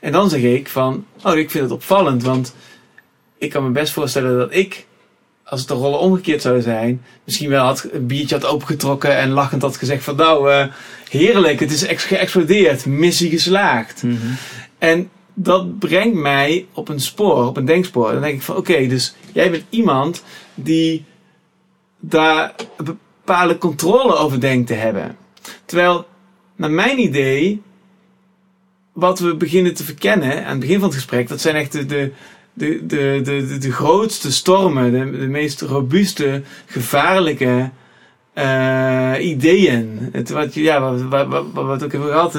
En 0.00 0.12
dan 0.12 0.30
zeg 0.30 0.40
ik 0.40 0.68
van, 0.68 1.06
oh, 1.22 1.36
ik 1.36 1.50
vind 1.50 1.64
het 1.64 1.72
opvallend, 1.72 2.22
want 2.22 2.54
ik 3.40 3.50
kan 3.50 3.64
me 3.64 3.70
best 3.70 3.92
voorstellen 3.92 4.38
dat 4.38 4.54
ik, 4.54 4.86
als 5.44 5.60
het 5.60 5.68
de 5.68 5.74
rollen 5.74 5.98
omgekeerd 5.98 6.42
zouden 6.42 6.62
zijn, 6.62 7.02
misschien 7.24 7.50
wel 7.50 7.64
had, 7.64 7.88
een 7.92 8.06
biertje 8.06 8.34
had 8.34 8.46
opengetrokken 8.46 9.16
en 9.16 9.30
lachend 9.30 9.62
had 9.62 9.76
gezegd 9.76 10.04
van, 10.04 10.16
nou, 10.16 10.50
eh, 10.50 10.66
heerlijk, 11.08 11.60
het 11.60 11.70
is 11.70 11.84
geëxplodeerd, 12.02 12.86
missie 12.86 13.30
geslaagd. 13.30 14.02
En 14.78 15.10
dat 15.34 15.78
brengt 15.78 16.16
mij 16.16 16.66
op 16.72 16.88
een 16.88 17.00
spoor, 17.00 17.46
op 17.46 17.56
een 17.56 17.64
denkspoor. 17.64 18.12
Dan 18.12 18.22
denk 18.22 18.34
ik 18.34 18.42
van, 18.42 18.56
oké, 18.56 18.86
dus 18.86 19.14
jij 19.32 19.50
bent 19.50 19.64
iemand 19.70 20.24
die 20.54 21.04
daar 22.00 22.54
een 22.76 22.84
bepaalde 23.24 23.58
controle 23.58 24.14
over 24.14 24.40
denkt 24.40 24.66
te 24.66 24.74
hebben. 24.74 25.16
Terwijl, 25.64 26.06
naar 26.56 26.70
mijn 26.70 26.98
idee, 26.98 27.62
wat 28.92 29.18
we 29.18 29.34
beginnen 29.34 29.74
te 29.74 29.84
verkennen 29.84 30.44
aan 30.44 30.50
het 30.50 30.60
begin 30.60 30.78
van 30.78 30.88
het 30.88 30.96
gesprek, 30.96 31.28
dat 31.28 31.40
zijn 31.40 31.56
echt 31.56 31.72
de, 31.72 31.86
de, 31.86 32.12
de, 32.52 32.86
de, 32.86 33.20
de, 33.24 33.58
de, 33.58 33.72
grootste 33.72 34.32
stormen, 34.32 34.92
de, 34.92 35.18
de 35.18 35.26
meest 35.26 35.60
robuuste, 35.60 36.42
gevaarlijke 36.66 37.70
eh, 38.32 39.12
ideeën. 39.20 40.08
Het, 40.12 40.30
wat, 40.30 40.54
ja, 40.54 40.80
wat, 40.80 41.02
wat, 41.02 41.26
wat, 41.52 41.64
wat 41.66 41.84
ook 41.84 41.92
hebben 41.92 42.10
gehad, 42.10 42.34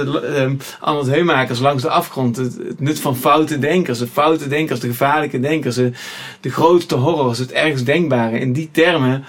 Arnold 0.79 1.07
Heumakers 1.07 1.59
langs 1.59 1.81
de 1.81 1.89
afgrond, 1.89 2.37
het, 2.37 2.79
nut 2.79 2.99
van 2.99 3.15
foute 3.15 3.59
denkers, 3.59 3.99
de 3.99 4.07
foute 4.07 4.47
denkers, 4.47 4.79
de 4.79 4.87
gevaarlijke 4.87 5.39
denkers, 5.39 5.75
de, 5.75 5.91
de 6.39 6.49
grootste 6.49 6.95
horrors, 6.95 7.37
het 7.37 7.51
ergst 7.51 7.85
denkbare. 7.85 8.39
In 8.39 8.53
die 8.53 8.69
termen 8.71 9.25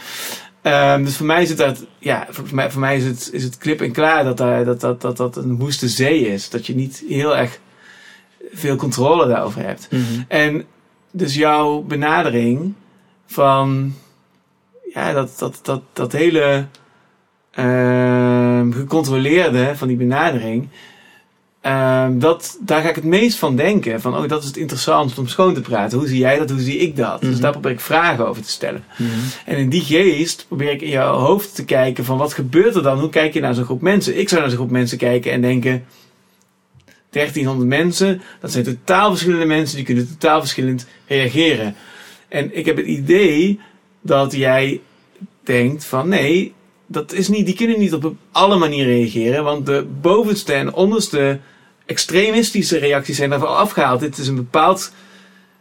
Ehm, 0.62 1.05
dus 1.05 1.16
voor 1.16 1.26
mij 1.26 1.43
is 1.43 1.49
het 1.49 1.59
dat, 1.59 1.87
ja, 1.99 2.26
voor 2.30 2.45
mij, 2.53 2.70
voor 2.70 2.80
mij 2.80 2.97
is 2.97 3.05
het, 3.05 3.30
is 3.33 3.45
het 3.45 3.59
klip 3.59 3.80
en 3.80 3.93
klaar 3.93 4.24
dat, 4.24 4.37
daar, 4.37 4.64
dat, 4.64 4.80
dat, 4.80 5.01
dat 5.01 5.16
dat 5.16 5.37
een 5.37 5.59
woeste 5.59 5.89
zee 5.89 6.26
is. 6.26 6.51
Dat 6.51 6.66
je 6.66 6.74
niet 6.74 7.05
heel 7.09 7.37
erg 7.37 7.59
veel 8.53 8.77
controle 8.77 9.27
daarover 9.27 9.63
hebt. 9.63 9.89
En 10.29 10.65
dus 11.11 11.35
jouw 11.35 11.81
benadering 11.81 12.73
van, 13.27 13.95
ja, 14.95 15.13
dat, 15.13 15.35
dat, 15.39 15.59
dat, 15.63 15.83
dat 15.93 16.13
hele 16.13 16.67
ehm, 17.51 18.73
gecontroleerde 18.73 19.73
van 19.77 19.89
die 19.89 19.97
benadering. 19.97 20.69
ehm, 21.61 22.19
dat, 22.19 22.59
daar 22.61 22.83
ga 22.83 22.89
ik 22.89 22.95
het 22.95 23.05
meest 23.05 23.39
van 23.39 23.57
denken. 23.57 24.01
Van, 24.01 24.17
oh, 24.17 24.29
dat 24.29 24.41
is 24.41 24.47
het 24.49 24.57
interessant 24.57 25.19
om 25.19 25.27
schoon 25.29 25.55
te 25.55 25.61
praten. 25.61 25.99
Hoe 25.99 26.07
zie 26.09 26.19
jij 26.19 26.39
dat? 26.39 26.51
Hoe 26.51 26.61
zie 26.61 26.79
ik 26.79 26.97
dat? 26.97 27.21
Dus 27.21 27.31
Mhm. 27.33 27.41
daar 27.41 27.53
probeer 27.53 27.71
ik 27.71 27.81
vragen 27.81 28.29
over 28.29 28.43
te 28.43 28.51
stellen. 28.51 28.85
En 29.47 29.57
in 29.57 29.69
die 29.69 29.81
geest 29.81 30.45
probeer 30.49 30.71
ik 30.71 30.81
in 30.81 30.89
jouw 30.89 31.15
hoofd 31.19 31.55
te 31.55 31.65
kijken 31.65 32.05
van 32.05 32.19
wat 32.19 32.33
gebeurt 32.33 32.75
er 32.75 32.83
dan? 32.83 32.99
Hoe 32.99 33.09
kijk 33.09 33.35
je 33.35 33.41
naar 33.41 33.55
zo'n 33.55 33.65
groep 33.65 33.81
mensen? 33.81 34.19
Ik 34.19 34.29
zou 34.29 34.41
naar 34.41 34.51
zo'n 34.51 34.59
groep 34.59 34.71
mensen 34.71 34.99
kijken 34.99 35.33
en 35.33 35.41
denken... 35.41 35.85
1300 37.13 37.69
mensen, 37.69 38.23
dat 38.41 38.53
zijn 38.53 38.65
totaal 38.65 39.11
verschillende 39.11 39.45
mensen, 39.45 39.77
die 39.77 39.85
kunnen 39.85 40.09
totaal 40.09 40.41
verschillend 40.41 40.87
reageren. 41.07 41.75
En 42.29 42.57
ik 42.57 42.67
heb 42.67 42.77
het 42.77 42.87
idee 42.87 43.61
dat 44.01 44.33
jij 44.33 44.81
denkt 45.43 45.85
van 45.85 46.09
nee, 46.09 46.53
dat 46.87 47.13
is 47.13 47.29
niet, 47.29 47.47
die 47.47 47.55
kunnen 47.55 47.79
niet 47.79 47.95
op 47.95 48.15
alle 48.33 48.57
manieren 48.57 48.93
reageren, 48.93 49.45
want 49.45 49.67
de 49.67 49.87
bovenste 50.01 50.53
en 50.53 50.75
onderste 50.75 51.41
extremistische 51.87 52.79
reacties 52.79 53.17
zijn 53.17 53.31
daarvan 53.31 53.57
afgehaald. 53.57 54.01
Dit 54.01 54.19
is 54.19 54.29
een 54.29 54.35
bepaald 54.35 54.93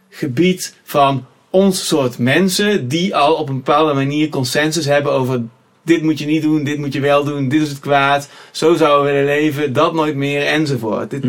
gebied 0.08 0.74
van 0.82 1.26
ons 1.50 1.86
soort 1.86 2.18
mensen 2.18 2.88
die 2.88 3.16
al 3.16 3.34
op 3.34 3.48
een 3.48 3.56
bepaalde 3.56 3.94
manier 3.94 4.28
consensus 4.28 4.84
hebben 4.84 5.12
over 5.12 5.42
dit 5.82 6.02
moet 6.02 6.18
je 6.18 6.26
niet 6.26 6.42
doen, 6.42 6.64
dit 6.64 6.78
moet 6.78 6.92
je 6.92 7.00
wel 7.00 7.24
doen, 7.24 7.48
dit 7.48 7.62
is 7.62 7.68
het 7.68 7.80
kwaad, 7.80 8.28
zo 8.50 8.74
zouden 8.74 9.06
we 9.06 9.12
willen 9.12 9.34
leven, 9.34 9.72
dat 9.72 9.94
nooit 9.94 10.16
meer 10.16 10.46
enzovoort. 10.46 11.10
Dit, 11.10 11.22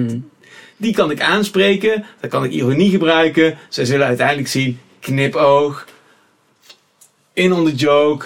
Die 0.77 0.93
kan 0.93 1.11
ik 1.11 1.21
aanspreken, 1.21 2.05
dan 2.19 2.29
kan 2.29 2.43
ik 2.43 2.51
ironie 2.51 2.89
gebruiken. 2.89 3.57
Zij 3.69 3.85
zullen 3.85 4.07
uiteindelijk 4.07 4.47
zien, 4.47 4.79
knipoog, 4.99 5.85
in 7.33 7.53
on 7.53 7.65
the 7.65 7.75
joke. 7.75 8.25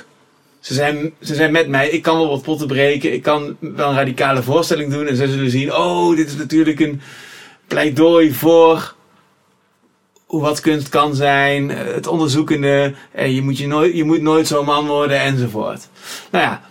Ze 0.60 0.74
zijn, 0.74 1.14
ze 1.22 1.36
zijn 1.36 1.52
met 1.52 1.68
mij, 1.68 1.90
ik 1.90 2.02
kan 2.02 2.18
wel 2.18 2.30
wat 2.30 2.42
potten 2.42 2.68
breken, 2.68 3.14
ik 3.14 3.22
kan 3.22 3.58
wel 3.60 3.90
een 3.90 3.96
radicale 3.96 4.44
voorstelling 4.44 4.92
doen 4.92 5.08
en 5.08 5.16
zij 5.16 5.28
zullen 5.28 5.50
zien, 5.50 5.74
oh, 5.74 6.16
dit 6.16 6.28
is 6.28 6.36
natuurlijk 6.36 6.80
een 6.80 7.02
pleidooi 7.68 8.34
voor 8.34 8.96
hoe 10.28 10.42
wat 10.42 10.60
kunst 10.60 10.90
kan 10.90 11.16
zijn, 11.16 11.72
eh, 11.72 11.94
het 11.94 12.08
onderzoekende, 12.08 12.94
en 13.12 13.34
je 13.34 13.42
moet, 13.42 13.58
je 13.58 13.68
nooit, 13.68 13.96
je 13.96 14.04
moet 14.04 14.22
nooit 14.22 14.48
zo'n 14.48 14.66
man 14.66 14.88
worden 14.88 15.20
enzovoort. 15.20 15.88
Nou 16.32 16.44
ja, 16.44 16.62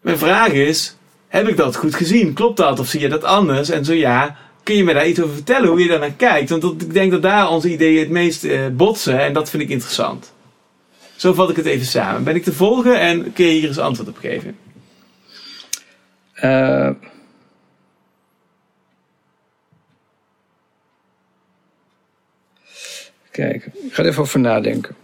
mijn 0.00 0.18
vraag 0.18 0.48
is, 0.48 0.96
heb 1.28 1.48
ik 1.48 1.56
dat 1.56 1.76
goed 1.76 1.94
gezien? 1.94 2.32
Klopt 2.32 2.56
dat? 2.56 2.78
Of 2.78 2.88
zie 2.88 3.00
je 3.00 3.08
dat 3.08 3.24
anders? 3.24 3.70
En 3.70 3.84
zo 3.84 3.92
ja, 3.92 4.36
kun 4.62 4.76
je 4.76 4.84
me 4.84 4.92
daar 4.92 5.08
iets 5.08 5.20
over 5.20 5.34
vertellen 5.34 5.68
hoe 5.68 5.82
je 5.82 5.88
daar 5.88 5.98
naar 5.98 6.12
kijkt? 6.12 6.50
Want 6.50 6.62
dat, 6.62 6.82
ik 6.82 6.92
denk 6.92 7.10
dat 7.10 7.22
daar 7.22 7.50
onze 7.50 7.72
ideeën 7.72 7.98
het 7.98 8.10
meest 8.10 8.44
eh, 8.44 8.60
botsen 8.72 9.20
en 9.20 9.32
dat 9.32 9.50
vind 9.50 9.62
ik 9.62 9.68
interessant. 9.68 10.32
Zo 11.16 11.32
vat 11.32 11.50
ik 11.50 11.56
het 11.56 11.66
even 11.66 11.86
samen. 11.86 12.24
Ben 12.24 12.34
ik 12.34 12.44
te 12.44 12.52
volgen 12.52 13.00
en 13.00 13.32
kun 13.32 13.44
je 13.44 13.52
hier 13.52 13.68
eens 13.68 13.78
antwoord 13.78 14.08
op 14.08 14.18
geven? 14.18 14.56
Eh, 16.32 16.90
kijk, 23.38 23.64
ik 23.64 23.92
ga 23.94 24.02
er 24.02 24.08
even 24.08 24.22
over 24.22 24.40
nadenken. 24.40 24.94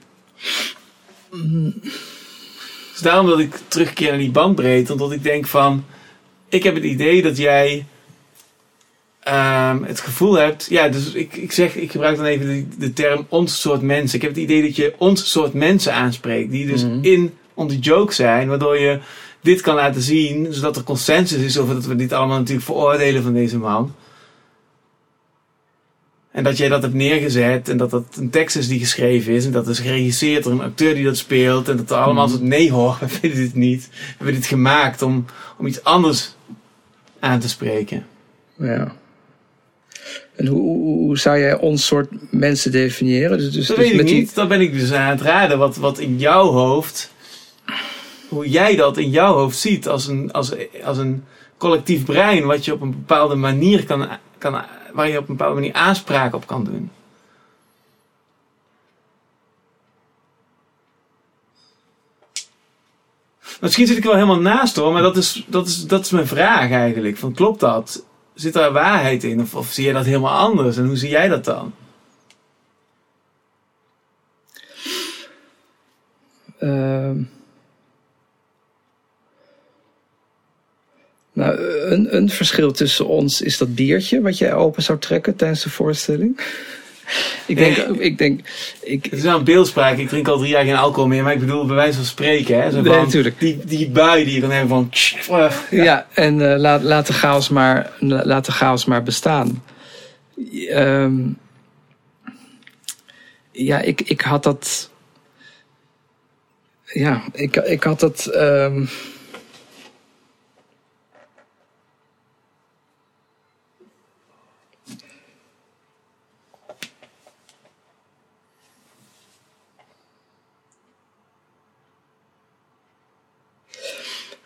Dus 2.93 3.03
daarom 3.03 3.27
dat 3.27 3.39
ik 3.39 3.55
terugkeer 3.69 4.09
naar 4.09 4.19
die 4.19 4.31
bandbreedte, 4.31 4.93
omdat 4.93 5.13
ik 5.13 5.23
denk 5.23 5.47
van, 5.47 5.85
ik 6.49 6.63
heb 6.63 6.75
het 6.75 6.85
idee 6.85 7.23
dat 7.23 7.37
jij 7.37 7.85
ehm, 9.21 9.83
het 9.83 10.01
gevoel 10.01 10.35
hebt, 10.35 10.67
ja, 10.71 10.89
dus 10.89 11.13
ik, 11.13 11.37
ik 11.37 11.53
zeg, 11.53 11.75
ik 11.77 11.91
gebruik 11.91 12.17
dan 12.17 12.25
even 12.27 12.47
de, 12.47 12.67
de 12.79 12.93
term 12.93 13.27
ons 13.29 13.61
soort 13.61 13.83
mensen. 13.83 14.17
Ik 14.17 14.23
heb 14.23 14.31
het 14.31 14.41
idee 14.43 14.63
dat 14.63 14.77
je 14.77 14.95
ons 14.99 15.31
soort 15.31 15.53
mensen 15.55 15.95
aanspreekt, 15.95 16.51
die 16.51 16.67
dus 16.67 16.83
Mhm. 16.85 16.99
in 17.05 17.35
on 17.55 17.69
the 17.69 17.79
joke 17.79 18.13
zijn, 18.13 18.49
waardoor 18.49 18.79
je 18.79 18.99
dit 19.41 19.61
kan 19.61 19.75
laten 19.75 20.03
zien, 20.03 20.47
zodat 20.51 20.77
er 20.77 20.83
consensus 20.83 21.43
is 21.43 21.59
over 21.59 21.75
dat 21.75 21.85
we 21.85 21.97
dit 21.97 22.13
allemaal 22.13 22.39
natuurlijk 22.39 22.67
veroordelen 22.67 23.23
van 23.23 23.33
deze 23.33 23.59
man. 23.59 23.95
En 26.35 26.45
dat 26.45 26.57
jij 26.57 26.69
dat 26.69 26.83
hebt 26.83 26.95
neergezet 26.95 27.69
en 27.69 27.77
dat 27.77 27.91
dat 27.91 28.05
een 28.17 28.31
tekst 28.31 28.57
is 28.57 28.69
die 28.69 28.79
geschreven 28.79 29.33
is 29.33 29.45
en 29.47 29.53
dat 29.53 29.69
is 29.69 29.79
geregisseerd 29.79 30.45
door 30.45 30.53
een 30.53 30.61
acteur 30.61 30.95
die 30.95 31.05
dat 31.05 31.17
speelt 31.17 31.69
en 31.69 31.77
dat 31.77 31.91
er 31.91 31.97
allemaal 31.97 32.29
soort 32.29 32.43
nee 32.43 32.71
hoor, 32.73 32.97
we 33.01 33.09
vinden 33.09 33.39
dit 33.39 33.55
niet. 33.55 33.89
We 33.91 33.97
hebben 34.17 34.35
dit 34.35 34.47
gemaakt 34.47 35.03
om, 35.03 35.25
om 35.59 35.67
iets 35.67 35.85
anders 35.85 36.35
aan 37.21 37.41
te 37.41 37.49
spreken. 37.49 38.07
Ja. 38.59 38.93
En 40.37 40.47
hoe, 40.47 40.61
hoe, 40.61 40.99
hoe 40.99 41.19
zou 41.19 41.39
jij 41.39 41.59
ons 41.59 41.87
soort 41.87 42.09
mensen 42.31 42.73
definiëren? 42.73 43.39
Dus, 43.39 43.53
dus, 43.53 43.67
Dat 43.67 43.77
dus 43.77 43.91
weet 43.91 44.01
ik 44.01 44.07
die- 44.07 44.15
niet. 44.15 44.35
Dan 44.35 44.49
ben 44.49 44.61
ik 44.61 44.73
dus 44.73 44.93
aan 44.93 45.11
het 45.11 45.21
raden 45.21 45.59
wat, 45.59 45.77
wat 45.77 45.99
in 45.99 46.19
jouw 46.19 46.51
hoofd, 46.51 47.11
hoe 48.29 48.49
jij 48.49 48.77
dat 48.77 48.97
in 48.97 49.11
jouw 49.11 49.35
hoofd 49.35 49.59
ziet 49.59 49.89
als 49.89 50.07
een, 50.07 50.33
als, 50.33 50.53
als 50.85 50.99
een 50.99 51.25
collectief 51.57 52.05
brein, 52.05 52.45
wat 52.45 52.65
je 52.65 52.73
op 52.73 52.81
een 52.81 52.91
bepaalde 52.91 53.35
manier 53.35 53.85
kan, 53.85 54.09
kan, 54.39 54.65
waar 54.95 55.09
je 55.09 55.19
op 55.19 55.29
een 55.29 55.37
bepaalde 55.37 55.61
manier 55.61 55.73
aanspraak 55.73 56.35
op 56.35 56.47
kan 56.47 56.65
doen. 56.65 56.91
Misschien 63.61 63.87
zit 63.87 63.97
ik 63.97 64.05
wel 64.05 64.15
helemaal 64.15 64.41
naast 64.41 64.77
hoor, 64.77 64.93
maar 64.93 65.03
dat 65.03 65.17
is, 65.17 65.45
dat 65.47 65.67
is, 65.67 65.87
dat 65.87 66.05
is 66.05 66.11
mijn 66.11 66.27
vraag 66.27 66.71
eigenlijk. 66.71 67.17
Van, 67.17 67.35
klopt 67.35 67.61
dat? 67.61 68.05
Zit 68.35 68.53
daar 68.53 68.73
waarheid 68.73 69.25
in? 69.25 69.49
Of, 69.53 69.73
zie 69.73 69.85
jij 69.85 69.93
dat 69.93 70.05
helemaal 70.05 70.39
anders? 70.39 70.77
En 70.77 70.87
hoe 70.87 70.97
zie 70.97 71.11
jij 71.11 71.29
dat 71.29 71.45
dan? 71.45 71.75
Ehm. 76.59 77.23
Nou, 81.35 81.59
een, 81.91 82.17
een 82.17 82.31
verschil 82.31 82.73
tussen 82.73 83.07
ons 83.07 83.41
is 83.41 83.59
dat 83.59 83.75
biertje 83.75 84.21
wat 84.21 84.39
jij 84.39 84.55
open 84.55 84.83
zou 84.83 84.99
trekken 84.99 85.37
tijdens 85.37 85.63
de 85.63 85.71
voorstelling. 85.71 86.41
ik 87.47 87.57
denk, 87.57 87.77
ik 87.77 88.19
denk, 88.19 88.41
ik, 88.81 89.05
Het 89.05 89.13
is 89.13 89.25
een 89.25 89.45
beeldspraak. 89.45 89.99
Ik 89.99 90.09
drink 90.09 90.29
al 90.29 90.39
drie 90.39 90.51
jaar 90.51 90.65
geen 90.65 90.77
alcohol 90.77 91.09
meer. 91.09 91.23
Maar 91.23 91.33
ik 91.33 91.41
bedoel, 91.41 91.67
bij 91.67 91.77
wijze 91.77 91.97
van 91.97 92.05
spreken. 92.05 92.63
Hè? 92.63 92.71
Zo 92.71 92.81
Nee, 92.81 92.99
natuurlijk. 92.99 93.41
Die, 93.41 93.61
die 93.65 93.91
bui 93.91 94.25
die 94.25 94.35
je 94.35 94.41
kan 94.41 94.51
hebben 94.51 94.69
van... 94.69 94.91
ja, 95.71 96.07
en 96.13 96.53
eh, 96.53 96.59
laat, 96.59 96.83
laat, 96.83 97.07
de 97.07 97.13
chaos 97.13 97.49
maar, 97.49 97.93
laat 97.99 98.45
de 98.45 98.53
chaos 98.53 98.85
maar 98.85 99.03
bestaan. 99.03 99.63
Ehm, 100.69 101.21
ja, 103.53 103.81
ik, 103.81 104.01
ik 104.01 104.21
had 104.21 104.43
dat. 104.43 104.91
Ja, 106.85 107.23
ik, 107.33 107.57
ik 107.57 107.83
had 107.83 108.01
dat. 108.01 108.27
ehm, 108.27 108.85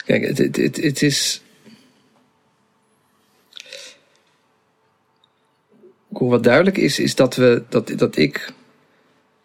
Kijk, 0.08 0.38
het, 0.38 0.56
het, 0.76 1.02
is. 1.02 1.42
Wat 6.08 6.42
duidelijk 6.42 6.76
is, 6.76 6.98
is 6.98 7.14
dat, 7.14 7.36
we, 7.36 7.62
dat, 7.68 7.92
dat 7.96 8.16
ik 8.16 8.52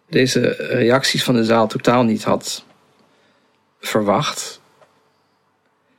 deze 0.09 0.39
reacties 0.57 1.23
van 1.23 1.35
de 1.35 1.43
zaal 1.43 1.67
totaal 1.67 2.03
niet 2.03 2.23
had 2.23 2.65
verwacht. 3.79 4.61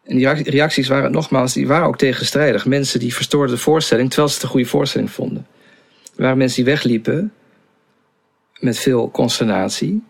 En 0.04 0.16
die 0.16 0.26
reac- 0.26 0.46
reacties 0.46 0.88
waren 0.88 1.12
nogmaals, 1.12 1.52
die 1.52 1.66
waren 1.66 1.86
ook 1.86 1.98
tegenstrijdig. 1.98 2.66
Mensen 2.66 3.00
die 3.00 3.14
verstoorden 3.14 3.54
de 3.54 3.62
voorstelling 3.62 4.08
terwijl 4.08 4.28
ze 4.28 4.34
het 4.34 4.44
een 4.44 4.50
goede 4.50 4.68
voorstelling 4.68 5.10
vonden. 5.10 5.46
Er 6.16 6.22
waren 6.22 6.38
mensen 6.38 6.64
die 6.64 6.72
wegliepen 6.72 7.32
met 8.58 8.78
veel 8.78 9.10
consternatie. 9.10 10.02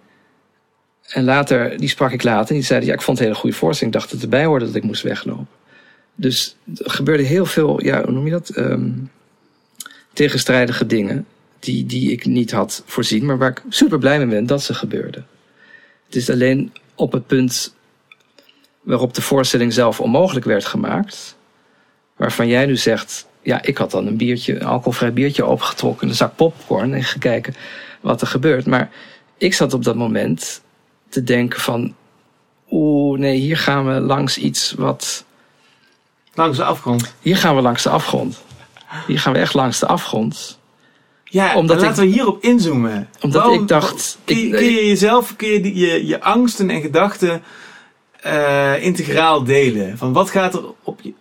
En 1.09 1.25
later, 1.25 1.79
die 1.79 1.89
sprak 1.89 2.13
ik 2.13 2.23
later 2.23 2.49
en 2.49 2.55
die 2.55 2.65
zeiden, 2.65 2.89
ja, 2.89 2.95
ik 2.95 3.03
vond 3.03 3.19
het 3.19 3.27
een 3.27 3.33
hele 3.33 3.43
goede 3.43 3.57
voorstelling. 3.57 3.95
Ik 3.95 4.01
dacht 4.01 4.13
dat 4.13 4.23
het 4.23 4.33
erbij 4.33 4.47
hoorde 4.47 4.65
dat 4.65 4.75
ik 4.75 4.83
moest 4.83 5.03
weglopen. 5.03 5.49
Dus 6.15 6.57
er 6.77 6.91
gebeurde 6.91 7.23
heel 7.23 7.47
veel, 7.47 7.85
ja, 7.85 8.05
hoe 8.05 8.13
noem 8.13 8.25
je 8.25 8.31
dat? 8.31 8.49
Ehm, 8.49 8.91
tegenstrijdige 10.13 10.87
dingen 10.87 11.27
die, 11.59 11.87
die 11.87 12.13
ik 12.13 12.27
niet 12.27 12.51
had 12.51 12.83
voorzien, 12.87 13.25
maar 13.25 13.39
waar 13.39 13.51
ik 13.51 13.63
super 13.69 13.99
blij 13.99 14.19
mee 14.19 14.27
ben 14.27 14.47
dat 14.47 14.63
ze 14.63 14.75
gebeurden. 14.75 15.27
Het 16.07 16.17
is 16.17 16.31
alleen 16.31 16.73
op 16.95 17.13
het 17.13 17.27
punt 17.27 17.75
waarop 18.81 19.15
de 19.15 19.23
voorstelling 19.23 19.73
zelf 19.73 20.01
onmogelijk 20.01 20.47
werd 20.47 20.65
gemaakt, 20.65 21.37
waarvan 22.17 22.49
jij 22.49 22.67
nu 22.67 22.77
zegt, 22.77 23.27
ja, 23.43 23.63
ik 23.63 23.79
had 23.79 23.91
dan 23.91 24.07
een 24.07 24.17
biertje, 24.17 24.55
een 24.55 24.67
alcoholvrij 24.67 25.13
biertje 25.13 25.47
opgetrokken, 25.47 26.09
een 26.09 26.15
zak 26.15 26.37
popcorn 26.37 26.95
en 26.95 27.05
gekeken 27.05 27.55
wat 28.01 28.21
er 28.21 28.27
gebeurt. 28.27 28.67
Maar 28.67 28.91
ik 29.39 29.55
zat 29.55 29.73
op 29.73 29.85
dat 29.85 29.97
moment 29.97 30.63
te 31.15 31.23
denken 31.25 31.61
van, 31.61 31.95
oeh, 32.71 33.19
nee, 33.19 33.37
hier 33.39 33.57
gaan 33.57 33.87
we 33.87 34.01
langs 34.01 34.39
iets 34.39 34.73
wat, 34.77 35.25
Langs 36.35 36.57
de 36.57 36.65
afgrond. 36.65 37.15
hier 37.21 37.37
gaan 37.37 37.57
we 37.57 37.63
langs 37.63 37.83
de 37.83 37.89
afgrond. 37.91 38.43
Hier 39.07 39.19
gaan 39.19 39.33
we 39.33 39.39
echt 39.39 39.55
langs 39.55 39.79
de 39.79 39.87
afgrond. 39.87 40.59
Ja, 41.25 41.57
Omdat 41.57 41.77
ik- 41.77 41.83
laten 41.83 42.03
we 42.05 42.09
hierop 42.11 42.43
inzoomen. 42.43 43.09
Omdat 43.21 43.43
Waarom- 43.43 43.63
ik 43.63 43.69
dacht, 43.69 44.19
Kun 44.25 44.37
je, 44.37 44.45
ik- 44.47 44.53
kun 44.53 44.65
je 44.65 44.87
jezelf, 44.87 45.37
kun 45.37 45.49
je 45.49 45.61
die- 45.61 45.75
je, 45.77 46.07
je 46.07 46.21
angsten 46.23 46.71
en 46.71 46.81
gedachten 46.81 47.43
eh, 48.21 48.83
integraal 48.83 49.45
delen? 49.45 49.99
Van 49.99 50.13
wat 50.13 50.31
gaat 50.31 50.55
er 50.55 50.65
op 50.83 51.01
je, 51.03 51.13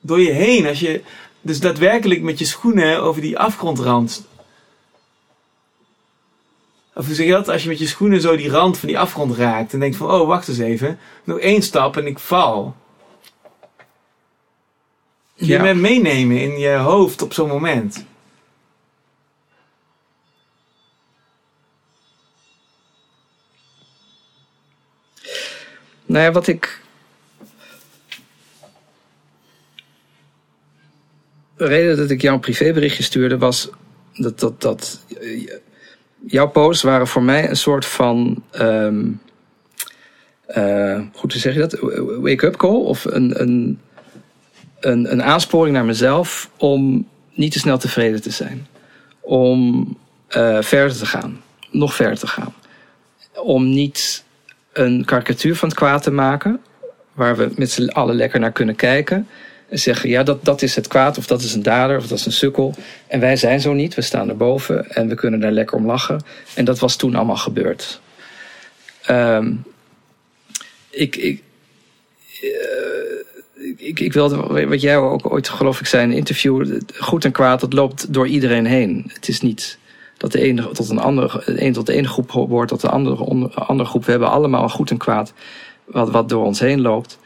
door 0.00 0.20
je 0.20 0.30
heen 0.32 0.66
als 0.66 0.80
je 0.80 1.02
dus 1.40 1.60
daadwerkelijk 1.60 2.22
met 2.22 2.38
je 2.38 2.44
schoenen 2.44 3.02
over 3.02 3.20
die 3.20 3.38
afgrondrand. 3.38 4.26
Of 6.98 7.06
hoe 7.06 7.14
zeg 7.14 7.26
je 7.26 7.32
dat? 7.32 7.48
Als 7.48 7.62
je 7.62 7.68
met 7.68 7.78
je 7.78 7.86
schoenen 7.86 8.20
zo 8.20 8.36
die 8.36 8.50
rand 8.50 8.78
van 8.78 8.88
die 8.88 8.98
afgrond 8.98 9.36
raakt 9.36 9.72
en 9.72 9.80
denkt 9.80 9.96
van, 9.96 10.10
oh 10.10 10.26
wacht 10.26 10.48
eens 10.48 10.58
even, 10.58 10.98
nog 11.24 11.38
één 11.38 11.62
stap 11.62 11.96
en 11.96 12.06
ik 12.06 12.18
val. 12.18 12.76
Je 15.34 15.46
Ja. 15.46 15.62
bent 15.62 15.80
meenemen 15.80 16.40
in 16.40 16.58
je 16.58 16.74
hoofd 16.76 17.22
op 17.22 17.32
zo'n 17.32 17.48
moment. 17.48 18.04
Nou 26.06 26.24
ja, 26.24 26.32
wat 26.32 26.46
ik. 26.46 26.80
De 31.56 31.66
reden 31.66 31.96
dat 31.96 32.10
ik 32.10 32.22
jou 32.22 32.34
een 32.34 32.40
privéberichtje 32.40 33.02
stuurde 33.02 33.38
was 33.38 33.68
dat, 34.14 34.40
dat, 34.40 34.60
dat 34.60 35.00
eh, 35.20 35.50
jouw 36.26 36.48
posts 36.48 36.82
waren 36.82 37.06
voor 37.06 37.22
mij 37.22 37.48
een 37.48 37.56
soort 37.56 37.86
van. 37.86 38.42
ehm 38.50 39.06
eh, 40.48 41.00
goed, 41.12 41.32
hoe 41.32 41.40
zeg 41.40 41.54
je 41.54 41.60
dat? 41.60 41.78
Wake-up 42.20 42.56
call 42.56 42.74
of 42.74 43.04
een, 43.04 43.40
een, 43.40 43.80
een, 44.80 45.12
een 45.12 45.22
aansporing 45.22 45.74
naar 45.74 45.84
mezelf 45.84 46.50
om 46.56 47.08
niet 47.34 47.52
te 47.52 47.58
snel 47.58 47.78
tevreden 47.78 48.22
te 48.22 48.30
zijn. 48.30 48.66
Om 49.20 49.88
eh, 50.28 50.62
verder 50.62 50.96
te 50.96 51.06
gaan, 51.06 51.40
nog 51.70 51.94
verder 51.94 52.18
te 52.18 52.26
gaan. 52.26 52.54
Om 53.34 53.68
niet 53.68 54.24
een 54.72 55.04
karikatuur 55.04 55.56
van 55.56 55.68
het 55.68 55.76
kwaad 55.78 56.02
te 56.02 56.10
maken. 56.10 56.60
Waar 57.12 57.36
we 57.36 57.50
met 57.56 57.70
z'n 57.70 57.88
allen 57.88 58.14
lekker 58.14 58.40
naar 58.40 58.52
kunnen 58.52 58.76
kijken. 58.76 59.28
En 59.68 59.78
zeggen, 59.78 60.08
ja, 60.08 60.22
dat, 60.22 60.44
dat 60.44 60.62
is 60.62 60.74
het 60.74 60.88
kwaad, 60.88 61.18
of 61.18 61.26
dat 61.26 61.42
is 61.42 61.54
een 61.54 61.62
dader, 61.62 61.96
of 61.96 62.06
dat 62.06 62.18
is 62.18 62.26
een 62.26 62.32
sukkel. 62.32 62.74
En 63.06 63.20
wij 63.20 63.36
zijn 63.36 63.60
zo 63.60 63.72
niet, 63.72 63.94
we 63.94 64.02
staan 64.02 64.28
erboven 64.28 64.90
en 64.90 65.08
we 65.08 65.14
kunnen 65.14 65.40
daar 65.40 65.52
lekker 65.52 65.76
om 65.76 65.86
lachen. 65.86 66.20
En 66.54 66.64
dat 66.64 66.78
was 66.78 66.96
toen 66.96 67.14
allemaal 67.14 67.36
gebeurd. 67.36 68.00
Ehm, 69.02 69.52
ik, 70.90 71.16
ik, 71.16 71.42
eh, 72.42 73.86
ik, 73.86 74.00
ik 74.00 74.12
wilde, 74.12 74.66
wat 74.66 74.80
jij 74.80 74.96
ook 74.96 75.32
ooit 75.32 75.48
geloof 75.48 75.80
ik 75.80 75.86
zei 75.86 76.02
in 76.02 76.10
een 76.10 76.16
interview, 76.16 76.80
goed 76.98 77.24
en 77.24 77.32
kwaad, 77.32 77.60
dat 77.60 77.72
loopt 77.72 78.12
door 78.12 78.26
iedereen 78.26 78.66
heen. 78.66 79.10
Het 79.14 79.28
is 79.28 79.40
niet 79.40 79.78
dat 80.16 80.32
de 80.32 80.40
ene 80.40 80.70
tot 80.70 80.88
een 80.88 80.98
andere, 80.98 81.42
de 81.44 81.64
een 81.64 81.72
tot 81.72 81.86
de 81.86 81.92
ene 81.92 82.08
groep 82.08 82.30
hoort, 82.30 82.68
tot 82.68 82.80
de 82.80 82.88
andere, 82.88 83.16
andere 83.54 83.88
groep. 83.88 84.04
We 84.04 84.10
hebben 84.10 84.30
allemaal 84.30 84.68
goed 84.68 84.90
en 84.90 84.96
kwaad 84.96 85.32
wat, 85.84 86.10
wat 86.10 86.28
door 86.28 86.44
ons 86.44 86.60
heen 86.60 86.80
loopt. 86.80 87.18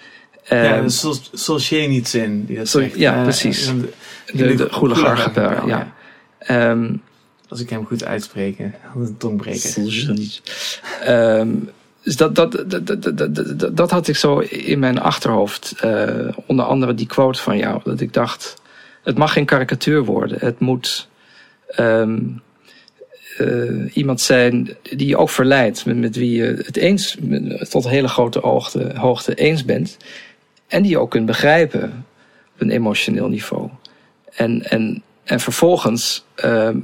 Ja, 0.45 0.77
Ehm, 0.77 0.89
Solzhenitsyn 1.33 2.49
Sol- 2.63 2.81
zegt. 2.81 2.97
ja, 2.99 3.17
Eh, 3.17 3.23
precies. 3.23 3.67
eh, 3.67 3.75
de, 4.39 4.55
de 4.55 4.69
goelige 4.71 5.07
archipel, 5.07 5.67
ja. 5.69 5.93
Ehm, 6.39 6.95
Als 7.49 7.61
ik 7.61 7.71
hem 7.71 7.87
goed 7.87 8.05
uitspreek. 8.05 8.59
Had 8.59 9.09
een 9.09 9.17
tongbreker. 9.17 9.61
Ehm, 11.05 11.49
dus 12.03 12.17
dat, 12.17 12.35
dat, 12.35 12.53
dat, 12.67 12.87
dat, 12.87 13.03
dat, 13.17 13.35
dat, 13.59 13.77
dat 13.77 13.91
had 13.91 14.09
ik 14.09 14.17
zo 14.17 14.39
in 14.39 14.79
mijn 14.79 14.99
achterhoofd. 15.01 15.75
Eh, 15.81 16.29
onder 16.47 16.65
andere 16.65 16.95
die 16.95 17.07
quote 17.07 17.41
van 17.41 17.57
jou. 17.59 17.81
Dat 17.85 18.01
ik 18.01 18.13
dacht, 18.13 18.55
het 19.03 19.19
mag 19.19 19.33
geen 19.33 19.45
karikatuur 19.45 20.05
worden. 20.05 20.39
Het 20.41 20.59
moet 20.61 21.09
eh, 23.37 23.97
iemand 23.97 24.21
zijn 24.21 24.77
die 24.83 25.07
je 25.07 25.17
ook 25.17 25.31
verleidt. 25.31 25.87
Met, 25.87 25.97
met 25.97 26.17
wie 26.17 26.37
je 26.37 26.63
het 26.65 26.77
eens, 26.77 27.17
met- 27.21 27.71
tot 27.71 27.89
hele 27.89 28.09
grote 28.09 28.39
hoogte, 28.39 28.93
hoogte 28.95 29.35
eens 29.35 29.65
bent. 29.65 29.97
En 30.73 30.83
die 30.83 30.91
je 30.91 30.99
ook 30.99 31.11
kunt 31.11 31.27
begrijpen 31.27 32.05
op 32.55 32.61
een 32.61 32.71
emotioneel 32.71 33.29
niveau. 33.29 33.69
En, 34.35 34.63
en, 34.63 35.03
en 35.25 35.41
vervolgens 35.41 36.25
ehm, 36.35 36.79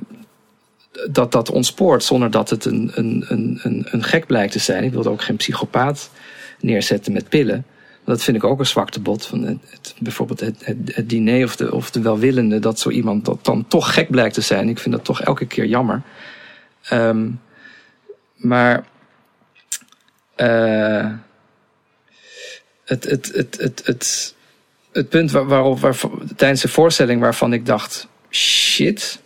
dat 1.11 1.33
dat 1.33 1.51
ontspoort 1.51 2.05
zonder 2.05 2.31
dat 2.31 2.51
het 2.51 2.65
een, 2.65 2.91
een, 2.95 3.25
een, 3.29 3.87
een, 3.91 4.03
gek 4.03 4.27
blijkt 4.27 4.53
te 4.53 4.59
zijn. 4.59 4.85
Ik 4.85 4.93
wilde 4.93 5.11
ook 5.11 5.23
geen 5.23 5.37
psychopaat 5.37 6.11
neerzetten 6.61 7.13
met 7.13 7.29
pillen. 7.29 7.67
Dat 8.05 8.23
vind 8.23 8.37
ik 8.37 8.45
ook 8.45 8.59
een 8.59 8.67
zwaktebod. 8.67 9.27
Van 9.27 9.43
het, 9.43 9.95
bijvoorbeeld 9.99 10.41
het, 10.41 10.67
het, 10.67 11.09
diner 11.09 11.45
of 11.45 11.57
de, 11.57 11.75
of 11.75 11.91
de 11.91 12.01
welwillende, 12.01 12.59
dat 12.59 12.79
zo 12.79 12.91
iemand 12.91 13.25
dat 13.25 13.45
dan 13.45 13.67
toch 13.69 13.95
gek 13.95 14.11
blijkt 14.11 14.35
te 14.35 14.41
zijn. 14.41 14.69
Ik 14.69 14.79
vind 14.79 14.95
dat 14.95 15.05
toch 15.05 15.21
elke 15.21 15.47
keer 15.47 15.67
jammer. 15.67 16.03
Ehm, 16.83 17.31
maar 18.35 18.85
eh, 20.35 21.13
het, 22.89 23.05
het, 23.05 23.31
het, 23.35 23.57
het, 23.61 23.83
het, 23.85 24.35
het 24.93 25.09
punt 25.09 25.31
waar, 25.31 25.47
waarop, 25.47 25.81
waar, 25.81 25.97
tijdens 26.37 26.61
de 26.61 26.69
voorstelling 26.69 27.21
waarvan 27.21 27.53
ik 27.53 27.67
dacht: 27.67 28.09
shit, 28.31 29.21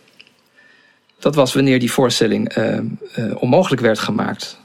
dat 1.18 1.34
was 1.34 1.54
wanneer 1.54 1.78
die 1.78 1.92
voorstelling 1.92 2.48
eh, 2.48 2.76
eh, 2.76 2.84
onmogelijk 3.34 3.82
werd 3.82 3.98
gemaakt 3.98 4.60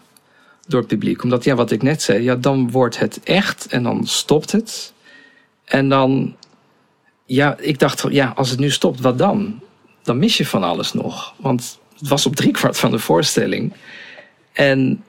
door 0.67 0.79
het 0.79 0.89
publiek. 0.89 1.23
Omdat, 1.23 1.43
ja, 1.43 1.55
wat 1.55 1.71
ik 1.71 1.81
net 1.81 2.01
zei, 2.01 2.23
ja, 2.23 2.35
dan 2.35 2.71
wordt 2.71 2.99
het 2.99 3.19
echt 3.23 3.67
en 3.67 3.83
dan 3.83 4.07
stopt 4.07 4.51
het. 4.51 4.93
En 5.65 5.89
dan, 5.89 6.35
ja, 7.25 7.57
ik 7.59 7.79
dacht, 7.79 8.05
ja, 8.09 8.33
als 8.35 8.49
het 8.49 8.59
nu 8.59 8.71
stopt, 8.71 8.99
wat 8.99 9.17
dan? 9.17 9.59
Dan 10.03 10.17
mis 10.17 10.37
je 10.37 10.45
van 10.45 10.63
alles 10.63 10.93
nog. 10.93 11.33
Want 11.37 11.79
het 11.99 12.07
was 12.07 12.25
op 12.25 12.35
driekwart 12.35 12.79
van 12.79 12.91
de 12.91 12.99
voorstelling. 12.99 13.73
En 14.53 15.03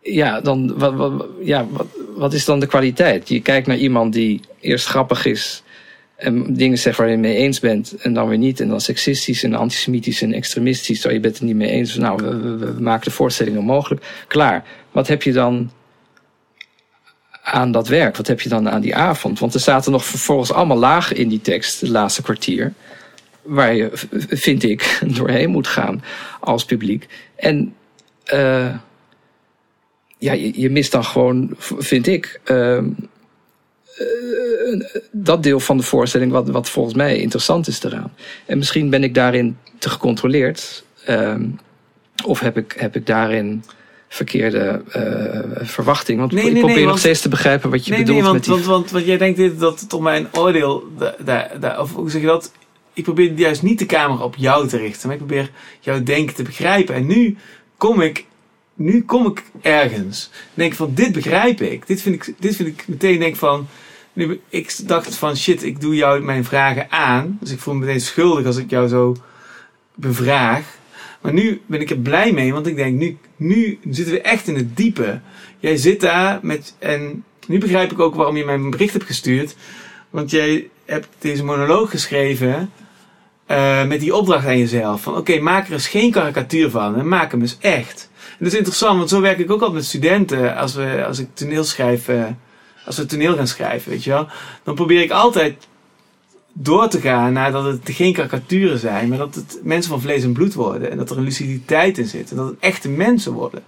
ja, 0.00 0.40
dan, 0.40 0.78
wat, 0.78 0.94
wat, 0.94 1.26
ja 1.42 1.66
wat, 1.70 1.86
wat 2.16 2.32
is 2.32 2.44
dan 2.44 2.60
de 2.60 2.66
kwaliteit? 2.66 3.28
Je 3.28 3.40
kijkt 3.40 3.66
naar 3.66 3.76
iemand 3.76 4.12
die 4.12 4.40
eerst 4.60 4.86
grappig 4.86 5.24
is 5.24 5.62
En 6.16 6.54
dingen 6.54 6.78
zegt 6.78 6.96
waar 6.96 7.10
je 7.10 7.16
mee 7.16 7.36
eens 7.36 7.60
bent 7.60 7.94
en 7.94 8.12
dan 8.12 8.28
weer 8.28 8.38
niet. 8.38 8.60
En 8.60 8.68
dan 8.68 8.80
seksistisch 8.80 9.42
en 9.42 9.54
antisemitisch 9.54 10.22
en 10.22 10.32
extremistisch. 10.32 11.00
Zo, 11.00 11.10
je 11.10 11.20
bent 11.20 11.34
het 11.34 11.42
niet 11.42 11.56
mee 11.56 11.70
eens. 11.70 11.96
Nou, 11.96 12.22
we 12.58 12.76
maken 12.80 13.04
de 13.04 13.10
voorstelling 13.10 13.58
onmogelijk. 13.58 14.24
Klaar. 14.26 14.64
Wat 14.90 15.08
heb 15.08 15.22
je 15.22 15.32
dan 15.32 15.70
aan 17.42 17.72
dat 17.72 17.88
werk? 17.88 18.16
Wat 18.16 18.26
heb 18.26 18.40
je 18.40 18.48
dan 18.48 18.70
aan 18.70 18.80
die 18.80 18.94
avond? 18.94 19.38
Want 19.38 19.54
er 19.54 19.60
zaten 19.60 19.92
nog 19.92 20.04
vervolgens 20.04 20.52
allemaal 20.52 20.76
lagen 20.76 21.16
in 21.16 21.28
die 21.28 21.40
tekst, 21.40 21.80
het 21.80 21.90
laatste 21.90 22.22
kwartier. 22.22 22.72
Waar 23.42 23.74
je, 23.74 23.90
vind 24.28 24.62
ik, 24.62 25.00
doorheen 25.16 25.50
moet 25.50 25.66
gaan 25.66 26.02
als 26.40 26.64
publiek. 26.64 27.06
En 27.36 27.74
uh, 28.34 28.74
ja, 30.20 30.32
je, 30.32 30.60
je, 30.60 30.70
mist 30.70 30.92
dan 30.92 31.04
gewoon, 31.04 31.50
vind 31.58 32.06
ik, 32.06 32.40
uh, 32.44 32.78
dat 35.10 35.42
deel 35.42 35.60
van 35.60 35.76
de 35.76 35.82
voorstelling 35.82 36.32
wat, 36.32 36.48
wat 36.48 36.70
volgens 36.70 36.94
mij 36.94 37.16
interessant 37.16 37.66
is 37.66 37.82
eraan. 37.82 38.12
En 38.46 38.58
misschien 38.58 38.90
ben 38.90 39.04
ik 39.04 39.14
daarin 39.14 39.56
te 39.78 39.90
gecontroleerd. 39.90 40.84
Uh, 41.08 41.34
of 42.24 42.40
heb 42.40 42.56
ik, 42.56 42.74
heb 42.78 42.96
ik 42.96 43.06
daarin 43.06 43.64
verkeerde 44.08 44.82
uh, 44.96 45.66
verwachting. 45.66 46.18
Want 46.18 46.32
nee, 46.32 46.44
ik 46.44 46.58
probeer 46.58 46.76
nee, 46.76 46.86
nog 46.86 46.98
steeds 46.98 47.20
te 47.20 47.28
begrijpen 47.28 47.70
wat 47.70 47.86
je 47.86 47.96
bedoelt. 47.96 48.08
Nee, 48.08 48.22
want, 48.22 48.34
met 48.34 48.44
die... 48.44 48.52
want, 48.52 48.66
want, 48.66 48.90
want 48.90 49.04
jij 49.04 49.18
denkt 49.18 49.60
dat 49.60 49.80
het 49.80 49.92
om 49.92 50.02
mijn 50.02 50.28
oordeel, 50.32 50.84
daar, 51.24 51.50
daar, 51.60 51.80
of 51.80 51.94
hoe 51.94 52.10
zeg 52.10 52.20
je 52.20 52.26
dat? 52.26 52.52
Ik 52.92 53.04
probeer 53.04 53.32
juist 53.32 53.62
niet 53.62 53.78
de 53.78 53.86
camera 53.86 54.24
op 54.24 54.36
jou 54.36 54.68
te 54.68 54.76
richten, 54.76 55.08
maar 55.08 55.16
ik 55.16 55.26
probeer 55.26 55.50
jouw 55.80 56.02
denken 56.02 56.34
te 56.34 56.42
begrijpen. 56.42 56.94
En 56.94 57.06
nu 57.06 57.36
kom 57.76 58.00
ik, 58.00 58.26
nu 58.80 59.02
kom 59.02 59.26
ik 59.26 59.42
ergens. 59.60 60.30
Denk 60.54 60.74
van, 60.74 60.90
dit 60.94 61.12
begrijp 61.12 61.60
ik. 61.60 61.86
Dit 61.86 62.02
vind 62.02 62.14
ik, 62.14 62.34
dit 62.38 62.56
vind 62.56 62.68
ik 62.68 62.88
meteen 62.88 63.18
denk 63.18 63.36
van, 63.36 63.66
nu, 64.12 64.40
ik 64.48 64.76
dacht 64.88 65.14
van, 65.14 65.36
shit, 65.36 65.62
ik 65.62 65.80
doe 65.80 65.94
jou 65.94 66.20
mijn 66.20 66.44
vragen 66.44 66.90
aan. 66.90 67.38
Dus 67.40 67.50
ik 67.50 67.58
voel 67.58 67.74
me 67.74 67.80
meteen 67.80 68.00
schuldig 68.00 68.46
als 68.46 68.56
ik 68.56 68.70
jou 68.70 68.88
zo 68.88 69.16
bevraag. 69.94 70.78
Maar 71.20 71.32
nu 71.32 71.60
ben 71.66 71.80
ik 71.80 71.90
er 71.90 71.98
blij 71.98 72.32
mee, 72.32 72.52
want 72.52 72.66
ik 72.66 72.76
denk, 72.76 72.98
nu, 72.98 73.18
nu 73.36 73.78
zitten 73.90 74.14
we 74.14 74.20
echt 74.20 74.48
in 74.48 74.56
het 74.56 74.76
diepe. 74.76 75.20
Jij 75.58 75.76
zit 75.76 76.00
daar 76.00 76.38
met, 76.42 76.74
en 76.78 77.24
nu 77.46 77.58
begrijp 77.58 77.92
ik 77.92 78.00
ook 78.00 78.14
waarom 78.14 78.36
je 78.36 78.44
mij 78.44 78.54
een 78.54 78.70
bericht 78.70 78.92
hebt 78.92 79.06
gestuurd. 79.06 79.56
Want 80.10 80.30
jij 80.30 80.68
hebt 80.84 81.08
deze 81.18 81.44
monoloog 81.44 81.90
geschreven 81.90 82.70
uh, 83.50 83.86
met 83.86 84.00
die 84.00 84.14
opdracht 84.14 84.46
aan 84.46 84.58
jezelf. 84.58 85.02
Van 85.02 85.16
oké, 85.16 85.38
maak 85.38 85.66
er 85.66 85.72
eens 85.72 85.88
geen 85.88 86.10
karikatuur 86.10 86.70
van 86.70 86.96
en 86.98 87.08
maak 87.08 87.30
hem 87.30 87.40
eens 87.40 87.56
echt. 87.60 88.09
Dat 88.40 88.52
is 88.52 88.58
interessant, 88.58 88.96
want 88.98 89.08
zo 89.08 89.20
werk 89.20 89.38
ik 89.38 89.50
ook 89.50 89.60
altijd 89.60 89.78
met 89.78 89.84
studenten 89.84 90.56
als, 90.56 90.74
we, 90.74 91.04
als 91.06 91.18
ik 91.18 91.28
toneel 91.34 91.64
schrijf. 91.64 92.08
Uh, 92.08 92.24
als 92.84 92.96
we 92.96 93.06
toneel 93.06 93.36
gaan 93.36 93.46
schrijven, 93.46 93.90
weet 93.90 94.04
je 94.04 94.10
wel. 94.10 94.28
Dan 94.62 94.74
probeer 94.74 95.02
ik 95.02 95.10
altijd 95.10 95.66
door 96.52 96.88
te 96.88 97.00
gaan 97.00 97.32
naar 97.32 97.52
dat 97.52 97.64
het 97.64 97.80
geen 97.84 98.12
karikaturen 98.12 98.78
zijn, 98.78 99.08
maar 99.08 99.18
dat 99.18 99.34
het 99.34 99.60
mensen 99.62 99.90
van 99.90 100.00
vlees 100.00 100.22
en 100.22 100.32
bloed 100.32 100.54
worden. 100.54 100.90
En 100.90 100.96
dat 100.96 101.10
er 101.10 101.16
een 101.16 101.24
luciditeit 101.24 101.98
in 101.98 102.06
zit. 102.06 102.30
En 102.30 102.36
dat 102.36 102.46
het 102.46 102.58
echte 102.60 102.88
mensen 102.88 103.32
worden. 103.32 103.62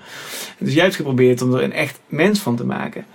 En 0.58 0.64
dus 0.64 0.74
jij 0.74 0.82
hebt 0.82 0.96
geprobeerd 0.96 1.42
om 1.42 1.54
er 1.54 1.62
een 1.62 1.72
echt 1.72 2.00
mens 2.06 2.40
van 2.40 2.56
te 2.56 2.64
maken. 2.64 3.06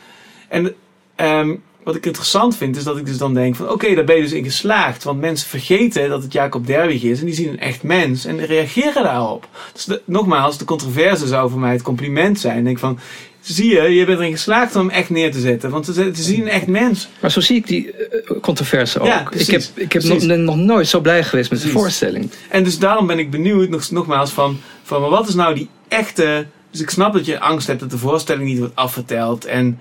En 0.47 0.75
um, 1.17 1.63
wat 1.87 1.95
ik 1.95 2.05
interessant 2.05 2.57
vind, 2.57 2.75
is 2.75 2.83
dat 2.83 2.97
ik 2.97 3.05
dus 3.05 3.17
dan 3.17 3.33
denk 3.33 3.55
van 3.55 3.65
oké, 3.65 3.73
okay, 3.73 3.95
daar 3.95 4.03
ben 4.03 4.15
je 4.15 4.21
dus 4.21 4.31
in 4.31 4.43
geslaagd. 4.43 5.03
Want 5.03 5.19
mensen 5.19 5.49
vergeten 5.49 6.09
dat 6.09 6.23
het 6.23 6.33
Jacob 6.33 6.67
Derwig 6.67 7.03
is 7.03 7.19
en 7.19 7.25
die 7.25 7.35
zien 7.35 7.49
een 7.49 7.59
echt 7.59 7.83
mens 7.83 8.25
en 8.25 8.45
reageren 8.45 9.03
daarop. 9.03 9.47
Dus 9.73 9.85
de, 9.85 10.01
nogmaals, 10.05 10.57
de 10.57 10.65
controverse 10.65 11.27
zou 11.27 11.49
voor 11.49 11.59
mij 11.59 11.71
het 11.71 11.81
compliment 11.81 12.39
zijn. 12.39 12.57
Ik 12.57 12.63
denk 12.63 12.79
van, 12.79 12.99
zie 13.41 13.73
je, 13.73 13.81
je 13.81 14.05
bent 14.05 14.19
erin 14.19 14.31
geslaagd 14.31 14.75
om 14.75 14.81
hem 14.81 14.89
echt 14.89 15.09
neer 15.09 15.31
te 15.31 15.39
zetten. 15.39 15.69
Want 15.69 15.85
ze, 15.85 16.11
zien 16.13 16.41
een 16.41 16.47
echt 16.47 16.67
mens. 16.67 17.09
Maar 17.19 17.31
zo 17.31 17.41
zie 17.41 17.55
ik 17.55 17.67
die 17.67 17.85
uh, 17.87 18.41
controverse 18.41 18.99
ook. 18.99 19.07
Ja, 19.07 19.27
ik 19.31 19.47
heb, 19.47 19.61
ik 19.73 19.93
heb 19.93 20.03
nog, 20.03 20.21
nog, 20.21 20.55
nooit 20.55 20.87
zo 20.87 20.99
blij 20.99 21.23
geweest 21.23 21.51
met 21.51 21.61
de 21.61 21.69
voorstelling. 21.69 22.31
En 22.49 22.63
dus 22.63 22.79
daarom 22.79 23.07
ben 23.07 23.19
ik 23.19 23.31
benieuwd, 23.31 23.69
nog, 23.69 23.91
nogmaals, 23.91 24.31
van, 24.31 24.59
van 24.83 25.01
wat 25.01 25.27
is 25.27 25.35
nou 25.35 25.55
die 25.55 25.69
echte... 25.87 26.45
Dus 26.71 26.81
ik 26.81 26.89
snap 26.89 27.13
dat 27.13 27.25
je 27.25 27.39
angst 27.39 27.67
hebt 27.67 27.79
dat 27.79 27.91
de 27.91 27.97
voorstelling 27.97 28.45
niet 28.45 28.59
wordt 28.59 28.75
afverteld. 28.75 29.45
En, 29.45 29.79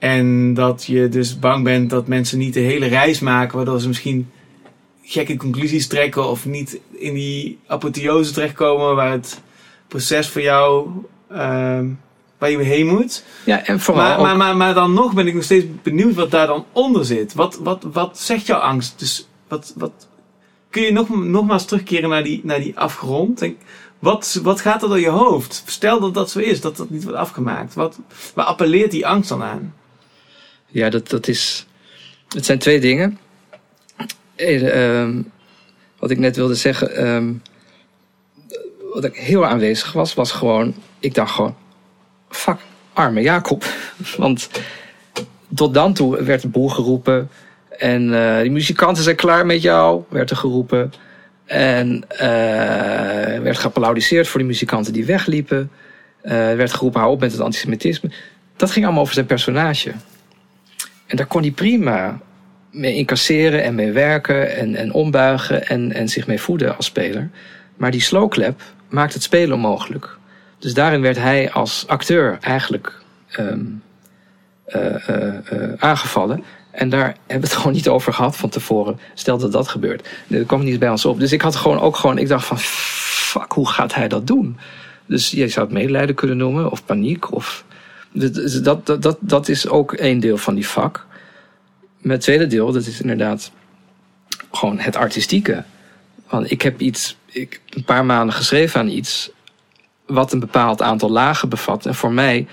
en 0.00 0.54
dat 0.54 0.84
je 0.84 1.08
dus 1.08 1.38
bang 1.38 1.64
bent 1.64 1.90
dat 1.90 2.06
mensen 2.06 2.38
niet 2.38 2.54
de 2.54 2.60
hele 2.60 2.86
reis 2.86 3.20
maken, 3.20 3.56
waardoor 3.56 3.80
ze 3.80 3.86
misschien 3.86 4.30
gekke 5.02 5.36
conclusies 5.36 5.86
trekken 5.86 6.28
of 6.28 6.46
niet 6.46 6.80
in 6.90 7.14
die 7.14 7.58
apotheose 7.66 8.32
terechtkomen 8.32 8.94
waar 8.94 9.10
het 9.10 9.40
proces 9.88 10.28
voor 10.28 10.42
jou... 10.42 10.88
Uh, 11.32 11.80
waar 12.38 12.50
je 12.50 12.58
heen 12.58 12.86
moet. 12.86 13.24
Ja, 13.44 13.64
en 13.64 13.80
vooral 13.80 14.04
maar, 14.04 14.20
maar, 14.20 14.36
maar, 14.36 14.56
maar, 14.56 14.74
dan 14.74 14.92
nog 14.92 15.14
ben 15.14 15.26
ik 15.26 15.34
nog 15.34 15.42
steeds 15.42 15.64
benieuwd 15.82 16.14
wat 16.14 16.30
daar 16.30 16.46
dan 16.46 16.64
onder 16.72 17.04
zit. 17.04 17.34
Wat, 17.34 17.58
wat, 17.62 17.86
wat 17.92 18.18
zegt 18.18 18.46
jouw 18.46 18.58
angst? 18.58 18.98
Dus 18.98 19.28
wat, 19.48 19.72
wat, 19.76 20.08
kun 20.70 20.82
je 20.82 20.92
nog, 20.92 21.08
nogmaals 21.08 21.64
terugkeren 21.64 22.08
naar 22.08 22.24
die, 22.24 22.40
naar 22.44 22.60
die 22.60 22.78
afgrond? 22.78 23.38
Denk, 23.38 23.56
wat, 23.98 24.40
wat 24.42 24.60
gaat 24.60 24.82
er 24.82 24.88
door 24.88 25.00
je 25.00 25.08
hoofd? 25.08 25.62
Stel 25.66 26.00
dat 26.00 26.14
dat 26.14 26.30
zo 26.30 26.38
is, 26.38 26.60
dat 26.60 26.76
dat 26.76 26.90
niet 26.90 27.02
wordt 27.02 27.18
afgemaakt. 27.18 27.74
Wat, 27.74 27.98
waar 28.34 28.44
appelleert 28.44 28.90
die 28.90 29.06
angst 29.06 29.28
dan 29.28 29.42
aan? 29.42 29.74
Ja, 30.70 30.90
dat, 30.90 31.08
dat 31.08 31.28
is. 31.28 31.66
Het 32.28 32.44
zijn 32.46 32.58
twee 32.58 32.80
dingen. 32.80 33.18
Eh, 34.36 35.08
wat 35.98 36.10
ik 36.10 36.18
net 36.18 36.36
wilde 36.36 36.54
zeggen. 36.54 37.04
Uh, 37.04 37.34
wat 38.92 39.04
ik 39.04 39.14
heel 39.14 39.46
aanwezig 39.46 39.92
was, 39.92 40.14
was 40.14 40.32
gewoon. 40.32 40.74
Ik 40.98 41.14
dacht 41.14 41.34
gewoon 41.34 41.56
fuck, 42.28 42.58
arme 42.92 43.20
Jacob. 43.20 43.64
Want 44.16 44.50
tot 45.54 45.74
dan 45.74 45.92
toe 45.92 46.22
werd 46.24 46.42
de 46.42 46.48
boel 46.48 46.68
geroepen. 46.68 47.30
En 47.78 48.08
uh, 48.08 48.40
die 48.40 48.50
muzikanten 48.50 49.02
zijn 49.02 49.16
klaar 49.16 49.46
met 49.46 49.62
jou, 49.62 50.02
werd 50.08 50.30
er 50.30 50.36
geroepen. 50.36 50.92
En 51.44 52.04
uh, 52.12 52.18
werd 53.42 53.58
geapplaudiseerd 53.58 54.28
voor 54.28 54.38
die 54.38 54.48
muzikanten 54.48 54.92
die 54.92 55.04
wegliepen. 55.04 55.70
Uh, 56.24 56.30
werd 56.32 56.72
geroepen, 56.72 57.00
hou 57.00 57.12
op 57.12 57.20
met 57.20 57.32
het 57.32 57.40
antisemitisme. 57.40 58.10
Dat 58.56 58.70
ging 58.70 58.84
allemaal 58.84 59.02
over 59.02 59.14
zijn 59.14 59.26
personage. 59.26 59.92
En 61.10 61.16
daar 61.16 61.26
kon 61.26 61.40
hij 61.40 61.50
prima 61.50 62.20
mee 62.70 62.94
incasseren 62.94 63.62
en 63.62 63.74
mee 63.74 63.92
werken 63.92 64.56
en, 64.56 64.74
en 64.74 64.92
ombuigen 64.92 65.66
en, 65.66 65.92
en 65.92 66.08
zich 66.08 66.26
mee 66.26 66.40
voeden 66.40 66.76
als 66.76 66.86
speler. 66.86 67.30
Maar 67.76 67.90
die 67.90 68.00
slowclap 68.00 68.62
maakt 68.88 69.14
het 69.14 69.22
spelen 69.22 69.54
onmogelijk. 69.54 70.16
Dus 70.58 70.74
daarin 70.74 71.00
werd 71.00 71.16
hij 71.16 71.50
als 71.50 71.84
acteur 71.86 72.38
eigenlijk 72.40 73.02
um, 73.38 73.82
uh, 74.68 75.08
uh, 75.10 75.72
aangevallen. 75.78 76.44
En 76.70 76.88
daar 76.88 77.06
hebben 77.06 77.48
we 77.48 77.54
het 77.54 77.56
gewoon 77.60 77.72
niet 77.72 77.88
over 77.88 78.12
gehad 78.12 78.36
van 78.36 78.48
tevoren. 78.48 79.00
Stel 79.14 79.38
dat 79.38 79.52
dat 79.52 79.68
gebeurt. 79.68 80.08
Dat 80.26 80.46
kwam 80.46 80.64
niet 80.64 80.78
bij 80.78 80.90
ons 80.90 81.04
op. 81.04 81.20
Dus 81.20 81.32
ik 81.32 81.42
had 81.42 81.56
gewoon 81.56 81.80
ook 81.80 81.96
gewoon, 81.96 82.18
ik 82.18 82.28
dacht 82.28 82.46
van, 82.46 82.58
fuck, 82.58 83.52
hoe 83.52 83.68
gaat 83.68 83.94
hij 83.94 84.08
dat 84.08 84.26
doen? 84.26 84.58
Dus 85.06 85.30
je 85.30 85.48
zou 85.48 85.66
het 85.66 85.74
medelijden 85.74 86.14
kunnen 86.14 86.36
noemen, 86.36 86.70
of 86.70 86.84
paniek. 86.84 87.32
Of, 87.32 87.64
dat, 88.12 88.86
dat, 88.86 89.02
dat, 89.02 89.16
dat 89.20 89.48
is 89.48 89.68
ook 89.68 89.92
één 89.92 90.20
deel 90.20 90.36
van 90.36 90.54
die 90.54 90.66
vak. 90.66 91.06
Het 92.02 92.20
tweede 92.20 92.46
deel, 92.46 92.72
dat 92.72 92.86
is 92.86 93.00
inderdaad 93.00 93.52
gewoon 94.52 94.78
het 94.78 94.96
artistieke. 94.96 95.64
Want 96.28 96.50
ik 96.50 96.62
heb 96.62 96.80
iets, 96.80 97.16
ik, 97.26 97.60
een 97.70 97.84
paar 97.84 98.04
maanden 98.04 98.34
geschreven 98.34 98.80
aan 98.80 98.88
iets 98.88 99.30
wat 100.06 100.32
een 100.32 100.40
bepaald 100.40 100.82
aantal 100.82 101.10
lagen 101.10 101.48
bevat. 101.48 101.86
En 101.86 101.94
voor 101.94 102.12
mij 102.12 102.46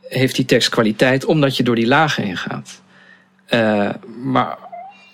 heeft 0.00 0.36
die 0.36 0.44
tekst 0.44 0.68
kwaliteit 0.68 1.24
omdat 1.24 1.56
je 1.56 1.62
door 1.62 1.74
die 1.74 1.86
lagen 1.86 2.22
heen 2.22 2.36
gaat. 2.36 2.82
Uh, 3.50 3.90
maar 4.22 4.58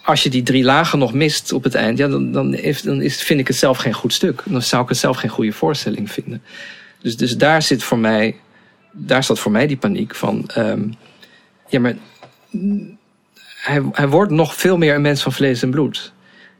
als 0.05 0.23
je 0.23 0.31
die 0.31 0.43
drie 0.43 0.65
lagen 0.65 0.99
nog 0.99 1.13
mist 1.13 1.53
op 1.53 1.65
het 1.65 1.75
eind, 1.75 1.99
ja, 1.99 2.09
dan, 2.09 2.33
dan, 2.33 2.51
dan 2.51 3.01
is, 3.01 3.23
vind 3.23 3.41
ik 3.41 3.47
het 3.47 3.57
zelf 3.57 3.79
geen 3.79 3.93
goed 3.93 4.13
stuk. 4.13 4.43
Dan 4.45 4.63
zou 4.63 4.83
ik 4.83 4.89
het 4.89 4.99
zelf 4.99 5.17
geen 5.17 5.31
goede 5.31 5.53
voorstelling 5.53 6.11
vinden. 6.11 6.43
Dus, 7.03 7.17
dus 7.17 7.37
daar 7.37 7.63
zit 7.63 7.83
voor 7.83 7.99
mij, 7.99 8.37
daar 8.93 9.25
zat 9.25 9.39
voor 9.39 9.53
mij 9.53 9.67
die 9.67 9.77
paniek 9.77 10.15
van, 10.15 10.51
um, 10.59 10.95
ja, 11.69 11.81
maar 11.81 11.97
hij, 13.61 13.83
hij 13.93 14.09
wordt 14.09 14.33
nog 14.33 14.55
veel 14.55 14.77
meer 14.77 14.95
een 14.95 15.03
mens 15.03 15.23
van 15.23 15.33
vlees 15.33 15.63
en 15.63 15.71
bloed. 15.71 16.13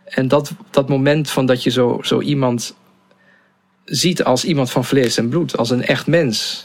En 0.05 0.29
dat, 0.29 0.53
dat 0.71 0.89
moment 0.89 1.31
van 1.31 1.47
dat 1.47 1.63
je 1.63 1.71
zo, 1.71 1.99
zo 2.03 2.21
iemand 2.21 2.77
ziet 3.85 4.25
als 4.25 4.45
iemand 4.45 4.71
van 4.71 4.85
vlees 4.85 5.17
en 5.17 5.29
bloed, 5.29 5.57
als 5.57 5.71
een 5.71 5.85
echt 5.85 6.07
mens. 6.07 6.65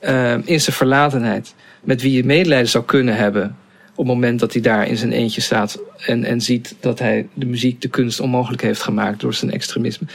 Uh, 0.00 0.32
in 0.32 0.60
zijn 0.60 0.76
verlatenheid. 0.76 1.54
Met 1.82 2.02
wie 2.02 2.12
je 2.12 2.24
medelijden 2.24 2.68
zou 2.68 2.84
kunnen 2.84 3.16
hebben. 3.16 3.56
Op 3.90 3.96
het 3.96 4.06
moment 4.06 4.40
dat 4.40 4.52
hij 4.52 4.62
daar 4.62 4.86
in 4.86 4.96
zijn 4.96 5.12
eentje 5.12 5.40
staat. 5.40 5.80
En, 5.96 6.24
en 6.24 6.40
ziet 6.40 6.74
dat 6.80 6.98
hij 6.98 7.28
de 7.34 7.46
muziek, 7.46 7.80
de 7.80 7.88
kunst 7.88 8.20
onmogelijk 8.20 8.62
heeft 8.62 8.82
gemaakt 8.82 9.20
door 9.20 9.34
zijn 9.34 9.50
extremisme. 9.50 10.06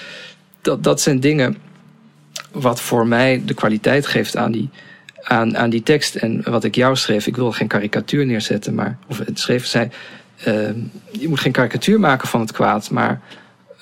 Dat, 0.62 0.84
dat 0.84 1.02
zijn 1.02 1.20
dingen 1.20 1.58
wat 2.52 2.82
voor 2.82 3.08
mij 3.08 3.42
de 3.46 3.54
kwaliteit 3.54 4.08
geeft 4.08 4.38
aan 4.38 4.52
die, 4.52 4.70
aan, 5.24 5.58
aan 5.58 5.70
die 5.70 5.84
tekst. 5.84 6.16
En 6.16 6.42
wat 6.44 6.64
ik 6.64 6.76
jou 6.76 6.96
schreef, 6.96 7.28
ik 7.28 7.36
wil 7.36 7.52
geen 7.52 7.68
karikatuur 7.68 8.26
neerzetten, 8.26 8.76
maar. 8.76 8.98
Of 9.08 9.18
het 9.18 9.40
schreef, 9.40 9.66
zei. 9.66 9.90
Uh, 10.48 10.70
je 11.12 11.30
moet 11.30 11.40
geen 11.40 11.52
karikatuur 11.52 12.00
maken 12.00 12.28
van 12.28 12.40
het 12.40 12.52
kwaad, 12.52 12.90
maar, 12.90 13.22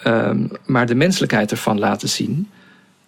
uh, 0.08 0.32
maar 0.66 0.86
de 0.86 0.96
menselijkheid 0.96 1.52
ervan 1.52 1.80
laten 1.80 2.10
zien 2.10 2.50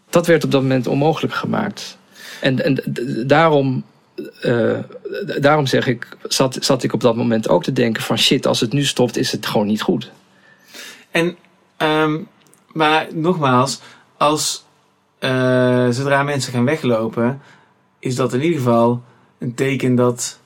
dat 0.10 0.28
werd 0.28 0.44
op 0.44 0.52
dat 0.52 0.62
moment 0.62 0.88
onmogelijk 0.88 1.34
gemaakt. 1.34 1.98
En, 2.42 2.64
en 2.64 2.84
daarom 3.28 3.84
eh, 4.42 4.78
daarom 5.40 5.66
zeg 5.66 5.88
ik, 5.88 6.08
zat, 6.24 6.58
zat 6.60 6.84
ik 6.84 6.94
op 6.94 7.02
dat 7.02 7.16
moment 7.16 7.50
ook 7.50 7.64
te 7.64 7.74
denken 7.74 8.04
van 8.04 8.18
shit, 8.18 8.48
als 8.48 8.60
het 8.60 8.74
nu 8.74 8.84
stopt, 8.84 9.18
is 9.18 9.32
het 9.32 9.46
gewoon 9.46 9.68
niet 9.68 9.82
goed. 9.82 10.12
En, 11.12 11.36
ehm, 11.78 12.20
maar 12.68 13.08
nogmaals, 13.14 13.80
als 14.18 14.66
eh, 15.22 15.90
zodra 15.90 16.24
mensen 16.24 16.54
gaan 16.54 16.66
weglopen, 16.66 17.42
is 18.00 18.16
dat 18.16 18.34
in 18.34 18.42
ieder 18.42 18.58
geval 18.58 19.04
een 19.38 19.54
teken 19.54 19.96
dat 19.96 20.40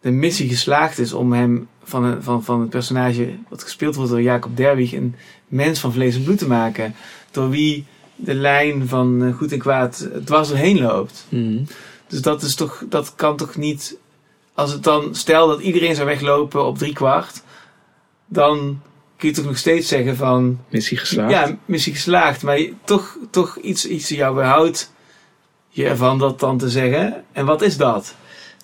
de 0.00 0.10
missie 0.10 0.48
geslaagd 0.48 0.98
is 0.98 1.12
om 1.12 1.32
hem 1.32 1.68
van, 1.82 2.22
van, 2.22 2.44
van 2.44 2.60
het 2.60 2.70
personage 2.70 3.34
wat 3.48 3.62
gespeeld 3.62 3.94
wordt 3.94 4.10
door 4.10 4.22
Jacob 4.22 4.56
Derwig 4.56 4.92
een 4.92 5.14
mens 5.48 5.80
van 5.80 5.92
vlees 5.92 6.14
en 6.14 6.22
bloed 6.22 6.38
te 6.38 6.46
maken. 6.46 6.94
Door 7.30 7.50
wie 7.50 7.86
de 8.16 8.34
lijn 8.34 8.88
van 8.88 9.24
eh, 9.24 9.34
goed 9.36 9.52
en 9.52 9.58
kwaad 9.58 10.08
dwars 10.24 10.48
doorheen 10.48 10.80
loopt. 10.80 11.26
Dus 12.06 12.22
dat 12.22 12.42
is 12.42 12.54
toch, 12.54 12.84
dat 12.88 13.14
kan 13.14 13.36
toch 13.36 13.56
niet. 13.56 13.98
Als 14.54 14.72
het 14.72 14.82
dan, 14.82 15.14
stel 15.14 15.46
dat 15.46 15.60
iedereen 15.60 15.94
zou 15.94 16.06
weglopen 16.06 16.64
op 16.64 16.78
drie 16.78 16.92
kwart, 16.92 17.42
dan 18.26 18.80
kun 19.20 19.28
je 19.28 19.34
toch 19.34 19.44
nog 19.44 19.58
steeds 19.58 19.88
zeggen 19.88 20.16
van, 20.16 20.60
Missie 20.68 20.96
geslaagd. 20.96 21.30
ja, 21.32 21.56
missie 21.64 21.92
geslaagd, 21.92 22.42
maar 22.42 22.58
je- 22.58 22.72
toch, 22.84 23.16
toch 23.30 23.56
iets, 23.56 23.86
iets 23.86 24.10
in 24.10 24.16
jou 24.16 24.34
weerhoudt 24.34 24.92
je 25.68 25.84
ervan 25.84 26.18
dat 26.18 26.40
dan 26.40 26.58
te 26.58 26.70
zeggen. 26.70 27.24
En 27.32 27.46
wat 27.46 27.62
is 27.62 27.76
dat? 27.76 28.14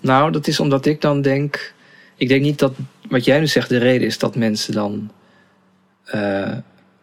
Nou, 0.01 0.31
dat 0.33 0.47
is 0.47 0.61
omdat 0.61 0.87
ik 0.87 1.01
dan 1.01 1.23
denk. 1.23 1.75
Ik 2.17 2.29
denk 2.29 2.43
niet 2.43 2.59
dat 2.59 2.73
wat 3.09 3.25
jij 3.25 3.39
nu 3.39 3.47
zegt 3.47 3.69
de 3.69 3.79
reden 3.79 4.07
is 4.07 4.19
dat 4.19 4.37
mensen 4.37 4.73
dan 4.73 5.11
eh, 6.05 6.53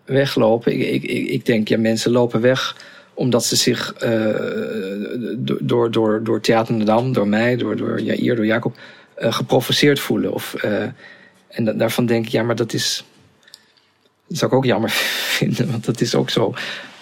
weglopen. 0.06 0.72
Ik, 0.80 1.04
ik, 1.04 1.30
ik, 1.30 1.46
denk, 1.46 1.68
ja, 1.68 1.78
mensen 1.78 2.12
lopen 2.12 2.42
weg 2.42 2.76
omdat 3.14 3.46
ze 3.46 3.56
zich 3.56 3.94
do- 5.38 5.58
door, 5.62 5.92
door, 5.92 6.24
door 6.24 6.42
Theater 6.42 6.78
de 6.80 6.84
Dam, 6.86 7.14
door 7.14 7.28
mij, 7.28 7.56
door, 7.56 7.76
door 7.76 8.02
Jair, 8.02 8.36
door 8.36 8.46
Jacob, 8.46 8.76
eh, 9.16 9.34
geprovoceerd 9.34 10.00
voelen. 10.00 10.34
Of, 10.34 10.54
en 11.48 11.64
da- 11.66 11.72
daarvan 11.74 12.06
denk 12.06 12.26
ik, 12.26 12.32
ja, 12.32 12.44
maar 12.44 12.56
dat 12.56 12.74
is. 12.74 13.06
Dat 14.28 14.38
zou 14.38 14.52
ik 14.52 14.58
ook 14.58 14.66
jammer 14.66 14.90
vinden, 15.40 15.72
want 15.72 15.86
dat 15.86 16.02
is 16.02 16.16
ook 16.16 16.30
zo 16.30 16.54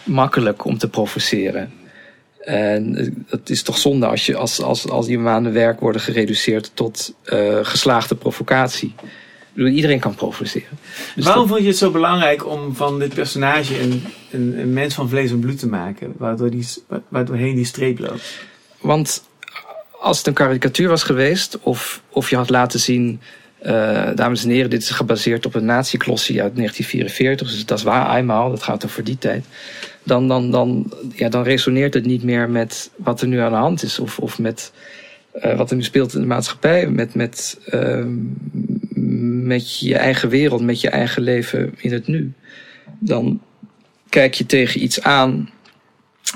makkelijk 0.04 0.66
om 0.66 0.78
te 0.78 0.90
provoceren. 0.90 1.74
En 2.42 2.96
eh, 2.98 3.08
het 3.28 3.50
is 3.50 3.64
toch 3.64 3.78
zonde 3.78 4.06
als, 4.06 4.26
je, 4.26 4.36
als, 4.38 4.62
als, 4.62 4.90
als 4.90 5.06
die 5.06 5.20
maanden 5.20 5.54
werk 5.54 5.80
worden 5.80 6.02
gereduceerd 6.02 6.72
tot 6.74 7.14
eh, 7.24 7.58
geslaagde 7.62 8.16
provocatie. 8.16 8.94
Ik 8.98 9.58
bedoel, 9.58 9.72
iedereen 9.72 10.00
kan 10.00 10.16
provoceren. 10.16 10.78
Dus 11.16 11.26
Waarom 11.26 11.42
dat- 11.44 11.52
vond 11.52 11.62
je 11.62 11.68
het 11.70 11.78
zo 11.78 11.92
belangrijk 11.92 12.46
om 12.48 12.76
van 12.76 13.00
dit 13.00 13.14
personage 13.14 13.80
een, 13.82 14.04
een, 14.32 14.60
een 14.60 14.74
mens 14.74 14.94
van 14.94 15.10
vlees 15.10 15.32
en 15.32 15.40
bloed 15.40 15.60
te 15.60 15.68
maken, 15.68 16.14
waardoor 16.18 16.50
die, 16.50 16.68
wa- 16.88 17.02
waardoorheen 17.08 17.56
die 17.56 17.66
streep 17.66 18.00
loopt? 18.00 18.40
want 18.82 19.24
als 20.00 20.18
het 20.18 20.28
een 20.28 20.34
karikatuur 20.34 20.88
was 20.90 21.04
geweest, 21.04 21.58
of, 21.62 22.02
of 22.10 22.30
je 22.30 22.36
had 22.36 22.50
laten 22.50 22.80
zien, 22.80 23.22
eh, 23.62 24.10
dames 24.16 24.44
en 24.44 24.50
heren, 24.50 24.70
dit 24.70 24.82
is 24.82 24.90
gebaseerd 24.90 25.46
op 25.46 25.56
een 25.56 25.66
nazi-klossie 25.66 26.42
uit 26.42 26.56
1944, 26.56 27.48
dus 27.48 27.66
dat 27.66 27.78
is 27.78 27.84
waar 27.84 28.18
eenmaal, 28.18 28.50
dat 28.50 28.64
gaat 28.64 28.86
over 28.86 29.04
die 29.04 29.18
tijd. 29.18 29.46
Dan, 30.04 30.28
dan, 30.28 30.52
dan, 30.52 30.94
ja, 31.16 31.30
dan 31.30 31.44
resoneert 31.44 31.94
het 31.94 32.06
niet 32.06 32.24
meer 32.24 32.50
met 32.50 32.92
wat 32.96 33.22
er 33.22 33.28
nu 33.28 33.40
aan 33.40 33.52
de 33.52 33.58
hand 33.58 33.84
is, 33.84 34.00
of, 34.00 34.20
of 34.20 34.40
met 34.40 34.72
eh, 35.32 35.58
wat 35.58 35.70
er 35.70 35.76
nu 35.76 35.84
speelt 35.84 36.14
in 36.14 36.22
de 36.22 36.28
maatschappij, 36.28 36.88
met, 36.88 37.16
met, 37.16 37.60
ehm, 37.66 38.18
met 39.46 39.80
je 39.80 39.96
eigen 39.96 40.30
wereld, 40.30 40.62
met 40.62 40.82
je 40.82 40.90
eigen 40.90 41.22
leven 41.22 41.74
in 41.78 41.94
het 41.94 42.08
nu. 42.08 42.34
Dan 43.00 43.42
kijk 44.10 44.34
je 44.34 44.46
tegen 44.46 44.84
iets 44.84 45.02
aan 45.02 45.50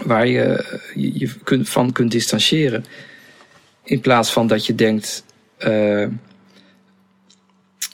waar 0.03 0.27
je 0.27 0.65
je, 0.95 1.19
je 1.19 1.29
kunt, 1.43 1.69
van 1.69 1.91
kunt 1.91 2.11
distancieren. 2.11 2.85
In 3.83 4.01
plaats 4.01 4.31
van 4.31 4.47
dat 4.47 4.65
je 4.65 4.75
denkt: 4.75 5.23
eh, 5.57 6.07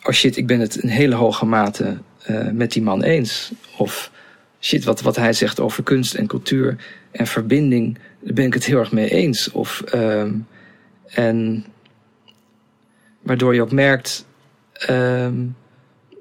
oh 0.03 0.13
shit, 0.13 0.37
ik 0.37 0.47
ben 0.47 0.59
het 0.59 0.75
in 0.75 0.89
hele 0.89 1.15
hoge 1.15 1.45
mate 1.45 1.97
eh, 2.23 2.47
met 2.47 2.71
die 2.71 2.81
man 2.81 3.03
eens. 3.03 3.51
Of 3.77 4.11
shit, 4.59 4.83
wat, 4.83 5.01
wat 5.01 5.15
hij 5.15 5.33
zegt 5.33 5.59
over 5.59 5.83
kunst 5.83 6.13
en 6.13 6.27
cultuur 6.27 6.77
en 7.11 7.27
verbinding, 7.27 7.97
daar 8.19 8.33
ben 8.33 8.45
ik 8.45 8.53
het 8.53 8.65
heel 8.65 8.79
erg 8.79 8.91
mee 8.91 9.09
eens. 9.09 9.51
Of, 9.51 9.81
ehm, 9.81 10.33
en 11.05 11.65
waardoor 13.21 13.55
je 13.55 13.61
ook 13.61 13.71
merkt 13.71 14.25
ehm, 14.71 15.45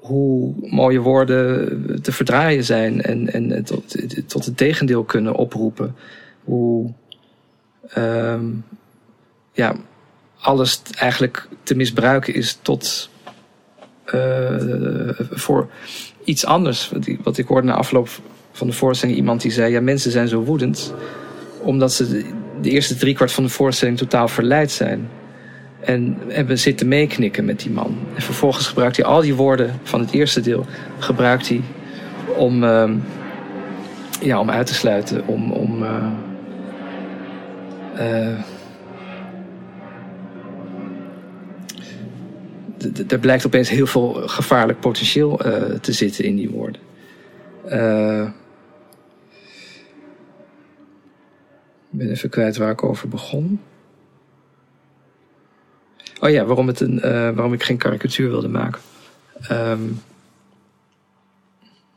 hoe 0.01 0.55
mooie 0.71 1.01
woorden 1.01 2.03
te 2.03 2.13
verdraaien 2.13 2.65
zijn 2.65 3.03
en, 3.03 3.33
en 3.33 3.65
tot, 3.65 3.97
tot 4.29 4.45
het 4.45 4.57
tegendeel 4.57 5.05
kunnen 5.05 5.35
oproepen. 5.35 5.97
Hoe 6.45 6.93
ehm, 7.89 8.47
ja, 9.53 9.77
alles 10.41 10.83
eigenlijk 10.95 11.49
te 11.63 11.75
misbruiken 11.75 12.35
is 12.35 12.59
tot 12.63 13.11
voor 15.31 15.69
iets 16.25 16.45
anders. 16.45 16.93
Wat 17.23 17.39
ik, 17.39 17.47
hoorde 17.47 17.67
na 17.67 17.75
afloop 17.75 18.09
van 18.53 18.67
de 18.67 18.73
voorstelling 18.73 19.19
iemand 19.19 19.43
die 19.43 19.51
zei: 19.51 19.73
ja, 19.73 19.81
mensen 19.81 20.11
zijn 20.11 20.29
zo 20.29 20.43
woedend 20.43 20.95
omdat 21.63 21.93
ze 21.93 22.09
de, 22.09 22.25
de 22.61 22.71
eerste 22.71 22.97
driekwart 22.97 23.33
van 23.33 23.45
de 23.45 23.51
voorstelling 23.51 23.99
totaal 23.99 24.29
verleid 24.29 24.71
zijn. 24.71 25.09
En 25.81 26.17
hebben 26.29 26.59
zitten 26.59 26.89
meeknikken 26.89 27.45
met 27.45 27.61
die 27.61 27.71
man. 27.71 27.99
En 28.15 28.23
vervolgens 28.23 28.67
gebruikt 28.67 28.97
hij 28.97 29.05
al 29.05 29.21
die 29.21 29.35
woorden 29.35 29.81
van 29.83 30.01
het 30.01 30.13
eerste 30.13 30.41
deel 30.41 30.67
gebruikt 30.99 31.49
hij 31.49 31.61
om, 32.37 32.65
ehm, 32.65 32.95
ja, 34.21 34.41
om 34.41 34.51
uit 34.51 34.67
te 34.67 34.75
sluiten, 34.75 35.27
om. 35.27 35.53
om 35.53 35.85
eh, 35.85 36.07
eh, 37.95 38.39
er 43.09 43.19
blijkt 43.19 43.47
opeens 43.47 43.69
heel 43.69 43.87
veel 43.87 44.13
gevaarlijk 44.13 44.81
potentieel 44.81 45.41
eh, 45.41 45.79
te 45.79 45.93
zitten 45.93 46.25
in 46.25 46.37
die 46.37 46.51
woorden. 46.51 46.81
Eh, 47.65 48.29
ik 51.93 51.99
ben 51.99 52.11
even 52.11 52.31
kwijt 52.31 52.57
waar 52.57 52.71
ik 52.71 52.85
over 52.85 53.09
begon. 53.09 53.61
Oh 56.21 56.31
ja, 56.31 56.45
waarom, 56.45 56.67
het 56.67 56.81
een, 56.81 57.01
eh, 57.01 57.11
waarom 57.11 57.53
ik 57.53 57.63
geen 57.63 57.77
karikatuur 57.77 58.31
wilde 58.31 58.49
maken. 58.49 58.81
Ehm 59.49 59.81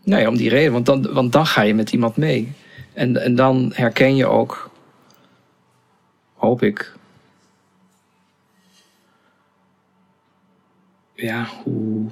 nou 0.04 0.22
ja, 0.22 0.28
om 0.28 0.38
die 0.38 0.50
reden. 0.50 0.72
Want 0.72 0.86
dan, 0.86 1.14
want 1.14 1.32
dan 1.32 1.46
ga 1.46 1.62
je 1.62 1.76
met 1.76 1.92
iemand 1.92 2.18
mee. 2.18 2.52
En, 2.94 3.22
en 3.22 3.36
dan 3.36 3.72
herken 3.76 4.16
je 4.16 4.26
ook, 4.26 4.70
hoop 6.34 6.62
ik, 6.62 6.94
ja, 11.26 11.50
hoe, 11.64 12.10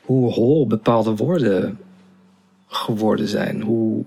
hoe 0.00 0.32
hol 0.32 0.66
bepaalde 0.66 1.16
woorden 1.16 1.78
geworden 2.66 3.28
zijn. 3.28 3.62
Hoe 3.62 4.04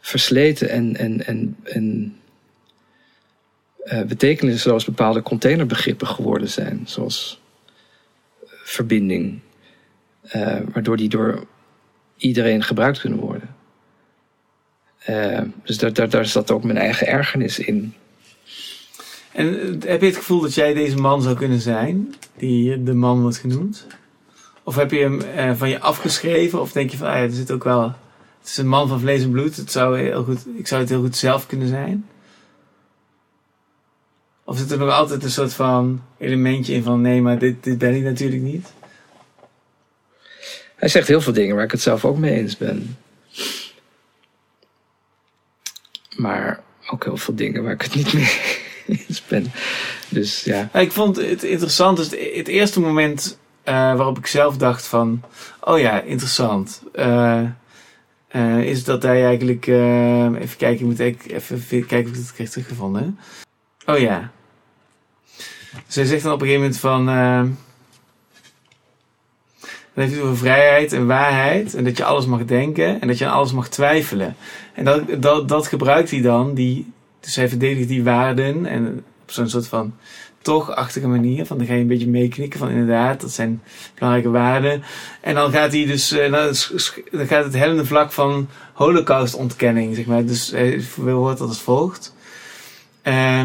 versleten 0.00 0.68
en, 0.68 0.96
en, 0.96 1.26
en, 1.26 1.56
en 1.62 2.16
eh, 3.84 4.02
betekenisloos 4.02 4.84
bepaalde 4.84 5.22
containerbegrippen 5.22 6.06
geworden 6.06 6.48
zijn. 6.48 6.82
Zoals 6.86 7.40
eh, 8.42 8.48
verbinding. 8.64 9.40
eh, 10.22 10.60
waardoor 10.72 10.96
die 10.96 11.08
door 11.08 11.46
iedereen 12.16 12.62
gebruikt 12.62 13.00
kunnen 13.00 13.18
worden. 13.18 13.54
Dus 15.64 15.78
daar, 15.78 16.08
daar 16.08 16.26
zat 16.26 16.50
ook 16.50 16.64
mijn 16.64 16.78
eigen 16.78 17.06
ergernis 17.06 17.58
in. 17.58 17.94
En 19.34 19.80
eh, 19.82 19.88
heb 19.88 20.00
je 20.00 20.06
het 20.06 20.16
gevoel 20.16 20.40
dat 20.40 20.54
jij 20.54 20.74
deze 20.74 20.96
man 20.96 21.22
zou 21.22 21.36
kunnen 21.36 21.60
zijn, 21.60 22.14
die 22.36 22.82
de 22.82 22.94
man 22.94 23.20
wordt 23.20 23.36
genoemd? 23.36 23.86
Of 24.62 24.76
heb 24.76 24.90
je 24.90 24.98
hem 24.98 25.20
eh, 25.20 25.54
van 25.54 25.68
je 25.68 25.80
afgeschreven? 25.80 26.60
Of 26.60 26.72
denk 26.72 26.90
je 26.90 26.96
van, 26.96 27.06
ah 27.06 27.14
ja, 27.14 27.22
er 27.22 27.30
zit 27.30 27.50
ook 27.50 27.64
wel... 27.64 27.82
Het 28.38 28.48
is 28.52 28.56
een 28.56 28.68
man 28.68 28.88
van 28.88 29.00
vlees 29.00 29.22
en 29.22 29.30
bloed. 29.30 29.56
Het 29.56 29.70
zou 29.70 29.98
heel 29.98 30.24
goed, 30.24 30.46
ik 30.56 30.66
zou 30.66 30.80
het 30.80 30.90
heel 30.90 31.00
goed 31.00 31.16
zelf 31.16 31.46
kunnen 31.46 31.68
zijn. 31.68 32.08
Of 34.44 34.58
zit 34.58 34.70
er 34.70 34.78
nog 34.78 34.90
altijd 34.90 35.24
een 35.24 35.30
soort 35.30 35.54
van 35.54 36.02
elementje 36.18 36.74
in 36.74 36.82
van... 36.82 37.00
Nee, 37.00 37.22
maar 37.22 37.38
dit, 37.38 37.64
dit 37.64 37.78
ben 37.78 37.94
ik 37.94 38.02
natuurlijk 38.02 38.42
niet. 38.42 38.72
Hij 40.76 40.88
zegt 40.88 41.08
heel 41.08 41.20
veel 41.20 41.32
dingen 41.32 41.54
waar 41.54 41.64
ik 41.64 41.70
het 41.70 41.80
zelf 41.80 42.04
ook 42.04 42.18
mee 42.18 42.34
eens 42.34 42.56
ben. 42.56 42.96
Maar 46.16 46.62
ook 46.90 47.04
heel 47.04 47.16
veel 47.16 47.34
dingen 47.34 47.62
waar 47.62 47.72
ik 47.72 47.82
het 47.82 47.94
niet 47.94 48.12
mee 48.12 48.53
Dus 50.08 50.44
ja. 50.44 50.68
Ik 50.72 50.92
vond 50.92 51.16
het 51.16 51.42
interessant. 51.42 51.96
Dus 51.96 52.10
het, 52.10 52.48
eerste 52.48 52.80
moment 52.80 53.38
eh, 53.62 53.74
waarop 53.74 54.18
ik 54.18 54.26
zelf 54.26 54.56
dacht 54.56 54.86
van... 54.86 55.22
Oh 55.60 55.78
ja, 55.78 56.00
interessant. 56.00 56.82
Eh, 56.92 57.42
eh, 58.28 58.58
is 58.58 58.84
dat 58.84 59.02
hij 59.02 59.24
eigenlijk... 59.24 59.66
even 59.66 60.56
kijken, 60.56 60.90
ik 60.90 61.32
even 61.32 61.86
kijken 61.86 62.10
of 62.10 62.16
ik 62.16 62.24
het 62.24 62.32
krijg 62.32 62.50
teruggevonden. 62.50 63.18
Oh 63.86 63.98
ja. 63.98 64.30
Dus 65.86 65.94
hij 65.94 66.04
zegt 66.04 66.22
dan 66.22 66.32
op 66.32 66.40
een 66.40 66.46
gegeven 66.46 66.62
moment 66.62 66.80
van... 66.80 67.06
dan 69.94 70.04
heeft 70.04 70.12
het 70.12 70.22
over 70.22 70.36
vrijheid 70.36 70.92
en 70.92 71.06
waarheid. 71.06 71.74
En 71.74 71.84
dat 71.84 71.96
je 71.96 72.04
alles 72.04 72.26
mag 72.26 72.44
denken. 72.44 73.00
En 73.00 73.08
dat 73.08 73.18
je 73.18 73.26
aan 73.26 73.34
alles 73.34 73.52
mag 73.52 73.68
twijfelen. 73.68 74.36
En 74.74 74.84
dat, 74.84 75.22
dat, 75.22 75.48
dat 75.48 75.66
gebruikt 75.66 76.10
hij 76.10 76.20
dan, 76.20 76.54
die, 76.54 76.92
dus 77.24 77.36
hij 77.36 77.48
verdedigt 77.48 77.88
die 77.88 78.04
waarden 78.04 78.66
en 78.66 79.04
op 79.22 79.30
zo'n 79.30 79.48
soort 79.48 79.66
van 79.66 79.94
toch-achtige 80.42 81.08
manier. 81.08 81.46
Van 81.46 81.58
dan 81.58 81.66
ga 81.66 81.74
je 81.74 81.80
een 81.80 81.86
beetje 81.86 82.08
meeknikken 82.08 82.58
van 82.58 82.68
inderdaad, 82.70 83.20
dat 83.20 83.30
zijn 83.30 83.62
belangrijke 83.94 84.30
waarden. 84.30 84.82
En 85.20 85.34
dan 85.34 85.52
gaat 85.52 85.72
hij 85.72 85.86
dus, 85.86 86.12
uh, 86.12 86.32
dan 87.10 87.26
gaat 87.26 87.44
het 87.44 87.54
hellende 87.54 87.84
vlak 87.84 88.12
van 88.12 88.48
holocaustontkenning, 88.72 89.96
zeg 89.96 90.06
maar. 90.06 90.24
Dus 90.24 90.50
hij 90.50 90.84
hoort 90.96 91.38
dat 91.38 91.48
als 91.48 91.60
volgt. 91.60 92.14
Uh, 93.04 93.42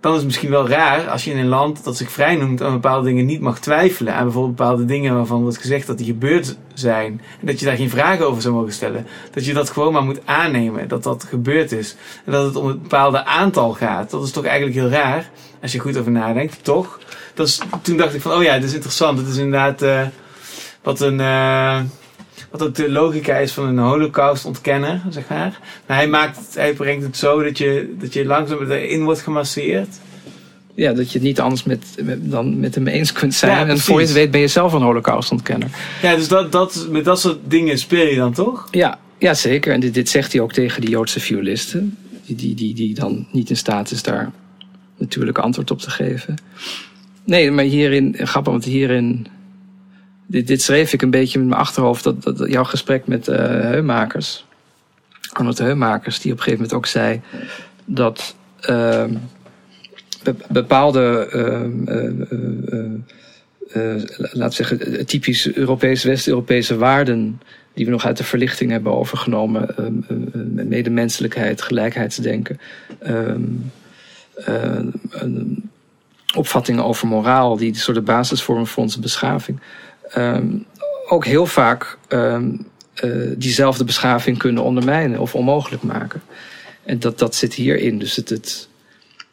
dan 0.00 0.12
is 0.12 0.16
het 0.18 0.26
misschien 0.26 0.50
wel 0.50 0.68
raar 0.68 1.08
als 1.08 1.24
je 1.24 1.30
in 1.30 1.38
een 1.38 1.48
land 1.48 1.84
dat 1.84 1.96
zich 1.96 2.10
vrij 2.10 2.36
noemt 2.36 2.62
aan 2.62 2.72
bepaalde 2.72 3.06
dingen 3.06 3.26
niet 3.26 3.40
mag 3.40 3.60
twijfelen. 3.60 4.14
Aan 4.14 4.24
bijvoorbeeld 4.24 4.56
bepaalde 4.56 4.84
dingen 4.84 5.14
waarvan 5.14 5.42
wordt 5.42 5.58
gezegd 5.58 5.86
dat 5.86 5.98
die 5.98 6.06
gebeurd 6.06 6.56
zijn. 6.74 7.20
En 7.40 7.46
dat 7.46 7.60
je 7.60 7.66
daar 7.66 7.76
geen 7.76 7.90
vragen 7.90 8.26
over 8.26 8.42
zou 8.42 8.54
mogen 8.54 8.72
stellen. 8.72 9.06
Dat 9.30 9.44
je 9.44 9.54
dat 9.54 9.70
gewoon 9.70 9.92
maar 9.92 10.02
moet 10.02 10.20
aannemen 10.24 10.88
dat 10.88 11.02
dat 11.02 11.24
gebeurd 11.24 11.72
is. 11.72 11.96
En 12.24 12.32
dat 12.32 12.44
het 12.44 12.56
om 12.56 12.68
een 12.68 12.82
bepaalde 12.82 13.24
aantal 13.24 13.72
gaat. 13.72 14.10
Dat 14.10 14.24
is 14.24 14.30
toch 14.30 14.44
eigenlijk 14.44 14.76
heel 14.76 14.88
raar 14.88 15.30
als 15.62 15.72
je 15.72 15.78
goed 15.78 15.96
over 15.96 16.12
nadenkt, 16.12 16.64
toch? 16.64 16.98
Dat 17.34 17.46
is, 17.46 17.60
toen 17.82 17.96
dacht 17.96 18.14
ik 18.14 18.20
van, 18.20 18.32
oh 18.32 18.42
ja, 18.42 18.54
dit 18.54 18.64
is 18.64 18.74
interessant. 18.74 19.18
Het 19.18 19.28
is 19.28 19.36
inderdaad 19.36 19.82
uh, 19.82 20.02
wat 20.82 21.00
een... 21.00 21.18
Uh, 21.18 21.80
wat 22.50 22.62
ook 22.62 22.74
de 22.74 22.90
logica 22.90 23.36
is 23.36 23.52
van 23.52 23.66
een 23.66 23.78
holocaust 23.78 24.44
ontkenner, 24.44 25.02
zeg 25.08 25.28
maar. 25.28 25.58
Maar 25.86 25.96
hij, 25.96 26.08
maakt 26.08 26.54
hij 26.54 26.72
brengt 26.72 27.04
het 27.04 27.16
zo 27.16 27.42
dat 27.42 27.58
je, 27.58 27.94
dat 28.00 28.12
je 28.12 28.24
langzaam 28.24 28.70
erin 28.70 29.04
wordt 29.04 29.20
gemasseerd. 29.20 29.98
Ja, 30.74 30.92
dat 30.92 31.06
je 31.12 31.18
het 31.18 31.26
niet 31.26 31.40
anders 31.40 31.62
met, 31.62 31.84
met, 32.02 32.30
dan 32.30 32.60
met 32.60 32.74
hem 32.74 32.86
eens 32.86 33.12
kunt 33.12 33.34
zijn. 33.34 33.68
en 33.68 33.78
voor 33.78 34.00
je 34.00 34.06
het 34.06 34.14
weet 34.14 34.30
ben 34.30 34.40
je 34.40 34.48
zelf 34.48 34.72
een 34.72 34.82
holocaustontkenner. 34.82 35.68
Ja, 36.02 36.16
dus 36.16 36.28
dat, 36.28 36.52
dat, 36.52 36.86
met 36.90 37.04
dat 37.04 37.20
soort 37.20 37.38
dingen 37.44 37.78
speel 37.78 38.06
je 38.06 38.16
dan 38.16 38.32
toch? 38.32 38.68
Ja, 38.70 38.98
ja 39.18 39.34
zeker. 39.34 39.72
En 39.72 39.80
dit, 39.80 39.94
dit 39.94 40.08
zegt 40.08 40.32
hij 40.32 40.40
ook 40.40 40.52
tegen 40.52 40.80
die 40.80 40.90
Joodse 40.90 41.20
violisten. 41.20 41.96
Die, 42.26 42.36
die, 42.36 42.54
die, 42.54 42.74
die 42.74 42.94
dan 42.94 43.26
niet 43.32 43.50
in 43.50 43.56
staat 43.56 43.90
is 43.90 44.02
daar 44.02 44.30
natuurlijk 44.96 45.38
antwoord 45.38 45.70
op 45.70 45.80
te 45.80 45.90
geven. 45.90 46.34
Nee, 47.24 47.50
maar 47.50 47.64
hierin, 47.64 48.16
grappig, 48.18 48.52
want 48.52 48.64
hierin 48.64 49.26
dit, 50.30 50.46
dit 50.46 50.62
schreef 50.62 50.92
ik 50.92 51.02
een 51.02 51.10
beetje 51.10 51.38
met 51.38 51.48
mijn 51.48 51.60
achterhoofd. 51.60 52.04
Dat, 52.04 52.22
dat, 52.22 52.44
jouw 52.46 52.64
gesprek 52.64 53.06
met 53.06 53.28
uh, 53.28 53.36
Heumakers. 53.36 54.46
Arnold 55.32 55.58
Heumakers, 55.58 56.20
die 56.20 56.32
op 56.32 56.38
een 56.38 56.44
gegeven 56.44 56.64
moment 56.64 56.78
ook 56.78 56.86
zei 56.86 57.20
dat 57.84 58.36
uh, 58.68 59.04
bepaalde, 60.48 61.28
uh, 63.72 64.02
laten 64.32 64.64
we 64.64 64.64
zeggen, 64.64 65.06
typisch 65.06 65.52
Europese, 65.52 66.08
West-Europese 66.08 66.76
waarden. 66.76 67.40
die 67.74 67.84
we 67.84 67.90
nog 67.90 68.06
uit 68.06 68.16
de 68.16 68.24
verlichting 68.24 68.70
hebben 68.70 68.92
overgenomen. 68.92 69.74
medemenselijkheid, 70.68 71.62
gelijkheidsdenken. 71.62 72.60
opvattingen 76.34 76.84
over 76.84 77.08
moraal, 77.08 77.56
die 77.56 77.76
soort 77.76 77.96
de 77.96 78.02
basis 78.02 78.42
vormen 78.42 78.66
voor 78.66 78.82
onze 78.82 79.00
beschaving 79.00 79.60
um, 80.16 80.66
ook 81.08 81.24
heel 81.24 81.46
vaak 81.46 81.98
um, 82.08 82.66
uh, 83.04 83.34
diezelfde 83.36 83.84
beschaving 83.84 84.38
kunnen 84.38 84.62
ondermijnen 84.62 85.20
of 85.20 85.34
onmogelijk 85.34 85.82
maken. 85.82 86.22
En 86.84 86.98
dat, 86.98 87.18
dat 87.18 87.34
zit 87.34 87.54
hierin. 87.54 87.98
Dus 87.98 88.16
het, 88.16 88.28
het, 88.28 88.68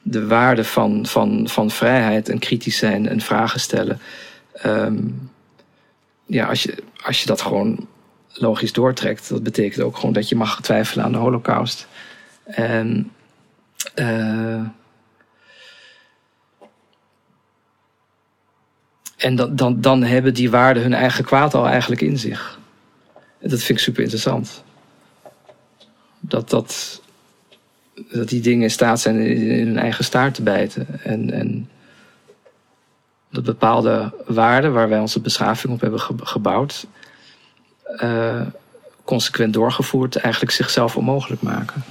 de 0.02 0.28
waarde 0.28 0.64
van, 0.64 1.06
van, 1.06 1.48
van 1.50 1.72
vrijheid 1.72 2.30
en 2.30 2.40
kritisch 2.40 2.78
zijn 2.78 3.08
en 3.10 3.22
vragen 3.22 3.60
stellen. 3.60 4.00
Um, 4.66 5.30
ja, 6.26 6.46
als 6.46 6.64
je, 6.64 6.76
als 7.04 7.20
je 7.20 7.26
dat 7.26 7.42
gewoon 7.42 7.88
logisch 8.34 8.74
doortrekt, 8.74 9.30
dat 9.30 9.44
betekent 9.44 9.82
ook 9.84 9.96
gewoon 9.96 10.14
dat 10.14 10.30
je 10.30 10.36
mag 10.36 10.62
twijfelen 10.62 11.06
aan 11.06 11.12
de 11.12 11.18
holocaust. 11.18 11.88
En 12.44 13.12
uh, 13.96 14.62
En 19.18 19.36
dan, 19.36 19.56
dan, 19.56 19.82
dan 19.82 20.04
hebben 20.04 20.34
die 20.34 20.50
waarden 20.50 20.84
hun 20.84 20.94
eigen 20.94 21.24
kwaad 21.24 21.54
al 21.54 21.68
eigenlijk 21.68 22.02
in 22.02 22.18
zich. 22.20 22.60
En 23.40 23.50
dat 23.50 23.60
vind 23.60 23.78
ik 23.78 23.84
super 23.84 24.02
interessant. 24.02 24.64
Dat, 26.20 26.50
dat, 26.50 27.02
dat 28.12 28.30
die 28.30 28.42
dingen 28.42 28.64
in 28.64 28.72
staat 28.72 29.00
zijn 29.00 29.20
in 29.20 29.68
hun 29.68 29.78
eigen 29.78 30.04
staart 30.04 30.34
te 30.34 30.42
bijten. 30.42 30.88
En, 31.04 31.32
en 31.32 31.70
dat 33.30 33.44
bepaalde 33.44 34.14
waarden 34.26 34.74
waar 34.74 34.90
wij 34.90 35.00
onze 35.00 35.20
beschaving 35.20 35.74
op 35.74 35.82
hebben 35.82 36.00
gebouwd, 36.28 36.88
uh, 38.02 38.42
consequent 39.04 39.54
doorgevoerd, 39.54 40.16
eigenlijk 40.16 40.54
zichzelf 40.54 40.98
onmogelijk 40.98 41.42
maken. 41.42 41.84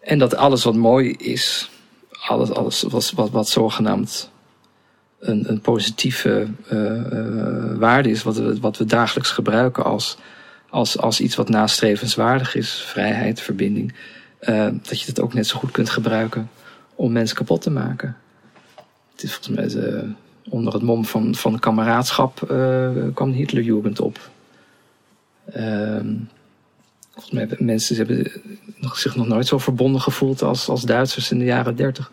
En 0.00 0.18
dat 0.18 0.34
alles 0.34 0.64
wat 0.64 0.74
mooi 0.74 1.12
is, 1.12 1.70
alles, 2.10 2.50
alles 2.50 2.82
wat, 2.82 3.10
wat, 3.10 3.30
wat 3.30 3.48
zogenaamd 3.48 4.32
een, 5.24 5.48
een 5.48 5.60
positieve 5.60 6.46
uh, 6.72 7.76
waarde 7.78 8.10
is, 8.10 8.22
wat 8.22 8.36
we, 8.36 8.60
wat 8.60 8.76
we 8.76 8.84
dagelijks 8.84 9.30
gebruiken 9.30 9.84
als, 9.84 10.18
als, 10.70 10.98
als 10.98 11.20
iets 11.20 11.36
wat 11.36 11.48
nastrevenswaardig 11.48 12.54
is, 12.54 12.72
vrijheid, 12.72 13.40
verbinding, 13.40 13.94
uh, 14.40 14.66
dat 14.82 15.00
je 15.00 15.06
dat 15.12 15.20
ook 15.20 15.34
net 15.34 15.46
zo 15.46 15.58
goed 15.58 15.70
kunt 15.70 15.90
gebruiken 15.90 16.50
om 16.94 17.12
mensen 17.12 17.36
kapot 17.36 17.62
te 17.62 17.70
maken. 17.70 18.16
Het 19.12 19.22
is 19.22 19.34
volgens 19.34 19.56
mij 19.56 19.68
de, 19.68 20.08
onder 20.48 20.72
het 20.72 20.82
mom 20.82 21.04
van, 21.04 21.34
van 21.34 21.58
kameraadschap 21.58 22.34
kwam 23.14 23.30
de 23.30 23.36
Hitlerjugend 23.36 24.00
op. 24.00 24.30
Ehm, 25.52 26.14
volgens 27.12 27.34
mij 27.34 27.44
hebben 27.46 27.66
mensen 27.66 27.96
hebben 27.96 28.32
zich 28.92 29.16
nog 29.16 29.26
nooit 29.26 29.46
zo 29.46 29.58
verbonden 29.58 30.00
gevoeld 30.00 30.42
als, 30.42 30.68
als 30.68 30.82
Duitsers 30.82 31.30
in 31.30 31.38
de 31.38 31.44
jaren 31.44 31.76
dertig. 31.76 32.12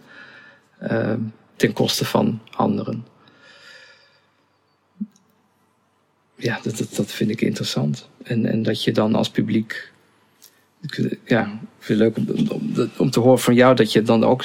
Ehm, 0.80 1.20
ten 1.62 1.74
koste 1.74 2.06
van 2.06 2.42
anderen. 2.56 3.06
Ja, 6.36 6.60
dat, 6.64 6.88
dat, 6.96 7.12
vind 7.12 7.30
ik 7.30 7.42
interessant. 7.42 8.10
En, 8.24 8.46
en 8.46 8.64
dat 8.64 8.84
je 8.84 8.92
dan 8.92 9.16
als 9.16 9.30
publiek. 9.30 9.92
Ja, 11.26 11.42
ik 11.46 11.62
vind 11.80 12.00
het 12.00 12.16
leuk 12.16 12.18
om, 12.18 12.50
om, 12.50 12.92
om 12.98 13.10
te 13.10 13.20
horen 13.20 13.40
van 13.40 13.54
jou 13.54 13.76
dat 13.76 13.92
je 13.92 14.02
dan 14.02 14.24
ook 14.24 14.44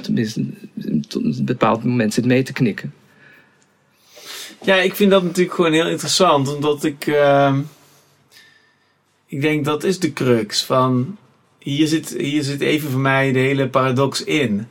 tenminste 0.00 0.44
tot 1.08 1.24
een 1.24 1.44
bepaald 1.44 1.84
moment 1.84 2.14
zit 2.14 2.24
mee 2.24 2.42
te 2.42 2.52
knikken. 2.52 2.94
Ja, 4.64 4.76
ik 4.76 4.94
vind 4.94 5.10
dat 5.10 5.22
natuurlijk 5.22 5.54
gewoon 5.54 5.72
heel 5.72 5.88
interessant, 5.88 6.54
omdat 6.54 6.84
ik. 6.84 7.06
Uh, 7.06 7.58
ik 9.26 9.40
denk 9.40 9.64
dat 9.64 9.84
is 9.84 9.98
de 9.98 10.12
crux 10.12 10.62
van. 10.64 11.16
Hier 11.58 11.86
zit, 11.86 12.14
hier 12.18 12.42
zit 12.42 12.60
even 12.60 12.90
voor 12.90 13.00
mij 13.00 13.32
de 13.32 13.38
hele 13.38 13.68
paradox 13.68 14.24
in. 14.24 14.66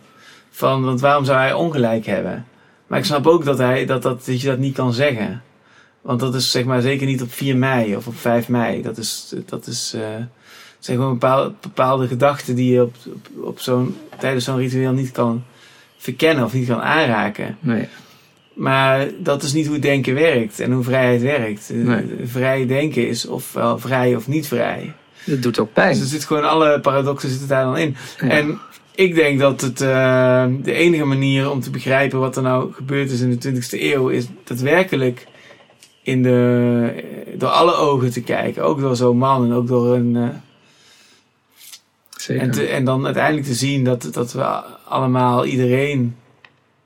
Van, 0.52 0.84
want 0.84 1.02
waarom 1.02 1.26
zou 1.26 1.38
hij 1.38 1.54
ongelijk 1.54 2.06
hebben? 2.06 2.46
Maar 2.88 3.00
ik 3.00 3.06
snap 3.06 3.28
ook 3.28 3.46
dat, 3.46 3.58
hij, 3.58 3.86
dat, 3.86 4.02
dat, 4.02 4.26
dat 4.26 4.42
je 4.42 4.48
dat 4.48 4.58
niet 4.58 4.76
kan 4.76 4.94
zeggen. 4.94 5.42
Want 6.02 6.20
dat 6.20 6.36
is 6.36 6.52
zeg 6.52 6.66
maar 6.66 6.82
zeker 6.82 7.08
niet 7.08 7.22
op 7.22 7.34
4 7.34 7.58
mei 7.58 7.96
of 7.96 8.08
op 8.08 8.18
5 8.18 8.50
mei. 8.50 8.82
Dat 8.82 8.98
is, 8.98 9.34
dat 9.46 9.68
is 9.68 9.94
uh, 9.96 10.02
zijn 10.80 10.98
gewoon 10.98 11.12
bepaalde, 11.12 11.54
bepaalde 11.62 12.08
gedachten 12.08 12.56
die 12.56 12.74
je 12.74 12.82
op, 12.82 12.96
op, 13.08 13.46
op 13.46 13.60
zo'n, 13.60 13.96
tijdens 14.20 14.46
zo'n 14.46 14.58
ritueel 14.58 14.92
niet 14.92 15.12
kan 15.12 15.44
verkennen 15.98 16.46
of 16.46 16.54
niet 16.54 16.68
kan 16.68 16.82
aanraken. 16.82 17.58
Nee. 17.60 17.88
Maar 18.54 19.08
dat 19.20 19.44
is 19.44 19.54
niet 19.54 19.68
hoe 19.68 19.80
denken 19.80 20.14
werkt 20.14 20.60
en 20.60 20.72
hoe 20.72 20.84
vrijheid 20.84 21.22
werkt. 21.22 21.70
Nee. 21.74 22.06
Vrij 22.24 22.66
denken 22.66 23.08
is 23.08 23.26
ofwel 23.26 23.80
vrij 23.80 24.16
of 24.16 24.28
niet 24.28 24.48
vrij. 24.48 24.94
Dat 25.26 25.42
doet 25.42 25.60
ook 25.60 25.74
pijn. 25.74 25.94
Dus 25.94 26.02
er 26.02 26.08
zit 26.08 26.26
gewoon 26.26 26.50
alle 26.50 26.80
paradoxen 26.80 27.30
zitten 27.30 27.48
daar 27.48 27.64
dan 27.64 27.78
in. 27.78 27.96
Ja. 28.20 28.28
En 28.28 28.60
ik 28.96 29.16
denk 29.16 29.40
dat 29.40 29.62
het 29.62 29.82
uh, 29.82 30.46
de 30.62 30.74
enige 30.74 31.06
manier 31.06 31.52
om 31.52 31.62
te 31.62 31.70
begrijpen 31.70 32.20
wat 32.20 32.36
er 32.36 32.44
nou 32.44 32.74
gebeurd 32.74 33.12
is 33.12 33.22
in 33.22 33.40
de 33.40 33.52
20e 33.52 33.82
eeuw 33.82 34.08
is 34.08 34.28
daadwerkelijk 34.44 35.28
in 36.04 36.24
de, 36.24 37.04
door 37.38 37.50
alle 37.50 37.76
ogen 37.76 38.12
te 38.12 38.22
kijken. 38.22 38.64
Ook 38.64 38.80
door 38.80 38.96
zo'n 38.96 39.18
man 39.18 39.44
en 39.44 39.54
ook 39.54 39.68
door 39.68 39.96
een. 39.96 40.16
Uh, 40.16 40.30
Zeker. 42.10 42.44
En, 42.44 42.52
te, 42.52 42.68
en 42.68 42.86
dan 42.86 43.06
uiteindelijk 43.06 43.46
te 43.46 43.54
zien 43.54 43.84
dat, 43.84 44.10
dat 44.12 44.34
we 44.34 44.44
allemaal, 44.86 45.46
iedereen, 45.46 46.16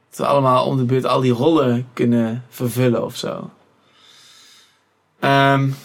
dat 0.09 0.17
we 0.17 0.25
allemaal 0.25 0.65
om 0.65 0.77
de 0.77 0.83
beurt 0.83 1.05
al 1.05 1.21
die 1.21 1.31
rollen 1.31 1.87
kunnen 1.93 2.43
vervullen 2.49 3.05
of 3.05 3.15
zo. 3.15 3.49
Um, 5.19 5.75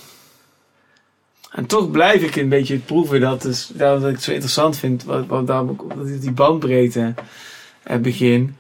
en 1.51 1.67
toch 1.67 1.91
blijf 1.91 2.23
ik 2.23 2.37
een 2.37 2.49
beetje 2.49 2.79
proeven. 2.79 3.21
Dat 3.21 3.45
is 3.45 3.71
dat 3.75 4.05
ik 4.05 4.15
het 4.15 4.23
zo 4.23 4.31
interessant 4.31 4.77
vind. 4.77 5.05
Wat, 5.05 5.27
wat 5.27 5.47
dat 5.47 5.69
ik 5.69 6.21
die 6.21 6.33
bandbreedte 6.33 7.15
uh, 7.91 7.97
begin. 7.97 8.57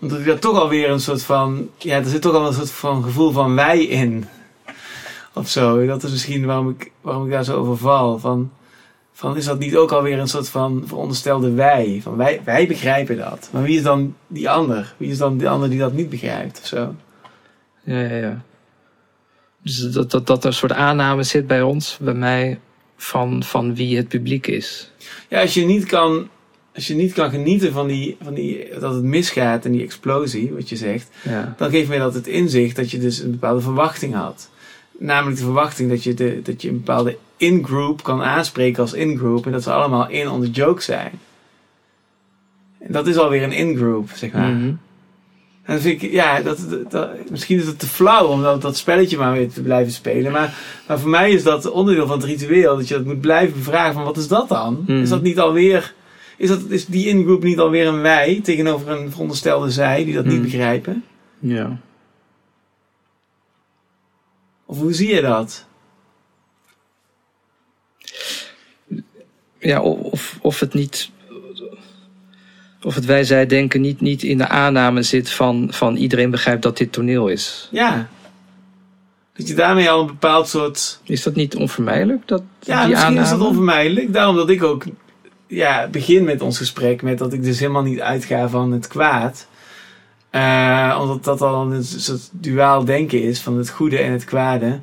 Omdat 0.00 0.18
ik 0.18 0.26
daar 0.26 0.38
toch 0.38 0.60
alweer 0.60 0.90
een 0.90 1.00
soort 1.00 1.22
van. 1.22 1.68
Ja, 1.78 1.96
er 1.96 2.04
zit 2.04 2.22
toch 2.22 2.34
al 2.34 2.46
een 2.46 2.52
soort 2.52 2.70
van 2.70 3.02
gevoel 3.02 3.30
van 3.30 3.54
wij 3.54 3.84
in. 3.84 4.24
Of 5.34 5.48
zo. 5.48 5.86
Dat 5.86 6.02
is 6.02 6.10
misschien 6.10 6.46
waarom 6.46 6.68
ik, 6.68 6.90
waarom 7.00 7.24
ik 7.24 7.30
daar 7.30 7.44
zo 7.44 7.58
over 7.58 7.76
val. 7.76 8.18
Van, 8.18 8.50
van 9.12 9.36
is 9.36 9.44
dat 9.44 9.58
niet 9.58 9.76
ook 9.76 9.92
alweer 9.92 10.18
een 10.18 10.28
soort 10.28 10.48
van 10.48 10.82
veronderstelde 10.86 11.50
wij? 11.50 12.00
Van 12.02 12.16
wij, 12.16 12.40
wij 12.44 12.66
begrijpen 12.66 13.16
dat. 13.16 13.48
Maar 13.52 13.62
wie 13.62 13.76
is 13.76 13.82
dan 13.82 14.14
die 14.26 14.50
ander? 14.50 14.94
Wie 14.96 15.10
is 15.10 15.18
dan 15.18 15.36
die 15.36 15.48
ander 15.48 15.70
die 15.70 15.78
dat 15.78 15.92
niet 15.92 16.10
begrijpt? 16.10 16.58
Of 16.60 16.66
zo? 16.66 16.94
Ja, 17.84 18.00
ja, 18.00 18.16
ja. 18.16 18.42
Dus 19.62 19.78
dat, 19.92 20.10
dat, 20.10 20.26
dat 20.26 20.42
er 20.42 20.46
een 20.46 20.56
soort 20.56 20.72
aanname 20.72 21.22
zit 21.22 21.46
bij 21.46 21.62
ons, 21.62 21.98
bij 22.00 22.14
mij, 22.14 22.58
van, 22.96 23.42
van 23.42 23.74
wie 23.74 23.96
het 23.96 24.08
publiek 24.08 24.46
is. 24.46 24.90
Ja, 25.28 25.40
als 25.40 25.54
je 25.54 25.64
niet 25.64 25.84
kan, 25.84 26.28
als 26.74 26.86
je 26.86 26.94
niet 26.94 27.12
kan 27.12 27.30
genieten 27.30 27.72
van, 27.72 27.86
die, 27.86 28.16
van 28.22 28.34
die, 28.34 28.68
dat 28.80 28.94
het 28.94 29.02
misgaat 29.02 29.64
en 29.64 29.72
die 29.72 29.82
explosie, 29.82 30.52
wat 30.52 30.68
je 30.68 30.76
zegt, 30.76 31.08
Ja. 31.22 31.54
dan 31.56 31.70
geeft 31.70 31.88
mij 31.88 31.98
dat 31.98 32.14
het 32.14 32.26
inzicht 32.26 32.76
dat 32.76 32.90
je 32.90 32.98
dus 32.98 33.18
een 33.18 33.30
bepaalde 33.30 33.60
verwachting 33.60 34.14
had. 34.14 34.50
Namelijk 34.98 35.38
de 35.38 35.44
verwachting 35.44 35.90
dat 35.90 36.02
je, 36.02 36.14
de, 36.14 36.40
dat 36.42 36.62
je 36.62 36.68
een 36.68 36.76
bepaalde 36.76 37.16
in-group 37.36 38.02
kan 38.02 38.22
aanspreken 38.22 38.82
als 38.82 38.92
in-group 38.92 39.46
en 39.46 39.52
dat 39.52 39.62
ze 39.62 39.72
allemaal 39.72 40.08
in 40.08 40.28
on 40.28 40.40
the 40.40 40.50
joke 40.50 40.82
zijn. 40.82 41.12
En 42.80 42.92
dat 42.92 43.06
is 43.06 43.16
alweer 43.16 43.42
een 43.42 43.52
in-group, 43.52 44.10
zeg 44.14 44.32
maar. 44.32 44.48
Mhm. 44.50 44.72
En 45.62 45.80
vind 45.80 46.02
ik, 46.02 46.10
ja, 46.10 46.40
dat, 46.40 46.58
dat, 46.90 47.30
misschien 47.30 47.58
is 47.58 47.66
het 47.66 47.78
te 47.78 47.86
flauw 47.86 48.26
om 48.26 48.42
dat, 48.42 48.62
dat 48.62 48.76
spelletje 48.76 49.16
maar 49.16 49.32
weer 49.32 49.50
te 49.52 49.62
blijven 49.62 49.92
spelen. 49.92 50.32
Maar, 50.32 50.54
maar 50.88 50.98
voor 51.00 51.10
mij 51.10 51.30
is 51.30 51.42
dat 51.42 51.70
onderdeel 51.70 52.06
van 52.06 52.16
het 52.16 52.26
ritueel. 52.26 52.76
Dat 52.76 52.88
je 52.88 52.94
dat 52.94 53.04
moet 53.04 53.20
blijven 53.20 53.58
bevragen 53.58 53.94
van 53.94 54.04
wat 54.04 54.16
is 54.16 54.28
dat 54.28 54.48
dan? 54.48 54.82
Mhm. 54.86 55.00
Is 55.02 55.08
dat 55.08 55.22
niet 55.22 55.38
alweer, 55.38 55.94
is, 56.36 56.48
dat, 56.48 56.60
is 56.68 56.86
die 56.86 57.06
in-group 57.06 57.42
niet 57.42 57.58
alweer 57.58 57.86
een 57.86 58.00
wij 58.00 58.40
tegenover 58.42 58.88
een 58.88 59.10
veronderstelde 59.10 59.70
zij 59.70 60.04
die 60.04 60.14
dat 60.14 60.24
niet 60.24 60.34
Mhm. 60.34 60.42
begrijpen? 60.42 61.04
Ja. 61.38 61.78
Of 64.66 64.78
hoe 64.78 64.92
zie 64.92 65.14
je 65.14 65.20
dat? 65.20 65.66
ja, 69.58 69.80
of, 69.82 70.38
of 70.40 70.60
het 70.60 70.74
niet. 70.74 71.10
Of 72.82 72.94
het 72.94 73.04
wij 73.04 73.24
zij 73.24 73.46
denken 73.46 73.80
niet, 73.80 74.00
niet 74.00 74.22
in 74.22 74.38
de 74.38 74.48
aanname 74.48 75.02
zit 75.02 75.30
van, 75.30 75.68
van 75.70 75.96
iedereen 75.96 76.30
begrijpt 76.30 76.62
dat 76.62 76.76
dit 76.76 76.92
toneel 76.92 77.28
is. 77.28 77.68
Ja. 77.72 78.08
Dat 79.32 79.48
je 79.48 79.54
daarmee 79.54 79.90
al 79.90 80.00
een 80.00 80.06
bepaald 80.06 80.48
soort 80.48 81.00
Is 81.04 81.22
dat 81.22 81.34
niet 81.34 81.56
onvermijdelijk? 81.56 82.28
Dat, 82.28 82.42
Ja, 82.60 82.80
die 82.80 82.90
misschien 82.90 83.12
is 83.12 83.18
aanname? 83.18 83.38
dat 83.38 83.48
onvermijdelijk. 83.48 84.12
Daarom 84.12 84.36
dat 84.36 84.50
ik 84.50 84.62
ook 84.62 84.84
ja, 85.46 85.88
begin 85.90 86.24
met 86.24 86.40
ons 86.42 86.58
gesprek 86.58 87.02
met 87.02 87.18
dat 87.18 87.32
ik 87.32 87.42
dus 87.44 87.58
helemaal 87.58 87.82
niet 87.82 88.00
uitga 88.00 88.48
van 88.48 88.72
het 88.72 88.86
kwaad. 88.86 89.46
Eh, 90.30 90.98
omdat 91.00 91.24
dat 91.24 91.40
al 91.40 91.72
een 91.72 91.84
soort 91.84 92.28
duaal 92.32 92.84
denken 92.84 93.22
is 93.22 93.40
van 93.40 93.56
het 93.56 93.70
goede 93.70 93.98
en 93.98 94.12
het 94.12 94.24
kwade. 94.24 94.80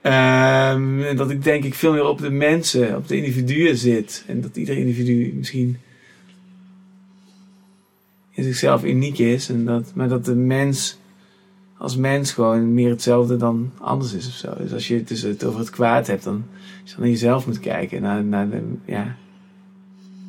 Ehm, 0.00 1.02
en 1.02 1.16
dat 1.16 1.30
ik 1.30 1.44
denk 1.44 1.64
ik 1.64 1.74
veel 1.74 1.92
meer 1.92 2.04
op 2.04 2.20
de 2.20 2.30
mensen, 2.30 2.96
op 2.96 3.08
de 3.08 3.16
individuen 3.16 3.76
zit. 3.76 4.24
En 4.26 4.40
dat 4.40 4.56
ieder 4.56 4.76
individu 4.76 5.32
misschien 5.36 5.78
in 8.34 8.44
zichzelf 8.44 8.84
uniek 8.84 9.18
is. 9.18 9.48
En 9.48 9.64
dat, 9.64 9.92
maar 9.94 10.08
dat 10.08 10.24
de 10.24 10.34
mens 10.34 10.98
als 11.78 11.96
mens 11.96 12.32
gewoon 12.32 12.74
meer 12.74 12.90
hetzelfde 12.90 13.36
dan 13.36 13.72
anders 13.80 14.12
is 14.12 14.26
of 14.26 14.32
zo. 14.32 14.54
Dus 14.58 14.72
als 14.72 14.88
je 14.88 14.94
het, 14.94 15.08
dus 15.08 15.22
het 15.22 15.44
over 15.44 15.60
het 15.60 15.70
kwaad 15.70 16.06
hebt, 16.06 16.24
dan 16.24 16.44
is 16.84 16.90
je 16.90 16.96
naar 16.98 17.08
jezelf 17.08 17.46
moet 17.46 17.60
kijken. 17.60 18.02
Naar, 18.02 18.24
naar 18.24 18.50
de, 18.50 18.62
ja, 18.84 19.16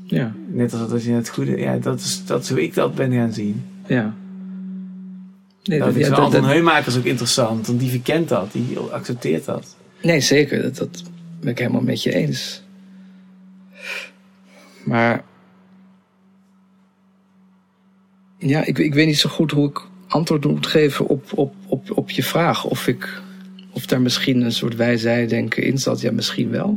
Ja, 0.05 0.33
net 0.47 0.71
als 0.71 0.81
dat 0.81 0.91
als 0.91 1.03
je 1.03 1.09
naar 1.09 1.17
het 1.17 1.29
goede... 1.29 1.57
Ja, 1.57 1.77
dat 1.77 1.99
is, 1.99 2.25
dat 2.25 2.43
is 2.43 2.49
hoe 2.49 2.63
ik 2.63 2.73
dat 2.73 2.95
ben 2.95 3.13
gaan 3.13 3.33
zien. 3.33 3.63
ja. 3.87 4.15
Nee, 5.63 5.79
dat 5.79 5.95
ik 5.95 6.05
ja, 6.05 6.13
Anton 6.13 6.43
Heumakers 6.43 6.97
ook 6.97 7.03
interessant. 7.03 7.67
Want 7.67 7.79
die 7.79 7.89
verkent 7.89 8.29
dat. 8.29 8.51
Die 8.51 8.77
accepteert 8.77 9.45
dat. 9.45 9.75
nee, 10.01 10.19
zeker. 10.19 10.61
Dat, 10.61 10.75
dat 10.75 11.03
ben 11.39 11.49
ik 11.49 11.57
helemaal 11.57 11.81
met 11.81 12.03
je 12.03 12.13
eens. 12.13 12.63
Maar. 14.83 15.23
Ja, 18.37 18.65
ik, 18.65 18.77
ik 18.77 18.93
weet 18.93 19.07
niet 19.07 19.17
zo 19.17 19.29
goed 19.29 19.51
hoe 19.51 19.69
ik 19.69 19.87
antwoord 20.07 20.45
moet 20.45 20.67
geven 20.67 21.07
op, 21.07 21.31
op, 21.35 21.53
op, 21.67 21.91
op 21.97 22.09
je 22.09 22.23
vraag. 22.23 22.65
Of, 22.65 22.87
ik, 22.87 23.21
of 23.71 23.85
daar 23.85 24.01
misschien 24.01 24.41
een 24.41 24.51
soort 24.51 24.75
wij-zij-denken 24.75 25.63
in 25.63 25.77
zat. 25.77 26.01
Ja, 26.01 26.11
misschien 26.11 26.49
wel. 26.49 26.75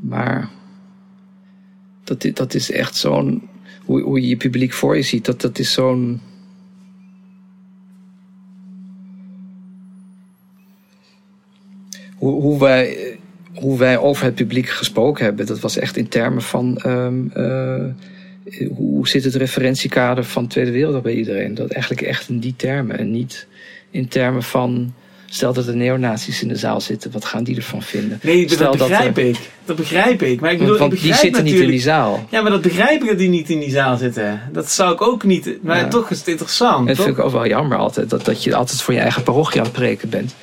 Maar. 0.00 0.48
Dat, 2.04 2.26
dat 2.34 2.54
is 2.54 2.70
echt 2.70 2.96
zo'n. 2.96 3.48
Hoe, 3.84 4.02
hoe 4.02 4.20
je 4.20 4.28
je 4.28 4.36
publiek 4.36 4.72
voor 4.72 4.96
je 4.96 5.02
ziet, 5.02 5.24
dat, 5.24 5.40
dat 5.40 5.58
is 5.58 5.72
zo'n. 5.72 6.20
hoe, 12.18 12.42
hoe, 12.42 12.58
wij, 12.58 13.18
hoe 13.54 13.78
wij 13.78 13.98
over 13.98 14.24
het 14.24 14.34
publiek 14.34 14.68
gesproken 14.68 15.24
hebben, 15.24 15.46
dat 15.46 15.60
was 15.60 15.76
echt 15.76 15.96
in 15.96 16.08
termen 16.08 16.42
van. 16.42 16.76
ehm, 16.76 17.28
eh, 17.28 17.86
hoe 18.76 19.08
zit 19.08 19.24
het 19.24 19.34
referentiekader 19.34 20.24
van 20.24 20.42
de 20.42 20.48
Tweede 20.48 20.70
Wereldoorlog 20.70 21.02
bij 21.04 21.14
iedereen? 21.14 21.54
Dat 21.54 21.70
eigenlijk 21.70 22.02
echt 22.02 22.28
in 22.28 22.38
die 22.38 22.54
termen 22.56 22.98
en 22.98 23.10
niet 23.10 23.46
in 23.90 24.08
termen 24.08 24.42
van. 24.42 24.94
Stel 25.30 25.52
dat 25.52 25.66
er 25.66 25.76
neonazies 25.76 26.42
in 26.42 26.48
de 26.48 26.56
zaal 26.56 26.80
zitten, 26.80 27.10
wat 27.12 27.24
gaan 27.24 27.44
die 27.44 27.56
ervan 27.56 27.82
vinden? 27.82 28.18
Nee, 28.22 28.42
dat 28.46 28.50
Stel 28.50 28.76
dat 28.76 28.88
begrijp 28.88 29.16
er- 29.16 29.24
ik. 29.28 29.36
Dat 29.64 29.76
begrijp 29.76 30.22
ik. 30.22 30.40
Maar 30.40 30.52
ik 30.52 30.58
bedoel, 30.58 30.78
Want, 30.78 30.92
ik 30.92 31.00
die 31.00 31.14
zitten 31.14 31.44
niet 31.44 31.54
in 31.60 31.70
die 31.70 31.80
zaal. 31.80 32.26
Ja, 32.30 32.40
maar 32.42 32.50
dat 32.50 32.62
begrijp 32.62 33.02
ik 33.02 33.08
dat 33.08 33.18
die 33.18 33.28
niet 33.28 33.50
in 33.50 33.58
die 33.60 33.70
zaal 33.70 33.96
zitten. 33.96 34.40
Dat 34.52 34.70
zou 34.70 34.92
ik 34.92 35.00
ook 35.02 35.24
niet... 35.24 35.58
Maar 35.62 35.76
Ja. 35.78 35.88
toch 35.88 36.10
is 36.10 36.18
het 36.18 36.28
interessant, 36.28 36.86
Dat 36.86 36.96
toch? 36.96 37.04
vind 37.04 37.18
ik 37.18 37.24
ook 37.24 37.32
wel 37.32 37.46
jammer 37.46 37.78
altijd, 37.78 38.10
dat, 38.10 38.24
dat 38.24 38.44
je 38.44 38.54
altijd 38.54 38.82
voor 38.82 38.94
je 38.94 39.00
eigen 39.00 39.22
parochie 39.22 39.60
aan 39.60 39.66
het 39.66 39.74
preken 39.76 40.08
bent. 40.08 40.34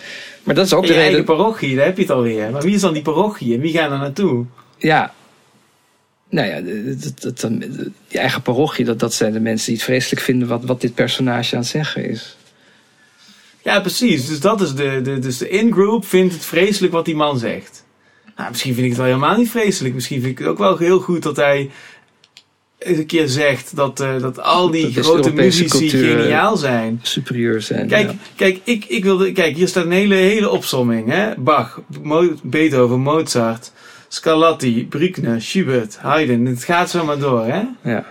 Maar 0.43 0.55
dat 0.55 0.65
is 0.65 0.73
ook 0.73 0.81
In 0.81 0.87
de 0.87 0.93
je 0.93 0.99
eigen 0.99 1.19
reden. 1.19 1.35
parochie, 1.35 1.75
daar 1.75 1.85
heb 1.85 1.95
je 1.95 2.01
het 2.01 2.11
alweer. 2.11 2.51
Maar 2.51 2.61
wie 2.61 2.75
is 2.75 2.81
dan 2.81 2.93
die 2.93 3.01
parochie 3.01 3.53
en 3.53 3.59
wie 3.59 3.73
gaan 3.73 3.91
er 3.91 3.97
naartoe? 3.97 4.45
Ja. 4.77 5.13
Nou 6.35 6.47
ja, 6.47 6.61
dat, 6.95 7.21
dat, 7.21 7.39
dat, 7.39 7.51
die 8.07 8.19
eigen 8.19 8.41
parochie, 8.41 8.85
dat, 8.85 8.99
dat 8.99 9.13
zijn 9.13 9.33
de 9.33 9.39
mensen 9.39 9.67
die 9.67 9.75
het 9.75 9.83
vreselijk 9.83 10.21
vinden 10.21 10.47
wat, 10.47 10.65
wat 10.65 10.81
dit 10.81 10.93
personage 10.93 11.55
aan 11.55 11.61
het 11.61 11.69
zeggen 11.69 12.09
is. 12.09 12.37
Ja, 13.63 13.79
precies. 13.79 14.27
Dus 14.27 14.39
dat 14.39 14.61
is 14.61 14.73
de, 14.73 15.01
de, 15.03 15.19
dus 15.19 15.37
de 15.37 15.49
in-group 15.49 16.05
vindt 16.05 16.33
het 16.33 16.45
vreselijk 16.45 16.93
wat 16.93 17.05
die 17.05 17.15
man 17.15 17.39
zegt. 17.39 17.85
Nou, 18.35 18.49
misschien 18.49 18.73
vind 18.73 18.85
ik 18.85 18.91
het 18.91 19.01
wel 19.01 19.11
helemaal 19.11 19.37
niet 19.37 19.49
vreselijk. 19.49 19.93
Misschien 19.93 20.21
vind 20.21 20.31
ik 20.31 20.37
het 20.37 20.47
ook 20.47 20.57
wel 20.57 20.77
heel 20.77 20.99
goed 20.99 21.23
dat 21.23 21.35
hij 21.35 21.69
eens 22.77 22.97
een 22.97 23.05
keer 23.05 23.27
zegt 23.27 23.75
dat, 23.75 23.99
eh, 23.99 24.19
dat 24.21 24.39
al 24.39 24.71
die 24.71 24.91
Dat 24.91 25.05
grote 25.05 25.33
muzici 25.33 25.89
geniaal 25.89 26.57
zijn. 26.57 26.99
Superieur 27.01 27.61
zijn. 27.61 27.87
Kijk, 27.87 28.09
ja. 28.09 28.15
kijk, 28.35 28.59
ik, 28.63 28.85
ik 28.85 29.03
wilde, 29.03 29.31
kijk, 29.31 29.55
hier 29.55 29.67
staat 29.67 29.85
een 29.85 29.91
hele, 29.91 30.15
hele 30.15 30.49
opsomming. 30.49 31.09
Hè? 31.09 31.33
Bach, 31.37 31.81
Mo- 32.01 32.35
Beethoven, 32.43 32.99
Mozart, 32.99 33.71
Scarlatti, 34.15 34.85
Bruckner, 34.87 35.41
Schubert, 35.41 35.97
Haydn. 35.97 36.45
Het 36.45 36.63
gaat 36.63 36.89
zo 36.89 37.05
maar 37.05 37.19
door. 37.19 37.45
Hè? 37.45 37.61
Ja. 37.81 38.05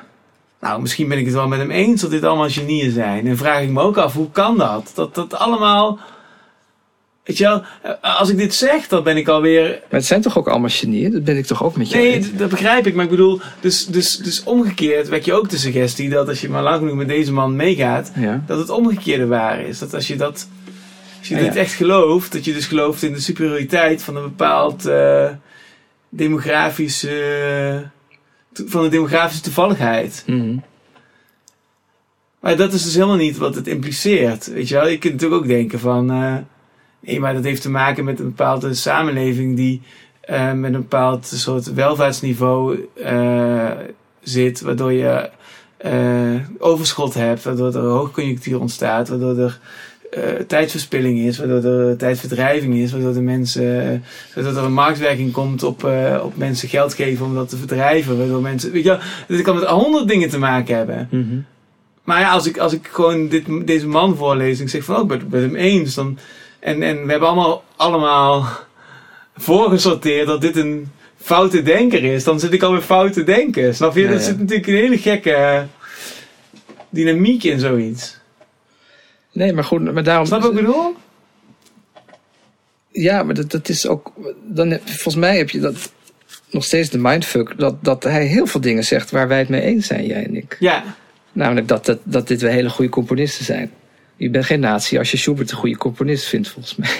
Nou, 0.60 0.80
misschien 0.80 1.08
ben 1.08 1.18
ik 1.18 1.24
het 1.24 1.34
wel 1.34 1.48
met 1.48 1.58
hem 1.58 1.70
eens 1.70 2.00
dat 2.00 2.10
dit 2.10 2.24
allemaal 2.24 2.48
genieën 2.48 2.90
zijn. 2.90 3.26
En 3.26 3.36
vraag 3.36 3.62
ik 3.62 3.68
me 3.68 3.80
ook 3.80 3.96
af, 3.96 4.12
hoe 4.12 4.30
kan 4.30 4.58
dat? 4.58 4.92
Dat 4.94 5.14
dat 5.14 5.34
allemaal... 5.34 5.98
Weet 7.24 7.38
je 7.38 7.44
wel, 7.44 7.62
eh, 7.82 8.18
als 8.18 8.28
ik 8.28 8.36
dit 8.36 8.54
zeg, 8.54 8.88
dan 8.88 9.02
ben 9.02 9.16
ik 9.16 9.28
alweer... 9.28 9.62
Maar 9.68 9.78
het 10.00 10.04
zijn 10.04 10.20
toch 10.20 10.38
ook 10.38 10.48
allemaal 10.48 10.68
genieën? 10.70 11.12
Dat 11.12 11.24
ben 11.24 11.36
ik 11.36 11.46
toch 11.46 11.64
ook 11.64 11.76
met 11.76 11.90
je 11.90 11.96
Nee, 11.96 12.32
dat 12.36 12.48
begrijp 12.48 12.86
ik. 12.86 12.94
Maar 12.94 13.04
ik 13.04 13.10
bedoel, 13.10 13.40
dus, 13.60 13.86
dus, 13.86 14.16
dus 14.16 14.42
omgekeerd 14.42 15.08
wek 15.08 15.24
je 15.24 15.32
ook 15.32 15.48
de 15.50 15.58
suggestie 15.58 16.10
dat 16.10 16.28
als 16.28 16.40
je 16.40 16.48
maar 16.48 16.62
lang 16.62 16.78
genoeg 16.78 16.94
met 16.96 17.08
deze 17.08 17.32
man 17.32 17.56
meegaat, 17.56 18.12
Ja. 18.16 18.42
dat 18.46 18.58
het 18.58 18.70
omgekeerde 18.70 19.26
waar 19.26 19.60
is. 19.60 19.78
Dat 19.78 19.94
als 19.94 20.06
je 20.06 20.16
dat... 20.16 20.48
Als 21.18 21.28
je 21.28 21.34
Ja, 21.34 21.40
dit 21.40 21.54
ja. 21.54 21.60
echt 21.60 21.72
gelooft, 21.72 22.32
dat 22.32 22.44
je 22.44 22.52
dus 22.52 22.66
gelooft 22.66 23.02
in 23.02 23.12
de 23.12 23.20
superioriteit 23.20 24.02
van 24.02 24.16
een 24.16 24.22
bepaald 24.22 24.86
eh, 24.86 25.28
demografische... 26.16 27.90
van 28.52 28.84
een 28.84 28.90
demografische 28.90 29.42
toevalligheid. 29.42 30.24
Mhm. 30.26 30.56
Maar 32.40 32.56
dat 32.56 32.72
is 32.72 32.82
dus 32.82 32.94
helemaal 32.94 33.16
niet 33.16 33.36
wat 33.36 33.54
het 33.54 33.66
impliceert. 33.66 34.46
Weet 34.46 34.68
je 34.68 34.74
wel, 34.74 34.88
je 34.88 34.98
kunt 34.98 35.12
natuurlijk 35.12 35.42
ook 35.42 35.48
denken 35.48 35.78
van. 35.78 36.10
eh, 36.10 36.36
nee, 37.00 37.20
maar 37.20 37.34
dat 37.34 37.44
heeft 37.44 37.62
te 37.62 37.70
maken 37.70 38.04
met 38.04 38.18
een 38.18 38.24
bepaalde 38.24 38.74
samenleving 38.74 39.56
die 39.56 39.82
eh, 40.20 40.52
met 40.52 40.74
een 40.74 40.80
bepaald 40.80 41.26
soort 41.26 41.72
welvaartsniveau 41.72 42.88
eh, 42.94 43.70
zit, 44.20 44.60
waardoor 44.60 44.92
je 44.92 45.30
overschot 46.58 47.14
hebt, 47.14 47.42
waardoor 47.42 47.74
er 47.74 47.80
hoogconjunctuur 47.80 48.60
ontstaat, 48.60 49.08
waardoor 49.08 49.38
er 49.38 49.60
tijdverspilling 50.46 51.18
is, 51.18 51.38
waardoor 51.38 51.64
er 51.64 51.96
tijdverdrijving 51.96 52.74
is, 52.74 52.92
waardoor 52.92 53.12
de 53.12 53.20
mensen, 53.20 54.04
waardoor 54.34 54.56
er 54.56 54.64
een 54.64 54.72
marktwerking 54.72 55.32
komt 55.32 55.62
op, 55.62 55.84
eh, 55.84 56.20
op 56.24 56.36
mensen 56.36 56.68
geld 56.68 56.94
geven 56.94 57.26
om 57.26 57.34
dat 57.34 57.48
te 57.48 57.56
verdrijven, 57.56 58.18
waardoor 58.18 58.42
mensen, 58.42 58.72
weet 58.72 58.82
je 58.82 58.88
wel, 58.88 58.98
dit 59.28 59.42
kan 59.42 59.54
met 59.54 59.64
honderd 59.64 60.08
dingen 60.08 60.28
te 60.28 60.38
maken 60.38 60.76
hebben. 60.76 61.08
Mhm. 61.10 61.38
Maar 62.04 62.20
ja, 62.20 62.30
als 62.30 62.46
ik, 62.46 62.58
als 62.58 62.72
ik 62.72 62.88
gewoon 62.92 63.28
dit, 63.28 63.66
deze 63.66 63.86
man 63.86 64.16
voorlees 64.16 64.58
en 64.58 64.64
ik 64.64 64.70
zeg 64.70 64.84
van, 64.84 64.96
oh, 64.96 65.02
ik 65.02 65.08
ben 65.08 65.18
het 65.20 65.30
met 65.30 65.42
hem 65.42 65.56
eens. 65.56 65.94
Dan, 65.94 66.18
en, 66.60 66.82
en 66.82 67.04
we 67.04 67.10
hebben 67.10 67.28
allemaal, 67.28 67.64
allemaal 67.76 68.46
voorgesorteerd 69.36 70.26
dat 70.26 70.40
dit 70.40 70.56
een 70.56 70.88
foute 71.16 71.62
denker 71.62 72.04
is. 72.04 72.24
Dan 72.24 72.40
zit 72.40 72.52
ik 72.52 72.62
alweer 72.62 72.80
fout 72.80 73.12
te 73.12 73.24
denken. 73.24 73.74
Snap 73.74 73.94
je? 73.94 74.02
Ja, 74.02 74.10
ja. 74.10 74.18
zit 74.18 74.38
natuurlijk 74.38 74.66
een 74.66 74.74
hele 74.74 74.98
gekke 74.98 75.66
dynamiek 76.88 77.44
in 77.44 77.60
zoiets. 77.60 78.22
Nee, 79.34 79.52
maar 79.52 79.64
goed, 79.64 79.92
maar 79.92 80.02
daarom. 80.02 80.26
Snap 80.26 80.40
je 80.42 80.46
wat 80.48 80.56
ik 80.58 80.64
bedoel? 80.64 80.94
Ja, 82.92 83.22
maar 83.22 83.34
dat, 83.34 83.50
dat 83.50 83.68
is 83.68 83.86
ook. 83.86 84.12
Dan, 84.46 84.78
volgens 84.84 85.14
mij 85.16 85.36
heb 85.36 85.50
je 85.50 85.60
dat 85.60 85.92
nog 86.50 86.64
steeds 86.64 86.90
de 86.90 86.98
mindfuck. 86.98 87.58
Dat, 87.58 87.84
dat 87.84 88.02
hij 88.02 88.26
heel 88.26 88.46
veel 88.46 88.60
dingen 88.60 88.84
zegt 88.84 89.10
waar 89.10 89.28
wij 89.28 89.38
het 89.38 89.48
mee 89.48 89.60
eens 89.60 89.86
zijn, 89.86 90.06
jij 90.06 90.24
en 90.24 90.36
ik. 90.36 90.56
Ja. 90.60 90.84
Namelijk 91.32 91.68
dat, 91.68 91.84
dat, 91.84 91.98
dat 92.02 92.28
dit 92.28 92.40
wel 92.40 92.50
hele 92.50 92.70
goede 92.70 92.90
componisten 92.90 93.44
zijn. 93.44 93.70
Je 94.16 94.30
bent 94.30 94.44
geen 94.44 94.60
nazi 94.60 94.98
als 94.98 95.10
je 95.10 95.16
Schubert 95.16 95.50
een 95.50 95.56
goede 95.56 95.76
componist 95.76 96.24
vindt, 96.26 96.48
volgens 96.48 96.76
mij. 96.76 96.90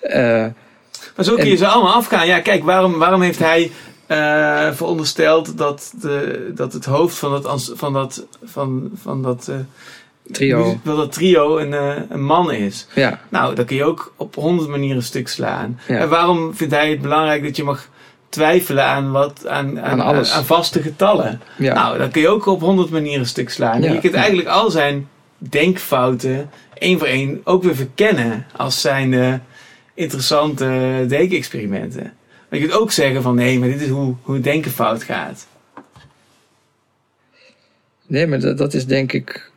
Eh, 0.00 0.46
Maar 1.16 1.24
zo 1.24 1.34
kun 1.34 1.44
je 1.44 1.50
En- 1.50 1.58
ze 1.58 1.66
allemaal 1.66 1.94
afgaan. 1.94 2.26
Ja, 2.26 2.40
kijk, 2.40 2.64
waarom, 2.64 2.98
waarom 2.98 3.22
heeft 3.22 3.38
hij 3.38 3.70
eh, 4.06 4.72
verondersteld 4.72 5.58
dat, 5.58 5.92
de, 6.00 6.50
dat 6.54 6.72
het 6.72 6.84
hoofd 6.84 7.16
van 7.18 7.30
dat, 7.42 7.72
van 7.74 7.92
dat, 7.92 8.26
van, 8.44 8.90
van 9.02 9.22
dat, 9.22 9.48
eh, 9.48 9.56
Trio. 10.32 10.80
wel 10.82 10.96
dat 10.96 11.12
trio 11.12 11.58
een, 11.58 11.74
eh, 11.74 11.96
een 12.08 12.24
man 12.24 12.52
is? 12.52 12.86
Ja, 12.94 13.20
Nou, 13.28 13.54
dat 13.54 13.66
kun 13.66 13.76
je 13.76 13.84
ook 13.84 14.12
op 14.16 14.34
honderd 14.34 14.68
manieren 14.68 15.02
stuk 15.02 15.28
slaan. 15.28 15.80
Ja. 15.88 15.98
En 15.98 16.08
waarom 16.08 16.54
vindt 16.54 16.74
hij 16.74 16.90
het 16.90 17.00
belangrijk 17.00 17.42
dat 17.42 17.56
je 17.56 17.64
mag 17.64 17.88
twijfelen 18.28 18.84
aan, 18.84 19.10
wat, 19.10 19.46
aan, 19.46 19.80
aan, 19.80 20.02
Aan 20.02 20.44
vaste 20.44 20.82
getallen? 20.82 21.40
ja. 21.58 21.74
Nou, 21.74 21.98
dat 21.98 22.10
kun 22.10 22.20
je 22.20 22.28
ook 22.28 22.46
op 22.46 22.60
honderd 22.60 22.90
manieren 22.90 23.26
stuk 23.26 23.50
slaan. 23.50 23.82
Je 23.82 23.98
kunt 24.00 24.14
eigenlijk 24.14 24.48
al 24.48 24.70
zijn 24.70 25.08
denkfouten 25.38 26.50
één 26.74 26.98
voor 26.98 27.06
één 27.06 27.40
ook 27.44 27.62
weer 27.62 27.76
verkennen 27.76 28.46
als 28.56 28.80
zijn 28.80 29.14
eh, 29.14 29.34
interessante 29.94 31.04
denkexperimenten. 31.08 32.12
Maar 32.48 32.58
je 32.58 32.66
kunt 32.66 32.80
ook 32.80 32.90
zeggen 32.90 33.22
van 33.22 33.34
nee, 33.34 33.58
maar 33.58 33.68
dit 33.68 33.80
is 33.80 33.88
hoe, 33.88 34.14
hoe 34.22 34.40
denken 34.40 34.70
fout 34.70 35.02
gaat. 35.02 35.46
Nee, 38.06 38.26
maar 38.26 38.40
dat, 38.40 38.58
dat 38.58 38.74
is 38.74 38.86
denk 38.86 39.12
ik. 39.12 39.47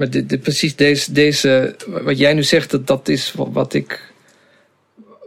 Maar 0.00 0.10
dit, 0.10 0.28
dit- 0.28 0.40
precies 0.40 0.76
deze, 0.76 1.12
deze. 1.12 1.76
Wat 1.86 2.18
jij 2.18 2.34
nu 2.34 2.42
zegt, 2.42 2.70
dat, 2.70 2.86
dat 2.86 3.08
is 3.08 3.32
wat, 3.32 3.48
wat 3.52 3.74
ik. 3.74 4.12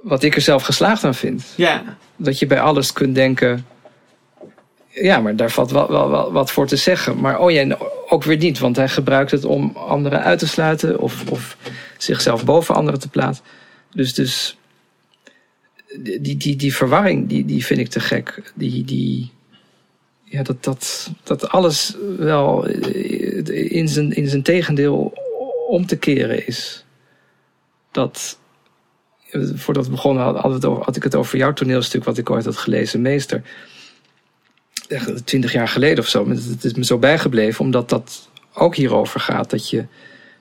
Wat 0.02 0.24
ik 0.24 0.36
er 0.36 0.42
zelf 0.42 0.64
geslaagd 0.64 1.04
aan 1.04 1.16
vind. 1.16 1.44
Ja, 1.56 1.98
Dat 2.16 2.40
je 2.40 2.46
bij 2.48 2.60
alles 2.60 2.94
kunt 2.94 3.16
denken. 3.16 3.66
Ja, 4.90 5.20
maar 5.20 5.36
daar 5.36 5.52
valt 5.52 5.72
wel, 5.72 5.90
wel, 5.92 6.10
wel 6.10 6.32
wat 6.32 6.52
voor 6.52 6.68
te 6.68 6.76
zeggen. 6.76 7.20
Maar 7.20 7.40
oh 7.40 7.52
ja, 7.52 7.78
ook 8.10 8.24
weer 8.24 8.38
niet, 8.38 8.60
want 8.60 8.76
hij 8.76 8.90
gebruikt 8.90 9.32
het 9.32 9.46
om 9.46 9.72
anderen 9.76 10.24
uit 10.24 10.40
te 10.40 10.48
sluiten 10.48 11.00
of, 11.00 11.30
of 11.30 11.58
zichzelf 11.98 12.46
boven 12.46 12.76
anderen 12.76 13.00
te 13.00 13.10
plaatsen. 13.10 13.46
Dus, 13.92 14.14
dus 14.14 14.58
die, 15.98 16.22
die, 16.22 16.38
die, 16.38 16.56
die 16.56 16.76
verwarring, 16.76 17.28
die, 17.30 17.46
die 17.46 17.66
vind 17.66 17.80
ik 17.80 17.88
te 17.90 18.00
gek. 18.00 18.52
Die, 18.56 18.84
die, 18.84 19.32
ja, 20.34 20.44
dat, 20.44 20.64
dat, 20.64 21.12
dat 21.24 21.50
alles 21.50 21.96
wel 22.18 22.68
in 23.48 23.88
zijn, 23.88 24.12
in 24.12 24.28
zijn 24.28 24.44
tegendeel 24.44 25.14
om 25.68 25.86
te 25.86 25.98
keren 25.98 26.48
is. 26.48 26.86
Dat, 27.92 28.40
voordat 29.54 29.86
we 29.86 29.92
begonnen 29.92 30.24
had, 30.24 30.64
had 30.64 30.96
ik 30.96 31.04
het 31.04 31.16
over 31.16 31.38
jouw 31.38 31.54
toneelstuk 31.54 32.04
wat 32.04 32.18
ik 32.18 32.30
ooit 32.30 32.46
had 32.46 32.58
gelezen, 32.58 33.02
Meester. 33.02 33.42
Twintig 35.24 35.52
jaar 35.52 35.68
geleden 35.68 36.04
of 36.04 36.10
zo. 36.10 36.30
Het 36.30 36.64
is 36.64 36.74
me 36.74 36.86
zo 36.86 36.98
bijgebleven, 36.98 37.66
omdat 37.66 37.90
dat 37.90 38.30
ook 38.54 38.76
hierover 38.76 39.20
gaat. 39.20 39.50
Dat 39.50 39.70
je, 39.70 39.86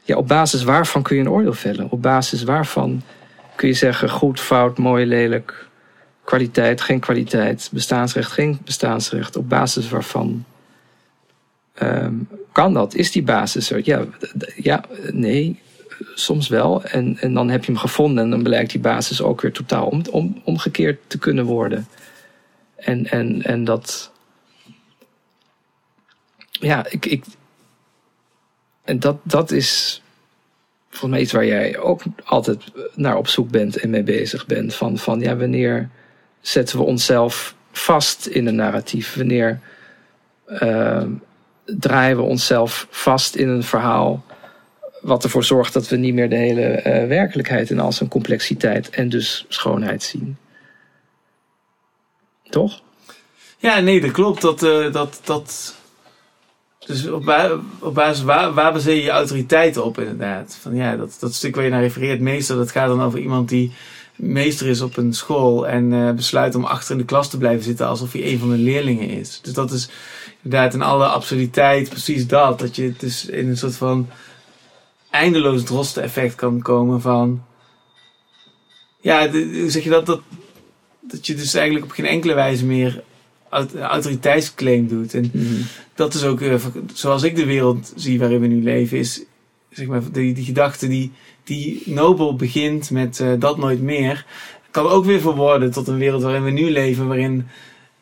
ja, 0.03 0.17
op 0.17 0.29
basis 0.29 0.63
waarvan 0.63 1.03
kun 1.03 1.17
je 1.17 1.23
een 1.23 1.31
oordeel 1.31 1.55
vellen? 1.55 1.91
Op 1.91 2.03
basis 2.03 2.43
waarvan 2.43 3.03
kun 3.57 3.69
je 3.69 3.75
zeggen 3.75 4.11
goed, 4.11 4.41
fout, 4.41 4.79
mooi, 4.79 5.07
lelijk, 5.07 5.71
kwaliteit, 6.25 6.81
geen 6.81 7.01
kwaliteit, 7.01 7.69
bestaansrecht, 7.73 8.33
geen 8.33 8.59
bestaansrecht. 8.65 9.37
Op 9.37 9.49
basis 9.49 9.89
waarvan 9.89 10.45
ehm, 11.75 12.15
kan 12.53 12.75
dat? 12.75 12.95
Is 12.95 13.13
die 13.13 13.23
basis 13.23 13.71
er? 13.71 13.81
Ja, 13.85 14.05
ja 14.57 14.85
nee, 15.13 15.61
soms 16.15 16.49
wel. 16.49 16.85
En, 16.85 17.17
en 17.21 17.35
dan 17.35 17.51
heb 17.51 17.65
je 17.65 17.73
hem 17.73 17.81
gevonden 17.81 18.25
en 18.25 18.31
dan 18.31 18.43
blijkt 18.43 18.71
die 18.71 18.81
basis 18.81 19.23
ook 19.23 19.41
weer 19.41 19.53
totaal 19.53 19.87
om, 19.87 20.03
om, 20.11 20.41
omgekeerd 20.45 20.99
te 21.07 21.19
kunnen 21.19 21.45
worden. 21.45 21.87
En, 22.77 23.07
en, 23.07 23.43
en 23.43 23.65
dat. 23.65 24.13
Ja, 26.51 26.87
ik. 26.91 27.07
ik 27.07 27.25
en 28.85 28.99
dat, 28.99 29.17
dat 29.23 29.51
is 29.51 30.03
volgens 30.89 31.11
mij 31.11 31.21
iets 31.21 31.33
waar 31.33 31.47
jij 31.47 31.79
ook 31.79 32.03
altijd 32.25 32.59
naar 32.95 33.17
op 33.17 33.29
zoek 33.29 33.51
bent 33.51 33.77
en 33.77 33.91
mee 33.91 34.03
bezig 34.03 34.47
bent. 34.47 34.75
Van, 34.75 34.99
van 34.99 35.21
ja, 35.21 35.37
wanneer 35.37 35.91
zetten 36.43 36.79
we 36.79 36.85
onszelf 36.85 37.55
vast 37.73 38.27
in 38.27 38.47
een 38.47 38.55
narratief? 38.55 39.15
Wanneer 39.15 39.61
uh, 40.49 41.03
draaien 41.65 42.17
we 42.17 42.23
onszelf 42.23 42.87
vast 42.91 43.35
in 43.35 43.49
een 43.49 43.63
verhaal? 43.63 44.25
Wat 45.01 45.25
ervoor 45.25 45.45
zorgt 45.45 45.73
dat 45.73 45.89
we 45.89 45.97
niet 45.97 46.15
meer 46.15 46.29
de 46.29 46.37
hele 46.37 46.77
uh, 46.77 47.09
werkelijkheid 47.09 47.71
in 47.71 47.81
al 47.81 47.93
zijn 47.93 48.09
complexiteit 48.09 48.91
en 48.91 49.09
dus 49.09 49.45
schoonheid 49.49 50.03
zien. 50.03 50.37
Toch? 52.51 52.83
Ja, 53.59 53.81
nee, 53.81 54.01
dat 54.01 54.11
klopt. 54.11 54.41
Dat, 54.41 54.63
uh, 54.63 54.93
dat, 54.93 55.21
dat, 55.25 55.75
dus 56.87 57.07
op, 57.07 57.51
op 57.79 57.95
basis 57.95 58.23
waar, 58.23 58.53
waar 58.53 58.73
baseer 58.73 58.95
je 58.95 59.03
je 59.03 59.11
autoriteit 59.11 59.77
op, 59.77 59.99
inderdaad? 59.99 60.59
Van 60.61 60.75
ja, 60.75 60.97
dat, 60.97 61.17
dat 61.21 61.35
stuk 61.35 61.55
waar 61.55 61.65
je 61.65 61.71
naar 61.71 61.83
refereert, 61.83 62.21
meester, 62.21 62.57
dat 62.57 62.71
gaat 62.71 62.89
dan 62.89 63.03
over 63.03 63.19
iemand 63.19 63.49
die 63.49 63.73
meester 64.17 64.67
is 64.67 64.81
op 64.81 64.97
een 64.97 65.15
school 65.15 65.69
en 65.69 65.93
uh, 65.93 66.11
besluit 66.13 66.55
om 66.55 66.65
achter 66.65 66.93
in 66.93 66.99
de 66.99 67.05
klas 67.05 67.31
te 67.31 67.39
blijven 67.39 67.65
zitten 67.65 67.87
alsof 67.87 68.13
hij 68.13 68.33
een 68.33 68.39
van 68.39 68.51
de 68.51 68.57
leerlingen 68.57 69.09
is. 69.09 69.41
Dus 69.43 69.53
dat 69.53 69.73
is 69.73 69.89
inderdaad 70.43 70.75
in 70.75 70.83
alle 70.83 71.07
absurditeit 71.07 71.89
precies 71.89 72.27
dat. 72.27 72.59
Dat 72.59 72.77
je 72.77 72.93
dus 72.99 73.27
in 73.27 73.49
een 73.49 73.57
soort 73.57 73.77
van 73.77 74.09
eindeloos 75.11 75.63
drosten-effect 75.65 76.35
kan 76.35 76.63
komen 76.63 77.01
van. 77.01 77.43
Ja, 79.01 79.31
hoe 79.31 79.71
zeg 79.71 79.85
je 79.85 79.91
dat? 79.91 80.07
dat? 80.07 80.21
Dat 81.01 81.27
je 81.27 81.35
dus 81.35 81.55
eigenlijk 81.55 81.85
op 81.85 81.91
geen 81.91 82.07
enkele 82.07 82.35
wijze 82.35 82.65
meer 82.65 83.03
autoriteitsclaim 83.81 84.89
doet. 84.89 85.15
En 85.15 85.31
Mhm. 85.33 85.63
dat 85.95 86.15
is 86.15 86.25
ook, 86.25 86.41
uh, 86.41 86.55
zoals 86.95 87.23
ik 87.23 87.37
de 87.37 87.45
wereld 87.45 87.93
zie 87.97 88.19
waarin 88.19 88.41
we 88.41 88.47
nu 88.47 88.63
leven, 88.63 88.99
is 88.99 89.23
zeg 89.71 89.87
maar 89.87 90.03
die, 90.13 90.35
die 90.35 90.45
gedachte 90.45 90.89
die, 90.89 91.13
die 91.45 91.83
nobel 91.85 92.37
begint 92.37 92.91
met 92.91 93.19
uh, 93.19 93.29
dat 93.39 93.59
nooit 93.59 93.83
meer, 93.83 94.27
kan 94.71 94.87
ook 94.87 95.05
weer 95.05 95.21
verworden 95.21 95.71
tot 95.73 95.89
een 95.89 95.99
wereld 95.99 96.23
waarin 96.23 96.45
we 96.45 96.51
nu 96.51 96.71
leven, 96.71 97.07
waarin 97.07 97.47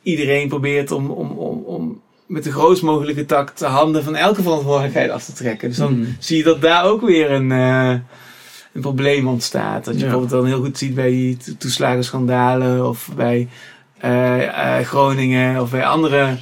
iedereen 0.02 0.48
probeert 0.48 0.90
om, 0.90 1.10
om, 1.10 1.30
om, 1.30 1.62
om 1.64 2.00
met 2.26 2.44
de 2.44 2.52
grootst 2.52 2.82
mogelijke 2.82 3.24
tak 3.26 3.56
de 3.56 3.66
handen 3.66 4.04
van 4.04 4.16
elke 4.16 4.42
verantwoordelijkheid 4.42 5.10
af 5.10 5.24
te 5.24 5.32
trekken. 5.32 5.68
Dus 5.68 5.76
dan 5.78 5.98
Mm. 5.98 6.16
zie 6.18 6.36
je 6.36 6.42
dat 6.42 6.60
daar 6.62 6.84
ook 6.84 7.00
weer 7.00 7.30
een, 7.30 7.50
uh, 7.50 7.94
een 8.72 8.80
probleem 8.80 9.28
ontstaat. 9.28 9.84
Dat 9.84 9.94
je 9.94 10.00
Ja. 10.00 10.06
bijvoorbeeld 10.06 10.40
dan 10.42 10.46
heel 10.50 10.62
goed 10.64 10.78
ziet 10.78 10.94
bij 10.94 11.10
die 11.10 11.36
to- 11.36 11.52
toeslagenschandalen 11.58 12.88
of 12.88 13.10
bij 13.16 13.48
uh, 14.04 14.36
uh, 14.42 14.78
Groningen 14.78 15.60
of 15.60 15.70
bij 15.70 15.84
andere 15.84 16.36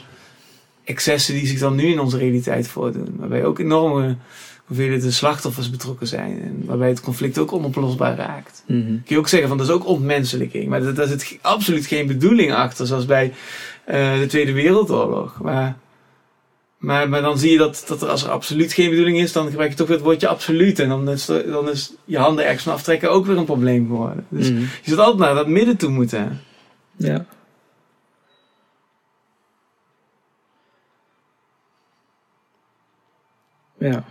excessen 0.84 1.34
die 1.34 1.46
zich 1.46 1.58
dan 1.58 1.74
nu 1.74 1.86
in 1.86 2.00
onze 2.00 2.18
realiteit 2.18 2.68
voordoen. 2.68 3.14
Waarbij 3.18 3.44
ook 3.44 3.58
enorme 3.58 4.16
hoeveelheden 4.68 5.12
slachtoffers 5.12 5.70
betrokken 5.70 6.06
zijn. 6.06 6.42
En 6.42 6.62
waarbij 6.66 6.88
het 6.88 7.00
conflict 7.00 7.38
ook 7.38 7.52
onoplosbaar 7.52 8.16
raakt. 8.16 8.62
Mhm. 8.66 8.82
Kun 8.86 9.02
je 9.04 9.18
ook 9.18 9.28
zeggen 9.28 9.48
van 9.48 9.58
dat 9.58 9.66
is 9.66 9.72
ook 9.72 9.86
ontmenselijking. 9.86 10.68
Maar 10.68 10.94
daar 10.94 11.06
zit 11.06 11.38
absoluut 11.42 11.86
geen 11.86 12.06
bedoeling 12.06 12.52
achter. 12.54 12.86
Zoals 12.86 13.06
bij 13.06 13.26
uh, 13.88 14.18
de 14.18 14.26
Tweede 14.28 14.52
Wereldoorlog. 14.52 15.40
Maar, 15.42 15.76
maar, 16.78 17.08
maar 17.08 17.22
dan 17.22 17.38
zie 17.38 17.52
je 17.52 17.58
dat, 17.58 17.84
dat 17.88 18.02
er 18.02 18.08
als 18.08 18.24
er 18.24 18.30
absoluut 18.30 18.72
geen 18.72 18.90
bedoeling 18.90 19.18
is. 19.18 19.32
Dan 19.32 19.48
gebruik 19.48 19.70
je 19.70 19.76
toch 19.76 19.86
weer 19.86 19.96
het 19.96 20.04
woordje 20.04 20.28
absoluut. 20.28 20.78
En 20.78 20.88
dan 20.88 21.08
is, 21.10 21.24
dan 21.26 21.68
is 21.70 21.92
je 22.04 22.18
handen 22.18 22.44
ergens 22.44 22.62
van 22.62 22.72
aftrekken 22.72 23.10
ook 23.10 23.26
weer 23.26 23.36
een 23.36 23.44
probleem 23.44 23.86
geworden. 23.86 24.26
Dus 24.28 24.50
Mhm. 24.50 24.60
je 24.60 24.68
zult 24.82 24.98
altijd 24.98 25.18
naar 25.18 25.34
dat 25.34 25.48
midden 25.48 25.76
toe 25.76 25.90
moeten. 25.90 26.40
Ja. 26.96 27.26
Ja. 33.78 34.04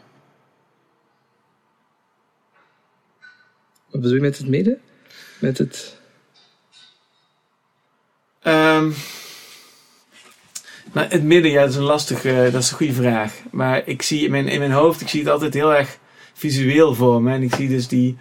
Wat 3.97 4.05
bedoel 4.05 4.21
je 4.21 4.29
met 4.29 4.37
het 4.37 4.47
midden? 4.47 4.77
Met 5.39 5.57
het. 5.57 5.97
Nou, 10.93 11.07
het 11.09 11.23
midden, 11.23 11.51
ja, 11.51 11.61
dat 11.61 11.69
is 11.69 11.75
een 11.75 11.83
lastige, 11.83 12.49
dat 12.51 12.61
is 12.61 12.71
een 12.71 12.77
goede 12.77 12.93
vraag. 12.93 13.33
Maar 13.51 13.87
ik 13.87 14.01
zie 14.01 14.25
in 14.25 14.31
mijn, 14.31 14.47
in 14.47 14.59
mijn 14.59 14.71
hoofd, 14.71 15.01
ik 15.01 15.07
zie 15.07 15.19
het 15.19 15.29
altijd 15.29 15.53
heel 15.53 15.75
erg 15.75 15.97
visueel 16.33 16.95
voor 16.95 17.21
me. 17.21 17.33
En 17.33 17.41
ik 17.41 17.55
zie 17.55 17.69
dus 17.69 17.87
die, 17.87 18.17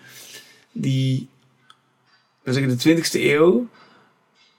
die, 0.73 1.29
we 2.43 2.53
zeggen 2.53 2.79
de 2.79 2.97
20ste 2.97 3.21
eeuw. 3.21 3.69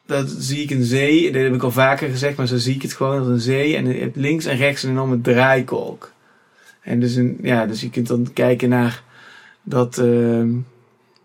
Dat 0.05 0.29
zie 0.37 0.63
ik 0.63 0.69
een 0.69 0.85
zee, 0.85 1.31
dat 1.31 1.41
heb 1.41 1.53
ik 1.53 1.63
al 1.63 1.71
vaker 1.71 2.09
gezegd, 2.09 2.37
maar 2.37 2.47
zo 2.47 2.57
zie 2.57 2.75
ik 2.75 2.81
het 2.81 2.93
gewoon 2.93 3.19
als 3.19 3.27
een 3.27 3.39
zee. 3.39 3.75
En 3.75 4.11
links 4.15 4.45
en 4.45 4.57
rechts 4.57 4.83
een 4.83 4.89
enorme 4.89 5.21
draaikolk. 5.21 6.11
En 6.81 6.99
dus, 6.99 7.15
een, 7.15 7.37
ja, 7.41 7.65
dus 7.65 7.81
je 7.81 7.89
kunt 7.89 8.07
dan 8.07 8.33
kijken 8.33 8.69
naar 8.69 9.03
dat, 9.63 9.97
ehm 9.97 10.49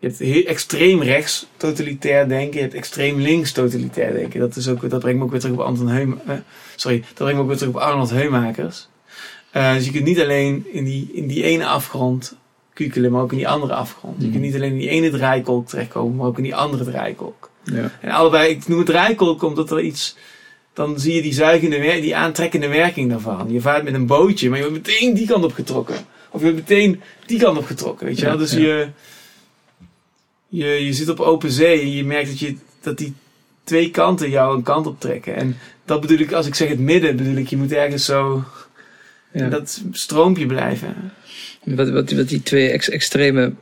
je 0.03 0.09
hebt 0.09 0.19
heel 0.19 0.45
extreem 0.45 1.03
rechts 1.03 1.47
totalitair 1.57 2.29
denken, 2.29 2.55
je 2.57 2.61
hebt 2.63 2.75
extreem 2.75 3.21
links 3.21 3.53
totalitair 3.53 4.13
denken. 4.13 4.41
Dat, 4.41 4.57
is 4.57 4.69
ook, 4.69 4.91
dat 4.91 5.01
brengt 5.01 5.19
me 5.19 5.25
ook 5.25 5.31
weer 5.31 5.41
terug 5.41 5.55
op 5.57 5.63
Anton 5.63 5.89
Heum, 5.89 6.21
eh, 6.27 6.35
sorry, 6.77 6.99
dat 7.01 7.15
brengt 7.15 7.35
me 7.35 7.41
ook 7.41 7.49
weer 7.49 7.57
terug 7.57 7.75
op 7.75 7.81
Arnold 7.81 8.11
Heumakers. 8.11 8.89
Uh, 9.57 9.75
dus 9.75 9.85
je 9.85 9.91
kunt 9.93 10.05
niet 10.05 10.21
alleen 10.21 10.67
in 10.73 10.85
die, 10.85 11.11
in 11.13 11.27
die 11.27 11.43
ene 11.43 11.67
afgrond 11.67 12.37
kukelen, 12.73 13.13
maar 13.13 13.23
ook 13.23 13.31
in 13.31 13.37
die 13.39 13.49
andere 13.49 13.75
afgrond. 13.75 14.15
Je 14.19 14.23
Mhm. 14.23 14.31
kunt 14.33 14.43
niet 14.45 14.55
alleen 14.55 14.71
in 14.73 14.79
die 14.79 14.89
ene 14.89 15.11
draaikolk 15.11 15.69
terechtkomen, 15.69 16.17
maar 16.17 16.27
ook 16.27 16.37
in 16.37 16.43
die 16.43 16.55
andere 16.55 16.85
draaikolk. 16.85 17.51
Ja. 17.65 17.91
En 18.01 18.11
allebei, 18.11 18.51
ik 18.51 18.69
noem 18.69 18.79
het 18.79 18.87
draaikolk 18.87 19.43
omdat 19.43 19.71
er 19.71 19.81
iets, 19.81 20.17
dan 20.73 21.01
zie 21.01 21.15
je 21.15 21.23
die 21.23 21.33
zuigende, 21.33 22.01
die 22.01 22.17
aantrekkende 22.17 22.69
werking 22.69 23.11
daarvan. 23.11 23.53
Je 23.53 23.61
vaart 23.61 23.85
met 23.85 23.95
een 23.95 24.07
bootje, 24.07 24.49
maar 24.49 24.59
je 24.59 24.69
wordt 24.69 24.87
meteen 24.87 25.15
die 25.15 25.27
kant 25.27 25.45
op 25.45 25.53
getrokken. 25.53 25.97
Of 26.31 26.41
je 26.41 26.53
wordt 26.53 26.69
meteen 26.69 27.01
die 27.27 27.39
kant 27.39 27.59
op 27.59 27.67
getrokken, 27.67 28.07
weet 28.07 28.19
je 28.19 28.25
wel. 28.25 28.35
Ja, 28.35 28.39
Dus 28.41 28.53
ja. 28.53 28.59
je, 28.59 28.87
je, 30.53 30.67
je 30.67 30.93
zit 30.93 31.09
op 31.09 31.21
open 31.21 31.51
zee 31.51 31.81
en 31.81 31.93
je 31.93 32.05
merkt 32.05 32.29
dat, 32.29 32.39
je, 32.39 32.57
dat 32.81 32.99
die 32.99 33.15
twee 33.65 33.91
kanten 33.91 34.31
jou 34.31 34.57
een 34.57 34.63
kant 34.63 34.87
op 34.87 35.01
trekken. 35.01 35.37
En 35.37 35.57
dat 35.85 36.01
bedoel 36.01 36.19
ik, 36.19 36.33
als 36.33 36.47
ik 36.47 36.55
zeg 36.55 36.69
het 36.69 36.79
midden, 36.79 37.17
bedoel 37.17 37.37
ik, 37.37 37.49
je 37.49 37.57
moet 37.57 37.73
ergens 37.73 38.05
zo 38.05 38.45
Ja. 39.33 39.49
dat 39.49 39.83
stroompje 39.93 40.47
blijven. 40.47 41.13
Wat, 41.65 41.91
wat, 41.91 42.11
wat 42.13 42.29
die 42.29 42.43
twee 42.43 42.71
ex 42.71 42.89
extreme 42.89 43.53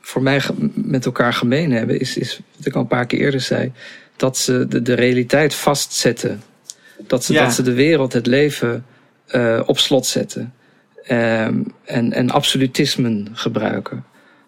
voor 0.00 0.22
mij 0.22 0.40
met 0.74 1.06
elkaar 1.06 1.32
gemeen 1.32 1.72
hebben, 1.72 2.00
is, 2.00 2.16
is 2.16 2.40
wat 2.56 2.66
ik 2.66 2.74
al 2.74 2.80
een 2.80 2.86
paar 2.86 3.06
keer 3.06 3.18
eerder 3.20 3.40
zei, 3.40 3.72
dat 4.16 4.38
ze 4.38 4.66
de, 4.68 4.82
de 4.82 4.94
realiteit 4.94 5.54
vastzetten. 5.54 6.42
Dat 7.06 7.24
ze, 7.24 7.32
Ja. 7.32 7.42
dat 7.44 7.52
ze 7.54 7.62
de 7.62 7.72
wereld, 7.72 8.12
het 8.12 8.26
leven 8.26 8.84
eh, 9.26 9.62
op 9.66 9.78
slot 9.78 10.06
zetten. 10.06 10.54
Ehm, 11.04 11.62
en, 11.84 12.12
en 12.12 12.30
absolutismen 12.30 13.28
gebruiken. 13.32 14.04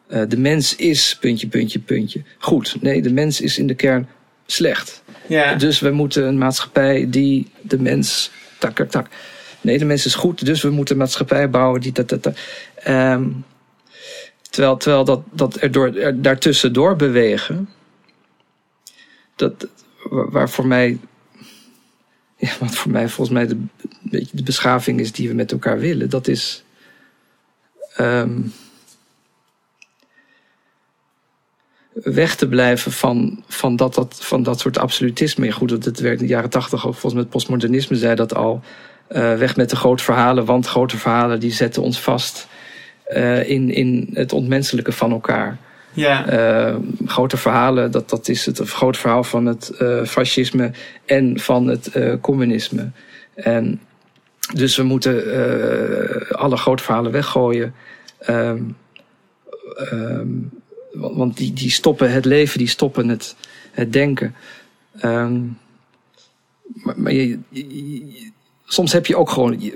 Eh, 0.09 0.23
de 0.29 0.39
mens 0.39 0.77
is 0.77 1.17
puntje, 1.21 1.49
puntje, 1.49 1.79
puntje. 1.79 2.23
Goed. 2.39 2.77
Nee, 2.81 3.03
de 3.03 3.13
mens 3.13 3.41
is 3.41 3.59
in 3.59 3.67
de 3.67 3.75
kern 3.75 4.09
slecht. 4.47 5.03
Ja, 5.27 5.55
Dus 5.55 5.81
we 5.81 5.91
moeten 5.91 6.25
een 6.27 6.39
maatschappij 6.39 7.07
die 7.11 7.51
de 7.63 7.79
mens. 7.79 8.31
Tak, 8.59 8.81
tak. 8.91 9.07
Nee, 9.61 9.79
de 9.79 9.85
mens 9.85 10.07
is 10.07 10.15
goed, 10.15 10.45
dus 10.47 10.63
we 10.63 10.71
moeten 10.71 10.95
een 10.95 11.01
maatschappij 11.01 11.51
bouwen 11.51 11.81
die. 11.81 11.93
Dat, 11.93 12.09
dat, 12.09 12.23
dat. 12.23 12.39
Ehm, 12.75 13.29
terwijl, 14.51 14.77
terwijl 14.77 15.05
dat, 15.05 15.23
dat 15.33 15.61
er, 15.63 15.71
door, 15.73 15.95
er 15.97 16.23
daartussen 16.23 16.73
door 16.73 16.97
bewegen. 16.97 17.69
Dat, 19.37 19.69
waar 20.11 20.51
voor 20.51 20.67
mij. 20.67 20.99
Ja, 22.41 22.51
wat 22.61 22.75
voor 22.75 22.91
mij 22.91 23.09
volgens 23.09 23.37
mij 23.37 23.47
de, 23.47 23.57
beetje 24.03 24.37
de 24.37 24.43
beschaving 24.43 25.01
is 25.01 25.13
die 25.13 25.29
we 25.29 25.35
met 25.35 25.53
elkaar 25.53 25.79
willen, 25.79 26.11
dat 26.11 26.29
is. 26.29 26.65
ehm, 27.97 28.41
weg 32.03 32.37
te 32.37 32.49
blijven 32.49 32.93
van, 32.93 33.43
van, 33.49 33.77
dat, 33.77 33.95
dat, 33.95 34.19
van 34.21 34.43
dat 34.43 34.61
soort 34.61 34.79
absolutisme. 34.79 35.53
Goed, 35.53 35.69
dat 35.69 35.85
het 35.85 36.01
werd 36.01 36.21
in 36.21 36.27
de 36.27 36.33
jaren 36.33 36.51
tachtig 36.51 36.87
ook 36.87 36.93
volgens 36.93 37.13
mij 37.13 37.23
het 37.23 37.31
postmodernisme 37.31 37.97
zei 37.97 38.15
dat 38.15 38.35
al. 38.35 38.63
eh, 39.09 39.35
weg 39.35 39.57
met 39.57 39.71
de 39.71 39.77
grote 39.77 40.05
verhalen, 40.05 40.45
want 40.45 40.67
grote 40.67 40.97
verhalen 40.97 41.41
die 41.41 41.53
zetten 41.53 41.83
ons 41.83 42.01
vast 42.01 42.49
eh, 43.05 43.49
in, 43.49 43.71
in 43.71 44.09
het 44.13 44.33
ontmenselijke 44.33 44.93
van 44.93 45.11
elkaar. 45.13 45.59
ja, 45.93 46.29
Eh, 46.29 46.77
grote 47.07 47.37
verhalen, 47.37 47.91
dat, 47.91 48.09
dat 48.09 48.29
is 48.29 48.47
het 48.47 48.59
grote 48.59 48.99
verhaal 48.99 49.25
van 49.25 49.47
het 49.47 49.73
fascisme 50.05 50.71
en 51.05 51.41
van 51.41 51.67
het 51.67 51.91
communisme. 52.21 52.91
En 53.35 53.81
dus 54.55 54.77
we 54.77 54.83
moeten 54.83 55.17
alle 56.31 56.57
grote 56.57 56.83
verhalen 56.83 57.13
weggooien. 57.13 57.75
Ehm, 58.19 58.61
want 60.93 61.37
die, 61.37 61.53
die 61.53 61.71
stoppen 61.71 62.13
het 62.13 62.25
leven, 62.25 62.59
die 62.59 62.69
stoppen 62.69 63.09
het, 63.09 63.37
het 63.71 63.93
denken. 63.93 64.35
Ehm, 65.01 65.41
maar 66.97 67.13
je, 67.13 67.39
soms 68.65 68.93
heb 68.93 69.07
je 69.07 69.17
ook 69.17 69.31
gewoon 69.31 69.73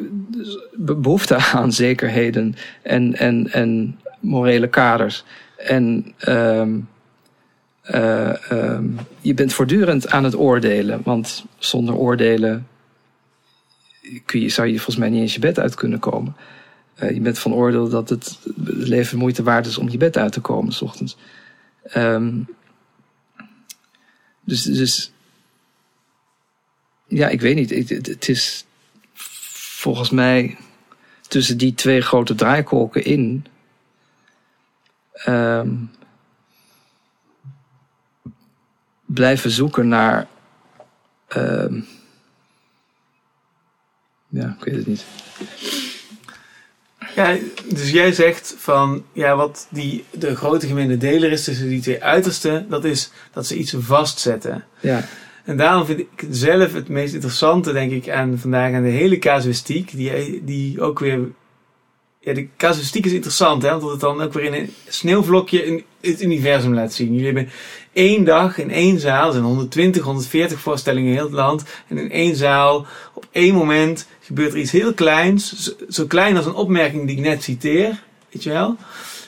be- 0.72 0.94
behoefte 0.94 1.36
aan 1.52 1.72
zekerheden 1.72 2.54
en, 2.82 3.16
en, 3.18 3.52
en 3.52 4.00
morele 4.20 4.68
kaders. 4.68 5.24
En 5.56 6.14
ehm, 6.18 6.78
eh, 7.82 8.50
ehm, 8.50 8.86
je 9.20 9.34
bent 9.34 9.52
voortdurend 9.52 10.10
aan 10.10 10.24
het 10.24 10.36
oordelen. 10.36 11.00
Want 11.04 11.44
zonder 11.58 11.94
oordelen 11.94 12.66
kun 14.24 14.40
je, 14.40 14.48
zou 14.48 14.66
je 14.68 14.74
volgens 14.74 14.96
mij 14.96 15.08
niet 15.08 15.20
eens 15.20 15.34
je 15.34 15.40
bed 15.40 15.58
uit 15.58 15.74
kunnen 15.74 15.98
komen. 15.98 16.36
Eh, 17.02 17.14
je 17.14 17.20
bent 17.20 17.38
van 17.38 17.52
oordeel 17.54 17.88
dat 17.88 18.08
het, 18.08 18.38
leven 18.66 19.18
moeite 19.18 19.42
waard 19.42 19.66
is 19.66 19.78
om 19.78 19.88
je 19.88 19.96
bed 19.98 20.16
uit 20.16 20.32
te 20.32 20.40
komen 20.40 20.72
s 20.72 20.82
ochtends. 20.82 21.16
Ehm, 21.82 22.38
dus, 24.40 24.62
dus 24.62 25.12
ja, 27.06 27.28
ik 27.28 27.40
weet 27.40 27.54
niet. 27.54 27.70
Het- 27.70 28.06
het 28.06 28.28
is 28.28 28.64
volgens 29.78 30.10
mij 30.10 30.56
tussen 31.28 31.58
die 31.58 31.74
twee 31.74 32.00
grote 32.00 32.34
draaikolken 32.34 33.04
in. 33.04 33.46
ehm, 35.12 35.74
blijven 39.06 39.50
zoeken 39.50 39.88
naar. 39.88 40.26
ehm, 41.28 41.80
ja, 44.28 44.56
ik 44.58 44.64
weet 44.64 44.74
het 44.76 44.86
niet. 44.86 45.04
Ja, 47.14 47.36
dus 47.64 47.90
jij 47.90 48.12
zegt 48.12 48.54
van, 48.58 49.04
ja, 49.12 49.36
wat 49.36 49.66
die, 49.70 50.04
de 50.10 50.36
grote 50.36 50.66
gemene 50.66 50.96
deler 50.96 51.32
is 51.32 51.44
tussen 51.44 51.68
die 51.68 51.80
twee 51.80 52.02
uitersten, 52.02 52.66
dat 52.68 52.84
is 52.84 53.10
dat 53.32 53.46
ze 53.46 53.56
iets 53.56 53.74
vastzetten. 53.78 54.64
Ja, 54.80 55.08
En 55.44 55.56
daarom 55.56 55.86
vind 55.86 55.98
ik 55.98 56.26
zelf 56.30 56.72
het 56.72 56.88
meest 56.88 57.14
interessante, 57.14 57.72
denk 57.72 57.92
ik, 57.92 58.08
aan 58.08 58.38
vandaag 58.38 58.74
aan 58.74 58.82
de 58.82 58.88
hele 58.88 59.18
casuïstiek. 59.18 59.90
Die, 59.90 60.42
die 60.44 60.80
ook 60.80 60.98
weer. 60.98 61.20
Ja, 62.20 62.32
de 62.32 62.48
casuïstiek 62.56 63.06
is 63.06 63.12
interessant, 63.12 63.62
hè, 63.62 63.74
omdat 63.74 63.90
het 63.90 64.00
dan 64.00 64.22
ook 64.22 64.32
weer 64.32 64.44
in 64.44 64.54
een 64.54 64.72
sneeuwvlokje 64.88 65.64
in 65.64 65.84
het 66.00 66.22
universum 66.22 66.74
laat 66.74 66.92
zien. 66.92 67.10
Jullie 67.10 67.24
hebben 67.24 67.48
één 67.92 68.24
dag 68.24 68.58
in 68.58 68.70
één 68.70 69.00
zaal, 69.00 69.26
er 69.26 69.32
zijn 69.32 69.44
120, 69.44 70.02
140 70.02 70.60
voorstellingen 70.60 71.08
in 71.08 71.14
heel 71.14 71.24
het 71.24 71.32
land. 71.32 71.64
En 71.88 71.98
in 71.98 72.10
één 72.10 72.36
zaal, 72.36 72.86
op 73.14 73.26
één 73.30 73.54
moment, 73.54 74.06
gebeurt 74.32 74.52
er 74.52 74.58
iets 74.58 74.70
heel 74.70 74.94
kleins. 74.94 75.74
Zo, 75.88 76.06
klein 76.06 76.36
als 76.36 76.46
een 76.46 76.54
opmerking 76.54 77.06
die 77.06 77.16
ik 77.16 77.22
net 77.22 77.42
citeer, 77.42 78.02
weet 78.30 78.42
je 78.42 78.50
wel. 78.50 78.76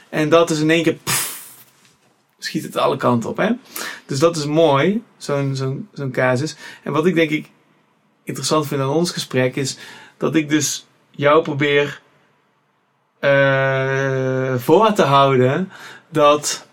En 0.09 0.29
dat 0.29 0.51
is 0.51 0.61
in 0.61 0.71
één 0.71 0.83
keer. 0.83 0.97
schiet 2.39 2.63
het 2.63 2.77
alle 2.77 2.97
kanten 2.97 3.31
op, 3.31 3.37
hè. 3.37 3.51
Dus 4.07 4.19
dat 4.19 4.37
is 4.37 4.47
mooi, 4.47 5.03
zo'n 5.17 5.57
zo'n 5.57 5.89
zo'n 5.93 6.11
casus. 6.11 6.57
En 6.83 6.93
wat 6.93 7.07
ik 7.07 7.15
denk 7.15 7.31
ik 7.31 7.51
interessant 8.23 8.67
vind 8.67 8.81
aan 8.81 8.89
ons 8.89 9.11
gesprek 9.11 9.57
is 9.57 9.77
dat 10.17 10.35
ik 10.35 10.49
dus 10.49 10.87
jou 11.11 11.43
probeer 11.43 12.01
eh, 13.19 14.55
voor 14.57 14.93
te 14.93 15.03
houden 15.03 15.71
dat, 16.09 16.67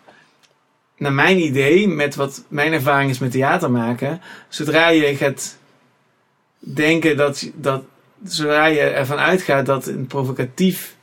naar 0.98 1.14
mijn 1.14 1.40
idee, 1.40 1.88
met 1.88 2.16
wat 2.16 2.44
mijn 2.48 2.74
ervaring 2.74 3.10
is 3.10 3.20
met 3.20 3.32
theater 3.32 3.72
maken, 3.72 4.22
zodra 4.50 4.90
je 4.90 5.16
gaat 5.16 5.58
denken 6.60 7.18
dat, 7.18 7.52
dat 7.56 7.84
zodra 8.24 8.66
je 8.66 8.80
ervan 8.80 9.18
uitgaat 9.18 9.66
dat 9.66 9.88
een 9.88 10.08
provocatief, 10.08 10.96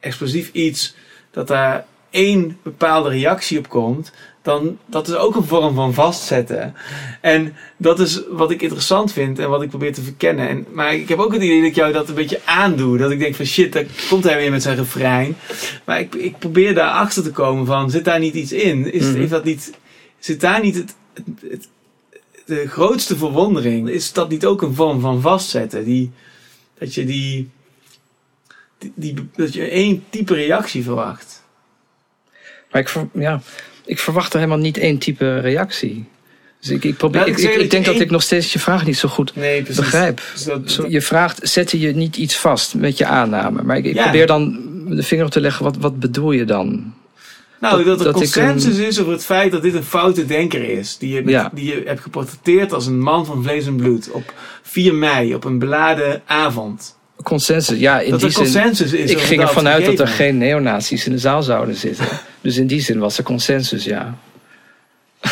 explosief 0.00 0.52
iets, 0.52 0.94
dat 1.30 1.48
daar 1.48 1.86
één 2.10 2.58
bepaalde 2.62 3.08
reactie 3.08 3.58
op 3.58 3.68
komt, 3.68 4.12
dan 4.42 4.78
dat 4.86 5.08
is 5.08 5.14
ook 5.14 5.36
een 5.36 5.44
vorm 5.44 5.74
van 5.74 5.94
vastzetten. 5.94 6.74
En 7.20 7.54
dat 7.76 8.00
is 8.00 8.20
wat 8.30 8.50
ik 8.50 8.62
interessant 8.62 9.12
vind 9.12 9.38
en 9.38 9.48
wat 9.50 9.62
ik 9.62 9.68
probeer 9.68 9.92
te 9.94 10.02
verkennen. 10.02 10.48
En, 10.48 10.66
maar 10.72 10.94
ik 10.94 11.08
heb 11.08 11.18
ook 11.18 11.32
het 11.32 11.42
idee 11.42 11.58
dat 11.60 11.68
ik 11.68 11.74
jou 11.74 11.92
dat 11.92 12.08
een 12.08 12.14
beetje 12.14 12.40
aandoe. 12.44 12.98
Dat 12.98 13.10
ik 13.10 13.18
denk 13.18 13.34
van 13.34 13.44
shit, 13.44 13.72
daar 13.72 13.84
komt 14.08 14.24
hij 14.24 14.36
weer 14.36 14.50
met 14.50 14.62
zijn 14.62 14.76
refrein. 14.76 15.36
Maar 15.84 16.00
ik, 16.00 16.14
ik 16.14 16.38
probeer 16.38 16.74
daar 16.74 16.90
achter 16.90 17.22
te 17.22 17.30
komen 17.30 17.66
van, 17.66 17.90
zit 17.90 18.04
daar 18.04 18.18
niet 18.18 18.34
iets 18.34 18.52
in? 18.52 18.92
Is, 18.92 19.04
Mhm. 19.06 19.14
heeft 19.16 19.30
dat 19.30 19.44
niet, 19.44 19.72
zit 20.18 20.40
daar 20.40 20.62
niet 20.62 20.74
het, 20.74 20.94
het, 21.14 21.24
het- 21.50 21.68
de 22.46 22.68
grootste 22.68 23.16
verwondering? 23.16 23.88
Is 23.88 24.12
dat 24.12 24.28
niet 24.28 24.44
ook 24.46 24.62
een 24.62 24.74
vorm 24.74 25.00
van 25.00 25.20
vastzetten? 25.20 25.84
Die, 25.84 26.10
dat 26.78 26.94
je 26.94 27.04
die, 27.04 27.48
die, 28.78 28.92
die- 28.94 29.28
dat 29.36 29.52
je 29.54 29.68
één 29.68 30.04
type 30.10 30.34
reactie 30.34 30.82
verwacht. 30.82 31.42
maar 32.70 32.80
ik, 32.80 32.88
ver- 32.88 33.08
ja, 33.14 33.40
ik 33.84 33.98
verwacht 33.98 34.32
er 34.32 34.38
helemaal 34.38 34.58
niet 34.60 34.78
één 34.78 34.98
type 34.98 35.38
reactie. 35.40 36.04
Dus 36.60 36.70
ik, 36.70 36.84
ik, 36.84 36.96
probeer, 36.96 37.20
Nou, 37.20 37.32
ik, 37.32 37.38
ik 37.38 37.70
denk 37.70 37.84
dat 37.84 37.94
één- 37.94 38.02
ik 38.02 38.10
nog 38.10 38.22
steeds 38.22 38.52
je 38.52 38.58
vraag 38.58 38.86
niet 38.86 38.96
zo 38.98 39.08
goed 39.08 39.36
Nee, 39.36 39.62
begrijp. 39.62 40.22
Dus 40.32 40.44
dat- 40.44 40.84
je 40.88 41.00
vraagt, 41.00 41.48
zette 41.48 41.80
je 41.80 41.94
niet 41.94 42.16
iets 42.16 42.36
vast 42.36 42.74
met 42.74 42.98
je 42.98 43.06
aanname. 43.06 43.62
Maar 43.62 43.76
ik, 43.76 43.84
ik 43.84 43.94
Ja. 43.94 44.02
probeer 44.02 44.26
dan 44.26 44.62
de 44.88 45.02
vinger 45.02 45.24
op 45.24 45.30
te 45.30 45.40
leggen, 45.40 45.64
wat, 45.64 45.76
wat 45.76 45.98
bedoel 46.00 46.32
je 46.32 46.44
dan? 46.44 46.94
Nou, 47.60 47.84
dat, 47.84 47.98
dat- 47.98 48.06
er 48.06 48.12
consensus 48.12 48.76
is 48.78 49.00
over 49.00 49.12
het 49.12 49.24
feit 49.24 49.52
dat 49.52 49.62
dit 49.62 49.74
een 49.74 49.82
foute 49.84 50.26
denker 50.26 50.62
is. 50.78 50.98
Die 50.98 51.14
je, 51.14 51.22
Ja. 51.26 51.50
die 51.54 51.64
je 51.64 51.82
hebt 51.84 52.00
geportretteerd 52.00 52.72
als 52.72 52.86
een 52.86 53.00
man 53.00 53.26
van 53.26 53.42
vlees 53.42 53.66
en 53.66 53.76
bloed. 53.76 54.10
Op 54.10 54.34
4 54.62 54.94
mei, 54.94 55.34
op 55.34 55.44
een 55.44 55.58
beladen 55.58 56.22
avond. 56.26 56.96
Consensus, 57.22 57.78
ja, 57.78 58.00
in 58.00 58.10
dat 58.10 58.18
die 58.20 58.28
er 58.28 58.34
zin. 58.34 58.42
consensus 58.42 58.92
is. 58.92 59.10
Ik 59.10 59.18
ging 59.18 59.40
ervan 59.42 59.68
uit 59.68 59.84
dat 59.84 59.98
er 59.98 60.08
geen 60.08 60.38
neonazies 60.38 61.06
in 61.06 61.12
de 61.12 61.18
zaal 61.18 61.42
zouden 61.42 61.74
zitten. 61.74 62.06
Dus 62.40 62.56
in 62.56 62.66
die 62.66 62.80
zin 62.80 62.98
was 62.98 63.18
er 63.18 63.24
consensus, 63.24 63.84
ja. 63.84 64.18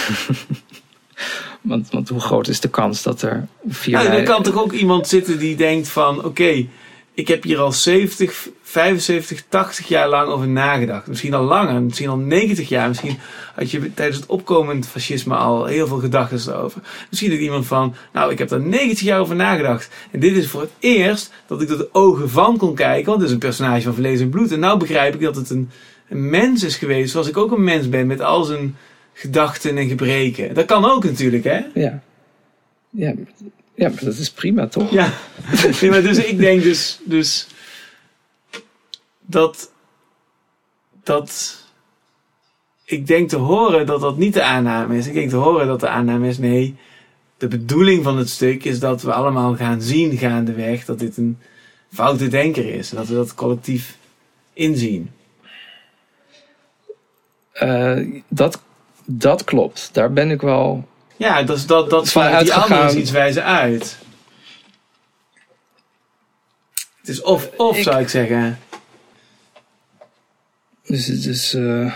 want, 1.60 1.88
want 1.90 2.08
hoe 2.08 2.20
groot 2.20 2.48
is 2.48 2.60
de 2.60 2.68
kans 2.68 3.02
dat 3.02 3.22
er 3.22 3.46
vier 3.68 3.94
Nou, 3.94 4.08
er 4.08 4.22
kan 4.22 4.42
toch 4.42 4.62
ook 4.62 4.72
iemand 4.72 5.08
zitten 5.08 5.38
die 5.38 5.56
denkt 5.56 5.88
van... 5.88 6.24
Oké, 6.24 6.66
ik 7.14 7.28
heb 7.28 7.42
hier 7.42 7.58
al 7.58 7.72
70, 7.72 8.48
75, 8.62 9.44
80 9.48 9.88
jaar 9.88 10.08
lang 10.08 10.28
over 10.28 10.48
nagedacht. 10.48 11.06
Misschien 11.06 11.34
al 11.34 11.44
langer, 11.44 11.82
misschien 11.82 12.08
al 12.08 12.16
90 12.16 12.68
jaar. 12.68 12.88
Misschien 12.88 13.18
had 13.54 13.70
je 13.70 13.94
tijdens 13.94 14.18
het 14.18 14.26
opkomend 14.26 14.86
fascisme 14.86 15.34
al 15.34 15.64
heel 15.64 15.86
veel 15.86 15.98
gedachten 15.98 16.52
erover. 16.52 16.82
Misschien 17.08 17.30
denkt 17.30 17.44
iemand 17.44 17.66
van... 17.66 17.94
Nou, 18.12 18.32
ik 18.32 18.38
heb 18.38 18.48
daar 18.48 18.60
90 18.60 19.00
jaar 19.00 19.20
over 19.20 19.36
nagedacht. 19.36 19.88
En 20.10 20.20
dit 20.20 20.36
is 20.36 20.48
voor 20.48 20.60
het 20.60 20.72
eerst 20.78 21.32
dat 21.46 21.62
ik 21.62 21.68
door 21.68 21.78
de 21.78 21.88
ogen 21.92 22.30
van 22.30 22.56
kon 22.56 22.74
kijken. 22.74 23.06
Want 23.06 23.18
het 23.18 23.28
is 23.28 23.34
een 23.34 23.40
personage 23.40 23.82
van 23.82 23.94
vlees 23.94 24.20
en 24.20 24.30
bloed. 24.30 24.52
En 24.52 24.60
nou 24.60 24.78
begrijp 24.78 25.14
ik 25.14 25.20
dat 25.20 25.36
het 25.36 25.50
een... 25.50 25.70
een 26.08 26.30
mens 26.30 26.62
is 26.62 26.76
geweest 26.76 27.10
zoals 27.10 27.28
ik 27.28 27.36
ook 27.36 27.52
een 27.52 27.64
mens 27.64 27.88
ben 27.88 28.06
met 28.06 28.20
al 28.20 28.44
zijn 28.44 28.76
gedachten 29.12 29.76
en 29.76 29.88
gebreken. 29.88 30.54
Dat 30.54 30.64
kan 30.64 30.84
ook 30.84 31.04
natuurlijk, 31.04 31.44
hè? 31.44 31.60
Ja. 31.74 32.02
Ja, 32.90 33.14
ja 33.74 33.88
maar 33.88 34.04
dat 34.04 34.16
is 34.16 34.30
prima, 34.30 34.66
toch? 34.66 34.90
Ja. 34.90 35.12
Nee, 35.80 35.90
maar 35.90 36.02
dus 36.02 36.24
ik 36.24 36.38
denk 36.38 36.62
dus, 36.62 37.00
dus 37.04 37.46
dat, 39.20 39.70
dat 41.02 41.62
ik 42.84 43.06
denk 43.06 43.28
te 43.28 43.36
horen 43.36 43.86
dat 43.86 44.00
dat 44.00 44.16
niet 44.16 44.34
de 44.34 44.42
aanname 44.42 44.96
is. 44.96 45.06
Ik 45.06 45.14
denk 45.14 45.30
te 45.30 45.36
horen 45.36 45.66
dat 45.66 45.80
de 45.80 45.88
aanname 45.88 46.28
is, 46.28 46.38
nee, 46.38 46.76
de 47.36 47.48
bedoeling 47.48 48.04
van 48.04 48.16
het 48.18 48.30
stuk 48.30 48.64
is 48.64 48.78
dat 48.80 49.02
we 49.02 49.12
allemaal 49.12 49.56
gaan 49.56 49.82
zien 49.82 50.16
gaandeweg 50.16 50.84
dat 50.84 50.98
dit 50.98 51.16
een 51.16 51.38
foute 51.92 52.28
denker 52.28 52.74
is. 52.74 52.90
En 52.90 52.96
dat 52.96 53.08
we 53.08 53.14
dat 53.14 53.34
collectief 53.34 53.98
inzien. 54.52 55.10
Uh, 57.62 58.20
dat, 58.28 58.62
dat 59.04 59.44
klopt. 59.44 59.90
Daar 59.92 60.12
ben 60.12 60.30
ik 60.30 60.40
wel. 60.40 60.88
Ja, 61.16 61.42
dat, 61.42 61.56
is 61.56 61.66
dat, 61.66 61.90
dat 61.90 62.08
Van 62.08 62.38
die 62.38 62.54
andere 62.54 62.96
iets 62.98 63.10
wijzen 63.10 63.44
uit. 63.44 63.98
Het 67.00 67.08
is 67.08 67.22
of, 67.22 67.50
of 67.56 67.76
Ik- 67.76 67.82
zou 67.82 68.00
ik 68.00 68.08
zeggen. 68.08 68.58
Dus 70.82 71.06
het 71.06 71.24
is. 71.26 71.54
eh, 71.54 71.92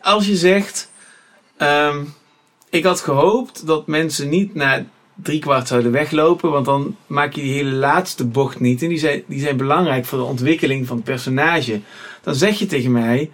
Als 0.00 0.26
je 0.26 0.36
zegt, 0.36 0.90
ehm, 1.56 2.04
ik 2.70 2.84
had 2.84 3.00
gehoopt 3.00 3.66
dat 3.66 3.86
mensen 3.86 4.28
niet 4.28 4.54
na 4.54 4.84
drie 5.22 5.38
kwart 5.40 5.68
zouden 5.68 5.92
weglopen, 5.92 6.50
want 6.50 6.64
dan 6.64 6.96
maak 7.06 7.32
je 7.34 7.42
die 7.42 7.52
hele 7.52 7.70
laatste 7.70 8.26
bocht 8.26 8.60
niet. 8.60 8.82
En 8.82 8.88
die 8.88 8.98
zijn, 8.98 9.22
die 9.26 9.40
zijn 9.40 9.56
belangrijk 9.56 10.04
voor 10.04 10.18
de 10.18 10.24
ontwikkeling 10.24 10.86
van 10.86 10.96
het 10.96 11.04
personage. 11.04 11.80
Dan 12.22 12.34
zeg 12.34 12.58
je 12.58 12.66
tegen 12.66 12.92
mij, 12.92 13.30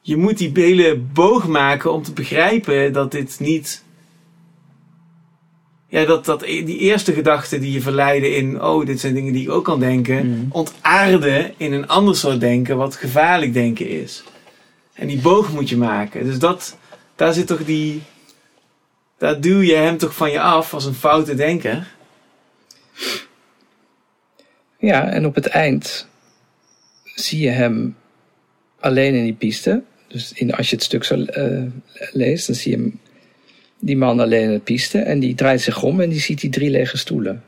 je 0.00 0.16
moet 0.16 0.38
die 0.38 0.50
hele 0.54 0.96
boog 1.12 1.46
maken 1.48 1.92
om 1.92 2.02
te 2.02 2.12
begrijpen 2.12 2.92
dat 2.92 3.10
dit 3.10 3.36
niet. 3.40 3.84
Ja, 5.88 6.04
dat, 6.04 6.24
dat 6.24 6.40
die 6.40 6.78
eerste 6.78 7.12
gedachten 7.12 7.60
die 7.60 7.72
je 7.72 7.80
verleiden 7.80 8.36
in, 8.36 8.62
oh, 8.62 8.86
dit 8.86 9.00
zijn 9.00 9.14
dingen 9.14 9.32
die 9.32 9.42
ik 9.42 9.50
ook 9.50 9.64
kan 9.64 9.80
denken, 9.80 10.28
Mhm. 10.30 10.46
ontaarden 10.50 11.52
in 11.56 11.72
een 11.72 11.88
ander 11.88 12.16
soort 12.16 12.40
denken, 12.40 12.76
wat 12.76 12.96
gevaarlijk 12.96 13.52
denken 13.52 13.88
is. 13.88 14.24
En 15.02 15.08
die 15.08 15.20
boog 15.20 15.52
moet 15.52 15.68
je 15.68 15.76
maken. 15.76 16.24
Dus 16.24 16.38
dat, 16.38 16.78
daar 17.16 17.32
zit 17.32 17.46
toch 17.46 17.64
die. 17.64 18.02
Daar 19.18 19.40
duw 19.40 19.60
je 19.60 19.74
hem 19.74 19.98
toch 19.98 20.14
van 20.14 20.30
je 20.30 20.40
af 20.40 20.74
als 20.74 20.84
een 20.84 20.94
foute 20.94 21.34
denker. 21.34 21.94
ja, 24.78 25.08
en 25.08 25.26
op 25.26 25.34
het 25.34 25.46
eind 25.46 26.06
zie 27.14 27.40
je 27.40 27.50
hem 27.50 27.96
alleen 28.80 29.14
in 29.14 29.24
die 29.24 29.34
piste. 29.34 29.82
Dus 30.08 30.32
in, 30.32 30.54
als 30.54 30.70
je 30.70 30.76
het 30.76 30.84
stuk 30.84 31.04
zo 31.04 31.24
eh, 31.24 31.62
leest, 32.12 32.46
dan 32.46 32.56
zie 32.56 32.70
je 32.70 32.76
hem, 32.76 33.00
die 33.78 33.96
man 33.96 34.20
alleen 34.20 34.42
in 34.42 34.52
de 34.52 34.60
piste. 34.60 34.98
En 34.98 35.18
die 35.18 35.34
draait 35.34 35.60
zich 35.60 35.82
om 35.82 36.00
en 36.00 36.08
die 36.08 36.20
ziet 36.20 36.40
die 36.40 36.50
drie 36.50 36.70
lege 36.70 36.96
stoelen. 36.96 37.44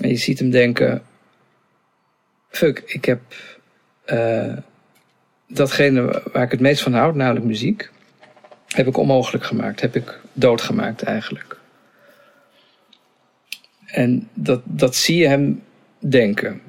En 0.00 0.08
je 0.08 0.16
ziet 0.16 0.38
hem 0.38 0.50
denken: 0.50 1.02
Fuck, 2.48 2.82
ik 2.86 3.04
heb 3.04 3.20
eh, 4.04 4.56
datgene 5.52 6.22
waar 6.32 6.42
ik 6.42 6.50
het 6.50 6.60
meest 6.60 6.82
van 6.82 6.92
houd, 6.92 7.14
namelijk 7.14 7.44
muziek, 7.44 7.90
heb 8.66 8.86
ik 8.86 8.96
onmogelijk 8.96 9.44
gemaakt. 9.44 9.80
Heb 9.80 9.96
ik 9.96 10.20
doodgemaakt 10.32 11.02
eigenlijk. 11.02 11.60
En 13.86 14.28
dat, 14.34 14.60
dat 14.64 14.96
zie 14.96 15.16
je 15.16 15.26
hem 15.26 15.62
denken. 15.98 16.60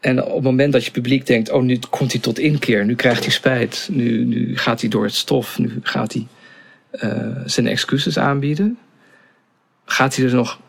En 0.00 0.24
op 0.24 0.34
het 0.34 0.42
moment 0.42 0.72
dat 0.72 0.84
je 0.84 0.90
publiek 0.90 1.26
denkt, 1.26 1.50
oh 1.50 1.62
nu 1.62 1.78
komt 1.90 2.12
hij 2.12 2.20
tot 2.20 2.38
inkeer, 2.38 2.84
nu 2.84 2.94
krijgt 2.94 3.22
hij 3.22 3.32
spijt, 3.32 3.88
nu, 3.92 4.24
nu 4.24 4.56
gaat 4.58 4.80
hij 4.80 4.90
door 4.90 5.04
het 5.04 5.14
stof, 5.14 5.58
nu 5.58 5.80
gaat 5.82 6.12
hij 6.12 6.26
eh, 6.90 7.42
zijn 7.44 7.66
excuses 7.66 8.18
aanbieden, 8.18 8.78
gaat 9.84 10.16
hij 10.16 10.24
er 10.24 10.34
nog 10.34 10.60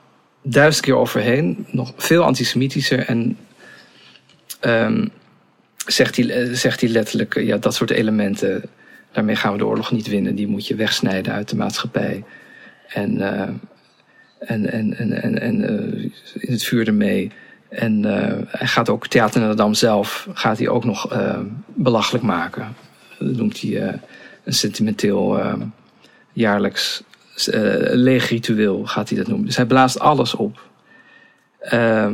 duizend 0.41 0.85
keer 0.85 0.95
overheen, 0.95 1.65
nog 1.72 1.94
veel 1.98 2.23
antisemitischer 2.23 3.07
en 3.07 3.38
ehm, 4.60 5.07
zegt, 5.85 6.15
hij, 6.15 6.30
eh, 6.30 6.53
zegt 6.53 6.81
hij 6.81 6.89
letterlijk, 6.89 7.35
eh, 7.35 7.45
ja 7.47 7.57
dat 7.57 7.76
soort 7.76 7.89
elementen, 7.91 8.64
daarmee 9.11 9.35
gaan 9.35 9.51
we 9.51 9.57
de 9.57 9.65
oorlog 9.65 9.91
niet 9.91 10.07
winnen, 10.07 10.35
die 10.35 10.47
moet 10.47 10.68
je 10.68 10.76
wegsnijden 10.76 11.34
uit 11.34 11.49
de 11.49 11.55
maatschappij. 11.55 12.23
En, 12.88 13.22
eh, 13.22 13.49
en, 14.39 14.72
en, 14.72 14.97
en, 14.97 15.22
en, 15.22 15.41
en 15.41 15.61
in 16.34 16.51
het 16.51 16.64
vuur 16.64 16.88
ermee. 16.88 17.31
En 17.69 18.03
hij 18.47 18.68
gaat 18.68 18.89
ook 18.89 19.07
Theater 19.07 19.41
Notre 19.41 19.73
zelf 19.73 20.27
gaat 20.34 20.57
hij 20.57 20.68
ook 20.68 20.85
nog 20.85 21.18
belachelijk 21.65 22.23
maken. 22.23 22.76
Dat 23.19 23.35
noemt 23.35 23.61
hij 23.61 23.99
een 24.43 24.53
sentimenteel 24.53 25.41
jaarlijks 26.34 27.03
leeg 27.91 28.30
ritueel, 28.30 28.85
gaat 28.85 29.10
hij 29.10 29.18
dat 29.18 29.27
noemen. 29.27 29.45
Dus 29.45 29.55
hij 29.55 29.65
blaast 29.65 29.99
alles 29.99 30.35
op. 30.35 30.61
Ehm, 31.64 32.14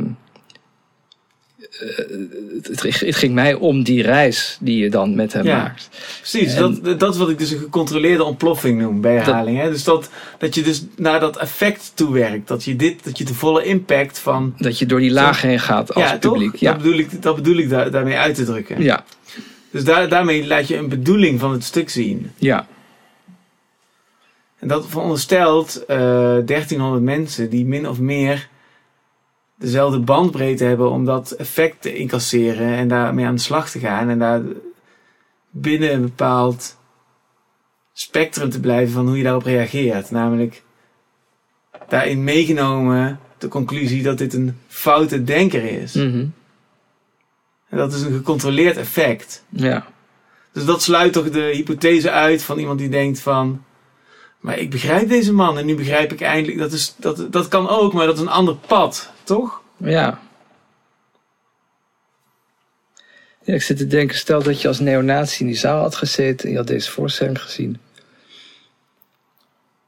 het, 1.80 2.66
het, 2.82 3.00
het 3.00 3.16
ging 3.16 3.34
mij 3.34 3.54
om 3.54 3.82
die 3.82 4.02
reis 4.02 4.56
die 4.60 4.82
je 4.82 4.90
dan 4.90 5.14
met 5.14 5.32
hem 5.32 5.44
Ja. 5.44 5.56
maakt. 5.56 5.88
Precies, 6.18 6.54
En- 6.54 6.78
dat, 6.82 7.00
dat 7.00 7.12
is 7.14 7.18
wat 7.20 7.30
ik 7.30 7.38
dus 7.38 7.50
een 7.50 7.58
gecontroleerde 7.58 8.24
ontploffing 8.24 8.80
noem 8.80 9.00
bij 9.00 9.14
herhaling. 9.14 9.58
Hè? 9.58 9.70
Dus 9.70 9.84
dat, 9.84 10.10
dat 10.38 10.54
je 10.54 10.62
dus 10.62 10.84
naar 10.96 11.20
dat 11.20 11.36
effect 11.36 11.92
toe 11.94 12.12
werkt. 12.12 12.48
Dat 12.48 12.64
je, 12.64 12.76
dit, 12.76 13.04
dat 13.04 13.18
je 13.18 13.24
de 13.24 13.34
volle 13.34 13.64
impact 13.64 14.18
van. 14.18 14.54
Dat 14.58 14.78
je 14.78 14.86
door 14.86 15.00
die 15.00 15.10
laag 15.10 15.42
heen 15.42 15.60
gaat 15.60 15.94
als 15.94 16.04
ja, 16.04 16.18
toch? 16.18 16.32
publiek. 16.32 16.54
Ja, 16.54 16.72
Dat 16.72 16.82
bedoel 16.82 16.98
ik, 16.98 17.22
dat 17.22 17.34
bedoel 17.34 17.56
ik 17.56 17.68
daar, 17.68 17.90
daarmee 17.90 18.16
uit 18.16 18.34
te 18.34 18.44
drukken. 18.44 18.82
ja, 18.82 19.04
Dus 19.70 19.84
daar, 19.84 20.08
daarmee 20.08 20.46
laat 20.46 20.68
je 20.68 20.76
een 20.76 20.88
bedoeling 20.88 21.40
van 21.40 21.52
het 21.52 21.64
stuk 21.64 21.90
zien. 21.90 22.30
ja. 22.38 22.66
En 24.58 24.68
dat 24.68 24.86
veronderstelt 24.88 25.84
eh 25.86 25.96
1300 26.44 27.02
mensen 27.02 27.50
die 27.50 27.64
min 27.64 27.88
of 27.88 27.98
meer 27.98 28.48
dezelfde 29.60 29.98
bandbreedte 29.98 30.64
hebben 30.64 30.90
om 30.90 31.04
dat 31.04 31.30
effect 31.30 31.82
te 31.82 31.94
incasseren 31.94 32.68
en 32.76 32.88
daarmee 32.88 33.26
aan 33.26 33.34
de 33.34 33.40
slag 33.40 33.70
te 33.70 33.78
gaan 33.78 34.08
en 34.08 34.18
daar 34.18 34.42
binnen 35.50 35.92
een 35.92 36.02
bepaald 36.02 36.76
spectrum 37.92 38.50
te 38.50 38.60
blijven 38.60 38.92
van 38.92 39.06
hoe 39.06 39.16
je 39.16 39.22
daarop 39.22 39.42
reageert. 39.42 40.10
Namelijk 40.10 40.62
daarin 41.88 42.24
meegenomen 42.24 43.20
de 43.38 43.48
conclusie 43.48 44.02
dat 44.02 44.18
dit 44.18 44.34
een 44.34 44.56
foute 44.68 45.24
denker 45.24 45.64
is. 45.64 45.94
Mhm. 45.94 46.26
En 47.68 47.78
dat 47.78 47.92
is 47.92 48.02
een 48.02 48.12
gecontroleerd 48.12 48.76
effect. 48.76 49.44
ja. 49.48 49.86
Dus 50.52 50.64
dat 50.64 50.82
sluit 50.82 51.12
toch 51.12 51.30
de 51.30 51.50
hypothese 51.54 52.10
uit 52.10 52.42
van 52.42 52.58
iemand 52.58 52.78
die 52.78 52.88
denkt 52.88 53.20
van. 53.20 53.64
Maar 54.40 54.58
ik 54.58 54.70
begrijp 54.70 55.08
deze 55.08 55.32
man 55.32 55.58
en 55.58 55.66
nu 55.66 55.74
begrijp 55.74 56.12
ik 56.12 56.20
eindelijk. 56.20 56.58
Dat, 56.58 56.72
is, 56.72 56.94
dat, 56.96 57.32
dat 57.32 57.48
kan 57.48 57.68
ook, 57.68 57.92
maar 57.92 58.06
dat 58.06 58.14
is 58.14 58.20
een 58.20 58.28
ander 58.28 58.54
pad, 58.56 59.10
toch? 59.24 59.60
Ja. 59.76 60.20
Ja, 63.44 63.54
ik 63.54 63.62
zit 63.62 63.76
te 63.76 63.86
denken, 63.86 64.16
stel 64.16 64.42
dat 64.42 64.60
je 64.62 64.68
als 64.68 64.80
neonazi 64.80 65.40
in 65.40 65.46
die 65.46 65.56
zaal 65.56 65.80
had 65.80 65.94
gezeten 65.96 66.44
en 66.46 66.50
je 66.50 66.56
had 66.56 66.66
deze 66.66 66.90
voorstelling 66.90 67.42
gezien. 67.42 67.78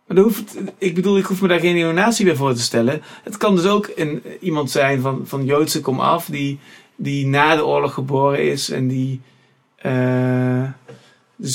Maar 0.07 0.17
dat 0.17 0.25
hoeft, 0.25 0.55
ik 0.79 0.95
bedoel, 0.95 1.19
ik 1.19 1.25
hoef 1.25 1.41
me 1.43 1.49
daar 1.49 1.61
geen 1.61 1.75
neonatie 1.75 2.25
bij 2.25 2.35
voor 2.35 2.55
te 2.55 2.61
stellen. 2.63 3.03
Het 3.23 3.37
kan 3.37 3.57
dus 3.57 3.67
ook 3.67 3.91
een, 3.97 4.23
iemand 4.41 4.71
zijn 4.71 5.01
van, 5.01 5.23
van 5.27 5.45
Joodse 5.45 5.81
komaf 5.81 6.27
die, 6.27 6.59
die 6.97 7.27
na 7.27 7.57
de 7.57 7.67
oorlog 7.67 7.95
geboren 7.95 8.51
is 8.51 8.71
en 8.71 8.89
die. 8.89 9.21
eh, 9.77 10.63
dus 11.37 11.55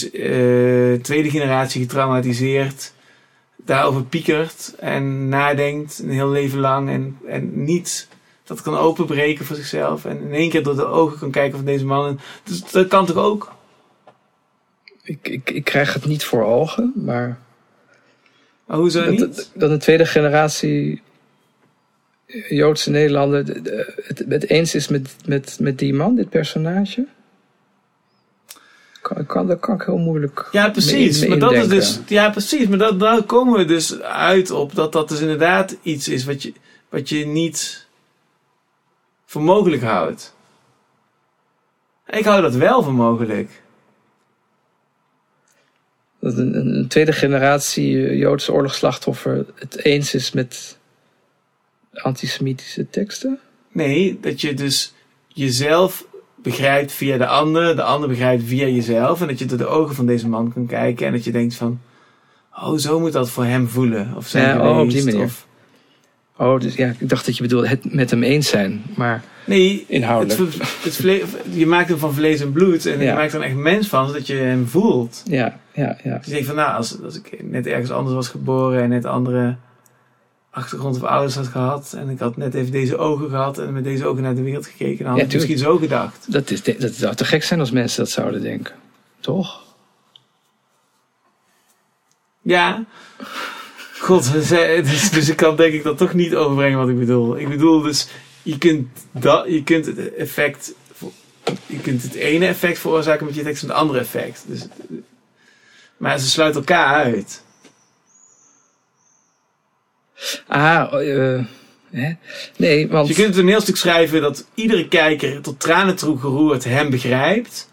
tweede 1.02 1.30
generatie 1.30 1.82
getraumatiseerd. 1.82 2.94
Daarover 3.56 4.04
piekert 4.04 4.76
en 4.80 5.30
nadenkt 5.30 6.00
een 6.00 6.10
heel 6.12 6.30
leven 6.30 6.60
lang. 6.60 6.90
En, 6.90 7.18
en 7.28 7.64
niet 7.64 8.08
dat 8.44 8.62
kan 8.62 8.78
openbreken 8.78 9.46
voor 9.46 9.56
zichzelf. 9.56 10.06
En 10.06 10.22
in 10.22 10.34
één 10.34 10.50
keer 10.50 10.64
door 10.64 10.76
de 10.76 10.86
ogen 10.86 11.20
kan 11.20 11.32
kijken 11.32 11.58
van 11.58 11.66
deze 11.66 11.86
man. 11.86 12.20
Dus 12.44 12.72
dat 12.72 12.88
kan 12.88 13.06
toch 13.06 13.18
ook? 13.18 13.56
Ik, 15.04 15.28
ik, 15.28 15.50
ik 15.50 15.64
krijg 15.64 15.94
het 15.94 16.06
niet 16.06 16.24
voor 16.24 16.44
ogen, 16.46 16.92
maar 16.96 17.40
Maar 18.66 18.78
hoezo 18.78 19.02
dat, 19.02 19.10
niet? 19.10 19.20
dat, 19.20 19.52
dat 19.54 19.72
een 19.72 19.80
tweede 19.80 20.06
generatie 20.06 21.02
Joodse 22.50 22.90
Nederlander 22.90 23.46
de- 23.46 23.62
de- 23.62 24.04
het, 24.08 24.24
het 24.30 24.50
eens 24.50 24.76
is 24.76 24.88
met, 24.88 25.16
met, 25.26 25.58
met 25.60 25.80
die 25.80 25.94
man, 25.94 26.16
dit 26.16 26.30
personage. 26.30 27.08
Kan, 29.08 29.26
kan, 29.26 29.48
daar 29.48 29.58
kan 29.58 29.76
ik 29.76 29.82
heel 29.82 29.98
moeilijk. 29.98 30.48
Ja, 30.52 30.70
precies. 30.70 31.26
maar 31.26 31.40
dat 31.40 31.54
is 31.54 31.68
dus, 31.68 32.00
ja, 32.08 32.30
precies. 32.30 32.68
Maar 32.68 32.78
dat, 32.78 33.00
daar 33.00 33.24
komen 33.24 33.58
we 33.58 33.66
dus 33.66 34.02
uit 34.02 34.52
op 34.52 34.76
dat 34.76 34.92
dat 34.92 35.10
dus 35.10 35.20
inderdaad 35.20 35.78
iets 35.82 36.08
is 36.08 36.26
wat 36.26 36.44
je, 36.44 36.54
wat 36.90 37.10
je 37.10 37.26
niet 37.26 37.88
voor 39.26 39.42
mogelijk 39.42 39.82
houdt. 39.82 40.36
Ik 42.08 42.26
hou 42.26 42.42
dat 42.42 42.56
wel 42.56 42.84
voor 42.84 42.94
mogelijk. 42.94 43.62
Dat 46.20 46.38
een, 46.38 46.58
een, 46.58 46.76
een 46.76 46.88
tweede 46.88 47.14
generatie 47.14 48.08
eh, 48.08 48.18
Joodse 48.20 48.54
oorlogsslachtoffer 48.54 49.46
het 49.56 49.84
eens 49.84 50.14
is 50.14 50.32
met 50.32 50.78
antisemitische 51.94 52.90
teksten? 52.90 53.40
Nee, 53.72 54.20
dat 54.22 54.42
je 54.42 54.54
dus 54.54 54.94
jezelf 55.28 56.06
begrijpt 56.48 56.92
via 56.92 57.18
de 57.18 57.28
ander, 57.28 57.76
de 57.76 57.84
ander 57.84 58.10
begrijpt 58.10 58.44
via 58.44 58.68
jezelf. 58.68 59.22
En 59.22 59.28
dat 59.28 59.40
je 59.40 59.46
door 59.46 59.58
de 59.58 59.68
ogen 59.68 59.96
van 59.96 60.06
deze 60.06 60.28
man 60.28 60.54
kan 60.54 60.66
kijken 60.66 61.06
en 61.06 61.12
dat 61.12 61.24
je 61.24 61.32
denkt 61.32 61.56
van, 61.56 61.80
oh, 62.56 62.78
zo 62.78 63.00
moet 63.00 63.14
dat 63.14 63.30
voor 63.30 63.46
hem 63.46 63.68
voelen. 63.68 64.14
Of 64.16 64.28
zijn 64.28 64.58
Ja, 64.58 64.70
oh, 64.70 64.80
op 64.80 64.90
die 64.90 65.04
manier. 65.04 65.24
Of, 65.24 65.46
Oh, 66.40 66.60
dus 66.60 66.76
ja, 66.76 66.94
ik 67.00 67.10
dacht 67.10 67.26
dat 67.26 67.36
je 67.38 67.44
bedoelde 67.44 67.68
het 67.68 67.94
met 67.94 68.10
hem 68.10 68.24
eens 68.24 68.48
zijn. 68.50 68.84
Maar 68.96 69.24
nee, 69.46 69.86
Inhoudelijk. 69.88 70.54
Het, 70.84 70.98
het 70.98 71.28
je 71.54 71.66
maakt 71.66 71.90
hem 71.90 71.98
van 71.98 72.14
vlees 72.14 72.42
en 72.42 72.52
bloed 72.52 72.86
en 72.86 73.00
Ja. 73.00 73.10
je 73.10 73.14
maakt 73.14 73.34
er 73.34 73.42
echt 73.42 73.56
mens 73.56 73.88
van, 73.88 74.08
zodat 74.08 74.28
je 74.28 74.34
hem 74.34 74.68
voelt. 74.68 75.24
ja, 75.26 75.60
ja, 75.74 75.98
ja. 76.04 76.18
Dus 76.18 76.26
je 76.26 76.32
denkt 76.32 76.48
van, 76.48 76.56
nou, 76.56 76.76
als, 76.76 77.02
als 77.04 77.18
ik 77.18 77.44
net 77.44 77.68
ergens 77.68 77.92
anders 77.92 78.16
was 78.16 78.28
geboren 78.28 78.82
en 78.82 78.90
net 78.90 79.06
andere 79.06 79.56
achtergrond 80.50 80.96
of 80.96 81.04
ouders 81.04 81.36
had 81.36 81.48
gehad 81.48 81.94
en 81.94 82.10
ik 82.10 82.20
had 82.20 82.38
net 82.38 82.54
even 82.54 82.72
deze 82.72 82.98
ogen 82.98 83.30
gehad 83.30 83.58
en 83.58 83.74
met 83.74 83.84
deze 83.84 84.06
ogen 84.06 84.24
naar 84.24 84.36
de 84.36 84.42
wereld 84.42 84.66
gekeken, 84.66 84.98
dan 84.98 85.08
had 85.08 85.18
Ja, 85.18 85.26
ik 85.26 85.34
misschien 85.34 85.58
zo 85.58 85.78
gedacht. 85.78 86.26
Dat, 86.32 86.50
is, 86.50 86.64
dat 86.64 86.94
zou 86.94 87.16
te 87.16 87.26
gek 87.26 87.44
zijn 87.44 87.60
als 87.60 87.72
mensen 87.72 88.04
dat 88.04 88.14
zouden 88.14 88.42
denken. 88.42 88.76
Toch? 89.20 89.64
Ja. 92.42 92.86
God, 94.00 94.32
dus, 94.32 95.10
dus 95.10 95.30
ik 95.30 95.36
kan 95.36 95.56
denk 95.56 95.74
ik 95.74 95.84
dat 95.84 95.98
toch 95.98 96.14
niet 96.14 96.36
overbrengen 96.36 96.78
wat 96.78 96.90
ik 96.90 97.00
bedoel. 97.00 97.38
Ik 97.38 97.50
bedoel 97.50 97.82
dus, 97.82 98.08
je 98.44 98.58
kunt, 98.58 98.88
dat, 99.12 99.46
je 99.48 99.64
kunt 99.64 99.86
het 99.86 100.14
effect, 100.14 100.74
je 101.66 101.80
kunt 101.80 102.04
het 102.04 102.14
ene 102.14 102.46
effect 102.48 102.80
veroorzaken 102.80 103.26
met 103.26 103.36
je 103.36 103.44
tekst 103.44 103.64
en 103.64 103.70
het 103.70 103.78
andere 103.78 104.00
effect. 104.00 104.44
Dus, 104.48 104.68
maar 105.98 106.20
ze 106.20 106.28
sluiten 106.28 106.60
elkaar 106.60 107.04
uit. 107.04 107.44
Ah, 110.48 110.94
eh, 110.94 111.46
hè? 111.92 112.12
nee, 112.58 112.88
want... 112.88 113.08
Dus 113.08 113.16
je 113.16 113.24
kunt 113.24 113.36
een 113.36 113.42
toneelstuk 113.42 113.76
schrijven 113.78 114.22
dat 114.22 114.48
iedere 114.54 114.88
kijker 114.88 115.42
tot 115.42 115.60
tranen 115.60 115.96
toe 115.96 116.20
geroerd 116.20 116.64
hem 116.64 116.90
begrijpt. 116.90 117.70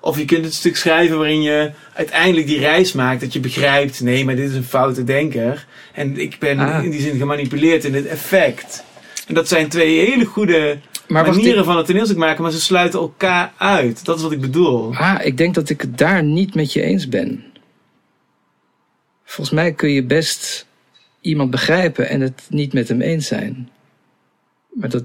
Of 0.00 0.18
je 0.18 0.24
kunt 0.24 0.44
het 0.44 0.54
stuk 0.54 0.76
schrijven 0.76 1.18
waarin 1.18 1.42
je 1.42 1.70
uiteindelijk 1.94 2.46
die 2.46 2.58
reis 2.58 2.92
maakt. 2.92 3.20
Dat 3.20 3.32
je 3.32 3.40
begrijpt, 3.40 4.00
nee, 4.00 4.24
maar 4.24 4.36
dit 4.36 4.50
is 4.50 4.56
een 4.56 4.64
foute 4.64 5.04
denker. 5.04 5.66
En 5.94 6.16
ik 6.20 6.36
ben 6.38 6.58
Ah. 6.58 6.84
in 6.84 6.90
die 6.90 7.00
zin 7.00 7.18
gemanipuleerd 7.18 7.84
in 7.84 7.94
het 7.94 8.06
effect. 8.06 8.84
En 9.26 9.34
dat 9.34 9.48
zijn 9.48 9.68
twee 9.68 10.06
hele 10.06 10.24
goede 10.24 10.78
maar 11.08 11.26
manieren 11.26 11.64
van 11.64 11.76
het 11.76 11.86
toneelstuk 11.86 12.16
maken, 12.16 12.42
maar 12.42 12.52
ze 12.52 12.60
sluiten 12.60 13.00
elkaar 13.00 13.52
uit. 13.56 14.04
Dat 14.04 14.16
is 14.16 14.22
wat 14.22 14.32
ik 14.32 14.40
bedoel. 14.40 14.94
ah, 14.94 15.18
ik 15.22 15.36
denk 15.36 15.54
dat 15.54 15.68
ik 15.68 15.80
het 15.80 15.98
daar 15.98 16.22
niet 16.22 16.54
met 16.54 16.72
je 16.72 16.82
eens 16.82 17.08
ben. 17.08 17.44
Volgens 19.24 19.56
mij 19.56 19.72
kun 19.72 19.90
je 19.90 20.04
best 20.04 20.66
iemand 21.28 21.50
begrijpen 21.50 22.08
en 22.08 22.20
het 22.20 22.42
niet 22.48 22.72
met 22.72 22.88
hem 22.88 23.00
eens 23.00 23.26
zijn. 23.26 23.68
Maar 24.72 24.88
dat 24.88 25.04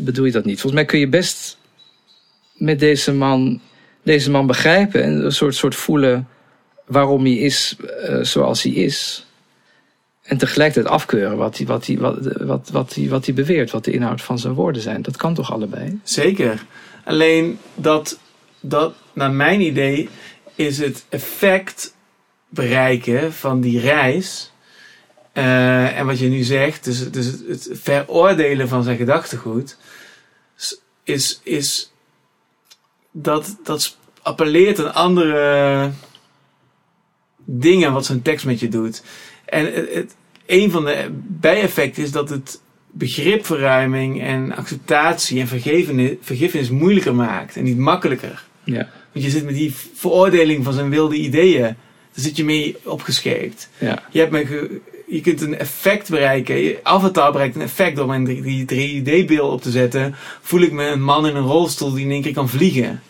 bedoel 0.00 0.24
je 0.24 0.32
dat 0.32 0.44
niet. 0.44 0.60
Volgens 0.60 0.82
mij 0.82 0.84
kun 0.84 0.98
je 0.98 1.08
best 1.08 1.58
met 2.54 2.78
deze 2.78 3.12
man, 3.12 3.60
deze 4.02 4.30
man 4.30 4.46
begrijpen 4.46 5.02
en 5.02 5.24
een 5.24 5.32
soort, 5.32 5.54
soort 5.54 5.74
voelen 5.74 6.28
waarom 6.86 7.24
hij 7.24 7.34
is 7.34 7.76
eh, 8.02 8.22
zoals 8.22 8.62
hij 8.62 8.72
is. 8.72 9.26
En 10.22 10.38
tegelijkertijd 10.38 10.94
afkeuren 10.94 11.36
wat 11.36 11.56
hij, 11.56 11.66
wat, 11.66 11.86
hij, 11.86 11.98
wat, 11.98 12.18
wat, 12.38 12.70
wat, 12.72 12.94
hij, 12.94 13.08
wat 13.08 13.24
hij 13.24 13.34
beweert, 13.34 13.70
wat 13.70 13.84
de 13.84 13.92
inhoud 13.92 14.22
van 14.22 14.38
zijn 14.38 14.54
woorden 14.54 14.82
zijn. 14.82 15.02
Dat 15.02 15.16
kan 15.16 15.34
toch 15.34 15.52
allebei? 15.52 16.00
Zeker. 16.02 16.64
Alleen 17.04 17.58
dat, 17.74 18.18
dat, 18.60 18.94
naar 19.12 19.32
mijn 19.32 19.60
idee, 19.60 20.08
is 20.54 20.78
het 20.78 21.04
effect 21.08 21.94
bereiken 22.48 23.32
van 23.32 23.60
die 23.60 23.80
reis. 23.80 24.52
Eh, 25.40 25.98
en 25.98 26.06
wat 26.06 26.18
je 26.18 26.28
nu 26.28 26.42
zegt, 26.42 26.84
dus, 26.84 27.10
dus 27.10 27.26
het, 27.26 27.44
het 27.46 27.68
veroordelen 27.72 28.68
van 28.68 28.82
zijn 28.82 28.96
gedachtegoed, 28.96 29.76
is, 31.04 31.40
is 31.42 31.92
dat, 33.10 33.56
dat 33.64 33.96
appelleert 34.22 34.80
aan 34.80 34.94
andere 34.94 35.90
dingen 37.44 37.92
wat 37.92 38.06
zo'n 38.06 38.22
tekst 38.22 38.46
met 38.46 38.60
je 38.60 38.68
doet. 38.68 39.02
En 39.44 39.72
het, 39.74 39.94
het, 39.94 40.14
een 40.46 40.70
van 40.70 40.84
de 40.84 41.08
bijeffecten 41.26 42.02
is 42.02 42.10
dat 42.10 42.30
het 42.30 42.60
begripverruiming 42.90 44.22
en 44.22 44.56
acceptatie 44.56 45.40
en 45.40 45.46
vergevenis, 45.46 46.12
vergiffenis 46.20 46.70
moeilijker 46.70 47.14
maakt 47.14 47.56
en 47.56 47.64
niet 47.64 47.78
makkelijker. 47.78 48.44
Ja. 48.64 48.88
Want 49.12 49.24
je 49.24 49.30
zit 49.30 49.44
met 49.44 49.54
die 49.54 49.74
veroordeling 49.94 50.64
van 50.64 50.72
zijn 50.72 50.90
wilde 50.90 51.16
ideeën, 51.16 51.62
daar 52.12 52.24
zit 52.24 52.36
je 52.36 52.44
mee 52.44 52.76
opgescheept. 52.84 53.68
ja. 53.78 54.02
Je, 54.10 54.18
hebt 54.18 54.30
me 54.30 54.80
je 55.10 55.20
kunt 55.20 55.40
een 55.40 55.58
effect 55.58 56.10
bereiken. 56.10 56.76
Avatar 56.82 57.32
bereikt 57.32 57.54
een 57.54 57.62
effect 57.62 57.96
door 57.96 58.06
mijn 58.06 58.26
3D-beeld 58.26 59.52
op 59.52 59.62
te 59.62 59.70
zetten. 59.70 60.14
Voel 60.40 60.60
ik 60.60 60.72
me 60.72 60.84
een 60.84 61.02
man 61.02 61.26
in 61.26 61.36
een 61.36 61.46
rolstoel 61.46 61.92
die 61.92 62.04
in 62.04 62.10
één 62.10 62.22
keer 62.22 62.32
kan 62.32 62.48
vliegen. 62.48 63.02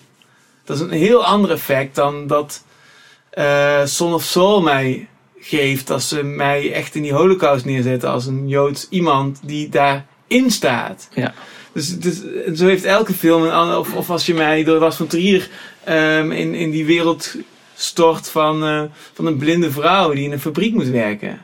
Dat 0.65 0.77
is 0.77 0.83
een 0.83 0.91
heel 0.91 1.25
ander 1.25 1.51
effect 1.51 1.95
dan 1.95 2.27
dat 2.27 2.65
eh 3.31 3.85
Son 3.85 4.15
of 4.15 4.23
Soul 4.23 4.63
mij 4.63 5.09
geeft. 5.41 5.91
Als 5.91 6.09
ze 6.09 6.23
mij 6.23 6.73
echt 6.73 6.95
in 6.95 7.03
die 7.03 7.13
holocaust 7.13 7.65
neerzetten 7.65 8.11
als 8.11 8.27
een 8.27 8.49
Joods 8.49 8.87
iemand 8.91 9.41
die 9.43 9.69
daarin 9.69 10.51
staat. 10.51 11.09
Ja. 11.15 11.35
Dus, 11.73 11.99
dus 11.99 12.21
zo 12.55 12.67
heeft 12.67 12.85
elke 12.85 13.13
film 13.13 13.43
een. 13.43 13.77
Of, 13.77 13.95
of 13.95 14.11
als 14.11 14.27
je 14.27 14.35
mij 14.35 14.65
door 14.65 14.79
Lars 14.79 14.97
van 14.97 15.07
Trier 15.07 15.49
ehm, 15.85 16.31
in, 16.31 16.55
in 16.55 16.71
die 16.71 16.85
wereld 16.85 17.35
stort 17.77 18.31
van, 18.31 18.65
eh, 18.65 18.83
van 19.13 19.27
een 19.27 19.37
blinde 19.37 19.71
vrouw 19.71 20.13
die 20.13 20.25
in 20.25 20.33
een 20.33 20.41
fabriek 20.41 20.75
moet 20.75 20.89
werken. 20.89 21.41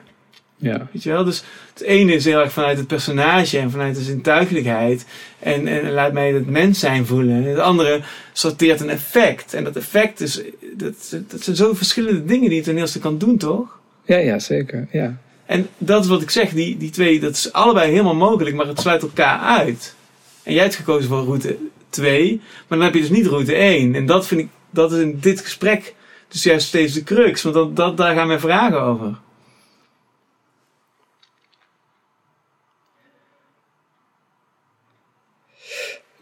Ja. 0.57 0.89
Weet 0.93 1.03
je 1.03 1.11
wel? 1.11 1.25
Dus 1.25 1.43
het 1.73 1.83
ene 1.83 2.13
is 2.13 2.25
heel 2.25 2.39
erg 2.39 2.53
vanuit 2.53 2.79
het 2.79 2.87
personage 2.87 3.59
en 3.59 3.71
vanuit 3.71 3.95
de 3.95 4.03
zintuigelijkheid. 4.03 5.07
En, 5.39 5.67
en 5.67 5.93
laat 5.93 6.13
mij 6.13 6.33
het 6.33 6.47
mens 6.47 6.79
zijn 6.79 7.07
voelen. 7.07 7.43
Het 7.43 7.59
andere 7.59 8.01
sorteert 8.33 8.81
een 8.81 8.91
effect. 8.91 9.55
En 9.55 9.65
dat 9.65 9.77
effect 9.77 10.21
is. 10.21 10.43
Dat, 10.77 11.17
dat 11.29 11.43
zijn 11.43 11.57
zo 11.57 11.75
verschillende 11.75 12.25
dingen 12.25 12.49
die 12.49 12.59
het 12.59 12.67
toneelstuk 12.67 13.03
kan 13.03 13.19
doen, 13.19 13.37
toch? 13.37 13.79
Ja, 14.05 14.17
ja, 14.17 14.39
zeker. 14.39 14.89
Ja. 14.93 15.17
En 15.47 15.69
dat 15.79 16.05
is 16.05 16.11
wat 16.11 16.23
ik 16.23 16.31
zeg, 16.31 16.51
die, 16.51 16.77
die 16.77 16.91
twee, 16.91 17.21
dat 17.21 17.33
is 17.33 17.53
allebei 17.53 17.91
helemaal 17.91 18.15
mogelijk, 18.15 18.57
maar 18.57 18.67
het 18.67 18.81
sluit 18.81 19.03
elkaar 19.03 19.39
uit. 19.39 19.95
En 20.43 20.53
jij 20.53 20.63
hebt 20.63 20.75
gekozen 20.75 21.09
voor 21.09 21.25
route 21.25 21.57
2, 21.91 22.41
maar 22.69 22.79
dan 22.79 22.87
heb 22.87 22.95
je 22.95 23.01
dus 23.01 23.11
niet 23.11 23.27
route 23.27 23.55
1. 23.55 23.95
En 23.95 24.07
dat 24.07 24.27
vind 24.27 24.41
ik, 24.41 24.49
dat 24.71 24.93
is 24.93 25.01
in 25.01 25.19
dit 25.21 25.41
gesprek 25.41 25.95
dus 26.29 26.43
juist 26.43 26.67
steeds 26.67 26.93
de 26.93 27.03
crux, 27.03 27.43
want 27.43 27.55
dat, 27.55 27.77
dat, 27.77 27.97
daar 27.97 28.15
gaan 28.15 28.27
mijn 28.27 28.41
vragen 28.41 28.83
over. 28.83 29.15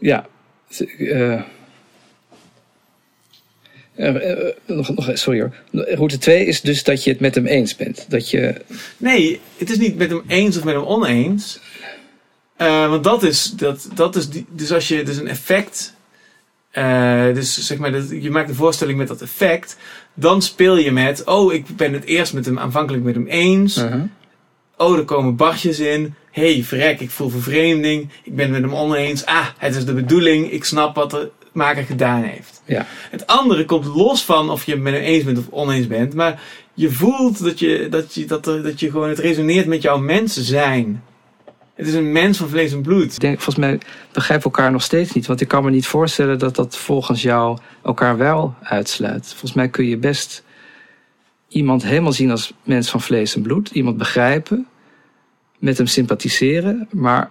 Ja. 0.05 0.26
eh, 0.78 1.32
eh, 3.94 4.31
eh, 4.31 4.55
nog, 4.66 4.94
nog, 4.94 5.10
sorry 5.12 5.40
hoor. 5.40 5.55
Route 5.70 6.18
2 6.18 6.47
is 6.47 6.60
dus 6.60 6.85
dat 6.85 7.05
je 7.05 7.10
het 7.10 7.20
met 7.20 7.35
hem 7.35 7.47
eens 7.47 7.76
bent. 7.76 8.06
Dat 8.09 8.31
je. 8.31 8.55
Nee, 8.97 9.40
het 9.56 9.70
is 9.70 9.78
niet 9.78 9.97
met 9.97 10.10
hem 10.10 10.22
eens 10.26 10.56
of 10.56 10.64
met 10.64 10.74
hem 10.74 10.85
oneens. 10.85 11.60
Want 12.56 13.05
dat 13.05 13.22
is, 13.22 13.52
dat, 13.56 13.89
dat 13.94 14.16
is 14.16 14.28
die, 14.28 14.47
dus 14.51 14.72
als 14.72 14.89
je 14.89 15.02
dus 15.02 15.16
een 15.16 15.28
effect, 15.28 15.94
dus 17.35 17.66
zeg 17.66 17.78
maar, 17.78 17.93
dat, 17.93 18.10
je 18.10 18.31
maakt 18.31 18.48
een 18.48 18.55
voorstelling 18.55 18.98
met 18.98 19.09
dat 19.09 19.22
effect, 19.22 19.76
dan 20.14 20.43
speel 20.43 20.76
je 20.76 20.93
met, 20.93 21.24
oh, 21.24 21.52
ik 21.52 21.76
ben 21.76 21.93
het 21.93 22.05
eerst 22.05 22.32
met 22.32 22.44
hem 22.44 22.59
aanvankelijk 22.59 23.05
met 23.05 23.14
hem 23.14 23.26
eens. 23.26 23.76
Uh-huh. 23.76 24.02
Oh, 24.85 24.98
er 24.98 25.05
komen 25.05 25.36
barstjes 25.36 25.81
in. 25.81 26.15
hey, 26.31 26.62
verrek, 26.62 27.01
ik 27.01 27.11
voel 27.11 27.28
vervreemding. 27.28 28.11
Ik 28.23 28.36
ben 28.36 28.52
het 28.52 28.61
met 28.61 28.70
hem 28.70 28.81
oneens. 28.81 29.24
Ah, 29.24 29.47
het 29.59 29.74
is 29.74 29.85
de 29.85 29.94
bedoeling. 29.94 30.51
Ik 30.51 30.65
snap 30.65 30.94
wat 30.94 31.11
de 31.11 31.31
maker 31.52 31.85
gedaan 31.85 32.23
heeft. 32.23 32.62
Ja. 32.65 32.86
Het 33.11 33.27
andere 33.27 33.65
komt 33.65 33.85
los 33.85 34.24
van 34.24 34.51
of 34.51 34.65
je 34.65 34.73
het 34.73 34.81
met 34.81 34.93
hem 34.93 35.02
eens 35.02 35.24
bent 35.24 35.39
of 35.39 35.44
oneens 35.51 35.86
bent. 35.86 36.15
Maar 36.15 36.43
je 36.74 36.90
voelt 36.90 37.44
dat 37.44 37.59
je, 37.59 37.86
dat 37.90 38.15
je, 38.15 38.24
dat 38.24 38.47
er, 38.47 38.62
dat 38.62 38.81
je 38.81 38.90
gewoon, 38.90 39.09
het 39.09 39.19
resoneert 39.19 39.66
met 39.66 39.82
jouw 39.82 39.98
mensen 39.98 40.44
zijn. 40.44 41.02
Het 41.74 41.86
is 41.86 41.94
een 41.94 42.12
mens 42.12 42.39
van 42.39 42.48
vlees 42.48 42.73
en 42.73 42.82
bloed. 42.82 43.12
Ik 43.12 43.20
denk, 43.20 43.40
volgens 43.40 43.66
mij 43.66 43.78
begrijpen 44.12 44.51
we 44.51 44.56
elkaar 44.56 44.73
nog 44.73 44.82
steeds 44.82 45.12
niet. 45.12 45.27
Want 45.27 45.40
ik 45.40 45.48
kan 45.48 45.65
me 45.65 45.70
niet 45.70 45.86
voorstellen 45.86 46.39
dat 46.39 46.55
dat 46.55 46.77
volgens 46.77 47.23
jou 47.23 47.59
elkaar 47.82 48.16
wel 48.16 48.55
uitsluit. 48.62 49.27
Volgens 49.28 49.52
mij 49.52 49.69
kun 49.69 49.86
je 49.86 49.97
best 49.97 50.44
iemand 51.48 51.85
helemaal 51.85 52.12
zien 52.12 52.31
als 52.31 52.52
mens 52.62 52.90
van 52.90 53.01
vlees 53.01 53.35
en 53.35 53.43
bloed. 53.43 53.70
Iemand 53.70 53.97
begrijpen. 53.97 54.66
Met 55.64 55.76
hem 55.76 55.86
sympathiseren. 55.86 56.88
Maar 56.90 57.30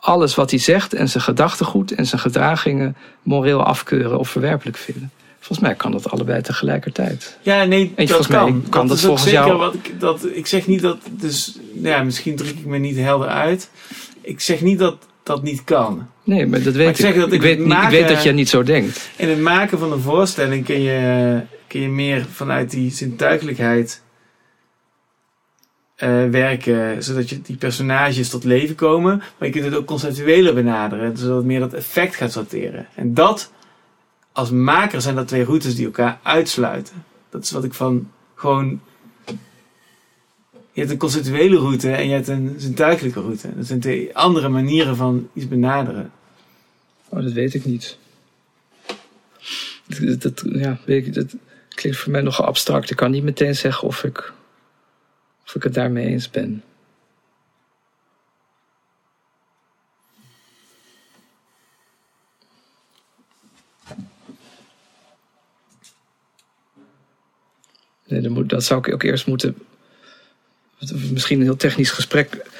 alles 0.00 0.34
wat 0.34 0.50
hij 0.50 0.58
zegt 0.58 0.94
en 0.94 1.08
zijn 1.08 1.22
gedachtegoed 1.22 1.92
en 1.92 2.06
zijn 2.06 2.20
gedragingen 2.20 2.96
moreel 3.22 3.62
afkeuren 3.62 4.18
of 4.18 4.28
verwerpelijk 4.28 4.76
vinden. 4.76 5.10
Volgens 5.38 5.58
mij 5.68 5.74
kan 5.74 5.92
dat 5.92 6.10
allebei 6.10 6.42
tegelijkertijd. 6.42 7.38
Ja, 7.42 7.64
nee, 7.64 7.92
En 7.96 8.06
dat 8.06 8.08
volgens 8.08 8.28
mij 8.28 8.38
kan. 8.38 8.64
kan 8.68 8.86
dat 8.88 9.00
volgens 9.00 9.22
zeker 9.22 9.38
jou- 9.46 9.58
Wat 9.58 9.74
ik, 9.74 10.00
dat, 10.00 10.26
ik 10.32 10.46
zeg 10.46 10.66
niet 10.66 10.80
dat, 10.80 10.98
dus 11.10 11.58
ja, 11.82 12.02
misschien 12.02 12.36
druk 12.36 12.58
ik 12.58 12.64
me 12.64 12.78
niet 12.78 12.96
helder 12.96 13.28
uit. 13.28 13.70
Ik 14.20 14.40
zeg 14.40 14.60
niet 14.60 14.78
dat 14.78 14.96
dat 15.22 15.42
niet 15.42 15.64
kan. 15.64 16.06
Nee, 16.24 16.46
maar 16.46 16.62
dat 16.62 16.74
weet 16.74 16.88
ik 16.88 16.94
ik. 16.98 17.00
zeg 17.00 17.14
dat 17.14 17.26
ik, 17.26 17.32
ik 17.32 17.40
weet, 17.40 17.58
ik 17.58 17.88
weet 17.90 18.08
dat 18.08 18.22
jij 18.22 18.32
niet 18.32 18.48
zo 18.48 18.62
denkt. 18.62 19.08
In 19.16 19.28
het 19.28 19.40
maken 19.40 19.78
van 19.78 19.92
een 19.92 20.00
voorstelling 20.00 20.64
kun 20.64 20.80
je, 20.82 21.40
kun 21.66 21.80
je 21.80 21.88
meer 21.88 22.26
vanuit 22.32 22.70
die 22.70 22.90
zintuigelijkheid 22.90 24.02
eh, 25.98 26.28
werken, 26.28 27.02
zodat 27.04 27.28
je 27.30 27.42
die 27.42 27.56
personages 27.56 28.28
tot 28.28 28.44
leven 28.44 28.74
komen. 28.74 29.16
Maar 29.38 29.48
je 29.48 29.50
kunt 29.54 29.64
het 29.64 29.74
ook 29.74 29.86
conceptueler 29.86 30.54
benaderen, 30.54 31.16
zodat 31.16 31.36
het 31.36 31.44
meer 31.46 31.60
dat 31.60 31.72
effect 31.74 32.14
gaat 32.16 32.32
sorteren. 32.32 32.86
En 32.94 33.14
dat, 33.14 33.52
als 34.32 34.50
maker, 34.50 35.00
zijn 35.00 35.14
dat 35.14 35.28
twee 35.28 35.44
routes 35.44 35.74
die 35.74 35.84
elkaar 35.84 36.18
uitsluiten. 36.22 37.04
Dat 37.30 37.42
is 37.44 37.50
wat 37.50 37.64
ik 37.64 37.74
van 37.74 38.10
gewoon. 38.34 38.80
Je 40.72 40.80
hebt 40.84 40.90
een 40.90 40.98
conceptuele 40.98 41.56
route 41.58 41.90
en 41.90 42.06
je 42.08 42.12
hebt 42.14 42.28
een 42.28 42.54
zintuigelijke 42.58 43.20
route. 43.20 43.48
Dat 43.56 43.66
zijn 43.66 43.80
twee 43.80 44.16
andere 44.16 44.48
manieren 44.48 44.96
van 44.96 45.28
iets 45.32 45.48
benaderen. 45.48 46.10
Oh, 47.08 47.22
dat 47.22 47.32
weet 47.32 47.54
ik 47.54 47.64
niet. 47.64 47.98
Dat, 49.86 50.22
dat- 50.22 50.42
ja, 50.52 50.78
weet 50.84 51.06
ik, 51.06 51.14
dat 51.14 51.34
klinkt 51.68 51.98
voor 51.98 52.12
mij 52.12 52.20
nogal 52.22 52.46
abstract. 52.46 52.90
Ik 52.90 52.96
kan 52.96 53.10
niet 53.10 53.22
meteen 53.22 53.54
zeggen 53.54 53.88
of 53.88 54.04
ik, 54.04 54.32
of 55.48 55.54
ik 55.54 55.62
het 55.62 55.74
daarmee 55.74 56.06
eens 56.06 56.30
ben. 56.30 56.62
Nee, 68.06 68.46
dat 68.46 68.64
zou 68.64 68.80
ik 68.80 68.94
ook 68.94 69.02
eerst 69.02 69.26
moeten. 69.26 69.56
Misschien 71.12 71.38
een 71.38 71.44
heel 71.44 71.56
technisch 71.56 71.90
gesprek. 71.90 72.50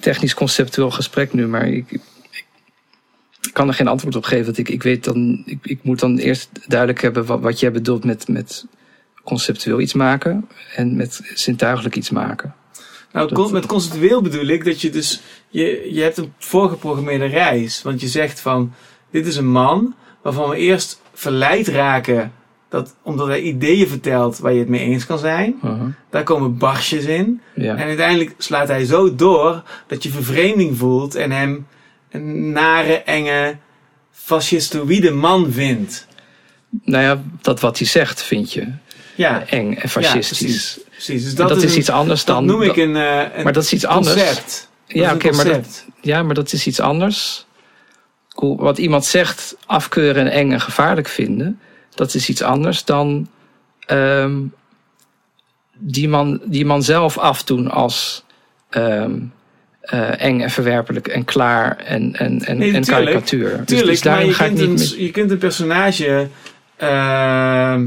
Technisch 0.00 0.34
conceptueel 0.34 0.90
gesprek 0.90 1.32
nu, 1.32 1.46
maar 1.46 1.68
ik, 1.68 1.90
ik 1.90 3.52
kan 3.52 3.68
er 3.68 3.74
geen 3.74 3.88
antwoord 3.88 4.16
op 4.16 4.24
geven. 4.24 4.44
Want 4.44 4.58
ik, 4.58 4.68
ik 4.68 4.82
weet 4.82 5.04
dan, 5.04 5.42
ik, 5.46 5.58
ik 5.62 5.82
moet 5.82 6.00
dan 6.00 6.18
eerst 6.18 6.48
duidelijk 6.66 7.00
hebben 7.00 7.26
wat, 7.26 7.40
wat 7.40 7.60
jij 7.60 7.72
bedoelt 7.72 8.04
met, 8.04 8.28
met 8.28 8.66
conceptueel 9.26 9.80
iets 9.80 9.92
maken 9.94 10.48
en 10.74 10.96
met 10.96 11.20
zintuigelijk 11.34 11.96
iets 11.96 12.10
maken. 12.10 12.54
Nou, 13.12 13.34
Dat- 13.34 13.50
met 13.52 13.66
conceptueel 13.66 14.22
bedoel 14.22 14.46
ik 14.46 14.64
dat 14.64 14.80
je 14.80 14.90
dus, 14.90 15.20
je, 15.48 15.88
je 15.92 16.02
hebt 16.02 16.16
een 16.16 16.32
voorgeprogrammeerde 16.38 17.26
reis. 17.26 17.82
Want 17.82 18.00
je 18.00 18.08
zegt 18.08 18.40
van, 18.40 18.72
dit 19.10 19.26
is 19.26 19.36
een 19.36 19.50
man 19.50 19.94
waarvan 20.22 20.48
we 20.50 20.56
eerst 20.56 21.00
verleid 21.12 21.68
raken, 21.68 22.32
dat, 22.68 22.94
omdat 23.02 23.26
hij 23.26 23.40
ideeën 23.40 23.88
vertelt 23.88 24.38
waar 24.38 24.52
je 24.52 24.58
het 24.58 24.68
mee 24.68 24.80
eens 24.80 25.06
kan 25.06 25.18
zijn. 25.18 25.54
Daar 26.10 26.22
komen 26.22 26.58
barsjes 26.58 27.04
in. 27.04 27.40
Ja. 27.54 27.76
En 27.76 27.86
uiteindelijk 27.86 28.34
slaat 28.38 28.68
hij 28.68 28.84
zo 28.84 29.14
door 29.14 29.62
dat 29.86 30.02
je 30.02 30.10
vervreemding 30.10 30.76
voelt 30.78 31.14
en 31.14 31.30
hem 31.30 31.66
een 32.10 32.52
nare, 32.52 32.94
enge, 32.94 33.56
fascistoïde 34.10 35.10
man 35.10 35.52
vindt. 35.52 36.06
Nou 36.84 37.02
ja, 37.02 37.22
dat 37.40 37.60
wat 37.60 37.78
hij 37.78 37.86
zegt 37.86 38.22
vind 38.22 38.52
je 38.52 38.72
Ja, 39.16 39.44
eng 39.46 39.74
en 39.74 39.88
fascistisch. 39.88 40.38
precies. 40.38 40.78
precies. 40.90 41.24
Dus 41.24 41.34
dat, 41.34 41.48
dat, 41.48 41.62
is, 41.62 41.72
een- 41.72 41.78
iets 41.78 41.90
anders 41.90 42.24
dat 42.24 42.34
dan. 42.36 42.44
noem 42.44 42.62
ik 42.62 42.76
een, 42.76 42.96
eh, 42.96 43.20
een 43.36 43.42
maar 43.44 43.52
dat 43.52 43.62
is 43.64 43.72
iets 43.72 43.84
anders. 43.86 44.14
concept. 44.16 44.68
Dat 44.86 44.96
Ja, 44.96 45.14
oké, 45.14 45.30
maar 45.30 45.44
dat-. 45.44 45.84
Ja, 46.00 46.22
maar 46.22 46.34
dat 46.34 46.52
is 46.52 46.66
iets 46.66 46.80
anders. 46.80 47.46
Wat 48.34 48.78
iemand 48.78 49.04
zegt, 49.04 49.56
afkeuren 49.66 50.24
en 50.26 50.32
eng 50.32 50.52
en 50.52 50.60
gevaarlijk 50.60 51.08
vinden, 51.08 51.60
dat 51.94 52.14
is 52.14 52.28
iets 52.28 52.42
anders 52.42 52.84
dan 52.84 53.28
ehm, 53.86 54.36
die, 55.78 56.08
man, 56.08 56.40
die 56.44 56.64
man 56.64 56.82
zelf 56.82 57.18
afdoen 57.18 57.70
als 57.70 58.24
ehm, 58.70 59.14
eh, 59.80 60.22
eng 60.22 60.40
en 60.40 60.50
verwerpelijk 60.50 61.08
en 61.08 61.24
klaar 61.24 61.76
en, 61.76 62.14
en, 62.16 62.44
en, 62.44 62.58
Nee, 62.58 62.72
en 62.72 62.82
tuurlijk. 62.82 63.04
karikatuur. 63.06 63.56
Dus- 63.56 63.66
Tuurlijk, 63.66 63.90
dus 63.90 64.00
daarin 64.02 64.26
maar 64.26 64.36
je 64.36 64.42
kunt, 64.44 64.52
niet 64.58 64.62
een, 64.68 64.72
met- 64.72 64.98
je 64.98 65.10
kunt 65.10 65.30
een 65.30 65.38
personage 65.38 66.28
ehm, 66.76 67.86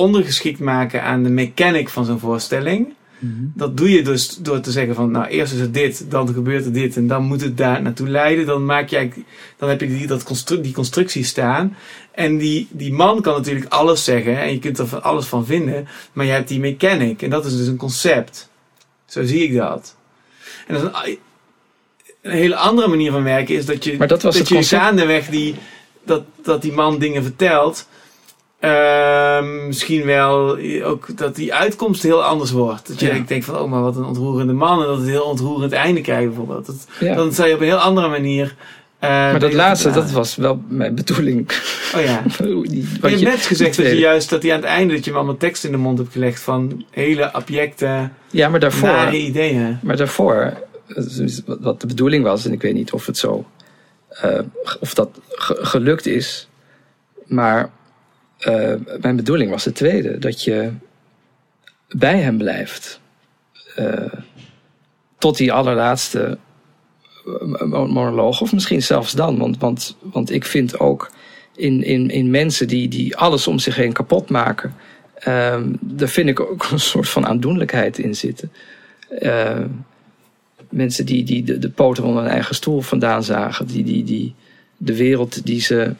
ondergeschikt 0.00 0.60
maken 0.60 1.02
aan 1.02 1.22
de 1.22 1.30
mechanic 1.30 1.88
van 1.88 2.04
zo'n 2.04 2.18
voorstelling. 2.18 2.94
Mhm. 3.18 3.32
Dat 3.54 3.76
doe 3.76 3.90
je 3.90 4.02
dus 4.02 4.36
door 4.36 4.60
te 4.60 4.70
zeggen 4.70 4.94
van, 4.94 5.10
nou 5.10 5.26
eerst 5.26 5.52
is 5.52 5.60
het 5.60 5.74
dit, 5.74 6.10
dan 6.10 6.28
gebeurt 6.28 6.64
er 6.64 6.72
dit 6.72 6.96
en 6.96 7.06
dan 7.06 7.24
moet 7.24 7.40
het 7.40 7.56
daar 7.56 7.82
naartoe 7.82 8.08
leiden. 8.08 8.46
Dan, 8.46 8.64
maak 8.64 8.92
eigenlijk- 8.92 9.28
dan 9.56 9.68
heb 9.68 9.80
je 9.80 9.86
die, 9.86 10.06
dat 10.06 10.46
die 10.62 10.72
constructie 10.72 11.24
staan. 11.24 11.76
En 12.10 12.38
die, 12.38 12.68
die 12.70 12.92
man 12.92 13.20
kan 13.20 13.34
natuurlijk 13.34 13.72
alles 13.72 14.04
zeggen 14.04 14.40
en 14.40 14.52
je 14.52 14.58
kunt 14.58 14.78
er 14.78 14.86
van 14.86 15.02
alles 15.02 15.26
van 15.26 15.46
vinden. 15.46 15.88
Maar 16.12 16.26
je 16.26 16.32
hebt 16.32 16.48
die 16.48 16.60
mechanic 16.60 17.22
en 17.22 17.30
dat 17.30 17.44
is 17.44 17.56
dus 17.56 17.66
een 17.66 17.76
concept. 17.76 18.48
Zo 19.06 19.24
zie 19.24 19.42
ik 19.42 19.56
dat. 19.56 19.96
En 20.66 20.74
dat 20.74 20.82
is 20.82 21.10
een, 21.10 21.18
een 22.22 22.36
hele 22.36 22.56
andere 22.56 22.88
manier 22.88 23.10
van 23.10 23.22
werken 23.22 23.54
is 23.54 23.66
dat 23.66 23.84
je, 23.84 23.96
Maar 23.96 24.08
dat 24.08 24.22
was 24.22 24.36
dat 24.38 24.48
je 24.48 24.62
gaandeweg 24.62 25.26
die, 25.28 25.54
dat, 26.04 26.22
dat 26.42 26.62
die 26.62 26.72
man 26.72 26.98
dingen 26.98 27.22
vertelt. 27.22 27.88
Ehm, 28.60 29.66
misschien 29.66 30.04
wel 30.06 30.58
ook 30.84 31.16
dat 31.18 31.36
die 31.36 31.54
uitkomst 31.54 32.02
heel 32.02 32.24
anders 32.24 32.50
wordt. 32.50 32.88
Dat 32.88 33.00
je 33.00 33.06
Ja. 33.14 33.22
denkt 33.26 33.44
van, 33.44 33.58
oh 33.58 33.70
maar 33.70 33.82
wat 33.82 33.96
een 33.96 34.04
ontroerende 34.04 34.52
man. 34.52 34.80
En 34.80 34.86
dat 34.86 34.96
het 34.96 35.04
een 35.06 35.10
heel 35.12 35.22
ontroerend 35.22 35.72
einde 35.72 36.00
krijgt 36.00 36.26
bijvoorbeeld. 36.26 36.66
Dat, 36.66 36.86
Ja. 37.00 37.14
Dan 37.14 37.32
zou 37.32 37.48
je 37.48 37.54
op 37.54 37.60
een 37.60 37.66
heel 37.66 37.76
andere 37.76 38.08
manier... 38.08 38.54
eh, 38.98 39.08
maar 39.08 39.38
dat 39.40 39.52
laatste, 39.52 39.90
dat 39.90 40.10
was 40.10 40.36
wel 40.36 40.62
mijn 40.68 40.94
bedoeling. 40.94 41.50
Oh 41.96 42.02
ja. 42.02 42.22
Die- 42.38 42.86
je 43.02 43.08
hebt 43.08 43.20
net 43.20 43.40
gezegd 43.40 43.76
dat 43.76 43.86
je 43.86 43.98
juist 43.98 44.30
dat 44.30 44.42
hij 44.42 44.52
aan 44.52 44.60
het 44.60 44.68
einde 44.68 44.94
dat 44.94 45.04
je 45.04 45.10
hem 45.10 45.18
allemaal 45.18 45.36
tekst 45.38 45.64
in 45.64 45.70
de 45.70 45.76
mond 45.78 45.98
hebt 45.98 46.12
gelegd 46.12 46.40
van 46.42 46.84
hele 46.90 47.32
abjecte, 47.32 48.08
Ja, 48.30 48.48
maar 48.48 48.60
daarvoor. 48.60 48.88
nare 48.88 49.16
ideeën. 49.18 49.78
Maar 49.82 49.96
daarvoor, 49.96 50.52
dus 50.86 51.40
wat 51.60 51.80
de 51.80 51.86
bedoeling 51.86 52.24
was, 52.24 52.44
en 52.46 52.52
ik 52.52 52.62
weet 52.62 52.74
niet 52.74 52.92
of 52.92 53.06
het 53.06 53.18
zo, 53.18 53.44
eh, 54.08 54.38
of 54.80 54.94
dat 54.94 55.08
ge- 55.28 55.58
gelukt 55.60 56.06
is, 56.06 56.48
maar 57.26 57.70
eh, 58.40 58.74
mijn 59.00 59.16
bedoeling 59.16 59.50
was 59.50 59.64
het 59.64 59.74
tweede, 59.74 60.18
dat 60.18 60.44
je 60.44 60.70
bij 61.88 62.18
hem 62.18 62.38
blijft. 62.38 63.00
Eh, 63.74 64.12
tot 65.18 65.36
die 65.36 65.52
allerlaatste 65.52 66.38
eh, 67.26 67.62
mo- 67.64 67.86
monoloog, 67.86 68.40
of 68.40 68.52
misschien 68.52 68.82
zelfs 68.82 69.12
dan, 69.12 69.38
want, 69.38 69.58
want, 69.58 69.96
want 70.00 70.30
ik 70.30 70.44
vind 70.44 70.78
ook 70.78 71.10
in, 71.56 71.82
in, 71.82 72.10
in 72.10 72.30
mensen 72.30 72.68
die, 72.68 72.88
die 72.88 73.16
alles 73.16 73.46
om 73.46 73.58
zich 73.58 73.76
heen 73.76 73.92
kapot 73.92 74.30
maken, 74.30 74.74
ehm, 75.14 75.72
daar 75.80 76.08
vind 76.08 76.28
ik 76.28 76.40
ook 76.40 76.68
een 76.70 76.80
soort 76.80 77.08
van 77.08 77.26
aandoenlijkheid 77.26 77.98
in 77.98 78.16
zitten. 78.16 78.52
Eh, 79.08 79.64
mensen 80.68 81.06
die, 81.06 81.24
die 81.24 81.42
de, 81.42 81.58
de 81.58 81.70
poten 81.70 82.04
onder 82.04 82.22
hun 82.22 82.32
eigen 82.32 82.54
stoel 82.54 82.80
vandaan 82.80 83.22
zagen. 83.22 83.66
Die, 83.66 83.84
die, 83.84 84.04
die 84.04 84.34
de 84.76 84.96
wereld 84.96 85.46
die 85.46 85.60
ze 85.60 85.94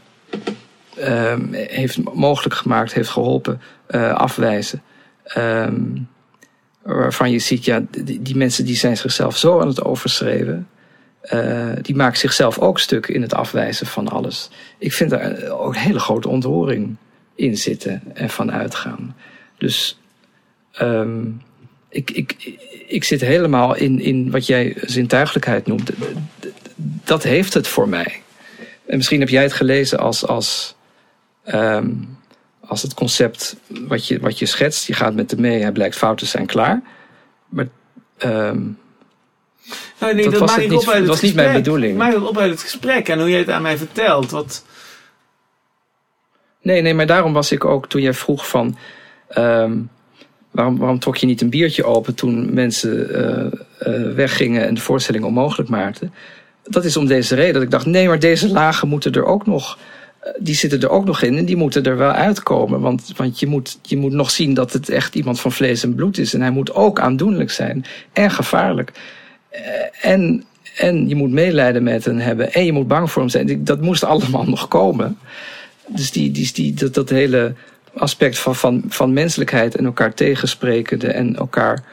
ehm, 0.96 1.52
heeft 1.52 2.14
mogelijk 2.14 2.54
gemaakt, 2.54 2.92
heeft 2.94 3.08
geholpen, 3.08 3.60
eh, 3.86 4.14
afwijzen. 4.14 4.82
Ehm, 5.24 5.82
waarvan 6.82 7.30
je 7.30 7.38
ziet, 7.38 7.64
ja, 7.64 7.82
die, 8.20 8.36
mensen 8.36 8.64
die 8.64 8.76
zijn 8.76 8.96
zichzelf 8.96 9.36
zo 9.36 9.60
aan 9.60 9.68
het 9.68 9.84
overschreven. 9.84 10.68
eh, 11.20 11.68
die 11.82 11.96
maken 11.96 12.18
zichzelf 12.18 12.58
ook 12.58 12.78
stuk 12.78 13.06
in 13.06 13.22
het 13.22 13.34
afwijzen 13.34 13.86
van 13.86 14.08
alles. 14.08 14.50
Ik 14.78 14.92
vind 14.92 15.10
daar 15.10 15.50
ook 15.50 15.74
een 15.74 15.80
hele 15.80 15.98
grote 15.98 16.28
ontroering 16.28 16.96
in 17.34 17.56
zitten 17.56 18.02
en 18.14 18.30
van 18.30 18.52
uitgaan. 18.52 19.16
Dus 19.58 19.98
ehm, 20.72 21.26
ik, 21.88 22.10
ik, 22.10 22.58
ik 22.86 23.04
zit 23.04 23.20
helemaal 23.20 23.76
in, 23.76 24.00
in 24.00 24.30
wat 24.30 24.46
jij 24.46 24.76
zintuigelijkheid 24.80 25.66
noemt. 25.66 25.90
Dat 27.04 27.22
heeft 27.22 27.54
het 27.54 27.68
voor 27.68 27.88
mij. 27.88 28.22
En 28.86 28.96
misschien 28.96 29.20
heb 29.20 29.28
jij 29.28 29.42
het 29.42 29.52
gelezen 29.52 29.98
als, 29.98 30.26
als, 30.26 30.74
ehm, 31.44 31.90
als 32.66 32.82
het 32.82 32.94
concept 32.94 33.56
wat 33.66 34.06
je, 34.06 34.20
wat 34.20 34.38
je 34.38 34.46
schetst. 34.46 34.86
Je 34.86 34.92
gaat 34.94 35.14
met 35.14 35.30
hem 35.30 35.40
mee, 35.40 35.60
hij 35.62 35.72
blijkt 35.72 35.96
fout 35.96 36.18
te 36.18 36.26
zijn, 36.26 36.46
klaar. 36.46 36.82
Maar 37.48 37.68
ehm, 38.18 38.58
Nou, 40.00 40.14
nee, 40.14 40.22
Dat 40.22 40.32
dat, 40.32 40.40
was 40.40 40.50
maak 40.50 40.58
ik 40.60 40.70
niet- 40.70 40.78
op 40.78 40.84
uit 40.88 40.92
dat 40.92 41.00
het 41.02 41.08
was 41.08 41.20
niet 41.22 41.34
mijn 41.34 41.52
bedoeling. 41.52 41.92
Ik 41.92 41.98
maak 41.98 42.12
het 42.14 42.26
op 42.28 42.38
uit 42.38 42.50
het 42.50 42.60
gesprek 42.62 43.08
en 43.08 43.18
hoe 43.20 43.30
jij 43.30 43.38
het 43.38 43.50
aan 43.50 43.62
mij 43.62 43.76
vertelt. 43.76 44.30
Wat, 44.30 44.64
Nee, 46.62 46.82
nee, 46.82 46.94
maar 46.94 47.06
daarom 47.06 47.32
was 47.32 47.52
ik 47.52 47.64
ook 47.64 47.88
toen 47.88 48.00
jij 48.02 48.14
vroeg 48.14 48.48
van. 48.48 48.76
ehm, 49.28 49.76
waarom, 50.50 50.78
waarom 50.78 50.98
trok 50.98 51.16
je 51.16 51.26
niet 51.26 51.40
een 51.40 51.50
biertje 51.50 51.84
open 51.84 52.14
toen 52.14 52.54
mensen 52.54 53.14
eh, 53.14 53.46
eh, 53.78 54.14
weggingen 54.14 54.66
en 54.66 54.74
de 54.74 54.80
voorstelling 54.80 55.24
onmogelijk 55.24 55.68
maakten? 55.70 56.12
Dat 56.62 56.84
is 56.84 56.96
om 56.96 57.06
deze 57.06 57.34
reden 57.34 57.54
dat 57.54 57.62
ik 57.62 57.70
dacht: 57.70 57.86
nee, 57.86 58.08
maar 58.08 58.18
deze 58.18 58.48
lagen 58.48 58.88
moeten 58.88 59.12
er 59.12 59.24
ook 59.24 59.46
nog. 59.46 59.78
Eh, 60.20 60.32
Die 60.38 60.54
zitten 60.54 60.80
er 60.80 60.90
ook 60.90 61.04
nog 61.04 61.22
in 61.22 61.36
en 61.36 61.44
die 61.44 61.56
moeten 61.56 61.84
er 61.84 61.96
wel 61.96 62.10
uitkomen. 62.10 62.80
Want, 62.80 63.12
want 63.16 63.40
je, 63.40 63.46
moet, 63.46 63.78
je 63.82 63.96
moet 63.96 64.12
nog 64.12 64.30
zien 64.30 64.54
dat 64.54 64.72
het 64.72 64.88
echt 64.88 65.14
iemand 65.14 65.40
van 65.40 65.52
vlees 65.52 65.82
en 65.82 65.94
bloed 65.94 66.18
is. 66.18 66.34
En 66.34 66.40
hij 66.40 66.50
moet 66.50 66.74
ook 66.74 67.00
aandoenlijk 67.00 67.50
zijn 67.50 67.84
en 68.12 68.30
gevaarlijk. 68.30 68.92
Eh, 69.48 69.62
En, 70.00 70.44
en 70.76 71.08
je 71.08 71.14
moet 71.14 71.30
medelijden 71.30 71.82
met 71.82 72.04
hen 72.04 72.18
hebben 72.18 72.52
en 72.52 72.64
je 72.64 72.72
moet 72.72 72.88
bang 72.88 73.10
voor 73.10 73.22
hem 73.22 73.30
zijn. 73.30 73.64
Dat 73.64 73.80
moest 73.80 74.04
allemaal 74.12 74.44
nog 74.44 74.68
komen. 74.68 75.18
Dus 75.86 76.10
die, 76.10 76.30
die, 76.30 76.52
die, 76.52 76.74
dat, 76.74 76.94
dat 76.94 77.08
hele 77.10 77.54
aspect 77.94 78.38
van, 78.38 78.56
van, 78.56 78.84
van 78.88 79.12
menselijkheid 79.12 79.76
en 79.76 79.84
elkaar 79.84 80.14
tegensprekende 80.14 81.06
en 81.06 81.36
elkaar. 81.36 81.84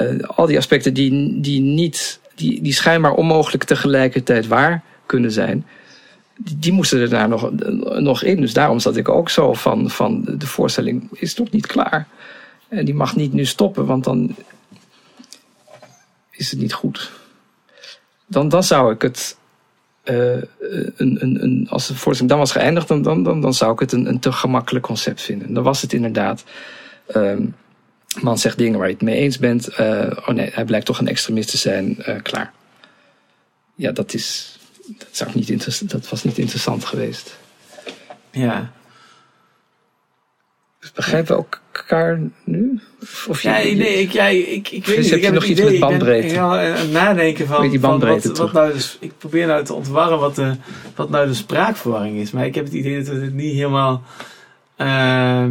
Uh, 0.00 0.28
al 0.28 0.46
die 0.46 0.56
aspecten 0.56 0.94
die, 0.94 1.40
die, 1.40 1.60
niet, 1.60 2.20
die, 2.34 2.62
die 2.62 2.72
schijnbaar 2.72 3.12
onmogelijk 3.14 3.64
tegelijkertijd 3.64 4.46
waar 4.46 4.82
kunnen 5.06 5.30
zijn. 5.30 5.66
Die, 6.36 6.72
moesten 6.72 7.00
er 7.00 7.08
daar 7.08 7.28
nog, 7.28 7.50
nog 7.98 8.22
in. 8.22 8.40
Dus 8.40 8.52
daarom 8.52 8.78
zat 8.78 8.96
ik 8.96 9.08
ook 9.08 9.30
zo 9.30 9.52
van, 9.52 9.90
van 9.90 10.24
de 10.38 10.46
voorstelling 10.46 11.08
is 11.12 11.34
toch 11.34 11.50
niet 11.50 11.66
klaar. 11.66 12.08
En 12.68 12.84
die 12.84 12.94
mag 12.94 13.16
niet 13.16 13.32
nu 13.32 13.44
stoppen, 13.44 13.86
want 13.86 14.04
dan 14.04 14.36
is 16.30 16.50
het 16.50 16.60
niet 16.60 16.72
goed. 16.72 17.12
Dan, 18.26 18.48
dan 18.48 18.62
zou 18.62 18.92
ik 18.92 19.02
het 19.02 19.36
uh, 20.04 20.42
een, 20.96 21.16
een, 21.22 21.42
een, 21.42 21.66
als 21.70 21.86
de 21.86 21.94
voorstelling 21.94 22.28
dan 22.28 22.38
was 22.38 22.52
geëindigd, 22.52 22.88
dan, 22.88 23.02
dan, 23.02 23.22
dan, 23.22 23.40
dan 23.40 23.54
zou 23.54 23.72
ik 23.72 23.78
het 23.78 23.92
een, 23.92 24.06
een 24.06 24.18
te 24.18 24.32
gemakkelijk 24.32 24.84
concept 24.84 25.22
vinden. 25.22 25.54
Dan 25.54 25.62
was 25.62 25.82
het 25.82 25.92
inderdaad. 25.92 26.44
Um, 27.14 27.54
man 28.20 28.38
zegt 28.38 28.58
dingen 28.58 28.78
waar 28.78 28.88
je 28.88 28.94
het 28.94 29.02
mee 29.02 29.16
eens 29.16 29.38
bent. 29.38 29.80
Uh, 29.80 30.10
oh 30.16 30.28
nee, 30.28 30.50
hij 30.52 30.64
blijkt 30.64 30.86
toch 30.86 30.98
een 30.98 31.08
extremist 31.08 31.50
te 31.50 31.56
zijn. 31.56 31.96
Uh, 31.98 32.22
klaar. 32.22 32.52
Ja, 33.74 33.92
dat 33.92 34.14
is. 34.14 34.55
Dat, 34.86 35.08
zou 35.10 35.30
niet 35.34 35.90
dat 35.90 36.08
was 36.08 36.24
niet 36.24 36.38
interessant 36.38 36.84
geweest. 36.84 37.38
Ja. 38.30 38.72
Begrijpen 40.94 41.36
we 41.36 41.44
elkaar 41.72 42.20
nu? 42.44 42.80
Of 43.28 43.42
je, 43.42 43.48
ja, 43.48 43.56
nee, 43.56 44.00
ik, 44.00 44.10
ja, 44.10 44.26
ik, 44.26 44.70
ik 44.70 44.86
weet 44.86 44.98
niet. 44.98 45.12
Ik 45.12 45.22
heb 45.22 45.34
nog 45.34 45.44
iets 45.44 45.60
met 45.60 45.78
bandbreedte. 45.78 46.26
Ik 46.26 46.32
ben 46.32 46.42
aan 46.42 46.58
het 46.58 46.90
nadenken 46.90 47.46
van, 47.46 47.70
die 47.70 47.78
bandbreedte 47.78 48.28
van 48.28 48.36
wat, 48.36 48.52
wat, 48.52 48.62
nou 48.62 48.72
dus, 48.72 48.96
ik 49.00 49.12
probeer 49.18 49.46
nou 49.46 49.64
te 49.64 49.74
ontwarren 49.74 50.18
wat, 50.18 50.34
de, 50.34 50.56
wat 50.94 51.10
nou 51.10 51.26
de 51.26 51.34
spraakverwarring 51.34 52.16
is. 52.16 52.30
Maar 52.30 52.46
ik 52.46 52.54
heb 52.54 52.64
het 52.64 52.74
idee 52.74 53.04
dat 53.04 53.14
we 53.14 53.20
het 53.20 53.34
niet 53.34 53.54
helemaal 53.54 54.02
uh, 54.78 55.46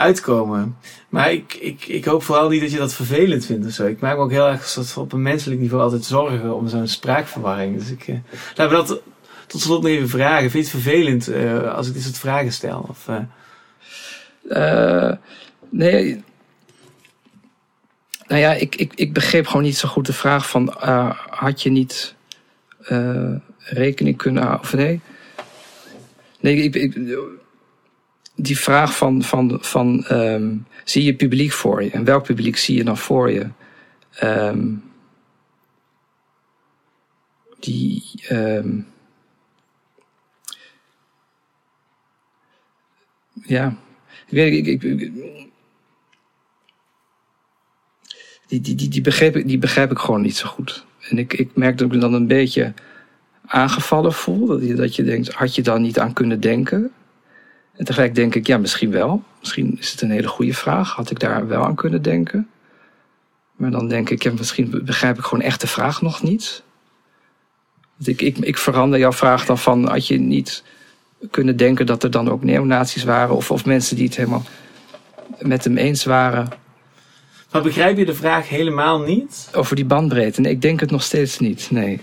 uitkomen. 0.00 0.76
Maar 1.08 1.32
ik, 1.32 1.54
ik, 1.54 1.86
ik 1.86 2.04
hoop 2.04 2.22
vooral 2.22 2.48
niet 2.48 2.60
dat 2.60 2.70
je 2.70 2.78
dat 2.78 2.94
vervelend 2.94 3.46
vindt 3.46 3.66
of 3.66 3.72
zo. 3.72 3.86
Ik 3.86 4.00
maak 4.00 4.16
me 4.16 4.22
ook 4.22 4.30
heel 4.30 4.46
erg 4.46 4.96
op 4.96 5.12
een 5.12 5.22
menselijk 5.22 5.60
niveau 5.60 5.82
altijd 5.82 6.04
zorgen 6.04 6.56
om 6.56 6.68
zo'n 6.68 6.86
spraakverwarring. 6.86 7.78
Dus 7.78 7.90
ik, 7.90 8.08
uh, 8.08 8.16
laten 8.54 8.68
we 8.68 8.84
dat 8.84 9.00
tot 9.46 9.60
slot 9.60 9.82
nog 9.82 9.90
even 9.90 10.08
vragen. 10.08 10.50
Vind 10.50 10.66
je 10.66 10.72
het 10.72 10.82
vervelend 10.82 11.28
uh, 11.28 11.74
als 11.74 11.86
ik 11.86 11.94
dit 11.94 12.02
soort 12.02 12.18
vragen 12.18 12.52
stel? 12.52 12.86
Of, 12.88 13.08
uh, 14.48 15.12
nee. 15.70 16.22
Nou 18.26 18.40
ja, 18.40 18.52
ik, 18.52 18.76
ik, 18.76 18.92
ik 18.94 19.12
begreep 19.12 19.46
gewoon 19.46 19.62
niet 19.62 19.76
zo 19.76 19.88
goed 19.88 20.06
de 20.06 20.12
vraag 20.12 20.48
van... 20.48 20.74
Had 21.30 21.62
je 21.62 21.70
niet 21.70 22.14
rekening 23.58 24.16
kunnen? 24.16 24.60
Of 24.60 24.72
nee? 24.72 25.00
Nee, 26.40 26.56
ik, 26.56 26.74
ik, 26.74 26.94
die 28.42 28.58
vraag 28.58 28.96
van... 28.96 29.22
van, 29.22 29.58
van 29.60 30.04
um, 30.10 30.66
zie 30.84 31.04
je 31.04 31.14
publiek 31.14 31.52
voor 31.52 31.82
je? 31.82 31.90
En 31.90 32.04
welk 32.04 32.24
publiek 32.24 32.56
zie 32.56 32.76
je 32.76 32.84
dan 32.84 32.98
voor 32.98 33.30
je? 33.30 33.46
Um, 34.22 34.82
die... 37.58 38.04
Um, 38.30 38.86
ja, 43.42 43.76
ik, 44.28 44.66
ik, 44.66 44.80
die, 44.80 45.50
die, 48.60 48.74
die, 48.74 48.88
die, 48.88 49.00
begrijp 49.00 49.36
ik, 49.36 49.46
die 49.46 49.58
begrijp 49.58 49.90
ik 49.90 49.98
gewoon 49.98 50.22
niet 50.22 50.36
zo 50.36 50.48
goed. 50.48 50.84
En 51.08 51.18
ik, 51.18 51.32
ik 51.32 51.56
merk 51.56 51.78
dat 51.78 51.86
ik 51.86 51.92
me 51.92 52.00
dan 52.00 52.14
een 52.14 52.26
beetje 52.26 52.74
aangevallen 53.46 54.12
voel. 54.12 54.46
Dat 54.46 54.66
je, 54.66 54.74
dat 54.74 54.96
je 54.96 55.02
denkt, 55.02 55.32
had 55.32 55.54
je 55.54 55.62
dan 55.62 55.82
niet 55.82 55.98
aan 55.98 56.12
kunnen 56.12 56.40
denken? 56.40 56.92
En 57.80 57.86
tegelijk 57.86 58.14
denk 58.14 58.34
ik, 58.34 58.46
ja, 58.46 58.58
misschien 58.58 58.90
wel. 58.90 59.22
Misschien 59.40 59.76
is 59.78 59.90
het 59.90 60.00
een 60.00 60.10
hele 60.10 60.28
goede 60.28 60.54
vraag. 60.54 60.92
Had 60.92 61.10
ik 61.10 61.18
daar 61.18 61.46
wel 61.46 61.64
aan 61.64 61.74
kunnen 61.74 62.02
denken? 62.02 62.48
Maar 63.56 63.70
dan 63.70 63.88
denk 63.88 64.10
ik, 64.10 64.22
ja, 64.22 64.32
misschien 64.32 64.82
begrijp 64.84 65.18
ik 65.18 65.24
gewoon 65.24 65.44
echt 65.44 65.60
de 65.60 65.66
vraag 65.66 66.02
nog 66.02 66.22
niet. 66.22 66.62
Ik, 68.04 68.20
ik, 68.20 68.38
ik 68.38 68.58
verander 68.58 68.98
jouw 68.98 69.12
vraag 69.12 69.46
dan 69.46 69.58
van, 69.58 69.88
had 69.88 70.06
je 70.06 70.18
niet 70.18 70.64
kunnen 71.30 71.56
denken 71.56 71.86
dat 71.86 72.02
er 72.02 72.10
dan 72.10 72.30
ook 72.30 72.44
neonazies 72.44 73.04
waren. 73.04 73.36
Of, 73.36 73.50
of 73.50 73.64
mensen 73.64 73.96
die 73.96 74.06
het 74.06 74.16
helemaal 74.16 74.44
met 75.38 75.64
hem 75.64 75.76
eens 75.76 76.04
waren. 76.04 76.48
Maar 77.50 77.62
begrijp 77.62 77.96
je 77.96 78.04
de 78.04 78.14
vraag 78.14 78.48
helemaal 78.48 79.00
niet? 79.00 79.48
Over 79.54 79.76
die 79.76 79.84
bandbreedte? 79.84 80.40
Nee, 80.40 80.52
ik 80.52 80.62
denk 80.62 80.80
het 80.80 80.90
nog 80.90 81.02
steeds 81.02 81.38
niet, 81.38 81.70
nee. 81.70 82.00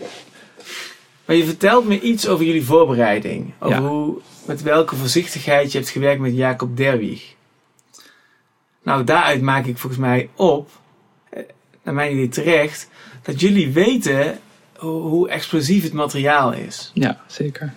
Maar 1.27 1.35
je 1.35 1.45
vertelt 1.45 1.87
me 1.87 1.99
iets 1.99 2.27
over 2.27 2.45
jullie 2.45 2.65
voorbereiding. 2.65 3.53
Over 3.59 3.77
hoe, 3.77 4.21
met 4.45 4.61
welke 4.61 4.95
voorzichtigheid 4.95 5.71
je 5.71 5.77
hebt 5.77 5.89
gewerkt 5.89 6.21
met 6.21 6.35
Jacob 6.35 6.77
Derwig. 6.77 7.35
Nou, 8.83 9.03
daaruit 9.03 9.41
maak 9.41 9.65
ik 9.65 9.77
volgens 9.77 10.01
mij 10.01 10.29
op, 10.35 10.69
eh, 11.29 11.43
naar 11.83 11.93
mijn 11.93 12.11
idee 12.11 12.29
terecht, 12.29 12.89
dat 13.21 13.39
jullie 13.39 13.71
weten 13.71 14.39
hoe 14.79 15.29
explosief 15.29 15.83
het 15.83 15.93
materiaal 15.93 16.53
is. 16.53 16.91
Ja, 16.93 17.23
zeker. 17.25 17.73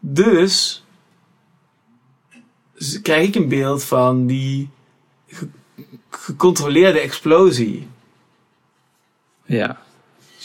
Dus 0.00 0.84
krijg 3.02 3.28
ik 3.28 3.34
een 3.34 3.48
beeld 3.48 3.84
van 3.84 4.26
die 4.26 4.68
gecontroleerde 6.10 7.00
explosie. 7.00 7.88
Ja. 9.44 9.84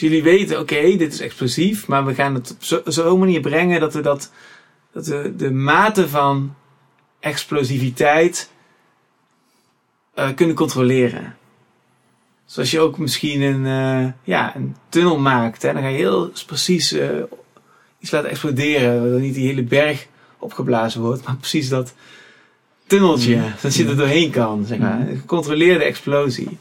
Dus 0.01 0.09
jullie 0.09 0.23
weten, 0.23 0.59
oké, 0.59 0.97
dit 0.97 1.13
is 1.13 1.19
explosief, 1.19 1.87
maar 1.87 2.05
we 2.05 2.13
gaan 2.13 2.33
het 2.33 2.55
op 2.71 2.81
zo'n 2.93 3.19
manier 3.19 3.39
brengen 3.41 3.79
dat 3.79 3.93
we 3.93 4.01
dat, 4.01 4.31
dat 4.93 5.07
we 5.07 5.33
de 5.35 5.51
mate 5.51 6.09
van 6.09 6.55
explosiviteit 7.19 8.51
uh, 10.15 10.29
kunnen 10.35 10.55
controleren. 10.55 11.35
Zoals 12.45 12.71
je 12.71 12.79
ook 12.79 12.97
misschien 12.97 13.41
een, 13.41 13.65
uh, 13.65 14.11
ja, 14.23 14.55
een 14.55 14.75
tunnel 14.89 15.19
maakt. 15.19 15.61
Hè? 15.61 15.73
Dan 15.73 15.81
ga 15.81 15.87
je 15.87 15.97
heel 15.97 16.31
precies 16.45 16.93
uh, 16.93 17.09
iets 17.99 18.11
laten 18.11 18.29
exploderen. 18.29 19.11
Dat 19.11 19.19
niet 19.19 19.35
die 19.35 19.47
hele 19.47 19.63
berg 19.63 20.07
opgeblazen 20.39 21.01
wordt, 21.01 21.25
maar 21.25 21.35
precies 21.35 21.69
dat 21.69 21.93
tunneltje. 22.87 23.35
Mm. 23.35 23.53
Dat 23.61 23.75
je 23.75 23.87
er 23.87 23.97
doorheen 23.97 24.31
kan, 24.31 24.65
zeg 24.65 24.77
maar. 24.77 24.99
Een 24.99 25.17
gecontroleerde 25.17 25.83
explosie. 25.83 26.57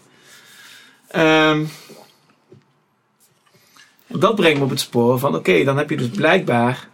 Um, 1.16 1.68
dat 4.18 4.34
brengt 4.34 4.58
me 4.58 4.64
op 4.64 4.70
het 4.70 4.80
spoor 4.80 5.18
van, 5.18 5.34
oké, 5.34 5.64
dan 5.64 5.76
heb 5.76 5.90
je 5.90 5.96
dus 5.96 6.08
blijkbaar 6.08 6.88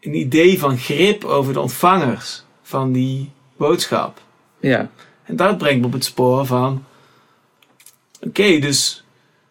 een 0.00 0.14
idee 0.14 0.58
van 0.58 0.78
grip 0.78 1.24
over 1.24 1.52
de 1.52 1.60
ontvangers 1.60 2.42
van 2.62 2.92
die 2.92 3.30
boodschap. 3.56 4.20
Ja. 4.60 4.90
En 5.24 5.36
dat 5.36 5.58
brengt 5.58 5.80
me 5.80 5.86
op 5.86 5.92
het 5.92 6.04
spoor 6.04 6.46
van, 6.46 6.84
oké, 8.20 8.58
dus, 8.58 9.04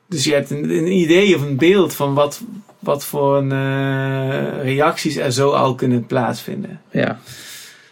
dus 0.05 0.23
je 0.23 0.33
hebt 0.33 0.49
een, 0.49 0.69
een 0.69 0.91
idee 0.91 1.35
of 1.35 1.41
een 1.41 1.57
beeld 1.57 1.93
van 1.93 2.13
wat, 2.13 2.41
wat 2.79 3.05
voor 3.05 3.37
een, 3.37 3.51
uh, 3.51 4.63
reacties 4.63 5.15
er 5.15 5.31
zo 5.31 5.51
al 5.51 5.75
kunnen 5.75 6.05
plaatsvinden. 6.05 6.81
Ja. 6.91 7.19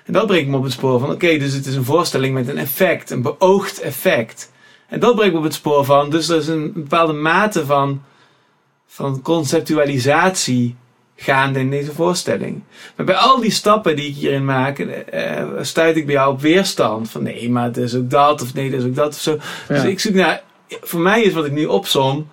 En 0.05 0.13
dat 0.13 0.27
brengt 0.27 0.49
me 0.49 0.57
op 0.57 0.63
het 0.63 0.71
spoor 0.71 0.99
van, 0.99 1.11
oké, 1.11 1.37
dus 1.37 1.53
het 1.53 1.65
is 1.65 1.75
een 1.75 1.83
voorstelling 1.83 2.33
met 2.33 2.47
een 2.47 2.57
effect, 2.57 3.09
een 3.09 3.21
beoogd 3.21 3.79
effect. 3.79 4.51
En 4.87 4.99
dat 4.99 5.15
brengt 5.15 5.33
me 5.33 5.39
op 5.39 5.43
het 5.43 5.53
spoor 5.53 5.85
van, 5.85 6.09
dus 6.09 6.29
er 6.29 6.37
is 6.37 6.47
een 6.47 6.71
bepaalde 6.73 7.13
mate 7.13 7.65
van, 7.65 8.01
van 8.95 9.21
conceptualisatie 9.21 10.75
gaande 11.15 11.59
in 11.59 11.69
deze 11.69 11.93
voorstelling. 11.93 12.63
Maar 12.95 13.05
bij 13.05 13.15
al 13.15 13.39
die 13.39 13.51
stappen 13.51 13.95
die 13.95 14.09
ik 14.09 14.15
hierin 14.15 14.45
maak, 14.45 14.79
uh, 14.79 15.43
stuit 15.61 15.95
ik 15.95 16.05
bij 16.05 16.15
jou 16.15 16.33
op 16.33 16.41
weerstand. 16.41 17.09
Van 17.09 17.23
nee, 17.23 17.49
maar 17.49 17.63
het 17.63 17.77
is 17.77 17.95
ook 17.95 18.09
dat, 18.09 18.41
of 18.41 18.53
nee, 18.53 18.65
het 18.71 18.81
is 18.81 18.87
ook 18.87 18.95
dat, 18.95 19.07
of 19.07 19.19
zo. 19.19 19.37
Dus 19.67 19.83
ik 19.83 19.99
zoek 19.99 20.13
naar, 20.13 20.43
voor 20.67 20.99
mij 20.99 21.21
is 21.21 21.33
wat 21.33 21.45
ik 21.45 21.51
nu 21.51 21.65
opsom, 21.65 22.27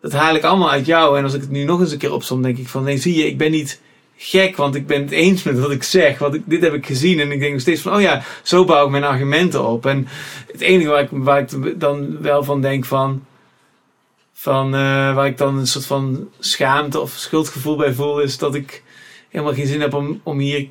dat 0.00 0.12
haal 0.12 0.34
ik 0.34 0.42
allemaal 0.42 0.70
uit 0.70 0.86
jou. 0.86 1.18
En 1.18 1.24
als 1.24 1.34
ik 1.34 1.40
het 1.40 1.50
nu 1.50 1.64
nog 1.64 1.80
eens 1.80 1.92
een 1.92 1.98
keer 1.98 2.12
opsom, 2.12 2.42
denk 2.42 2.58
ik 2.58 2.68
van 2.68 2.84
nee, 2.84 2.98
zie 2.98 3.16
je, 3.16 3.26
ik 3.26 3.38
ben 3.38 3.50
niet 3.50 3.80
gek, 4.16 4.56
want 4.56 4.74
ik 4.74 4.86
ben 4.86 5.02
het 5.02 5.10
eens 5.10 5.42
met 5.42 5.58
wat 5.58 5.70
ik 5.70 5.82
zeg. 5.82 6.18
Want 6.18 6.34
ik, 6.34 6.42
dit 6.44 6.62
heb 6.62 6.74
ik 6.74 6.86
gezien 6.86 7.20
en 7.20 7.32
ik 7.32 7.40
denk 7.40 7.52
nog 7.52 7.60
steeds 7.60 7.80
van, 7.80 7.94
oh 7.94 8.00
ja, 8.00 8.22
zo 8.42 8.64
bouw 8.64 8.84
ik 8.84 8.90
mijn 8.90 9.04
argumenten 9.04 9.64
op. 9.64 9.86
En 9.86 10.08
het 10.52 10.60
enige 10.60 10.88
waar 10.88 11.02
ik, 11.02 11.08
waar 11.10 11.40
ik 11.40 11.80
dan 11.80 12.20
wel 12.20 12.44
van 12.44 12.60
denk 12.60 12.84
van, 12.84 13.22
van 14.42 14.66
uh, 14.66 15.14
waar 15.14 15.26
ik 15.26 15.38
dan 15.38 15.58
een 15.58 15.66
soort 15.66 15.86
van 15.86 16.28
schaamte 16.38 17.00
of 17.00 17.12
schuldgevoel 17.12 17.76
bij 17.76 17.92
voel, 17.92 18.20
is 18.20 18.38
dat 18.38 18.54
ik 18.54 18.82
helemaal 19.28 19.54
geen 19.54 19.66
zin 19.66 19.80
heb 19.80 19.94
om, 19.94 20.20
om 20.22 20.38
hier 20.38 20.68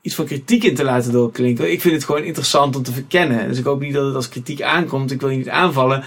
iets 0.00 0.14
van 0.14 0.24
kritiek 0.24 0.64
in 0.64 0.74
te 0.74 0.84
laten 0.84 1.12
doorklinken. 1.12 1.72
Ik 1.72 1.80
vind 1.80 1.94
het 1.94 2.04
gewoon 2.04 2.22
interessant 2.22 2.76
om 2.76 2.82
te 2.82 2.92
verkennen. 2.92 3.48
Dus 3.48 3.58
ik 3.58 3.64
hoop 3.64 3.80
niet 3.80 3.92
dat 3.92 4.06
het 4.06 4.14
als 4.14 4.28
kritiek 4.28 4.62
aankomt. 4.62 5.10
Ik 5.10 5.20
wil 5.20 5.30
je 5.30 5.36
niet 5.36 5.48
aanvallen. 5.48 6.04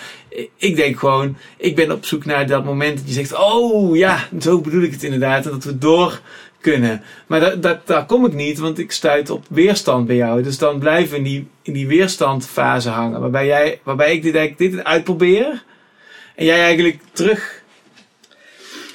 Ik 0.57 0.75
denk 0.75 0.99
gewoon, 0.99 1.37
ik 1.57 1.75
ben 1.75 1.91
op 1.91 2.05
zoek 2.05 2.25
naar 2.25 2.47
dat 2.47 2.65
moment 2.65 2.97
dat 2.97 3.07
je 3.07 3.13
zegt: 3.13 3.35
Oh 3.37 3.95
ja, 3.95 4.27
zo 4.39 4.61
bedoel 4.61 4.83
ik 4.83 4.91
het 4.91 5.03
inderdaad. 5.03 5.45
En 5.45 5.51
dat 5.51 5.63
we 5.63 5.77
door 5.77 6.21
kunnen. 6.59 7.01
Maar 7.27 7.61
dat, 7.61 7.87
daar 7.87 8.05
kom 8.05 8.25
ik 8.25 8.33
niet, 8.33 8.59
want 8.59 8.79
ik 8.79 8.91
stuit 8.91 9.29
op 9.29 9.45
weerstand 9.49 10.07
bij 10.07 10.15
jou. 10.15 10.43
Dus 10.43 10.57
dan 10.57 10.79
blijven 10.79 11.11
we 11.11 11.17
in 11.17 11.23
die, 11.23 11.47
in 11.61 11.73
die 11.73 11.87
weerstandfase 11.87 12.89
hangen. 12.89 13.21
Waarbij, 13.21 13.45
jij, 13.45 13.79
waarbij 13.83 14.13
ik 14.13 14.23
dit, 14.23 14.57
dit 14.57 14.83
uitprobeer. 14.83 15.63
En 16.35 16.45
jij 16.45 16.61
eigenlijk 16.61 16.99
terug 17.11 17.63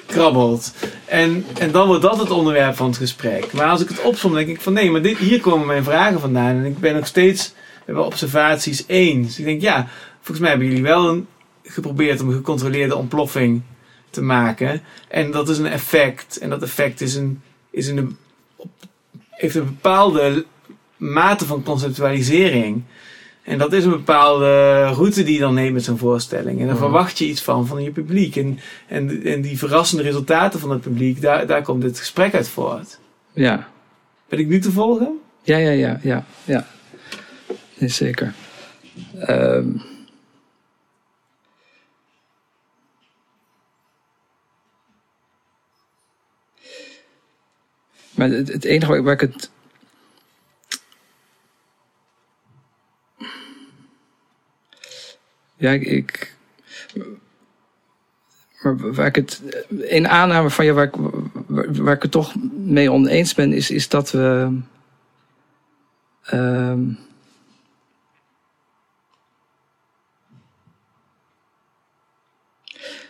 krabbelt. 0.06 0.74
En, 1.04 1.44
en 1.58 1.70
dan 1.70 1.86
wordt 1.86 2.02
dat 2.02 2.18
het 2.18 2.30
onderwerp 2.30 2.76
van 2.76 2.86
het 2.86 2.96
gesprek. 2.96 3.52
Maar 3.52 3.66
als 3.66 3.80
ik 3.80 3.88
het 3.88 4.02
opsom, 4.02 4.34
denk 4.34 4.48
ik 4.48 4.60
van 4.60 4.72
nee, 4.72 4.90
maar 4.90 5.02
dit, 5.02 5.18
hier 5.18 5.40
komen 5.40 5.66
mijn 5.66 5.84
vragen 5.84 6.20
vandaan. 6.20 6.56
En 6.56 6.64
ik 6.64 6.78
ben 6.78 6.94
nog 6.94 7.06
steeds 7.06 7.52
bij 7.86 7.94
observaties 7.94 8.84
eens. 8.86 9.38
Ik 9.38 9.44
denk 9.44 9.60
ja, 9.60 9.88
volgens 10.16 10.38
mij 10.38 10.48
hebben 10.48 10.68
jullie 10.68 10.82
wel 10.82 11.08
een, 11.08 11.26
geprobeerd 11.64 12.20
om 12.20 12.28
een 12.28 12.34
gecontroleerde 12.34 12.96
ontploffing 12.96 13.62
te 14.10 14.22
maken. 14.22 14.82
En 15.08 15.30
dat 15.30 15.48
is 15.48 15.58
een 15.58 15.66
effect. 15.66 16.38
En 16.38 16.50
dat 16.50 16.62
effect 16.62 17.00
is 17.00 17.14
een, 17.14 17.42
is 17.70 17.88
een, 17.88 18.16
heeft 19.30 19.54
een 19.54 19.64
bepaalde 19.64 20.44
mate 20.96 21.46
van 21.46 21.62
conceptualisering. 21.62 22.82
En 23.50 23.58
dat 23.58 23.72
is 23.72 23.84
een 23.84 23.90
bepaalde 23.90 24.84
route 24.86 25.22
die 25.22 25.34
je 25.34 25.40
dan 25.40 25.54
neemt 25.54 25.72
met 25.72 25.84
zo'n 25.84 25.98
voorstelling. 25.98 26.60
En 26.60 26.66
dan 26.66 26.76
verwacht 26.76 27.18
je 27.18 27.24
iets 27.24 27.42
van, 27.42 27.66
van 27.66 27.82
je 27.82 27.90
publiek. 27.90 28.36
En, 28.36 28.58
en, 28.88 29.22
en 29.22 29.40
die 29.40 29.58
verrassende 29.58 30.02
resultaten 30.02 30.60
van 30.60 30.70
het 30.70 30.80
publiek, 30.80 31.20
daar, 31.20 31.46
daar 31.46 31.62
komt 31.62 31.82
dit 31.82 31.98
gesprek 31.98 32.34
uit 32.34 32.48
voort. 32.48 32.98
Ja. 33.32 33.68
Ben 34.28 34.38
ik 34.38 34.46
nu 34.46 34.60
te 34.60 34.72
volgen? 34.72 35.20
Ja, 35.42 35.56
ja, 35.56 35.70
ja, 35.70 35.98
ja. 36.02 36.24
ja. 36.44 36.66
Nee, 37.78 37.88
zeker. 37.88 38.34
Um, 39.28 39.82
maar 48.10 48.28
het, 48.28 48.52
het 48.52 48.64
enige 48.64 49.02
waar 49.02 49.14
ik 49.14 49.20
het 49.20 49.50
Ja, 55.60 55.70
ik. 55.70 56.34
maar 58.62 58.92
waar 58.92 59.06
ik 59.06 59.14
het. 59.14 59.42
Een 59.68 60.08
aanname 60.08 60.50
van 60.50 60.64
je 60.64 60.72
waar 60.72 60.84
ik, 60.84 60.94
waar, 61.76 61.94
ik 61.94 62.02
het 62.02 62.10
toch 62.10 62.34
mee 62.52 62.92
oneens 62.92 63.34
ben, 63.34 63.52
is, 63.52 63.70
is 63.70 63.88
dat 63.88 64.10
we. 64.10 64.58
Uh, 66.32 66.74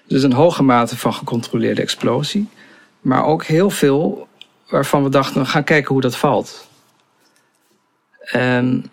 dus 0.06 0.22
een 0.22 0.32
hoge 0.32 0.62
mate 0.62 0.96
van 0.96 1.14
gecontroleerde 1.14 1.82
explosie. 1.82 2.48
Maar 3.00 3.24
ook 3.24 3.44
heel 3.44 3.70
veel 3.70 4.28
waarvan 4.68 5.02
we 5.02 5.08
dachten, 5.08 5.40
we 5.40 5.46
gaan 5.46 5.64
kijken 5.64 5.92
hoe 5.92 6.00
dat 6.00 6.16
valt. 6.16 6.68
En 8.20 8.90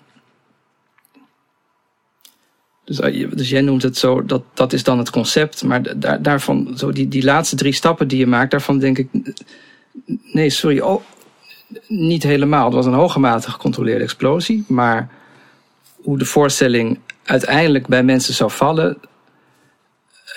dus, 2.88 3.00
eh, 3.00 3.32
dus 3.32 3.50
jij 3.50 3.62
noemt 3.62 3.84
het 3.84 3.98
zo, 3.98 4.26
dat, 4.26 4.44
dat 4.54 4.74
is 4.74 4.84
dan 4.84 4.98
het 4.98 5.10
concept. 5.10 5.64
Maar 5.64 6.00
daar, 6.00 6.22
daarvan, 6.22 6.74
zo 6.78 6.92
die, 6.92 7.08
die 7.08 7.24
laatste 7.24 7.56
drie 7.56 7.74
stappen 7.74 8.08
die 8.08 8.18
je 8.20 8.28
maakt, 8.28 8.52
daarvan 8.52 8.80
denk 8.80 8.98
ik. 8.98 9.08
Nee, 10.32 10.50
sorry, 10.50 10.80
oh, 10.80 11.04
niet 11.88 12.24
helemaal. 12.24 12.66
Het 12.66 12.74
was 12.74 12.86
een 12.86 12.94
hoge 12.94 13.40
gecontroleerde 13.42 14.04
explosie. 14.04 14.64
Maar 14.68 15.10
hoe 15.96 16.18
de 16.18 16.26
voorstelling 16.26 17.00
uiteindelijk 17.24 17.88
bij 17.88 18.04
mensen 18.04 18.34
zou 18.34 18.52
vallen. 18.52 18.98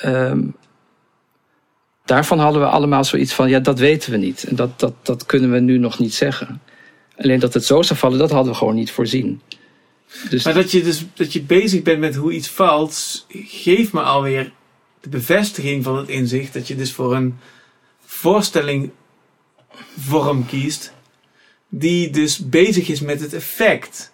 Um, 0.05 0.57
daarvan 2.05 2.39
hadden 2.39 2.61
we 2.61 2.69
allemaal 2.69 3.05
zoiets 3.05 3.33
van: 3.33 3.49
ja, 3.49 3.59
dat 3.59 3.79
weten 3.79 4.11
we 4.11 4.17
niet. 4.17 4.45
En 4.45 4.57
dat, 4.57 4.81
dat, 4.81 4.95
dat 5.03 5.27
kunnen 5.27 5.53
we 5.53 5.61
nu 5.61 5.79
nog 5.79 5.99
niet 5.99 6.15
zeggen. 6.15 6.61
Alleen 7.17 7.41
dat 7.41 7.55
het 7.55 7.65
zo 7.65 7.83
zou 7.83 7.99
vallen, 7.99 8.19
dat 8.19 8.31
hadden 8.31 8.53
we 8.53 8.59
gewoon 8.59 8.75
niet 8.75 8.91
voorzien. 8.91 9.41
Dus 10.31 10.45
maar 10.45 10.55
dat 10.55 10.71
je 10.71 10.83
dus 10.83 11.05
dat 11.15 11.33
je 11.33 11.43
bezig 11.43 11.83
bent 11.83 12.01
met 12.01 12.15
hoe 12.15 12.33
iets 12.33 12.49
valt, 12.49 13.27
geeft 13.29 13.93
me 13.93 14.01
alweer 14.01 14.53
de 15.01 15.09
bevestiging 15.09 15.85
van 15.85 15.97
het 15.97 16.09
inzicht 16.09 16.53
dat 16.53 16.69
je 16.69 16.77
dus 16.77 16.93
voor 16.93 17.15
een 17.15 17.39
voorstelling 18.05 18.91
vorm 19.99 20.47
kiest, 20.47 20.93
die 21.69 22.11
dus 22.11 22.49
bezig 22.49 22.89
is 22.89 23.01
met 23.01 23.21
het 23.21 23.33
effect. 23.33 24.13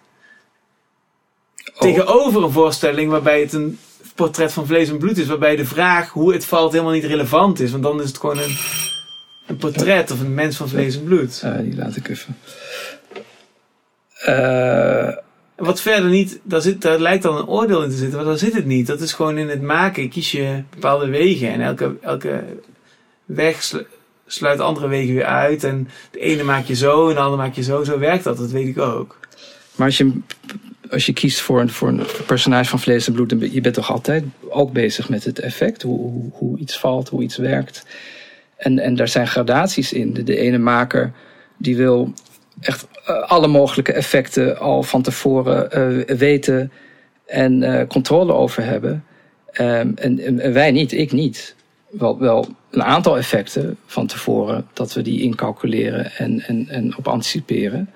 Oh. 1.73 1.81
Tegenover 1.81 2.43
een 2.43 2.51
voorstelling 2.51 3.09
waarbij 3.11 3.39
het 3.39 3.53
een 3.53 3.79
portret 4.15 4.53
van 4.53 4.67
vlees 4.67 4.89
en 4.89 4.97
bloed 4.97 5.17
is, 5.17 5.27
waarbij 5.27 5.55
de 5.55 5.65
vraag 5.65 6.09
hoe 6.09 6.33
het 6.33 6.45
valt 6.45 6.71
helemaal 6.71 6.93
niet 6.93 7.03
relevant 7.03 7.59
is, 7.59 7.71
want 7.71 7.83
dan 7.83 8.01
is 8.01 8.07
het 8.07 8.17
gewoon 8.17 8.37
een, 8.37 8.57
een 9.47 9.57
portret 9.57 10.11
of 10.11 10.19
een 10.19 10.33
mens 10.33 10.57
van 10.57 10.69
vlees 10.69 10.95
en 10.95 11.03
bloed. 11.03 11.41
Uh, 11.45 11.57
die 11.57 11.75
laat 11.75 11.95
ik 11.95 12.07
even. 12.07 12.37
Uh, 14.27 15.17
wat 15.57 15.81
verder 15.81 16.09
niet, 16.09 16.39
daar, 16.43 16.61
zit, 16.61 16.81
daar 16.81 16.99
lijkt 16.99 17.23
dan 17.23 17.37
een 17.37 17.47
oordeel 17.47 17.83
in 17.83 17.89
te 17.89 17.95
zitten, 17.95 18.17
maar 18.17 18.25
daar 18.27 18.37
zit 18.37 18.53
het 18.53 18.65
niet. 18.65 18.87
Dat 18.87 19.01
is 19.01 19.13
gewoon 19.13 19.37
in 19.37 19.49
het 19.49 19.61
maken, 19.61 20.09
kies 20.09 20.31
je 20.31 20.63
bepaalde 20.69 21.07
wegen 21.07 21.51
en 21.51 21.61
elke, 21.61 21.95
elke 22.01 22.43
weg 23.25 23.73
sluit 24.27 24.59
andere 24.59 24.87
wegen 24.87 25.13
weer 25.13 25.25
uit. 25.25 25.63
En 25.63 25.89
de 26.11 26.19
ene 26.19 26.43
maak 26.43 26.65
je 26.65 26.75
zo 26.75 27.09
en 27.09 27.15
de 27.15 27.21
andere 27.21 27.41
maak 27.41 27.53
je 27.53 27.63
zo. 27.63 27.83
Zo 27.83 27.99
werkt 27.99 28.23
dat, 28.23 28.37
dat 28.37 28.51
weet 28.51 28.67
ik 28.67 28.77
ook. 28.77 29.19
Maar 29.75 29.85
als 29.85 29.97
je, 29.97 30.11
als 30.89 31.05
je 31.05 31.13
kiest 31.13 31.41
voor 31.41 31.61
een, 31.61 31.69
voor 31.69 31.87
een 31.87 32.05
personage 32.25 32.69
van 32.69 32.79
vlees 32.79 33.07
en 33.07 33.13
bloed, 33.13 33.29
dan 33.29 33.51
je 33.51 33.61
bent 33.61 33.75
toch 33.75 33.91
altijd 33.91 34.23
ook 34.49 34.71
bezig 34.71 35.09
met 35.09 35.23
het 35.23 35.39
effect, 35.39 35.81
hoe, 35.81 35.99
hoe, 35.99 36.29
hoe 36.31 36.57
iets 36.57 36.79
valt, 36.79 37.09
hoe 37.09 37.23
iets 37.23 37.37
werkt. 37.37 37.85
En, 38.55 38.79
en 38.79 38.95
daar 38.95 39.07
zijn 39.07 39.27
gradaties 39.27 39.93
in. 39.93 40.13
De, 40.13 40.23
de 40.23 40.37
ene 40.37 40.57
maker 40.57 41.11
die 41.57 41.77
wil 41.77 42.13
echt 42.59 42.87
eh, 43.05 43.21
alle 43.21 43.47
mogelijke 43.47 43.93
effecten 43.93 44.59
al 44.59 44.83
van 44.83 45.01
tevoren 45.01 45.69
uh, 45.77 46.17
weten 46.17 46.71
en 47.25 47.61
uh, 47.61 47.81
controle 47.87 48.33
over 48.33 48.63
hebben. 48.63 49.05
Um, 49.61 49.93
en, 49.95 50.19
en, 50.19 50.53
wij 50.53 50.71
niet, 50.71 50.91
ik 50.91 51.11
niet. 51.11 51.55
Wel, 51.89 52.19
wel 52.19 52.47
een 52.71 52.83
aantal 52.83 53.17
effecten 53.17 53.77
van 53.85 54.07
tevoren 54.07 54.67
dat 54.73 54.93
we 54.93 55.01
die 55.01 55.21
incalculeren 55.21 56.11
en, 56.11 56.41
en, 56.41 56.67
en 56.69 56.97
op 56.97 57.07
anticiperen. 57.07 57.89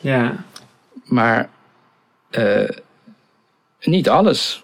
Ja. 0.00 0.44
Maar 1.04 1.48
niet 3.80 4.08
alles 4.08 4.62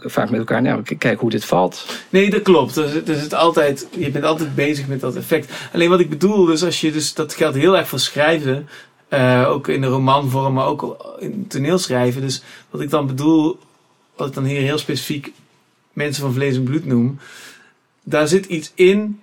vaak 0.00 0.30
met 0.30 0.38
elkaar, 0.38 0.62
nou, 0.62 0.82
kijk 0.98 1.20
hoe 1.20 1.30
dit 1.30 1.44
valt. 1.44 1.86
Nee, 2.08 2.30
dat 2.30 2.42
klopt. 2.42 2.74
Dus, 2.74 3.04
dus 3.04 3.20
het 3.20 3.34
altijd, 3.34 3.86
je 3.98 4.10
bent 4.10 4.24
altijd 4.24 4.54
bezig 4.54 4.86
met 4.86 5.00
dat 5.00 5.16
effect. 5.16 5.52
Alleen 5.72 5.88
wat 5.88 6.00
ik 6.00 6.10
bedoel, 6.10 6.44
dus 6.44 6.64
als 6.64 6.80
je, 6.80 6.92
dus 6.92 7.14
dat 7.14 7.34
geldt 7.34 7.56
heel 7.56 7.76
erg 7.76 7.88
voor 7.88 7.98
schrijven, 7.98 8.68
uh, 9.10 9.48
ook 9.48 9.68
in 9.68 9.80
de 9.80 9.86
romanvorm, 9.86 10.54
maar 10.54 10.66
ook 10.66 11.14
in 11.18 11.46
toneelschrijven. 11.48 12.20
Dus 12.20 12.42
wat 12.70 12.80
ik 12.80 12.90
dan 12.90 13.06
bedoel, 13.06 13.58
wat 14.16 14.28
ik 14.28 14.34
dan 14.34 14.44
hier 14.44 14.60
heel 14.60 14.78
specifiek 14.78 15.32
mensen 15.92 16.22
van 16.22 16.32
vlees 16.32 16.56
en 16.56 16.62
bloed 16.62 16.84
noem, 16.84 17.18
daar 18.02 18.28
zit 18.28 18.46
iets 18.46 18.72
in, 18.74 19.20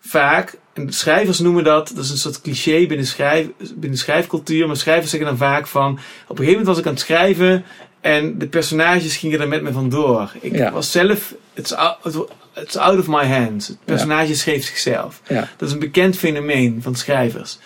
vaak, 0.00 0.58
en 0.72 0.92
schrijvers 0.92 1.38
noemen 1.38 1.64
dat, 1.64 1.92
dat 1.94 2.04
is 2.04 2.10
een 2.10 2.16
soort 2.16 2.40
cliché 2.40 2.86
binnen, 2.86 3.06
schrijf, 3.06 3.48
binnen 3.74 3.98
schrijfcultuur, 3.98 4.66
maar 4.66 4.76
schrijvers 4.76 5.10
zeggen 5.10 5.28
dan 5.28 5.38
vaak 5.38 5.66
van, 5.66 5.92
op 5.92 5.98
een 6.38 6.44
gegeven 6.44 6.46
moment 6.46 6.66
was 6.66 6.78
ik 6.78 6.86
aan 6.86 6.92
het 6.92 7.02
schrijven 7.02 7.64
en 8.06 8.38
de 8.38 8.46
personages 8.46 9.16
gingen 9.16 9.40
er 9.40 9.48
met 9.48 9.62
me 9.62 9.72
vandoor. 9.72 10.32
Ik 10.40 10.68
was 10.72 10.90
zelf, 10.90 11.34
it's 11.54 11.72
out, 11.72 12.28
it's 12.54 12.76
out 12.76 12.98
of 12.98 13.06
my 13.06 13.26
hands. 13.26 13.68
Het 13.68 13.78
personage 13.84 14.34
schreef 14.34 14.64
zichzelf. 14.64 15.20
Ja. 15.28 15.48
Dat 15.56 15.68
is 15.68 15.74
een 15.74 15.80
bekend 15.80 16.16
fenomeen 16.16 16.78
van 16.82 16.94
schrijvers. 16.94 17.58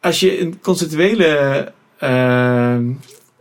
Als 0.00 0.20
je 0.20 0.40
een 0.40 0.60
conceptuele 0.60 1.72
uh, 2.02 2.76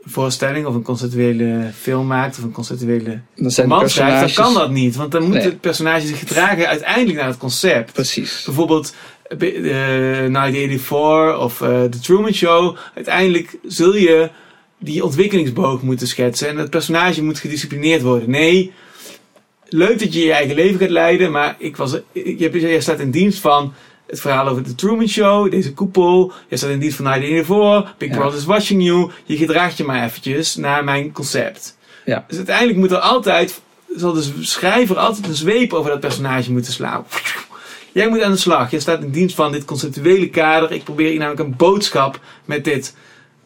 voorstelling 0.01 0.65
of 0.65 0.75
een 0.75 0.81
conceptuele 0.81 1.71
film 1.79 2.07
maakt 2.07 2.37
of 2.37 2.43
een 2.43 2.51
conceptuele 2.51 3.19
roman 3.35 3.89
schrijft, 3.89 4.35
dan 4.35 4.45
kan 4.45 4.53
dat 4.53 4.71
niet. 4.71 4.95
Want 4.95 5.11
dan 5.11 5.23
moet 5.23 5.43
het 5.43 5.61
personage 5.61 6.07
zich 6.07 6.19
gedragen 6.19 6.67
uiteindelijk 6.67 7.17
naar 7.17 7.27
het 7.27 7.37
concept. 7.37 7.93
Precies. 7.93 8.43
Bijvoorbeeld 8.45 8.93
uh, 9.29 9.39
1984 9.39 11.39
of 11.39 11.61
uh, 11.61 11.83
The 11.83 11.99
Truman 11.99 12.33
Show. 12.33 12.77
Uiteindelijk 12.95 13.57
zul 13.67 13.95
je 13.95 14.29
die 14.77 15.03
ontwikkelingsboog 15.03 15.81
moeten 15.81 16.07
schetsen. 16.07 16.47
En 16.47 16.57
het 16.57 16.69
personage 16.69 17.23
moet 17.23 17.39
gedisciplineerd 17.39 18.01
worden. 18.01 18.29
Nee, 18.29 18.71
leuk 19.69 19.99
dat 19.99 20.13
je 20.13 20.25
je 20.25 20.31
eigen 20.33 20.55
leven 20.55 20.79
gaat 20.79 20.89
leiden, 20.89 21.31
maar 21.31 21.55
ik 21.59 21.77
was, 21.77 21.97
je, 22.11 22.51
je 22.51 22.81
staat 22.81 22.99
in 22.99 23.11
dienst 23.11 23.39
van 23.39 23.73
het 24.07 24.21
verhaal 24.21 24.47
over 24.47 24.63
de 24.63 24.75
Truman 24.75 25.07
Show, 25.07 25.51
deze 25.51 25.73
koepel. 25.73 26.31
Je 26.47 26.57
staat 26.57 26.69
in 26.69 26.79
dienst 26.79 26.95
van 26.95 27.05
1984, 27.05 27.97
Big 27.97 28.09
ja. 28.09 28.15
Brother 28.15 28.39
is 28.39 28.45
watching 28.45 28.83
you. 28.83 29.11
Je 29.25 29.37
gedraagt 29.37 29.77
je 29.77 29.83
maar 29.83 30.03
eventjes 30.03 30.55
naar 30.55 30.83
mijn 30.83 31.11
concept. 31.11 31.77
Ja. 32.05 32.25
Dus 32.27 32.37
uiteindelijk 32.37 32.77
moet 32.77 32.91
er 32.91 32.97
altijd, 32.97 33.61
zal 33.95 34.13
de 34.13 34.33
schrijver 34.39 34.97
altijd 34.97 35.27
een 35.27 35.35
zweep 35.35 35.73
over 35.73 35.91
dat 35.91 35.99
personage 35.99 36.51
moeten 36.51 36.73
slaan. 36.73 37.05
jij 37.91 38.09
moet 38.09 38.21
aan 38.21 38.31
de 38.31 38.37
slag. 38.37 38.71
Je 38.71 38.79
staat 38.79 39.03
in 39.03 39.11
dienst 39.11 39.35
van 39.35 39.51
dit 39.51 39.65
conceptuele 39.65 40.29
kader. 40.29 40.71
Ik 40.71 40.83
probeer 40.83 41.11
je 41.11 41.19
namelijk 41.19 41.41
een 41.41 41.55
boodschap 41.55 42.19
met 42.45 42.63
dit 42.63 42.95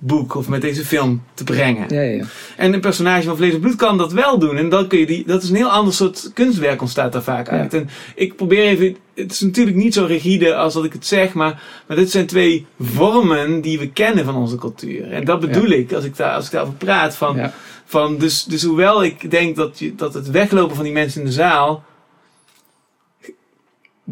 boek 0.04 0.36
of 0.36 0.48
met 0.50 0.62
deze 0.62 0.86
film 0.86 1.24
te 1.34 1.44
brengen. 1.44 1.86
Ja, 1.96 2.02
ja, 2.02 2.16
ja. 2.16 2.24
En 2.58 2.74
een 2.74 2.80
personage 2.80 3.24
van 3.24 3.38
vlees 3.38 3.54
en 3.54 3.60
bloed 3.60 3.76
kan 3.76 3.98
dat 3.98 4.12
wel 4.14 4.40
doen. 4.40 4.58
En 4.58 4.70
dan 4.70 4.88
kun 4.88 5.00
je 5.00 5.06
die, 5.06 5.24
dat 5.28 5.44
is 5.44 5.50
een 5.50 5.56
heel 5.56 5.72
ander 5.72 5.94
soort 5.94 6.32
kunstwerk 6.34 6.82
ontstaat 6.82 7.14
daar 7.14 7.24
vaak 7.24 7.50
uit. 7.50 7.74
En 7.74 7.90
ik 8.16 8.36
probeer 8.36 8.64
even, 8.64 8.96
het 9.16 9.32
is 9.32 9.40
natuurlijk 9.40 9.78
niet 9.78 9.94
zo 9.94 10.06
rigide 10.06 10.56
als 10.56 10.74
dat 10.74 10.84
ik 10.86 10.94
het 10.94 11.06
zeg, 11.06 11.34
maar, 11.34 11.62
maar 11.88 11.98
dit 11.98 12.12
zijn 12.12 12.26
twee 12.26 12.66
vormen 12.80 13.62
die 13.62 13.80
we 13.80 13.90
kennen 13.90 14.26
van 14.26 14.36
onze 14.36 14.56
cultuur. 14.56 15.12
En 15.12 15.26
dat 15.26 15.40
bedoel 15.40 15.70
ik 15.70 15.94
als 15.94 16.04
ik, 16.06 16.16
daar, 16.16 16.34
als 16.36 16.46
ik 16.46 16.52
daarover 16.52 16.78
praat. 16.78 17.16
Van, 17.16 17.36
Ja. 17.36 17.54
van 17.86 18.18
dus, 18.18 18.44
dus 18.44 18.64
hoewel 18.64 19.04
ik 19.04 19.32
denk 19.32 19.56
dat, 19.56 19.80
je, 19.80 19.96
dat 19.96 20.14
het 20.14 20.30
weglopen 20.30 20.76
van 20.76 20.84
die 20.84 20.94
mensen 20.94 21.22
in 21.22 21.28
de 21.28 21.34
zaal. 21.34 21.84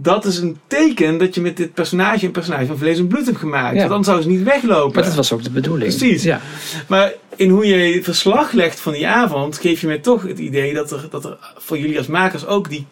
Dat 0.01 0.26
is 0.26 0.38
een 0.38 0.57
teken 0.67 1.17
dat 1.17 1.35
je 1.35 1.41
met 1.41 1.57
dit 1.57 1.73
personage 1.73 2.26
een 2.26 2.31
personage 2.31 2.65
van 2.65 2.77
vlees 2.77 2.97
en 2.97 3.07
bloed 3.07 3.26
hebt 3.26 3.38
gemaakt. 3.38 3.73
Ja. 3.73 3.80
Want 3.80 3.89
dan 3.89 4.03
zou 4.03 4.21
ze 4.21 4.27
niet 4.27 4.43
weglopen. 4.43 4.95
Maar 4.95 5.03
dat 5.03 5.15
was 5.15 5.34
ook 5.34 5.43
de 5.43 5.49
bedoeling. 5.51 5.95
Precies. 5.95 6.23
Ja. 6.23 6.41
Maar 6.88 7.13
in 7.35 7.49
hoe 7.49 7.65
je 7.67 8.03
verslag 8.03 8.51
legt 8.51 8.80
van 8.80 8.93
die 8.93 9.07
avond, 9.07 9.57
geef 9.57 9.81
je 9.81 9.88
mij 9.88 9.97
toch 9.99 10.23
het 10.23 10.39
idee 10.39 10.73
dat 10.73 10.91
er, 10.91 11.07
dat 11.09 11.26
er 11.26 11.38
voor 11.57 11.77
jullie 11.77 11.97
als 11.97 12.07
makers 12.07 12.45
ook 12.45 12.69
die 12.69 12.85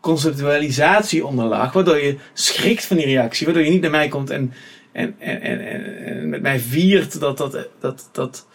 conceptualisatie 0.00 1.26
onder 1.26 1.44
lag. 1.44 1.72
Waardoor 1.72 1.98
je 2.02 2.16
schrikt 2.32 2.84
van 2.84 2.96
die 2.96 3.06
reactie. 3.06 3.46
Waardoor 3.46 3.64
je 3.64 3.70
niet 3.70 3.80
naar 3.80 3.90
mij 3.90 4.08
komt 4.08 4.30
en, 4.30 4.52
en, 4.92 5.14
en, 5.18 5.40
en, 5.40 5.60
en- 5.66 6.04
en 6.06 6.28
met 6.28 6.42
mij 6.42 6.58
viert 6.60 7.20
dat 7.20 7.38
dat, 7.38 7.58
dat, 7.80 8.08
dat, 8.12 8.46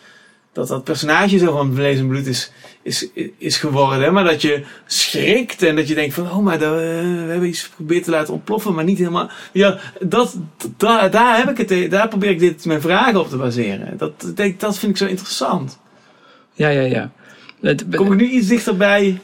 dat, 0.54 0.68
dat 0.68 0.84
personage 0.84 1.38
zo 1.38 1.52
van 1.52 1.76
vlees 1.76 2.00
en 2.00 2.08
bloed 2.08 2.26
is, 2.26 2.52
is, 2.82 3.08
is 3.38 3.58
geworden. 3.58 4.14
Maar 4.14 4.24
dat 4.24 4.42
je 4.42 4.64
schrikt 4.86 5.62
en 5.62 5.76
dat 5.76 5.88
je 5.88 5.96
denkt 5.96 6.14
van, 6.14 6.32
oh 6.32 6.38
maar 6.38 6.60
dat, 6.60 6.74
eh, 6.74 6.80
we 6.80 7.26
hebben 7.28 7.48
iets 7.48 7.64
geprobeerd 7.64 8.04
te 8.04 8.12
laten 8.12 8.34
ontploffen, 8.34 8.74
maar 8.74 8.84
niet 8.84 8.98
helemaal. 8.98 9.30
Ja, 9.52 9.80
dat, 10.00 10.38
daar, 10.78 11.12
daar, 11.12 11.38
heb 11.38 11.60
ik 11.60 11.70
het, 11.70 11.92
daar 11.92 12.08
probeer 12.08 12.30
ik 12.30 12.40
dit, 12.40 12.66
mijn 12.66 12.82
vragen 12.82 13.20
op 13.20 13.30
te 13.30 13.38
baseren. 13.38 13.98
Dat, 13.98 14.34
dat, 14.58 14.78
vind 14.78 14.92
ik 14.92 14.98
zo 14.98 15.06
interessant. 15.06 15.80
Ja, 16.54 16.70
ja, 16.70 16.82
ja. 16.82 17.12
Het, 17.62 17.86
Kom 17.96 18.12
ik 18.12 18.20
nu 18.20 18.30
iets 18.30 18.48
dichterbij 18.48 19.22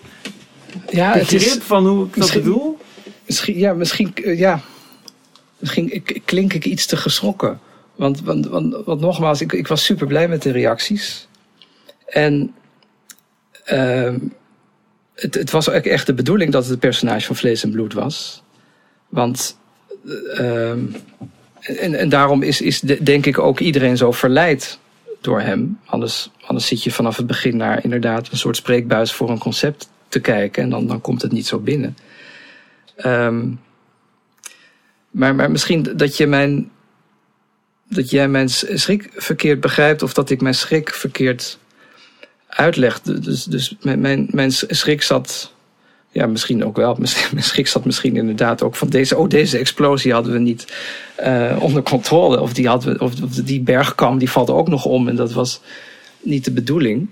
ja, 0.89 1.11
het 1.11 1.19
begrip 1.19 1.41
is, 1.41 1.57
van 1.61 1.87
hoe 1.87 2.05
ik 2.05 2.15
dat 2.15 2.33
bedoel? 2.33 2.77
misschien, 3.25 3.57
ja, 3.57 3.73
misschien, 3.73 4.15
eh, 4.15 4.39
ja, 4.39 4.61
misschien 5.57 6.03
klink 6.25 6.53
ik 6.53 6.65
iets 6.65 6.85
te 6.85 6.97
geschrokken. 6.97 7.59
Want, 7.99 8.21
want, 8.21 8.47
want, 8.85 8.99
nogmaals, 8.99 9.41
ik, 9.41 9.53
ik 9.53 9.67
was 9.67 9.83
super 9.83 10.07
blij 10.07 10.27
met 10.27 10.41
de 10.41 10.51
reacties. 10.51 11.27
En 12.05 12.53
ehm, 13.63 14.17
het, 15.15 15.35
het 15.35 15.51
was 15.51 15.69
ook 15.69 15.83
echt 15.83 16.05
de 16.05 16.13
bedoeling 16.13 16.51
dat 16.51 16.63
het 16.63 16.71
een 16.73 16.79
personage 16.79 17.25
van 17.25 17.35
vlees 17.35 17.63
en 17.63 17.71
bloed 17.71 17.93
was. 17.93 18.43
Want, 19.09 19.57
eh, 20.05 20.69
ehm, 20.69 20.79
en, 21.59 21.93
en 21.93 22.09
daarom 22.09 22.41
is, 22.41 22.61
is 22.61 22.79
de- 22.79 23.03
denk 23.03 23.25
ik 23.25 23.39
ook 23.39 23.59
iedereen 23.59 23.97
zo 23.97 24.11
verleid 24.11 24.79
door 25.21 25.41
hem. 25.41 25.79
Anders, 25.85 26.29
anders 26.45 26.67
zit 26.67 26.83
je 26.83 26.91
vanaf 26.91 27.17
het 27.17 27.27
begin 27.27 27.57
naar 27.57 27.83
inderdaad 27.83 28.31
een 28.31 28.37
soort 28.37 28.55
spreekbuis 28.55 29.13
voor 29.13 29.29
een 29.29 29.39
concept 29.39 29.89
te 30.07 30.19
kijken. 30.19 30.63
En 30.63 30.69
dan, 30.69 30.87
dan 30.87 31.01
komt 31.01 31.21
het 31.21 31.31
niet 31.31 31.47
zo 31.47 31.59
binnen. 31.59 31.97
Ehm, 32.95 33.47
maar, 35.11 35.35
maar 35.35 35.51
misschien 35.51 35.83
dat 35.95 36.17
je 36.17 36.27
mijn. 36.27 36.71
Dat 37.89 38.09
jij 38.09 38.27
mijn 38.27 38.49
schrik 38.49 39.09
verkeerd 39.15 39.59
begrijpt, 39.59 40.03
of 40.03 40.13
dat 40.13 40.29
ik 40.29 40.41
mijn 40.41 40.55
schrik 40.55 40.93
verkeerd 40.93 41.57
uitleg. 42.47 43.01
Dus, 43.01 43.43
dus 43.43 43.75
mijn, 43.81 44.27
mijn, 44.31 44.51
schrik 44.51 45.01
zat. 45.01 45.53
Ja, 46.11 46.27
misschien 46.27 46.65
ook 46.65 46.75
wel. 46.75 46.95
Mijn 47.31 47.43
schrik 47.43 47.67
zat 47.67 47.85
misschien 47.85 48.15
inderdaad 48.15 48.63
ook 48.63 48.75
van 48.75 48.89
deze. 48.89 49.17
Oh, 49.17 49.29
deze 49.29 49.57
explosie 49.57 50.13
hadden 50.13 50.33
we 50.33 50.39
niet 50.39 50.73
eh, 51.15 51.57
onder 51.59 51.83
controle. 51.83 52.39
Of 52.39 52.53
die, 52.53 52.67
hadden 52.67 52.93
we, 52.93 52.99
of, 53.03 53.21
of 53.21 53.29
die 53.29 53.61
bergkam 53.61 54.17
die 54.17 54.29
valt 54.29 54.49
ook 54.49 54.67
nog 54.67 54.85
om. 54.85 55.07
En 55.07 55.15
dat 55.15 55.31
was 55.31 55.61
niet 56.21 56.45
de 56.45 56.51
bedoeling. 56.51 57.09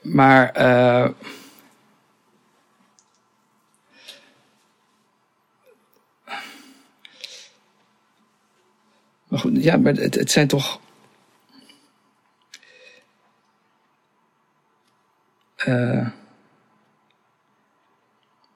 Maar. 0.00 0.50
eh, 0.50 1.08
Ja, 9.52 9.76
maar 9.76 9.94
het, 9.94 10.14
het 10.14 10.30
zijn 10.30 10.46
toch. 10.46 10.80
Eh, 15.56 16.08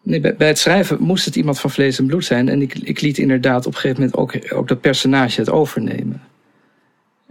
nee, 0.02 0.20
bij, 0.20 0.48
het 0.48 0.58
schrijven 0.58 1.02
moest 1.02 1.24
het 1.24 1.36
iemand 1.36 1.60
van 1.60 1.70
vlees 1.70 1.98
en 1.98 2.06
bloed 2.06 2.24
zijn. 2.24 2.48
En 2.48 2.62
ik, 2.62 2.74
ik 2.74 3.00
liet 3.00 3.18
inderdaad 3.18 3.66
op 3.66 3.74
een 3.74 3.80
gegeven 3.80 4.00
moment 4.00 4.16
ook, 4.18 4.52
ook 4.54 4.68
dat 4.68 4.80
personage 4.80 5.40
het 5.40 5.50
overnemen. 5.50 6.22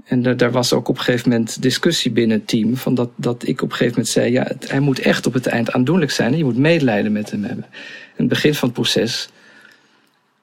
En 0.05 0.21
daar, 0.21 0.37
daar 0.37 0.51
was 0.51 0.73
ook 0.73 0.87
op 0.87 0.97
een 0.97 1.03
gegeven 1.03 1.29
moment 1.29 1.61
discussie 1.61 2.11
binnen 2.11 2.37
het 2.37 2.47
team. 2.47 2.75
Van 2.75 2.95
dat, 2.95 3.09
dat 3.15 3.47
ik 3.47 3.61
op 3.61 3.69
een 3.69 3.75
gegeven 3.75 3.93
moment 3.93 4.07
zei: 4.13 4.31
ja, 4.31 4.51
hij 4.59 4.79
moet 4.79 4.99
echt 4.99 5.25
op 5.25 5.33
het 5.33 5.47
eind 5.47 5.71
aandoenlijk 5.71 6.11
zijn. 6.11 6.31
En 6.31 6.37
je 6.37 6.43
moet 6.43 6.57
medelijden 6.57 7.11
met 7.11 7.31
hem 7.31 7.43
hebben. 7.43 7.65
In 7.73 8.13
het 8.15 8.27
begin 8.27 8.53
van 8.53 8.67
het 8.67 8.77
proces 8.77 9.29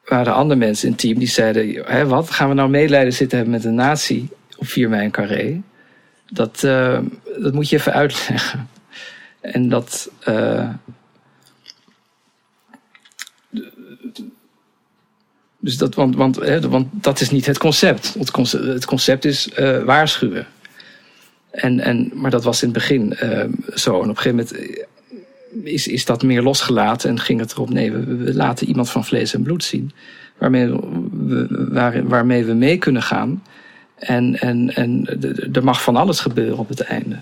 waren 0.05 0.35
andere 0.35 0.59
mensen 0.59 0.87
in 0.87 0.93
het 0.93 1.01
team 1.01 1.19
die 1.19 1.29
zeiden: 1.29 1.85
Hé, 1.87 2.07
wat 2.07 2.31
gaan 2.31 2.49
we 2.49 2.55
nou 2.55 2.71
medelijden 2.71 3.13
zitten 3.13 3.37
hebben 3.37 3.55
met 3.55 3.65
een 3.65 3.75
nazi 3.75 4.29
op 4.57 4.67
4 4.67 4.89
mei 4.89 5.03
in 5.03 5.11
Carré? 5.11 5.63
Dat, 6.27 6.65
eh, 6.65 6.99
dat 7.39 7.53
moet 7.53 7.69
je 7.69 7.77
even 7.77 7.93
uitleggen. 7.93 8.69
En 9.41 9.69
dat. 9.69 10.11
eh, 10.21 10.69
dus 15.59 15.77
dat, 15.77 15.95
want, 15.95 16.17
want, 16.17 16.37
hè, 16.37 16.69
want 16.69 16.87
dat 16.93 17.21
is 17.21 17.31
niet 17.31 17.47
het 17.47 17.59
concept. 17.59 18.15
Het 18.15 18.85
concept, 18.87 19.25
is 19.25 19.51
eh, 19.51 19.83
waarschuwen. 19.83 20.47
En, 21.51 21.81
en, 21.81 22.11
maar 22.15 22.31
dat 22.31 22.45
was 22.45 22.63
in 22.63 22.69
het 22.69 22.77
begin 22.79 23.17
zo. 23.75 23.95
En 23.95 24.11
op 24.11 24.17
een 24.17 24.17
gegeven 24.17 24.49
moment 24.53 24.89
is, 25.63 25.87
is 25.87 26.05
dat 26.05 26.23
meer 26.23 26.43
losgelaten 26.43 27.11
en 27.11 27.21
ging 27.21 27.41
het 27.41 27.53
erop, 27.53 27.71
nee, 27.71 27.93
we, 27.93 28.35
laten 28.35 28.67
iemand 28.67 28.91
van 28.91 29.05
vlees 29.05 29.35
en 29.35 29.43
bloed 29.43 29.65
zien. 29.65 29.93
Waarmee 30.39 30.67
we, 31.13 31.67
waar, 31.71 32.09
waarmee 32.09 32.45
we 32.45 32.53
mee 32.53 32.79
kunnen 32.79 33.03
gaan. 33.03 33.43
En, 33.95 34.41
en, 34.41 34.75
en 34.75 35.07
er 35.53 35.65
mag 35.65 35.83
van 35.83 35.97
alles 35.97 36.21
gebeuren 36.21 36.59
op 36.59 36.69
het 36.69 36.81
einde. 36.81 37.19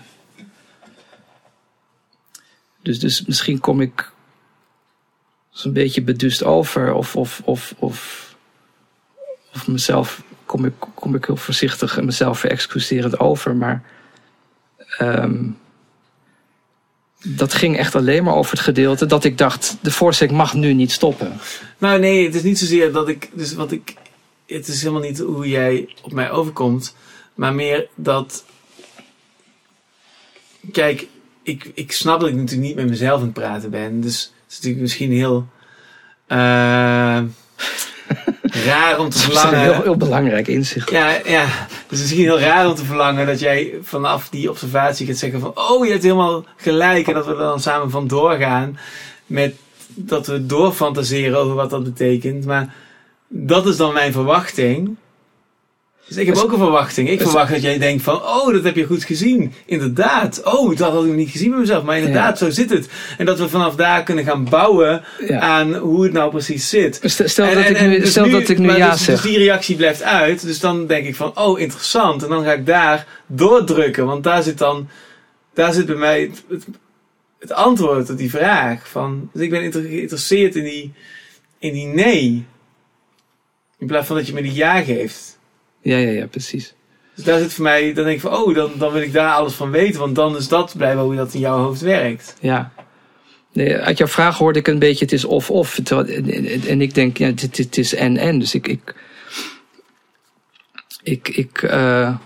Dus, 2.83 3.01
dus 3.01 3.25
misschien 3.27 3.61
kom 3.61 3.81
ik 3.81 4.13
zo'n 5.51 5.73
beetje 5.73 6.03
bedust 6.03 6.45
over. 6.45 6.93
Of, 6.93 7.17
of, 7.17 7.41
of, 7.45 7.75
of, 7.79 8.35
of 9.55 9.69
mezelf 9.69 10.23
kom 10.47 10.65
ik, 10.65 10.75
kom 10.95 11.15
ik 11.15 11.25
heel 11.25 11.37
voorzichtig 11.37 11.99
en 11.99 12.05
mezelf 12.05 12.39
verexcuserend 12.39 13.21
over. 13.21 13.57
Maar 13.57 13.83
ehm, 14.99 15.45
dat 17.23 17.55
ging 17.55 17.77
echt 17.77 17.95
alleen 17.95 18.25
maar 18.25 18.35
over 18.35 18.53
het 18.53 18.61
gedeelte 18.61 19.07
dat 19.07 19.25
ik 19.25 19.39
dacht, 19.39 19.77
de 19.81 19.91
voorzet 19.91 20.31
mag 20.31 20.55
nu 20.55 20.73
niet 20.73 20.93
stoppen. 20.93 21.41
Nou, 21.79 22.01
nee, 22.01 22.25
het 22.25 22.35
is 22.35 22.43
niet 22.43 22.59
zozeer 22.59 22.93
dat 22.93 23.09
ik. 23.09 23.31
Dus 23.33 23.55
wat 23.55 23.73
ik. 23.73 23.95
Het 24.47 24.69
is 24.69 24.81
helemaal 24.83 25.03
niet 25.03 25.19
hoe 25.19 25.49
jij 25.49 25.95
op 26.03 26.13
mij 26.13 26.31
overkomt. 26.31 26.97
Maar 27.35 27.55
meer 27.55 27.89
dat. 27.95 28.45
Kijk, 30.73 31.07
ik, 31.43 31.71
ik 31.75 31.93
snap 31.93 32.21
dat 32.21 32.29
ik 32.29 32.35
natuurlijk 32.35 32.67
niet 32.69 32.77
met 32.77 32.89
mezelf 32.89 33.19
aan 33.19 33.25
het 33.25 33.33
praten 33.33 33.71
ben. 33.71 34.01
Dus 34.01 34.23
het 34.23 34.51
is 34.51 34.55
natuurlijk 34.57 34.83
misschien 34.83 35.13
heel. 35.13 35.49
eh, 36.27 37.23
raar 38.53 38.99
om 38.99 39.09
te 39.09 39.19
Dat 39.19 39.31
is 39.31 39.43
een 39.43 39.49
heel, 39.49 39.59
verlangen. 39.59 39.83
heel 39.83 39.97
belangrijk 39.97 40.49
inzicht. 40.49 40.91
Ja, 40.91 41.11
ja, 41.25 41.45
het 41.47 41.91
is 41.91 41.99
misschien 41.99 42.23
heel 42.23 42.41
raar 42.41 42.69
om 42.69 42.75
te 42.75 42.85
verlangen 42.85 43.27
dat 43.27 43.41
jij 43.41 43.75
vanaf 43.83 44.29
die 44.29 44.51
observatie 44.51 45.07
gaat 45.07 45.17
zeggen 45.17 45.41
van... 45.41 45.53
Oh, 45.55 45.85
je 45.85 45.91
hebt 45.91 46.03
helemaal 46.03 46.45
gelijk 46.57 47.07
en 47.07 47.15
dat 47.15 47.27
we 47.27 47.33
er 47.33 47.39
dan 47.39 47.61
samen 47.61 47.91
van 47.91 48.07
doorgaan. 48.07 48.79
Met 49.27 49.55
dat 49.95 50.27
we 50.27 50.47
doorfantaseren 50.47 51.39
over 51.39 51.55
wat 51.55 51.71
dat 51.71 51.85
betekent. 51.85 52.45
Maar 52.45 52.75
dat 53.29 53.67
is 53.67 53.77
dan 53.77 53.93
mijn 53.93 54.13
verwachting. 54.13 54.97
Dus 56.07 56.17
ik 56.17 56.27
heb 56.27 56.35
Dus- 56.35 56.45
ook 56.45 56.53
een 56.53 56.59
verwachting. 56.59 57.09
Ik 57.09 57.19
dus- 57.19 57.29
verwacht 57.29 57.53
dat 57.53 57.63
jij 57.63 57.79
denkt 57.79 58.03
van... 58.03 58.15
Oh, 58.15 58.53
dat 58.53 58.65
heb 58.65 58.77
je 58.77 58.85
goed 58.85 59.05
gezien. 59.05 59.53
Inderdaad. 59.67 60.43
Oh, 60.45 60.77
dat 60.77 60.93
had 60.93 61.05
ik 61.05 61.13
niet 61.13 61.31
gezien 61.31 61.51
bij 61.51 61.59
mezelf. 61.59 61.83
Maar 61.85 61.97
inderdaad, 61.99 62.39
zo 62.39 62.51
zit 62.51 62.71
het. 62.71 62.89
En 63.19 63.27
dat 63.27 63.39
we 63.39 63.49
vanaf 63.49 63.75
daar 63.77 64.03
kunnen 64.03 64.25
gaan 64.25 64.45
bouwen 64.49 65.03
Ja. 65.27 65.41
aan 65.41 65.75
hoe 65.75 66.03
het 66.05 66.13
nou 66.13 66.31
precies 66.31 66.69
zit. 66.69 67.01
Stel, 67.03 67.29
stel 67.29 67.47
En- 67.47 67.55
dat, 67.55 67.65
en- 67.65 67.75
ik 67.75 67.81
nu, 67.89 67.99
dus 68.01 68.11
stel 68.11 68.31
dat 68.31 68.49
ik 68.49 68.59
nu 68.59 68.67
maar 68.67 68.77
ja 68.79 68.91
dus, 68.91 69.05
zeg. 69.05 69.23
Dus 69.23 69.31
die 69.31 69.39
reactie 69.39 69.77
blijft 69.77 70.03
uit. 70.03 70.43
Dus 70.43 70.61
dan 70.61 70.87
denk 70.87 71.07
ik 71.07 71.17
van, 71.17 71.39
oh, 71.39 71.61
interessant. 71.61 72.23
En 72.23 72.29
dan 72.29 72.45
ga 72.45 72.53
ik 72.53 72.67
daar 72.67 73.07
doordrukken. 73.27 74.07
Want 74.07 74.25
daar 74.25 74.43
zit 74.43 74.59
dan, 74.59 74.89
daar 75.55 75.73
zit 75.73 75.87
bij 75.87 75.97
mij 75.97 76.21
het, 76.21 76.43
het, 76.49 76.65
het 77.39 77.53
antwoord 77.53 78.11
op 78.11 78.17
die 78.19 78.31
vraag. 78.31 78.89
Van, 78.89 79.31
dus 79.33 79.43
ik 79.43 79.51
ben 79.51 79.73
geïnteresseerd 79.73 80.55
in 80.57 80.65
die, 80.65 80.93
in 81.59 81.73
die 81.73 81.87
nee. 81.87 82.45
In 83.79 83.87
plaats 83.87 84.07
van 84.07 84.17
dat 84.17 84.27
je 84.27 84.33
me 84.33 84.43
die 84.43 84.55
ja 84.55 84.81
geeft. 84.83 85.41
Ja, 85.83 85.97
ja, 85.97 86.11
ja, 86.11 86.27
precies. 86.27 86.75
Dus 87.15 87.25
daar 87.25 87.39
zit 87.39 87.53
voor 87.53 87.65
mij, 87.65 87.93
dan 87.93 88.05
denk 88.05 88.17
ik 88.17 88.23
van, 88.23 88.33
oh, 88.33 88.55
dan, 88.55 88.71
dan 88.79 88.93
wil 88.93 89.03
ik 89.03 89.13
daar 89.13 89.35
alles 89.35 89.55
van 89.55 89.71
weten. 89.71 90.01
Want 90.01 90.15
dan 90.15 90.37
is 90.37 90.49
dat 90.49 90.75
blijkbaar 90.77 91.05
hoe 91.05 91.17
dat 91.17 91.35
in 91.35 91.41
jouw 91.41 91.59
hoofd 91.59 91.81
werkt. 91.81 92.37
Ja. 92.41 92.73
Nee, 93.53 93.77
uit 93.77 93.99
jouw 93.99 94.07
vraag 94.07 94.39
hoorde 94.39 94.59
ik 94.59 94.67
een 94.67 94.79
beetje, 94.79 95.05
het 95.05 95.13
is 95.13 95.25
of-of. 95.25 95.79
En, 95.79 96.81
ik 96.81 96.95
denk, 96.95 97.17
ja, 97.17 97.31
dit, 97.31 97.57
dit 97.57 97.79
is 97.79 97.95
en-en. 97.95 98.39
Dus 98.39 98.55
ik, 98.55 98.69
ik, 98.69 98.95
ik, 101.03 101.29
ik, 101.29 101.63
eh, 101.63 102.17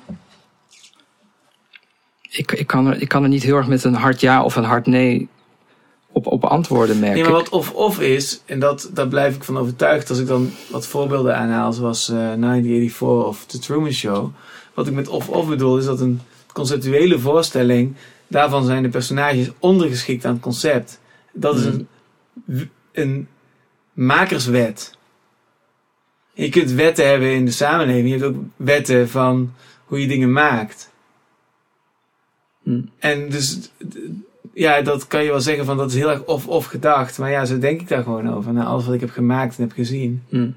ik, 2.30 2.52
ik, 2.52 2.66
kan 2.66 2.86
er, 2.86 3.00
ik 3.00 3.08
kan 3.08 3.22
er 3.22 3.28
niet 3.28 3.42
heel 3.42 3.56
erg 3.56 3.66
met 3.66 3.84
een 3.84 3.94
hard 3.94 4.20
ja 4.20 4.42
of 4.42 4.56
een 4.56 4.64
hard 4.64 4.86
nee 4.86 5.28
op, 6.16 6.26
op 6.26 6.44
antwoorden, 6.44 6.98
merk 6.98 7.14
Nee, 7.14 7.22
maar 7.22 7.32
wat 7.32 7.48
of-of 7.48 8.00
is, 8.00 8.42
en 8.44 8.58
dat, 8.58 8.90
daar 8.92 9.08
blijf 9.08 9.34
ik 9.34 9.44
van 9.44 9.58
overtuigd 9.58 10.10
als 10.10 10.18
ik 10.18 10.26
dan 10.26 10.50
wat 10.70 10.86
voorbeelden 10.86 11.36
aanhaal, 11.36 11.72
zoals 11.72 12.08
eh 12.08 12.14
1984 12.16 13.08
of 13.28 13.44
The 13.46 13.58
Truman 13.58 13.92
Show. 13.92 14.28
Wat 14.74 14.86
ik 14.86 14.92
met 14.92 15.08
of-of 15.08 15.48
bedoel, 15.48 15.78
is 15.78 15.84
dat 15.84 16.00
een 16.00 16.20
conceptuele 16.52 17.18
voorstelling, 17.18 17.94
daarvan 18.26 18.64
zijn 18.64 18.82
de 18.82 18.88
personages 18.88 19.50
ondergeschikt 19.58 20.24
aan 20.24 20.32
het 20.32 20.42
concept. 20.42 21.00
Dat 21.32 21.56
is 21.56 21.64
Hmm. 21.64 21.86
een, 22.46 22.70
een 22.92 23.28
makerswet. 23.92 24.96
Je 26.32 26.48
kunt 26.48 26.70
wetten 26.70 27.08
hebben 27.08 27.34
in 27.34 27.44
de 27.44 27.50
samenleving, 27.50 28.08
je 28.08 28.18
hebt 28.18 28.36
ook 28.36 28.42
wetten 28.56 29.08
van 29.08 29.52
hoe 29.84 30.00
je 30.00 30.06
dingen 30.06 30.32
maakt. 30.32 30.90
Hmm. 32.62 32.90
En 32.98 33.28
dus, 33.28 33.70
ja, 34.58 34.82
dat 34.82 35.06
kan 35.06 35.24
je 35.24 35.30
wel 35.30 35.40
zeggen 35.40 35.64
van 35.64 35.76
dat 35.76 35.90
is 35.90 35.96
heel 35.96 36.10
erg 36.10 36.24
of-of 36.24 36.64
gedacht. 36.64 37.18
Maar 37.18 37.30
ja, 37.30 37.44
zo 37.44 37.58
denk 37.58 37.80
ik 37.80 37.88
daar 37.88 38.02
gewoon 38.02 38.34
over. 38.34 38.52
Na 38.52 38.64
alles 38.64 38.84
wat 38.84 38.94
ik 38.94 39.00
heb 39.00 39.10
gemaakt 39.10 39.56
en 39.56 39.62
heb 39.62 39.72
gezien. 39.72 40.22
Hm. 40.28 40.48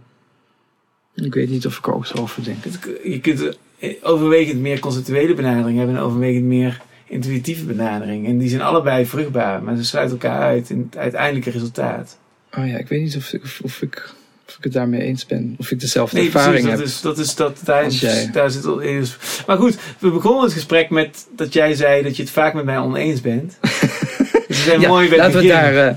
Ik 1.16 1.34
weet 1.34 1.50
niet 1.50 1.66
of 1.66 1.78
ik 1.78 1.88
ook 1.88 2.06
zo 2.06 2.18
over 2.18 2.44
denk. 2.44 2.64
Het- 2.64 2.90
Je 3.04 3.20
kunt 3.20 3.58
overwegend 4.02 4.60
meer 4.60 4.80
conceptuele 4.80 5.34
benadering 5.34 5.78
hebben 5.78 5.96
en 5.96 6.02
overwegend 6.02 6.44
meer 6.46 6.82
intuïtieve 7.08 7.66
benadering. 7.66 8.28
En 8.28 8.38
die 8.38 8.50
zijn 8.50 8.62
allebei 8.62 9.06
vruchtbaar, 9.06 9.64
maar 9.64 9.76
ze 9.76 9.84
sluiten 9.86 10.20
elkaar 10.20 10.42
uit 10.42 10.70
in 10.70 10.86
het 10.90 10.98
uiteindelijke 10.98 11.50
resultaat. 11.50 12.18
Oh 12.58 12.68
ja, 12.68 12.78
ik 12.78 12.88
weet 12.88 13.02
niet 13.02 13.16
of 13.18 13.34
ik, 13.34 13.44
of, 13.44 13.60
of 13.64 13.82
ik, 13.82 14.14
ik 14.60 14.64
het 14.66 14.74
daarmee 14.74 15.02
eens 15.02 15.26
ben. 15.26 15.56
Of 15.58 15.72
ik 15.72 15.80
dezelfde 15.80 16.16
Nee, 16.18 16.26
ervaring 16.26 16.52
precies. 16.54 16.70
heb. 16.70 16.78
Dat 16.78 16.88
is, 16.88 17.02
dat 17.02 17.18
is 17.18 17.36
dat, 17.36 17.60
daar, 17.64 17.88
jij. 17.90 18.30
daar 18.32 18.52
zit 18.52 18.66
al 18.66 18.80
is. 18.80 19.18
Maar 19.48 19.58
goed, 19.58 19.78
we 20.00 20.12
begonnen 20.12 20.44
het 20.44 20.54
gesprek 20.54 20.90
met 20.90 21.28
dat 21.36 21.54
jij 21.54 21.74
zei 21.74 22.04
dat 22.04 22.16
je 22.16 22.22
het 22.24 22.32
vaak 22.32 22.54
met 22.54 22.66
mij 22.66 22.78
oneens 22.78 23.22
bent. 23.22 23.58
we 23.62 24.54
zijn 24.54 24.80
Ja, 24.82 24.88
mooi 24.88 25.08
het 25.10 25.18
laten 25.18 25.32
we 25.34 25.38
het 25.40 25.48
daar... 25.48 25.88
eh, 25.88 25.96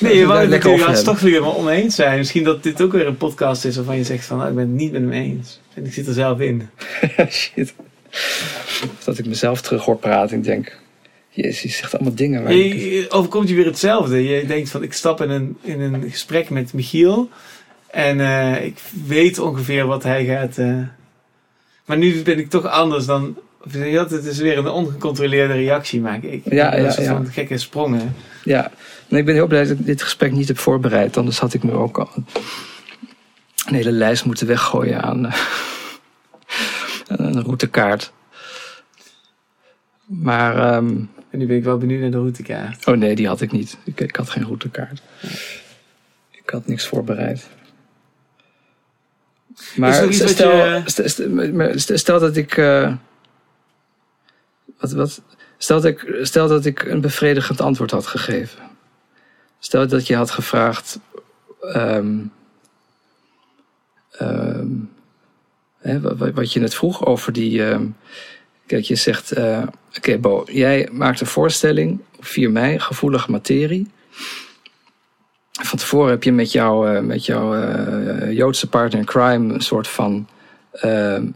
Nee, 0.00 0.26
het 0.28 0.48
lekker 0.48 0.78
natuurlijk 0.78 1.18
weer 1.18 1.56
oneens 1.56 1.94
zijn. 1.94 2.18
Misschien 2.18 2.44
dat 2.44 2.62
dit 2.62 2.82
ook 2.82 2.92
weer 2.92 3.06
een 3.06 3.16
podcast 3.16 3.64
is 3.64 3.76
waarvan 3.76 3.96
je 3.96 4.04
zegt 4.04 4.24
van, 4.26 4.36
nou, 4.36 4.48
ik 4.50 4.54
ben 4.56 4.64
het 4.68 4.74
niet 4.74 4.92
met 4.92 5.00
hem 5.00 5.12
eens. 5.12 5.60
En 5.74 5.86
ik 5.86 5.92
zit 5.92 6.06
er 6.06 6.14
zelf 6.14 6.40
in. 6.40 6.68
Shit. 7.30 7.74
Dat 9.04 9.18
ik 9.18 9.26
mezelf 9.26 9.60
terug 9.60 9.84
hoor 9.84 9.96
praten. 9.96 10.36
Ik 10.36 10.44
denk, 10.44 10.78
jezus, 11.28 11.62
je 11.62 11.68
zegt 11.68 11.94
allemaal 11.94 12.14
dingen 12.14 12.42
waar 12.42 12.52
je- 12.54 13.06
overkomt 13.08 13.48
je 13.48 13.54
weer 13.54 13.66
hetzelfde. 13.66 14.24
Je 14.28 14.46
denkt 14.46 14.70
van, 14.70 14.82
ik 14.82 14.92
stap 14.92 15.20
in 15.22 15.30
een, 15.30 15.56
in 15.62 15.80
een 15.80 16.10
gesprek 16.10 16.50
met 16.50 16.72
Michiel. 16.72 17.28
En 17.94 18.20
eh, 18.20 18.64
ik 18.64 18.78
weet 19.06 19.38
ongeveer 19.38 19.86
wat 19.86 20.02
hij 20.02 20.24
gaat... 20.24 20.58
eh, 20.58 20.78
maar 21.84 21.96
nu 21.96 22.22
ben 22.22 22.38
ik 22.38 22.50
toch 22.50 22.66
anders 22.66 23.06
dan... 23.06 23.36
dat? 23.92 24.10
Het 24.10 24.24
is 24.24 24.38
weer 24.38 24.58
een 24.58 24.68
ongecontroleerde 24.68 25.52
reactie, 25.52 26.00
maak 26.00 26.22
ik. 26.22 26.42
Ja, 26.44 26.70
Dat 26.70 26.80
ja, 26.80 26.86
is 26.88 26.96
ja. 26.96 27.14
van 27.14 27.26
gekke 27.26 27.58
sprongen. 27.58 28.14
Ja, 28.44 28.70
nee, 29.08 29.20
ik 29.20 29.26
ben 29.26 29.34
heel 29.34 29.46
blij 29.46 29.62
dat 29.64 29.78
ik 29.78 29.86
dit 29.86 30.02
gesprek 30.02 30.32
niet 30.32 30.48
heb 30.48 30.58
voorbereid. 30.58 31.16
Anders 31.16 31.38
had 31.38 31.54
ik 31.54 31.62
me 31.62 31.72
ook 31.72 31.98
al 31.98 32.10
een 33.66 33.74
hele 33.74 33.92
lijst 33.92 34.24
moeten 34.24 34.46
weggooien 34.46 35.02
aan, 35.02 35.26
eh, 35.26 35.36
een 37.06 37.42
routekaart. 37.42 38.12
Maar, 40.04 40.56
ehm, 40.56 40.96
En 41.30 41.38
nu 41.38 41.46
ben 41.46 41.56
ik 41.56 41.64
wel 41.64 41.78
benieuwd 41.78 42.00
naar 42.00 42.10
de 42.10 42.16
routekaart. 42.16 42.86
oh 42.86 42.96
nee, 42.96 43.14
die 43.14 43.26
had 43.26 43.40
ik 43.40 43.52
niet. 43.52 43.76
Ik, 43.84 44.00
ik 44.00 44.16
had 44.16 44.30
geen 44.30 44.44
routekaart. 44.44 45.02
Ik 46.30 46.50
had 46.50 46.66
niks 46.66 46.86
voorbereid. 46.86 47.48
Maar 49.76 49.92
wat 50.06 50.12
stel, 50.28 50.50
je- 50.56 50.82
stel, 51.76 51.96
stel, 51.98 52.20
dat 52.20 52.36
ik. 52.36 52.56
eh, 52.56 52.94
wat, 54.78 54.92
wat, 54.92 55.22
stel, 55.58 55.80
dat 55.80 55.90
ik 55.90 56.18
stel 56.22 56.48
dat 56.48 56.64
ik 56.64 56.82
een 56.82 57.00
bevredigend 57.00 57.60
antwoord 57.60 57.90
had 57.90 58.06
gegeven. 58.06 58.62
Stel 59.58 59.86
dat 59.88 60.06
je 60.06 60.16
had 60.16 60.30
gevraagd. 60.30 60.98
ehm, 61.60 62.16
ehm, 64.10 64.66
hè, 65.78 66.00
wa- 66.00 66.16
wa- 66.16 66.32
wat 66.32 66.52
je 66.52 66.60
net 66.60 66.74
vroeg 66.74 67.06
over 67.06 67.32
die. 67.32 67.64
ehm, 67.64 67.86
kijk, 68.66 68.84
je 68.84 68.94
zegt. 68.96 69.32
eh, 69.32 69.62
Oké, 69.96 70.18
Bo, 70.18 70.44
jij 70.46 70.88
maakt 70.92 71.20
een 71.20 71.26
voorstelling 71.26 72.00
op 72.16 72.24
4 72.24 72.50
mei, 72.50 72.78
gevoelige 72.78 73.30
materie. 73.30 73.90
Van 75.62 75.78
tevoren 75.78 76.10
heb 76.10 76.22
je 76.22 76.32
met, 76.32 76.54
eh, 76.54 77.00
met 77.00 77.26
jouw 77.26 77.54
eh, 77.54 78.32
Joodse 78.32 78.68
partner 78.68 79.00
in 79.00 79.06
crime 79.06 79.54
een 79.54 79.60
soort 79.60 79.88
van. 79.88 80.28
ehm, 80.72 81.26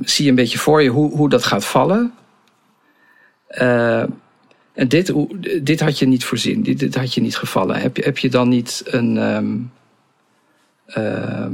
zie 0.00 0.24
je 0.24 0.30
een 0.30 0.36
beetje 0.36 0.58
voor 0.58 0.82
je 0.82 0.88
hoe, 0.88 1.10
hoe 1.10 1.28
dat 1.28 1.44
gaat 1.44 1.64
vallen. 1.64 2.12
Eh, 3.46 4.02
en 4.72 4.88
dit, 4.88 5.12
dit 5.62 5.80
had 5.80 5.98
je 5.98 6.06
niet 6.06 6.24
voorzien, 6.24 6.62
dit, 6.62 6.78
dit 6.78 6.94
had 6.94 7.14
je 7.14 7.20
niet 7.20 7.36
gevallen. 7.36 7.76
Heb 7.76 7.96
je, 7.96 8.02
heb 8.02 8.18
je 8.18 8.28
dan 8.28 8.48
niet 8.48 8.82
een. 8.84 9.18
ehm, 9.18 9.58
ehm, 10.86 11.52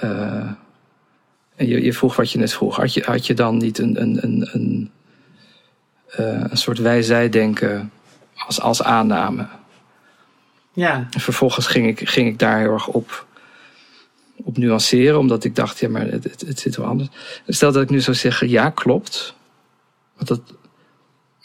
eh, 0.00 0.50
je, 1.56 1.82
je 1.84 1.92
vroeg 1.92 2.16
wat 2.16 2.30
je 2.30 2.38
net 2.38 2.52
vroeg. 2.52 2.76
Had 2.76 2.94
je, 2.94 3.02
had 3.06 3.26
je 3.26 3.34
dan 3.34 3.56
niet 3.56 3.78
een, 3.78 4.00
een, 4.02 4.18
een, 4.22 4.48
een, 4.52 4.90
eh, 6.06 6.44
een 6.48 6.56
soort 6.56 6.78
wij-zij-denken 6.78 7.90
als, 8.36 8.60
als 8.60 8.82
aanname? 8.82 9.46
Ja, 10.72 11.08
En 11.10 11.20
vervolgens 11.20 11.66
ging 11.66 11.86
ik, 11.86 12.08
ging 12.08 12.28
ik 12.28 12.38
daar 12.38 12.58
heel 12.58 12.72
erg 12.72 12.86
op, 12.86 13.26
op 14.44 14.56
nuanceren, 14.56 15.18
omdat 15.18 15.44
ik 15.44 15.56
dacht, 15.56 15.78
ja, 15.78 15.88
maar 15.88 16.06
het, 16.06 16.24
het, 16.24 16.40
het 16.46 16.60
zit 16.60 16.76
wel 16.76 16.86
anders. 16.86 17.08
Stel 17.48 17.72
dat 17.72 17.82
ik 17.82 17.90
nu 17.90 18.00
zou 18.00 18.16
zeggen, 18.16 18.48
ja, 18.50 18.70
klopt. 18.70 19.34
Want, 20.16 20.28
dat, 20.28 20.40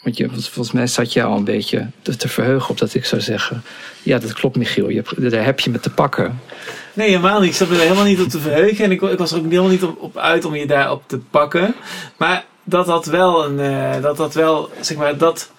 want 0.02 0.16
je, 0.16 0.28
volgens 0.30 0.72
mij 0.72 0.86
zat 0.86 1.12
je 1.12 1.22
al 1.22 1.36
een 1.36 1.44
beetje 1.44 1.90
te, 2.02 2.16
te 2.16 2.28
verheugen 2.28 2.70
op 2.70 2.78
dat 2.78 2.94
ik 2.94 3.04
zou 3.04 3.20
zeggen, 3.22 3.62
ja, 4.02 4.18
dat 4.18 4.32
klopt, 4.32 4.56
Michiel, 4.56 4.88
je 4.88 4.96
hebt, 4.96 5.30
daar 5.30 5.44
heb 5.44 5.60
je 5.60 5.70
me 5.70 5.80
te 5.80 5.90
pakken. 5.90 6.40
Nee, 6.92 7.08
helemaal 7.08 7.40
niet. 7.40 7.50
Ik 7.50 7.56
zat 7.56 7.70
er 7.70 7.76
helemaal 7.76 8.04
niet 8.04 8.20
op 8.20 8.28
te 8.28 8.38
verheugen. 8.40 8.84
En 8.84 8.90
ik, 8.90 9.02
ik 9.02 9.18
was 9.18 9.32
er 9.32 9.38
ook 9.38 9.44
helemaal 9.44 9.70
niet 9.70 9.82
op, 9.84 10.00
op 10.00 10.16
uit 10.16 10.44
om 10.44 10.54
je 10.54 10.66
daarop 10.66 11.02
te 11.06 11.18
pakken. 11.18 11.74
Maar 12.16 12.44
dat 12.64 12.86
had 12.86 13.06
wel 13.06 13.44
een. 13.44 13.58
eh, 13.60 14.02
dat 14.02 14.18
had 14.18 14.34
wel. 14.34 14.70
Zeg 14.80 14.96
maar, 14.96 15.16
dat. 15.16 15.50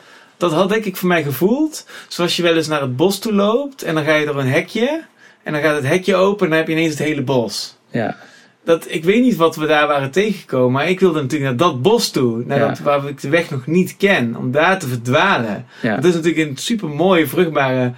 Dat 0.42 0.52
had 0.52 0.70
denk 0.70 0.86
ik 0.86 0.96
voor 0.98 1.08
mij 1.08 1.24
gevoeld. 1.24 1.86
Zoals 2.08 2.36
je 2.36 2.44
wel 2.44 2.56
eens 2.56 2.68
naar 2.68 2.82
het 2.82 2.96
bos 2.96 3.20
toe 3.20 3.34
loopt. 3.34 3.84
En 3.84 3.96
dan 3.96 4.04
ga 4.04 4.16
je 4.16 4.26
door 4.26 4.40
een 4.40 4.48
hekje. 4.48 5.04
En 5.44 5.54
dan 5.54 5.62
gaat 5.62 5.76
het 5.76 5.88
hekje 5.88 6.16
open. 6.16 6.44
En 6.44 6.50
dan 6.50 6.58
heb 6.58 6.68
je 6.68 6.74
ineens 6.74 6.90
het 6.98 7.08
hele 7.08 7.22
bos. 7.22 7.78
Ja, 7.90 8.18
Dat, 8.64 8.86
ik 8.90 9.04
weet 9.04 9.22
niet 9.22 9.36
wat 9.36 9.56
we 9.56 9.66
daar 9.66 9.88
waren 9.88 10.12
tegengekomen. 10.12 10.72
Maar 10.72 10.90
ik 10.90 11.00
wilde 11.00 11.22
natuurlijk 11.22 11.50
naar 11.50 11.60
dat 11.70 11.82
bos 11.82 12.10
toe. 12.10 12.44
Naar 12.46 12.60
Ja. 12.60 12.68
dat, 12.68 12.80
waar 12.80 13.08
ik 13.08 13.22
de 13.22 13.30
weg 13.30 13.50
nog 13.50 13.68
niet 13.68 13.98
ken. 13.98 14.36
Om 14.36 14.52
daar 14.52 14.80
te 14.80 14.88
verdwalen. 14.88 15.66
ja, 15.82 15.96
Dat 15.96 16.06
is 16.06 16.14
natuurlijk 16.14 16.50
een 16.50 16.58
super 16.58 16.90
mooie, 16.90 17.28
vruchtbare 17.28 17.94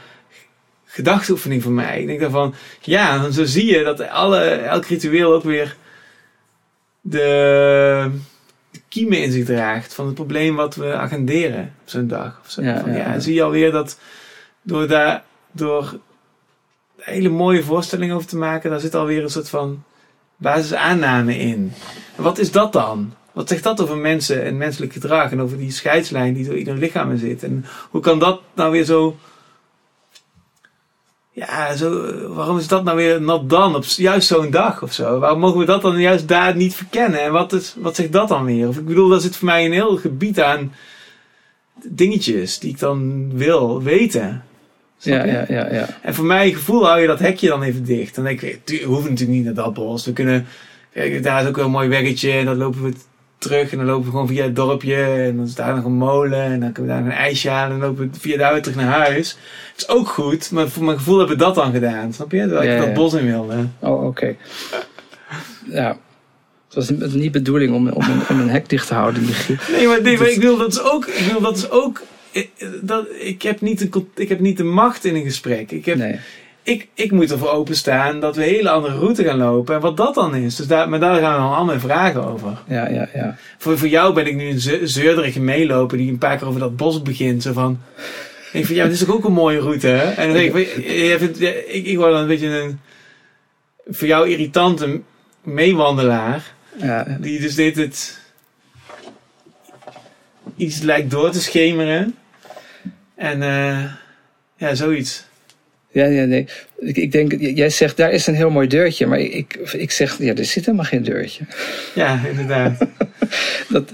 gedachteoefening 0.85 1.63
voor 1.63 1.71
mij. 1.71 2.01
Ik 2.01 2.07
denk 2.07 2.19
daarvan, 2.19 2.53
ja, 2.81 3.23
en 3.25 3.33
zo 3.33 3.45
zie 3.45 3.65
je 3.77 3.83
dat 3.83 4.09
alle, 4.09 4.39
elk 4.43 4.85
ritueel 4.85 5.33
ook 5.33 5.43
weer 5.43 5.75
de 7.01 8.09
kiemen 8.93 9.21
in 9.21 9.31
zich 9.31 9.45
draagt 9.45 9.93
van 9.93 10.05
het 10.05 10.15
probleem 10.15 10.55
wat 10.55 10.75
we 10.75 10.93
agenderen 10.93 11.73
op 11.81 11.89
zo'n 11.89 12.07
dag. 12.07 12.39
Of 12.43 12.51
zo. 12.51 12.61
Ja, 12.61 12.79
Van, 12.79 12.93
ja, 12.93 13.19
zie 13.19 13.33
je 13.33 13.43
alweer 13.43 13.71
dat 13.71 13.97
door 14.61 14.87
daar, 14.87 15.23
door 15.51 15.99
hele 16.97 17.29
mooie 17.29 17.63
voorstelling 17.63 18.11
over 18.11 18.27
te 18.27 18.37
maken, 18.37 18.69
daar 18.69 18.79
zit 18.79 18.95
alweer 18.95 19.23
een 19.23 19.29
soort 19.29 19.49
van 19.49 19.83
basisaanname 20.35 21.37
in. 21.37 21.73
En 22.15 22.23
wat 22.23 22.37
is 22.37 22.51
dat 22.51 22.73
dan? 22.73 23.13
Wat 23.31 23.49
zegt 23.49 23.63
dat 23.63 23.81
over 23.81 23.97
mensen 23.97 24.43
en 24.43 24.57
menselijk 24.57 24.93
gedrag 24.93 25.31
en 25.31 25.41
over 25.41 25.57
die 25.57 25.71
scheidslijn 25.71 26.33
die 26.33 26.45
door 26.45 26.57
ieder 26.57 26.77
lichaam 26.77 27.17
zit? 27.17 27.43
En 27.43 27.65
hoe 27.89 28.01
kan 28.01 28.19
dat 28.19 28.41
nou 28.53 28.71
weer 28.71 28.85
zo. 28.85 29.17
Ja, 31.35 31.75
zo, 31.75 32.17
waarom 32.33 32.57
is 32.57 32.67
dat 32.67 32.83
nou 32.83 32.97
weer 32.97 33.21
nat 33.21 33.49
dan 33.49 33.75
op 33.75 33.83
juist 33.85 34.27
zo'n 34.27 34.51
dag 34.51 34.83
of 34.83 34.93
zo? 34.93 35.19
Waarom 35.19 35.39
mogen 35.39 35.59
we 35.59 35.65
dat 35.65 35.81
dan 35.81 35.99
juist 35.99 36.27
daar 36.27 36.55
niet 36.55 36.75
verkennen? 36.75 37.21
En 37.21 37.31
wat, 37.31 37.53
is, 37.53 37.75
wat 37.77 37.95
zegt 37.95 38.11
dat 38.11 38.27
dan 38.27 38.45
weer? 38.45 38.67
Of 38.67 38.77
ik 38.77 38.85
bedoel, 38.85 39.09
daar 39.09 39.19
zit 39.19 39.35
voor 39.35 39.45
mij 39.45 39.65
een 39.65 39.71
heel 39.71 39.97
gebied 39.97 40.41
aan 40.41 40.73
dingetjes 41.83 42.59
die 42.59 42.69
ik 42.69 42.79
dan 42.79 43.29
wil 43.37 43.83
weten. 43.83 44.43
Ja, 44.97 45.25
ja, 45.25 45.45
ja, 45.47 45.73
ja. 45.73 45.87
En 46.01 46.13
voor 46.13 46.25
mijn 46.25 46.53
gevoel 46.53 46.85
hou 46.85 46.99
je 46.99 47.07
dat 47.07 47.19
hekje 47.19 47.47
dan 47.47 47.63
even 47.63 47.83
dicht. 47.83 48.15
Dan 48.15 48.23
denk 48.23 48.41
ik, 48.41 48.59
we 48.65 48.83
hoeven 48.83 49.09
natuurlijk 49.09 49.37
niet 49.37 49.45
naar 49.45 49.63
dat 49.63 49.73
bos. 49.73 50.05
We 50.05 50.13
kunnen, 50.13 50.45
kijk, 50.93 51.23
daar 51.23 51.41
is 51.41 51.47
ook 51.47 51.55
wel 51.55 51.65
een 51.65 51.71
mooi 51.71 51.87
weggetje. 51.87 52.31
En 52.31 52.45
dan 52.45 52.57
lopen 52.57 52.83
we 52.83 52.93
terug. 53.43 53.71
En 53.71 53.77
dan 53.77 53.85
lopen 53.87 54.05
we 54.05 54.11
gewoon 54.11 54.27
via 54.27 54.43
het 54.43 54.55
dorpje. 54.55 54.95
En 54.95 55.35
dan 55.35 55.45
is 55.45 55.55
daar 55.55 55.75
nog 55.75 55.85
een 55.85 55.91
molen. 55.91 56.41
En 56.41 56.59
dan 56.59 56.71
kunnen 56.71 56.95
we 56.95 57.01
daar 57.01 57.11
een 57.11 57.17
ijsje 57.17 57.49
halen. 57.49 57.73
En 57.73 57.79
dan 57.79 57.89
lopen 57.89 58.11
we 58.11 58.19
via 58.19 58.37
daar 58.37 58.53
weer 58.53 58.61
terug 58.61 58.77
naar 58.77 59.07
huis. 59.07 59.37
Het 59.71 59.81
is 59.81 59.87
ook 59.87 60.07
goed. 60.07 60.51
Maar 60.51 60.69
voor 60.69 60.83
mijn 60.83 60.97
gevoel 60.97 61.17
hebben 61.17 61.37
we 61.37 61.43
dat 61.43 61.55
dan 61.55 61.71
gedaan. 61.71 62.13
Snap 62.13 62.31
je? 62.31 62.39
Terwijl 62.39 62.63
Ja, 62.63 62.73
ik 62.73 62.79
dat 62.79 62.87
ja. 62.87 62.93
bos 62.93 63.13
in 63.13 63.25
wilde. 63.25 63.55
Oh, 63.79 64.05
oké. 64.05 64.35
Ja. 65.69 65.97
Het 66.73 66.75
was 66.75 67.13
niet 67.13 67.33
de 67.33 67.39
bedoeling 67.39 67.73
om, 67.73 67.89
om, 67.89 68.03
een, 68.03 68.21
om 68.29 68.39
een 68.39 68.49
hek 68.49 68.69
dicht 68.69 68.87
te 68.87 68.93
houden. 68.93 69.23
Nee, 69.71 69.87
maar, 69.87 70.01
nee, 70.01 70.17
maar 70.17 70.29
ik 70.29 70.41
wil 70.41 70.57
dat 70.57 70.71
is 70.71 70.81
ook... 70.81 71.05
Ik 71.05 71.31
wil 71.31 71.41
dat 71.41 71.57
is 71.57 71.69
ook 71.69 72.01
ik, 72.33 72.51
dat, 72.81 73.05
ik, 73.19 73.41
heb 73.41 73.61
niet 73.61 73.79
de, 73.79 74.05
ik 74.15 74.29
heb 74.29 74.39
niet 74.39 74.57
de 74.57 74.63
macht 74.63 75.05
in 75.05 75.15
een 75.15 75.23
gesprek. 75.23 75.71
Ik, 75.71 75.85
heb, 75.85 75.97
Nee. 75.97 76.19
Ik, 76.63 76.87
ik 76.93 77.11
moet 77.11 77.31
ervoor 77.31 77.49
openstaan 77.49 78.19
dat 78.19 78.35
we 78.35 78.43
een 78.43 78.49
hele 78.53 78.69
andere 78.69 78.97
route 78.97 79.23
gaan 79.23 79.37
lopen. 79.37 79.75
En 79.75 79.81
wat 79.81 79.97
dat 79.97 80.13
dan 80.15 80.35
is. 80.35 80.55
Dus 80.55 80.67
daar, 80.67 80.89
maar 80.89 80.99
daar 80.99 81.19
gaan 81.21 81.33
we 81.33 81.39
dan 81.39 81.53
allemaal 81.55 81.79
vragen 81.79 82.25
over. 82.27 82.57
Ja, 82.67 82.89
ja, 82.89 83.09
ja. 83.13 83.35
Voor, 83.57 83.77
voor 83.77 83.87
jou 83.87 84.13
ben 84.13 84.25
ik 84.27 84.35
nu 84.35 84.49
een 84.49 84.59
ze- 84.59 84.81
zeurderige 84.87 85.39
meeloper 85.39 85.97
die 85.97 86.09
een 86.11 86.17
paar 86.17 86.37
keer 86.37 86.47
over 86.47 86.59
dat 86.59 86.77
bos 86.77 87.01
begint. 87.01 87.41
Zo 87.43 87.53
van. 87.53 87.79
Ik 88.53 88.65
van 88.65 88.75
ja, 88.75 88.83
dit 88.83 88.93
is 88.93 88.99
toch 88.99 89.15
ook 89.15 89.23
een 89.25 89.33
mooie 89.33 89.59
route, 89.59 89.87
hè? 89.87 90.11
En 90.11 90.25
dan 90.27 90.33
denk 90.37 90.55
ik, 90.55 91.17
vindt- 91.19 91.39
ja, 91.39 91.49
ik, 91.67 91.85
ik 91.85 91.97
word 91.97 92.11
dan 92.11 92.21
een 92.21 92.27
beetje 92.27 92.47
een. 92.59 92.79
Voor 93.87 94.07
jou 94.07 94.29
irritante 94.29 95.01
meewandelaar. 95.41 96.53
ja. 96.77 97.17
Die 97.19 97.39
dus 97.39 97.55
dit 97.55 97.75
het. 97.75 98.19
iets 100.55 100.79
lijkt 100.81 101.11
door 101.11 101.31
te 101.31 101.41
schemeren. 101.41 102.15
En 103.15 103.41
eh 103.43 103.83
ja, 104.57 104.75
zoiets. 104.75 105.25
Ja, 105.93 106.05
ja, 106.05 106.25
nee. 106.25 106.45
Ik, 106.79 106.97
ik 106.97 107.11
denk, 107.11 107.33
jij 107.39 107.69
zegt 107.69 107.97
daar 107.97 108.11
is 108.11 108.27
een 108.27 108.35
heel 108.35 108.49
mooi 108.49 108.67
deurtje, 108.67 109.07
maar 109.07 109.19
ik, 109.19 109.53
ik 109.73 109.91
zeg, 109.91 110.17
ja, 110.19 110.33
er 110.35 110.45
zit 110.45 110.65
helemaal 110.65 110.85
geen 110.85 111.03
deurtje. 111.03 111.43
Ja, 111.95 112.21
inderdaad. 112.29 112.85
Dat, 113.69 113.91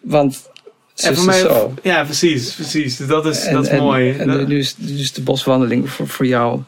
want 0.00 0.50
En 0.96 1.16
voor 1.16 1.24
mij, 1.24 1.38
zo. 1.38 1.74
ja, 1.82 2.04
precies, 2.04 2.52
precies. 2.54 2.96
Dat 2.96 3.26
is, 3.26 3.44
En- 3.44 3.54
dat 3.54 3.64
is 3.64 3.70
en- 3.70 3.78
mooi. 3.82 4.10
En 4.18 4.26
Dat- 4.28 4.48
nu, 4.48 4.58
is, 4.58 4.74
nu 4.78 4.98
is 4.98 5.12
de 5.12 5.20
boswandeling 5.22 5.90
voor, 5.90 6.08
voor 6.08 6.26
jou 6.26 6.60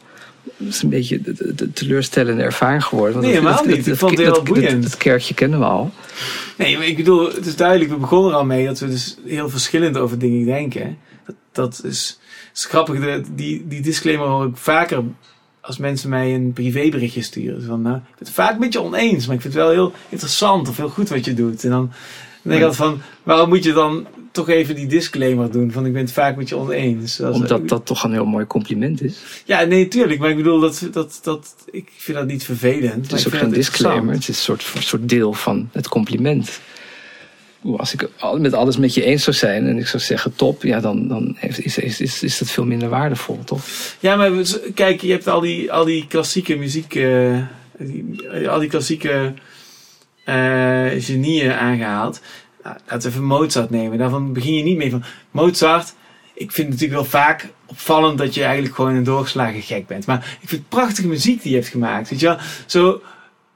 is 0.57 0.81
een 0.81 0.89
beetje 0.89 1.21
de, 1.21 1.33
de- 1.33 1.53
de 1.55 1.71
teleurstellende 1.71 2.41
ervaring 2.43 2.83
geworden. 2.83 3.13
Want 3.13 3.25
Nee, 3.25 3.35
helemaal 3.35 3.65
niet. 3.65 3.87
Ik 3.87 3.95
vond 3.95 4.11
het 4.17 4.19
heel 4.33 4.43
boeiend. 4.43 4.71
Dat, 4.71 4.81
dat 4.81 4.97
kerkje 4.97 5.33
kennen 5.33 5.59
we 5.59 5.65
al. 5.65 5.91
Nee, 6.57 6.77
maar 6.77 6.87
ik 6.87 6.95
bedoel, 6.97 7.33
het 7.33 7.45
is 7.45 7.55
duidelijk, 7.55 7.89
we 7.89 7.95
begonnen 7.97 8.31
er 8.31 8.37
al 8.37 8.45
mee 8.45 8.65
dat 8.65 8.79
we 8.79 8.87
dus 8.89 9.17
heel 9.25 9.49
verschillend 9.49 9.97
over 9.97 10.19
dingen 10.19 10.45
denken. 10.45 10.97
Dat, 11.25 11.35
dat 11.51 11.81
is, 11.85 12.19
is 12.53 12.65
grappig, 12.65 12.99
de, 12.99 13.23
die, 13.35 13.67
die 13.67 13.81
disclaimer 13.81 14.27
hoor 14.27 14.45
ik 14.45 14.57
vaker 14.57 15.03
als 15.61 15.77
mensen 15.77 16.09
mij 16.09 16.33
een 16.35 16.53
privéberichtje 16.53 17.21
sturen. 17.21 17.61
Zo 17.61 17.67
Van, 17.67 17.81
nou, 17.81 17.95
ik 17.95 18.03
ben 18.03 18.27
het 18.27 18.29
vaak 18.29 18.53
een 18.53 18.59
beetje 18.59 18.81
oneens, 18.81 19.25
maar 19.25 19.35
ik 19.35 19.41
vind 19.41 19.53
het 19.53 19.63
wel 19.63 19.71
heel 19.71 19.93
interessant 20.09 20.69
of 20.69 20.77
heel 20.77 20.89
goed 20.89 21.09
wat 21.09 21.25
je 21.25 21.33
doet. 21.33 21.63
En 21.63 21.69
dan, 21.69 21.91
dan 22.41 22.51
denk 22.51 22.61
ik 22.61 22.67
altijd 22.67 22.89
van, 22.89 23.01
waarom 23.23 23.49
moet 23.49 23.63
je 23.63 23.73
dan 23.73 24.07
toch 24.31 24.49
even 24.49 24.75
die 24.75 24.87
disclaimer 24.87 25.51
doen? 25.51 25.71
Van 25.71 25.85
ik 25.85 25.93
ben 25.93 26.01
het 26.01 26.11
vaak 26.11 26.35
met 26.35 26.49
je 26.49 26.55
oneens. 26.55 27.19
Omdat 27.19 27.67
dat 27.69 27.85
toch 27.85 28.03
een 28.03 28.13
heel 28.13 28.25
mooi 28.25 28.45
compliment 28.47 29.03
is. 29.03 29.17
Ja, 29.45 29.63
nee, 29.63 29.87
tuurlijk. 29.87 30.19
Maar 30.19 30.29
ik 30.29 30.35
bedoel, 30.35 30.59
dat, 30.59 30.87
dat, 30.91 31.19
dat, 31.23 31.55
ik 31.71 31.91
vind 31.97 32.17
dat 32.17 32.27
niet 32.27 32.43
vervelend. 32.43 33.11
Het 33.11 33.19
is 33.19 33.27
ook 33.27 33.33
geen 33.33 33.49
disclaimer. 33.49 34.13
Het 34.13 34.21
is 34.21 34.27
een 34.27 34.33
soort, 34.33 34.71
een 34.75 34.83
soort 34.83 35.09
deel 35.09 35.33
van 35.33 35.69
het 35.71 35.87
compliment. 35.87 36.59
Als 37.77 37.93
ik 37.93 38.09
met 38.37 38.53
alles 38.53 38.77
met 38.77 38.93
je 38.93 39.03
eens 39.03 39.23
zou 39.23 39.35
zijn 39.35 39.67
en 39.67 39.77
ik 39.77 39.87
zou 39.87 40.03
zeggen 40.03 40.35
top, 40.35 40.63
ja, 40.63 40.79
dan, 40.79 41.07
dan 41.07 41.37
is, 41.39 41.59
is, 41.59 41.99
is, 41.99 42.23
is 42.23 42.37
dat 42.37 42.49
veel 42.49 42.65
minder 42.65 42.89
waardevol, 42.89 43.39
toch? 43.43 43.61
Ja, 43.99 44.15
maar 44.15 44.31
kijk, 44.73 45.01
je 45.01 45.11
hebt 45.11 45.27
al 45.27 45.39
die, 45.39 45.71
al 45.71 45.85
die 45.85 46.07
klassieke 46.07 46.55
muziek, 46.55 46.95
eh, 46.95 47.37
al 48.47 48.59
die 48.59 48.69
klassieke 48.69 49.33
eh, 50.25 50.87
genieën 50.97 51.53
aangehaald. 51.53 52.21
Nou, 52.63 52.75
laten 52.87 53.01
we 53.01 53.07
even 53.07 53.23
Mozart 53.23 53.69
nemen. 53.69 53.97
Daarvan 53.97 54.33
begin 54.33 54.55
je 54.55 54.63
niet 54.63 54.77
mee 54.77 54.89
van 54.89 55.03
Mozart. 55.31 55.93
Ik 56.33 56.51
vind 56.51 56.67
het 56.67 56.79
natuurlijk 56.79 57.01
wel 57.01 57.21
vaak 57.21 57.49
opvallend 57.65 58.17
dat 58.17 58.33
je 58.33 58.43
eigenlijk 58.43 58.75
gewoon 58.75 58.95
een 58.95 59.03
doorgeslagen 59.03 59.61
gek 59.61 59.87
bent. 59.87 60.05
Maar 60.05 60.37
ik 60.41 60.49
vind 60.49 60.69
prachtige 60.69 61.07
muziek 61.07 61.41
die 61.41 61.51
je 61.51 61.57
hebt 61.57 61.69
gemaakt. 61.69 62.09
Weet 62.09 62.19
je 62.19 62.25
wel? 62.25 62.37
Zo, 62.65 63.01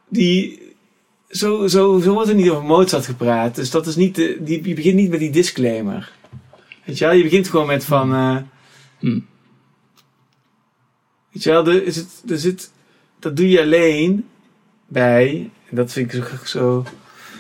die, 0.09 0.64
zo, 1.35 1.67
zo, 1.67 1.99
zo 1.99 2.13
wordt 2.13 2.29
er 2.29 2.35
niet 2.35 2.49
over 2.49 2.63
Mozart 2.63 3.05
gepraat. 3.05 3.55
Dus 3.55 3.69
dat 3.71 3.87
is 3.87 3.95
niet 3.95 4.15
de, 4.15 4.37
die, 4.39 4.67
je 4.67 4.73
begint 4.73 4.95
niet 4.95 5.09
met 5.09 5.19
die 5.19 5.31
disclaimer. 5.31 6.11
Weet 6.85 6.97
je 6.97 7.05
wel? 7.05 7.13
Je 7.13 7.23
begint 7.23 7.49
gewoon 7.49 7.67
met 7.67 7.85
van... 7.85 8.13
eh, 8.13 8.37
Hmm. 8.99 9.25
Weet 11.31 11.43
je 11.43 11.49
wel, 11.49 11.67
er 11.67 11.83
is 11.85 11.95
het, 11.95 12.23
er 12.29 12.37
zit, 12.37 12.71
dat 13.19 13.37
doe 13.37 13.49
je 13.49 13.61
alleen 13.61 14.25
bij, 14.87 15.49
en 15.69 15.75
dat 15.75 15.91
vind 15.91 16.13
ik 16.13 16.23
zo, 16.23 16.35
zo, 16.45 16.85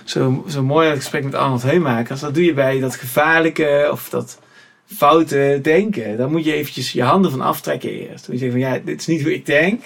zo, 0.03 0.45
zo 0.49 0.63
mooi 0.63 0.95
gesprek 0.95 1.23
met 1.23 1.35
Arnold 1.35 1.63
Heumakers, 1.63 2.19
dat 2.19 2.33
doe 2.33 2.43
je 2.43 2.53
bij 2.53 2.79
dat 2.79 2.95
gevaarlijke 2.95 3.89
of 3.91 4.09
dat 4.09 4.39
foute 4.85 5.59
denken. 5.61 6.17
Daar 6.17 6.29
moet 6.29 6.45
je 6.45 6.53
eventjes 6.53 6.91
je 6.91 7.03
handen 7.03 7.31
van 7.31 7.41
aftrekken 7.41 7.89
eerst. 7.89 8.25
Dan 8.25 8.35
moet 8.35 8.39
je 8.39 8.51
zeggen 8.51 8.61
van 8.61 8.69
ja, 8.69 8.79
dit 8.85 8.99
is 8.99 9.07
niet 9.07 9.21
hoe 9.21 9.33
ik 9.33 9.45
denk, 9.45 9.81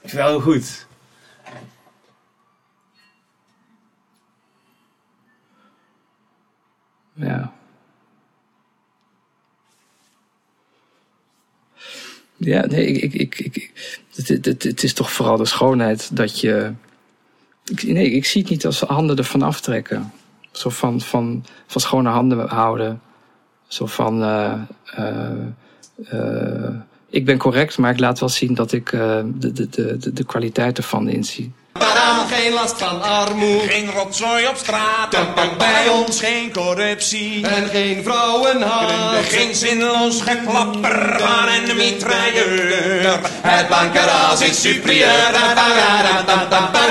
het 0.00 0.10
is 0.10 0.12
wel 0.12 0.28
heel 0.28 0.40
goed. 0.40 0.86
Ja. 7.20 7.52
Ja, 12.36 12.66
nee, 12.66 12.86
ik, 12.86 13.12
ik, 13.14 13.38
ik, 13.38 13.70
het, 14.14 14.28
het, 14.28 14.44
het, 14.44 14.62
het 14.62 14.82
is 14.82 14.94
toch 14.94 15.12
vooral 15.12 15.36
de 15.36 15.44
schoonheid 15.44 16.16
dat 16.16 16.40
je. 16.40 16.72
Ik, 17.64 17.82
nee, 17.82 18.10
ik 18.10 18.24
zie 18.24 18.40
het 18.40 18.50
niet 18.50 18.66
als 18.66 18.80
handen 18.80 19.16
ervan 19.16 19.42
aftrekken. 19.42 20.12
Zo 20.52 20.70
van, 20.70 21.00
van, 21.00 21.44
van 21.66 21.80
schone 21.80 22.08
handen 22.08 22.48
houden. 22.48 23.00
Zo 23.68 23.86
van. 23.86 24.22
eh, 24.22 24.60
eh, 24.84 25.46
eh, 26.10 26.74
ik 27.08 27.24
ben 27.24 27.38
correct, 27.38 27.78
maar 27.78 27.92
ik 27.92 27.98
laat 28.00 28.20
wel 28.20 28.28
zien 28.28 28.54
dat 28.54 28.72
ik 28.72 28.90
de, 28.90 29.30
de, 29.34 29.68
de, 29.68 29.96
de, 29.96 30.12
de 30.12 30.24
kwaliteit 30.24 30.78
ervan 30.78 31.08
inzie. 31.08 31.52
Daarom 31.72 32.26
geen 32.28 32.52
last 32.52 32.74
van 32.78 33.02
armoede. 33.02 33.68
Geen 33.68 33.90
rotzooi 33.96 34.46
op 34.46 34.56
straat, 34.56 35.10
bij 35.58 35.88
ons 35.88 36.20
geen 36.20 36.52
corruptie. 36.52 37.46
En 37.46 37.68
geen 37.68 38.02
vrouwenhaat. 38.04 39.24
Geen 39.28 39.54
zinloos 39.54 40.22
geklapper 40.22 41.22
aan 41.22 41.48
een 41.48 41.76
mitrailleur. 41.76 43.20
Het 43.40 43.68
bankeraas 43.68 44.40
is 44.40 44.60
superieur. 44.60 45.30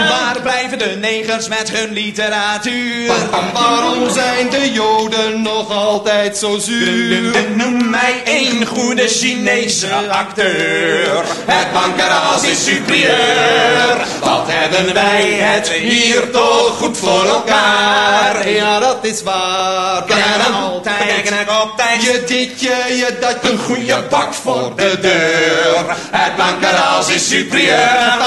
Waar 0.09 0.41
blijven 0.41 0.77
de 0.77 0.97
negers 0.99 1.47
met 1.47 1.69
hun 1.69 1.93
literatuur? 1.93 3.11
Waarom 3.53 4.09
zijn 4.09 4.49
de 4.49 4.71
Joden 4.71 5.41
nog 5.41 5.71
altijd 5.71 6.37
zo 6.37 6.57
zuur? 6.57 7.45
Noem 7.55 7.89
mij 7.89 8.21
één 8.25 8.65
goede 8.65 9.07
Chinese 9.07 9.87
acteur. 10.09 11.23
Het 11.45 11.73
bankeraas 11.73 12.43
is 12.43 12.63
superieur. 12.63 14.07
Wat 14.19 14.47
hebben 14.75 14.93
wij 14.93 15.23
het 15.31 15.69
hier 15.69 16.31
toch 16.31 16.77
goed 16.77 16.97
voor 16.97 17.25
elkaar? 17.25 18.49
Ja, 18.49 18.79
dat 18.79 18.97
is 19.01 19.23
waar. 19.23 20.03
Kijken 20.03 20.53
altijd, 20.53 21.21
kijken 21.21 21.61
op 21.61 21.73
tijd. 21.77 22.03
Je 22.03 22.23
dit, 22.27 22.61
je, 22.61 22.95
je 22.97 23.17
dat, 23.19 23.51
een 23.51 23.57
goede 23.57 24.03
bak 24.09 24.33
voor 24.33 24.71
de 24.75 24.97
deur. 25.01 25.95
Het 26.11 26.35
bankeraas 26.35 27.09
is 27.09 27.29
superieur. 27.29 28.17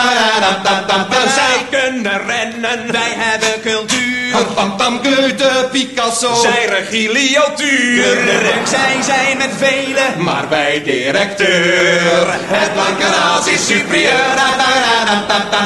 Zij 1.35 1.81
kunnen 1.81 2.21
rennen, 2.27 2.93
wij 2.93 3.13
hebben. 3.17 3.42
Pam, 4.43 4.55
pam, 4.55 4.77
pam, 4.77 5.01
Goethe, 5.05 5.69
Picasso. 5.71 6.35
Zij 6.35 6.67
regilio 6.67 7.43
tuurlijk, 7.57 8.67
zij 8.67 9.03
zijn 9.03 9.37
met 9.39 9.51
velen. 9.59 10.25
Maar 10.25 10.49
bij 10.49 10.83
directeur, 10.85 12.27
het 12.29 12.75
bankeraas 12.75 13.47
is 13.47 13.67
superieur. 13.67 14.11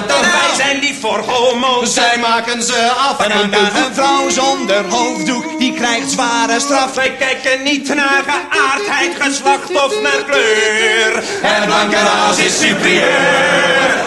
Wij 0.07 0.57
zijn 0.57 0.79
lief 0.79 1.01
voor 1.01 1.19
homo's. 1.19 1.95
Zij 1.95 2.19
maken 2.21 2.63
ze 2.63 2.91
af 3.09 3.21
En 3.21 3.31
een, 3.31 3.53
een 3.55 3.95
vrouw 3.95 4.29
zonder 4.29 4.85
hoofddoek, 4.89 5.59
die 5.59 5.75
krijgt 5.75 6.11
zware 6.11 6.61
straf. 6.61 6.95
Wij 6.95 7.13
kijken 7.19 7.63
niet 7.63 7.95
naar 7.95 8.23
geaardheid, 8.27 9.13
geslacht 9.19 9.71
of 9.71 10.01
naar 10.03 10.25
kleur. 10.27 11.23
Het 11.43 11.69
bankeraas 11.69 12.39
is 12.39 12.59
superieur. 12.59 14.07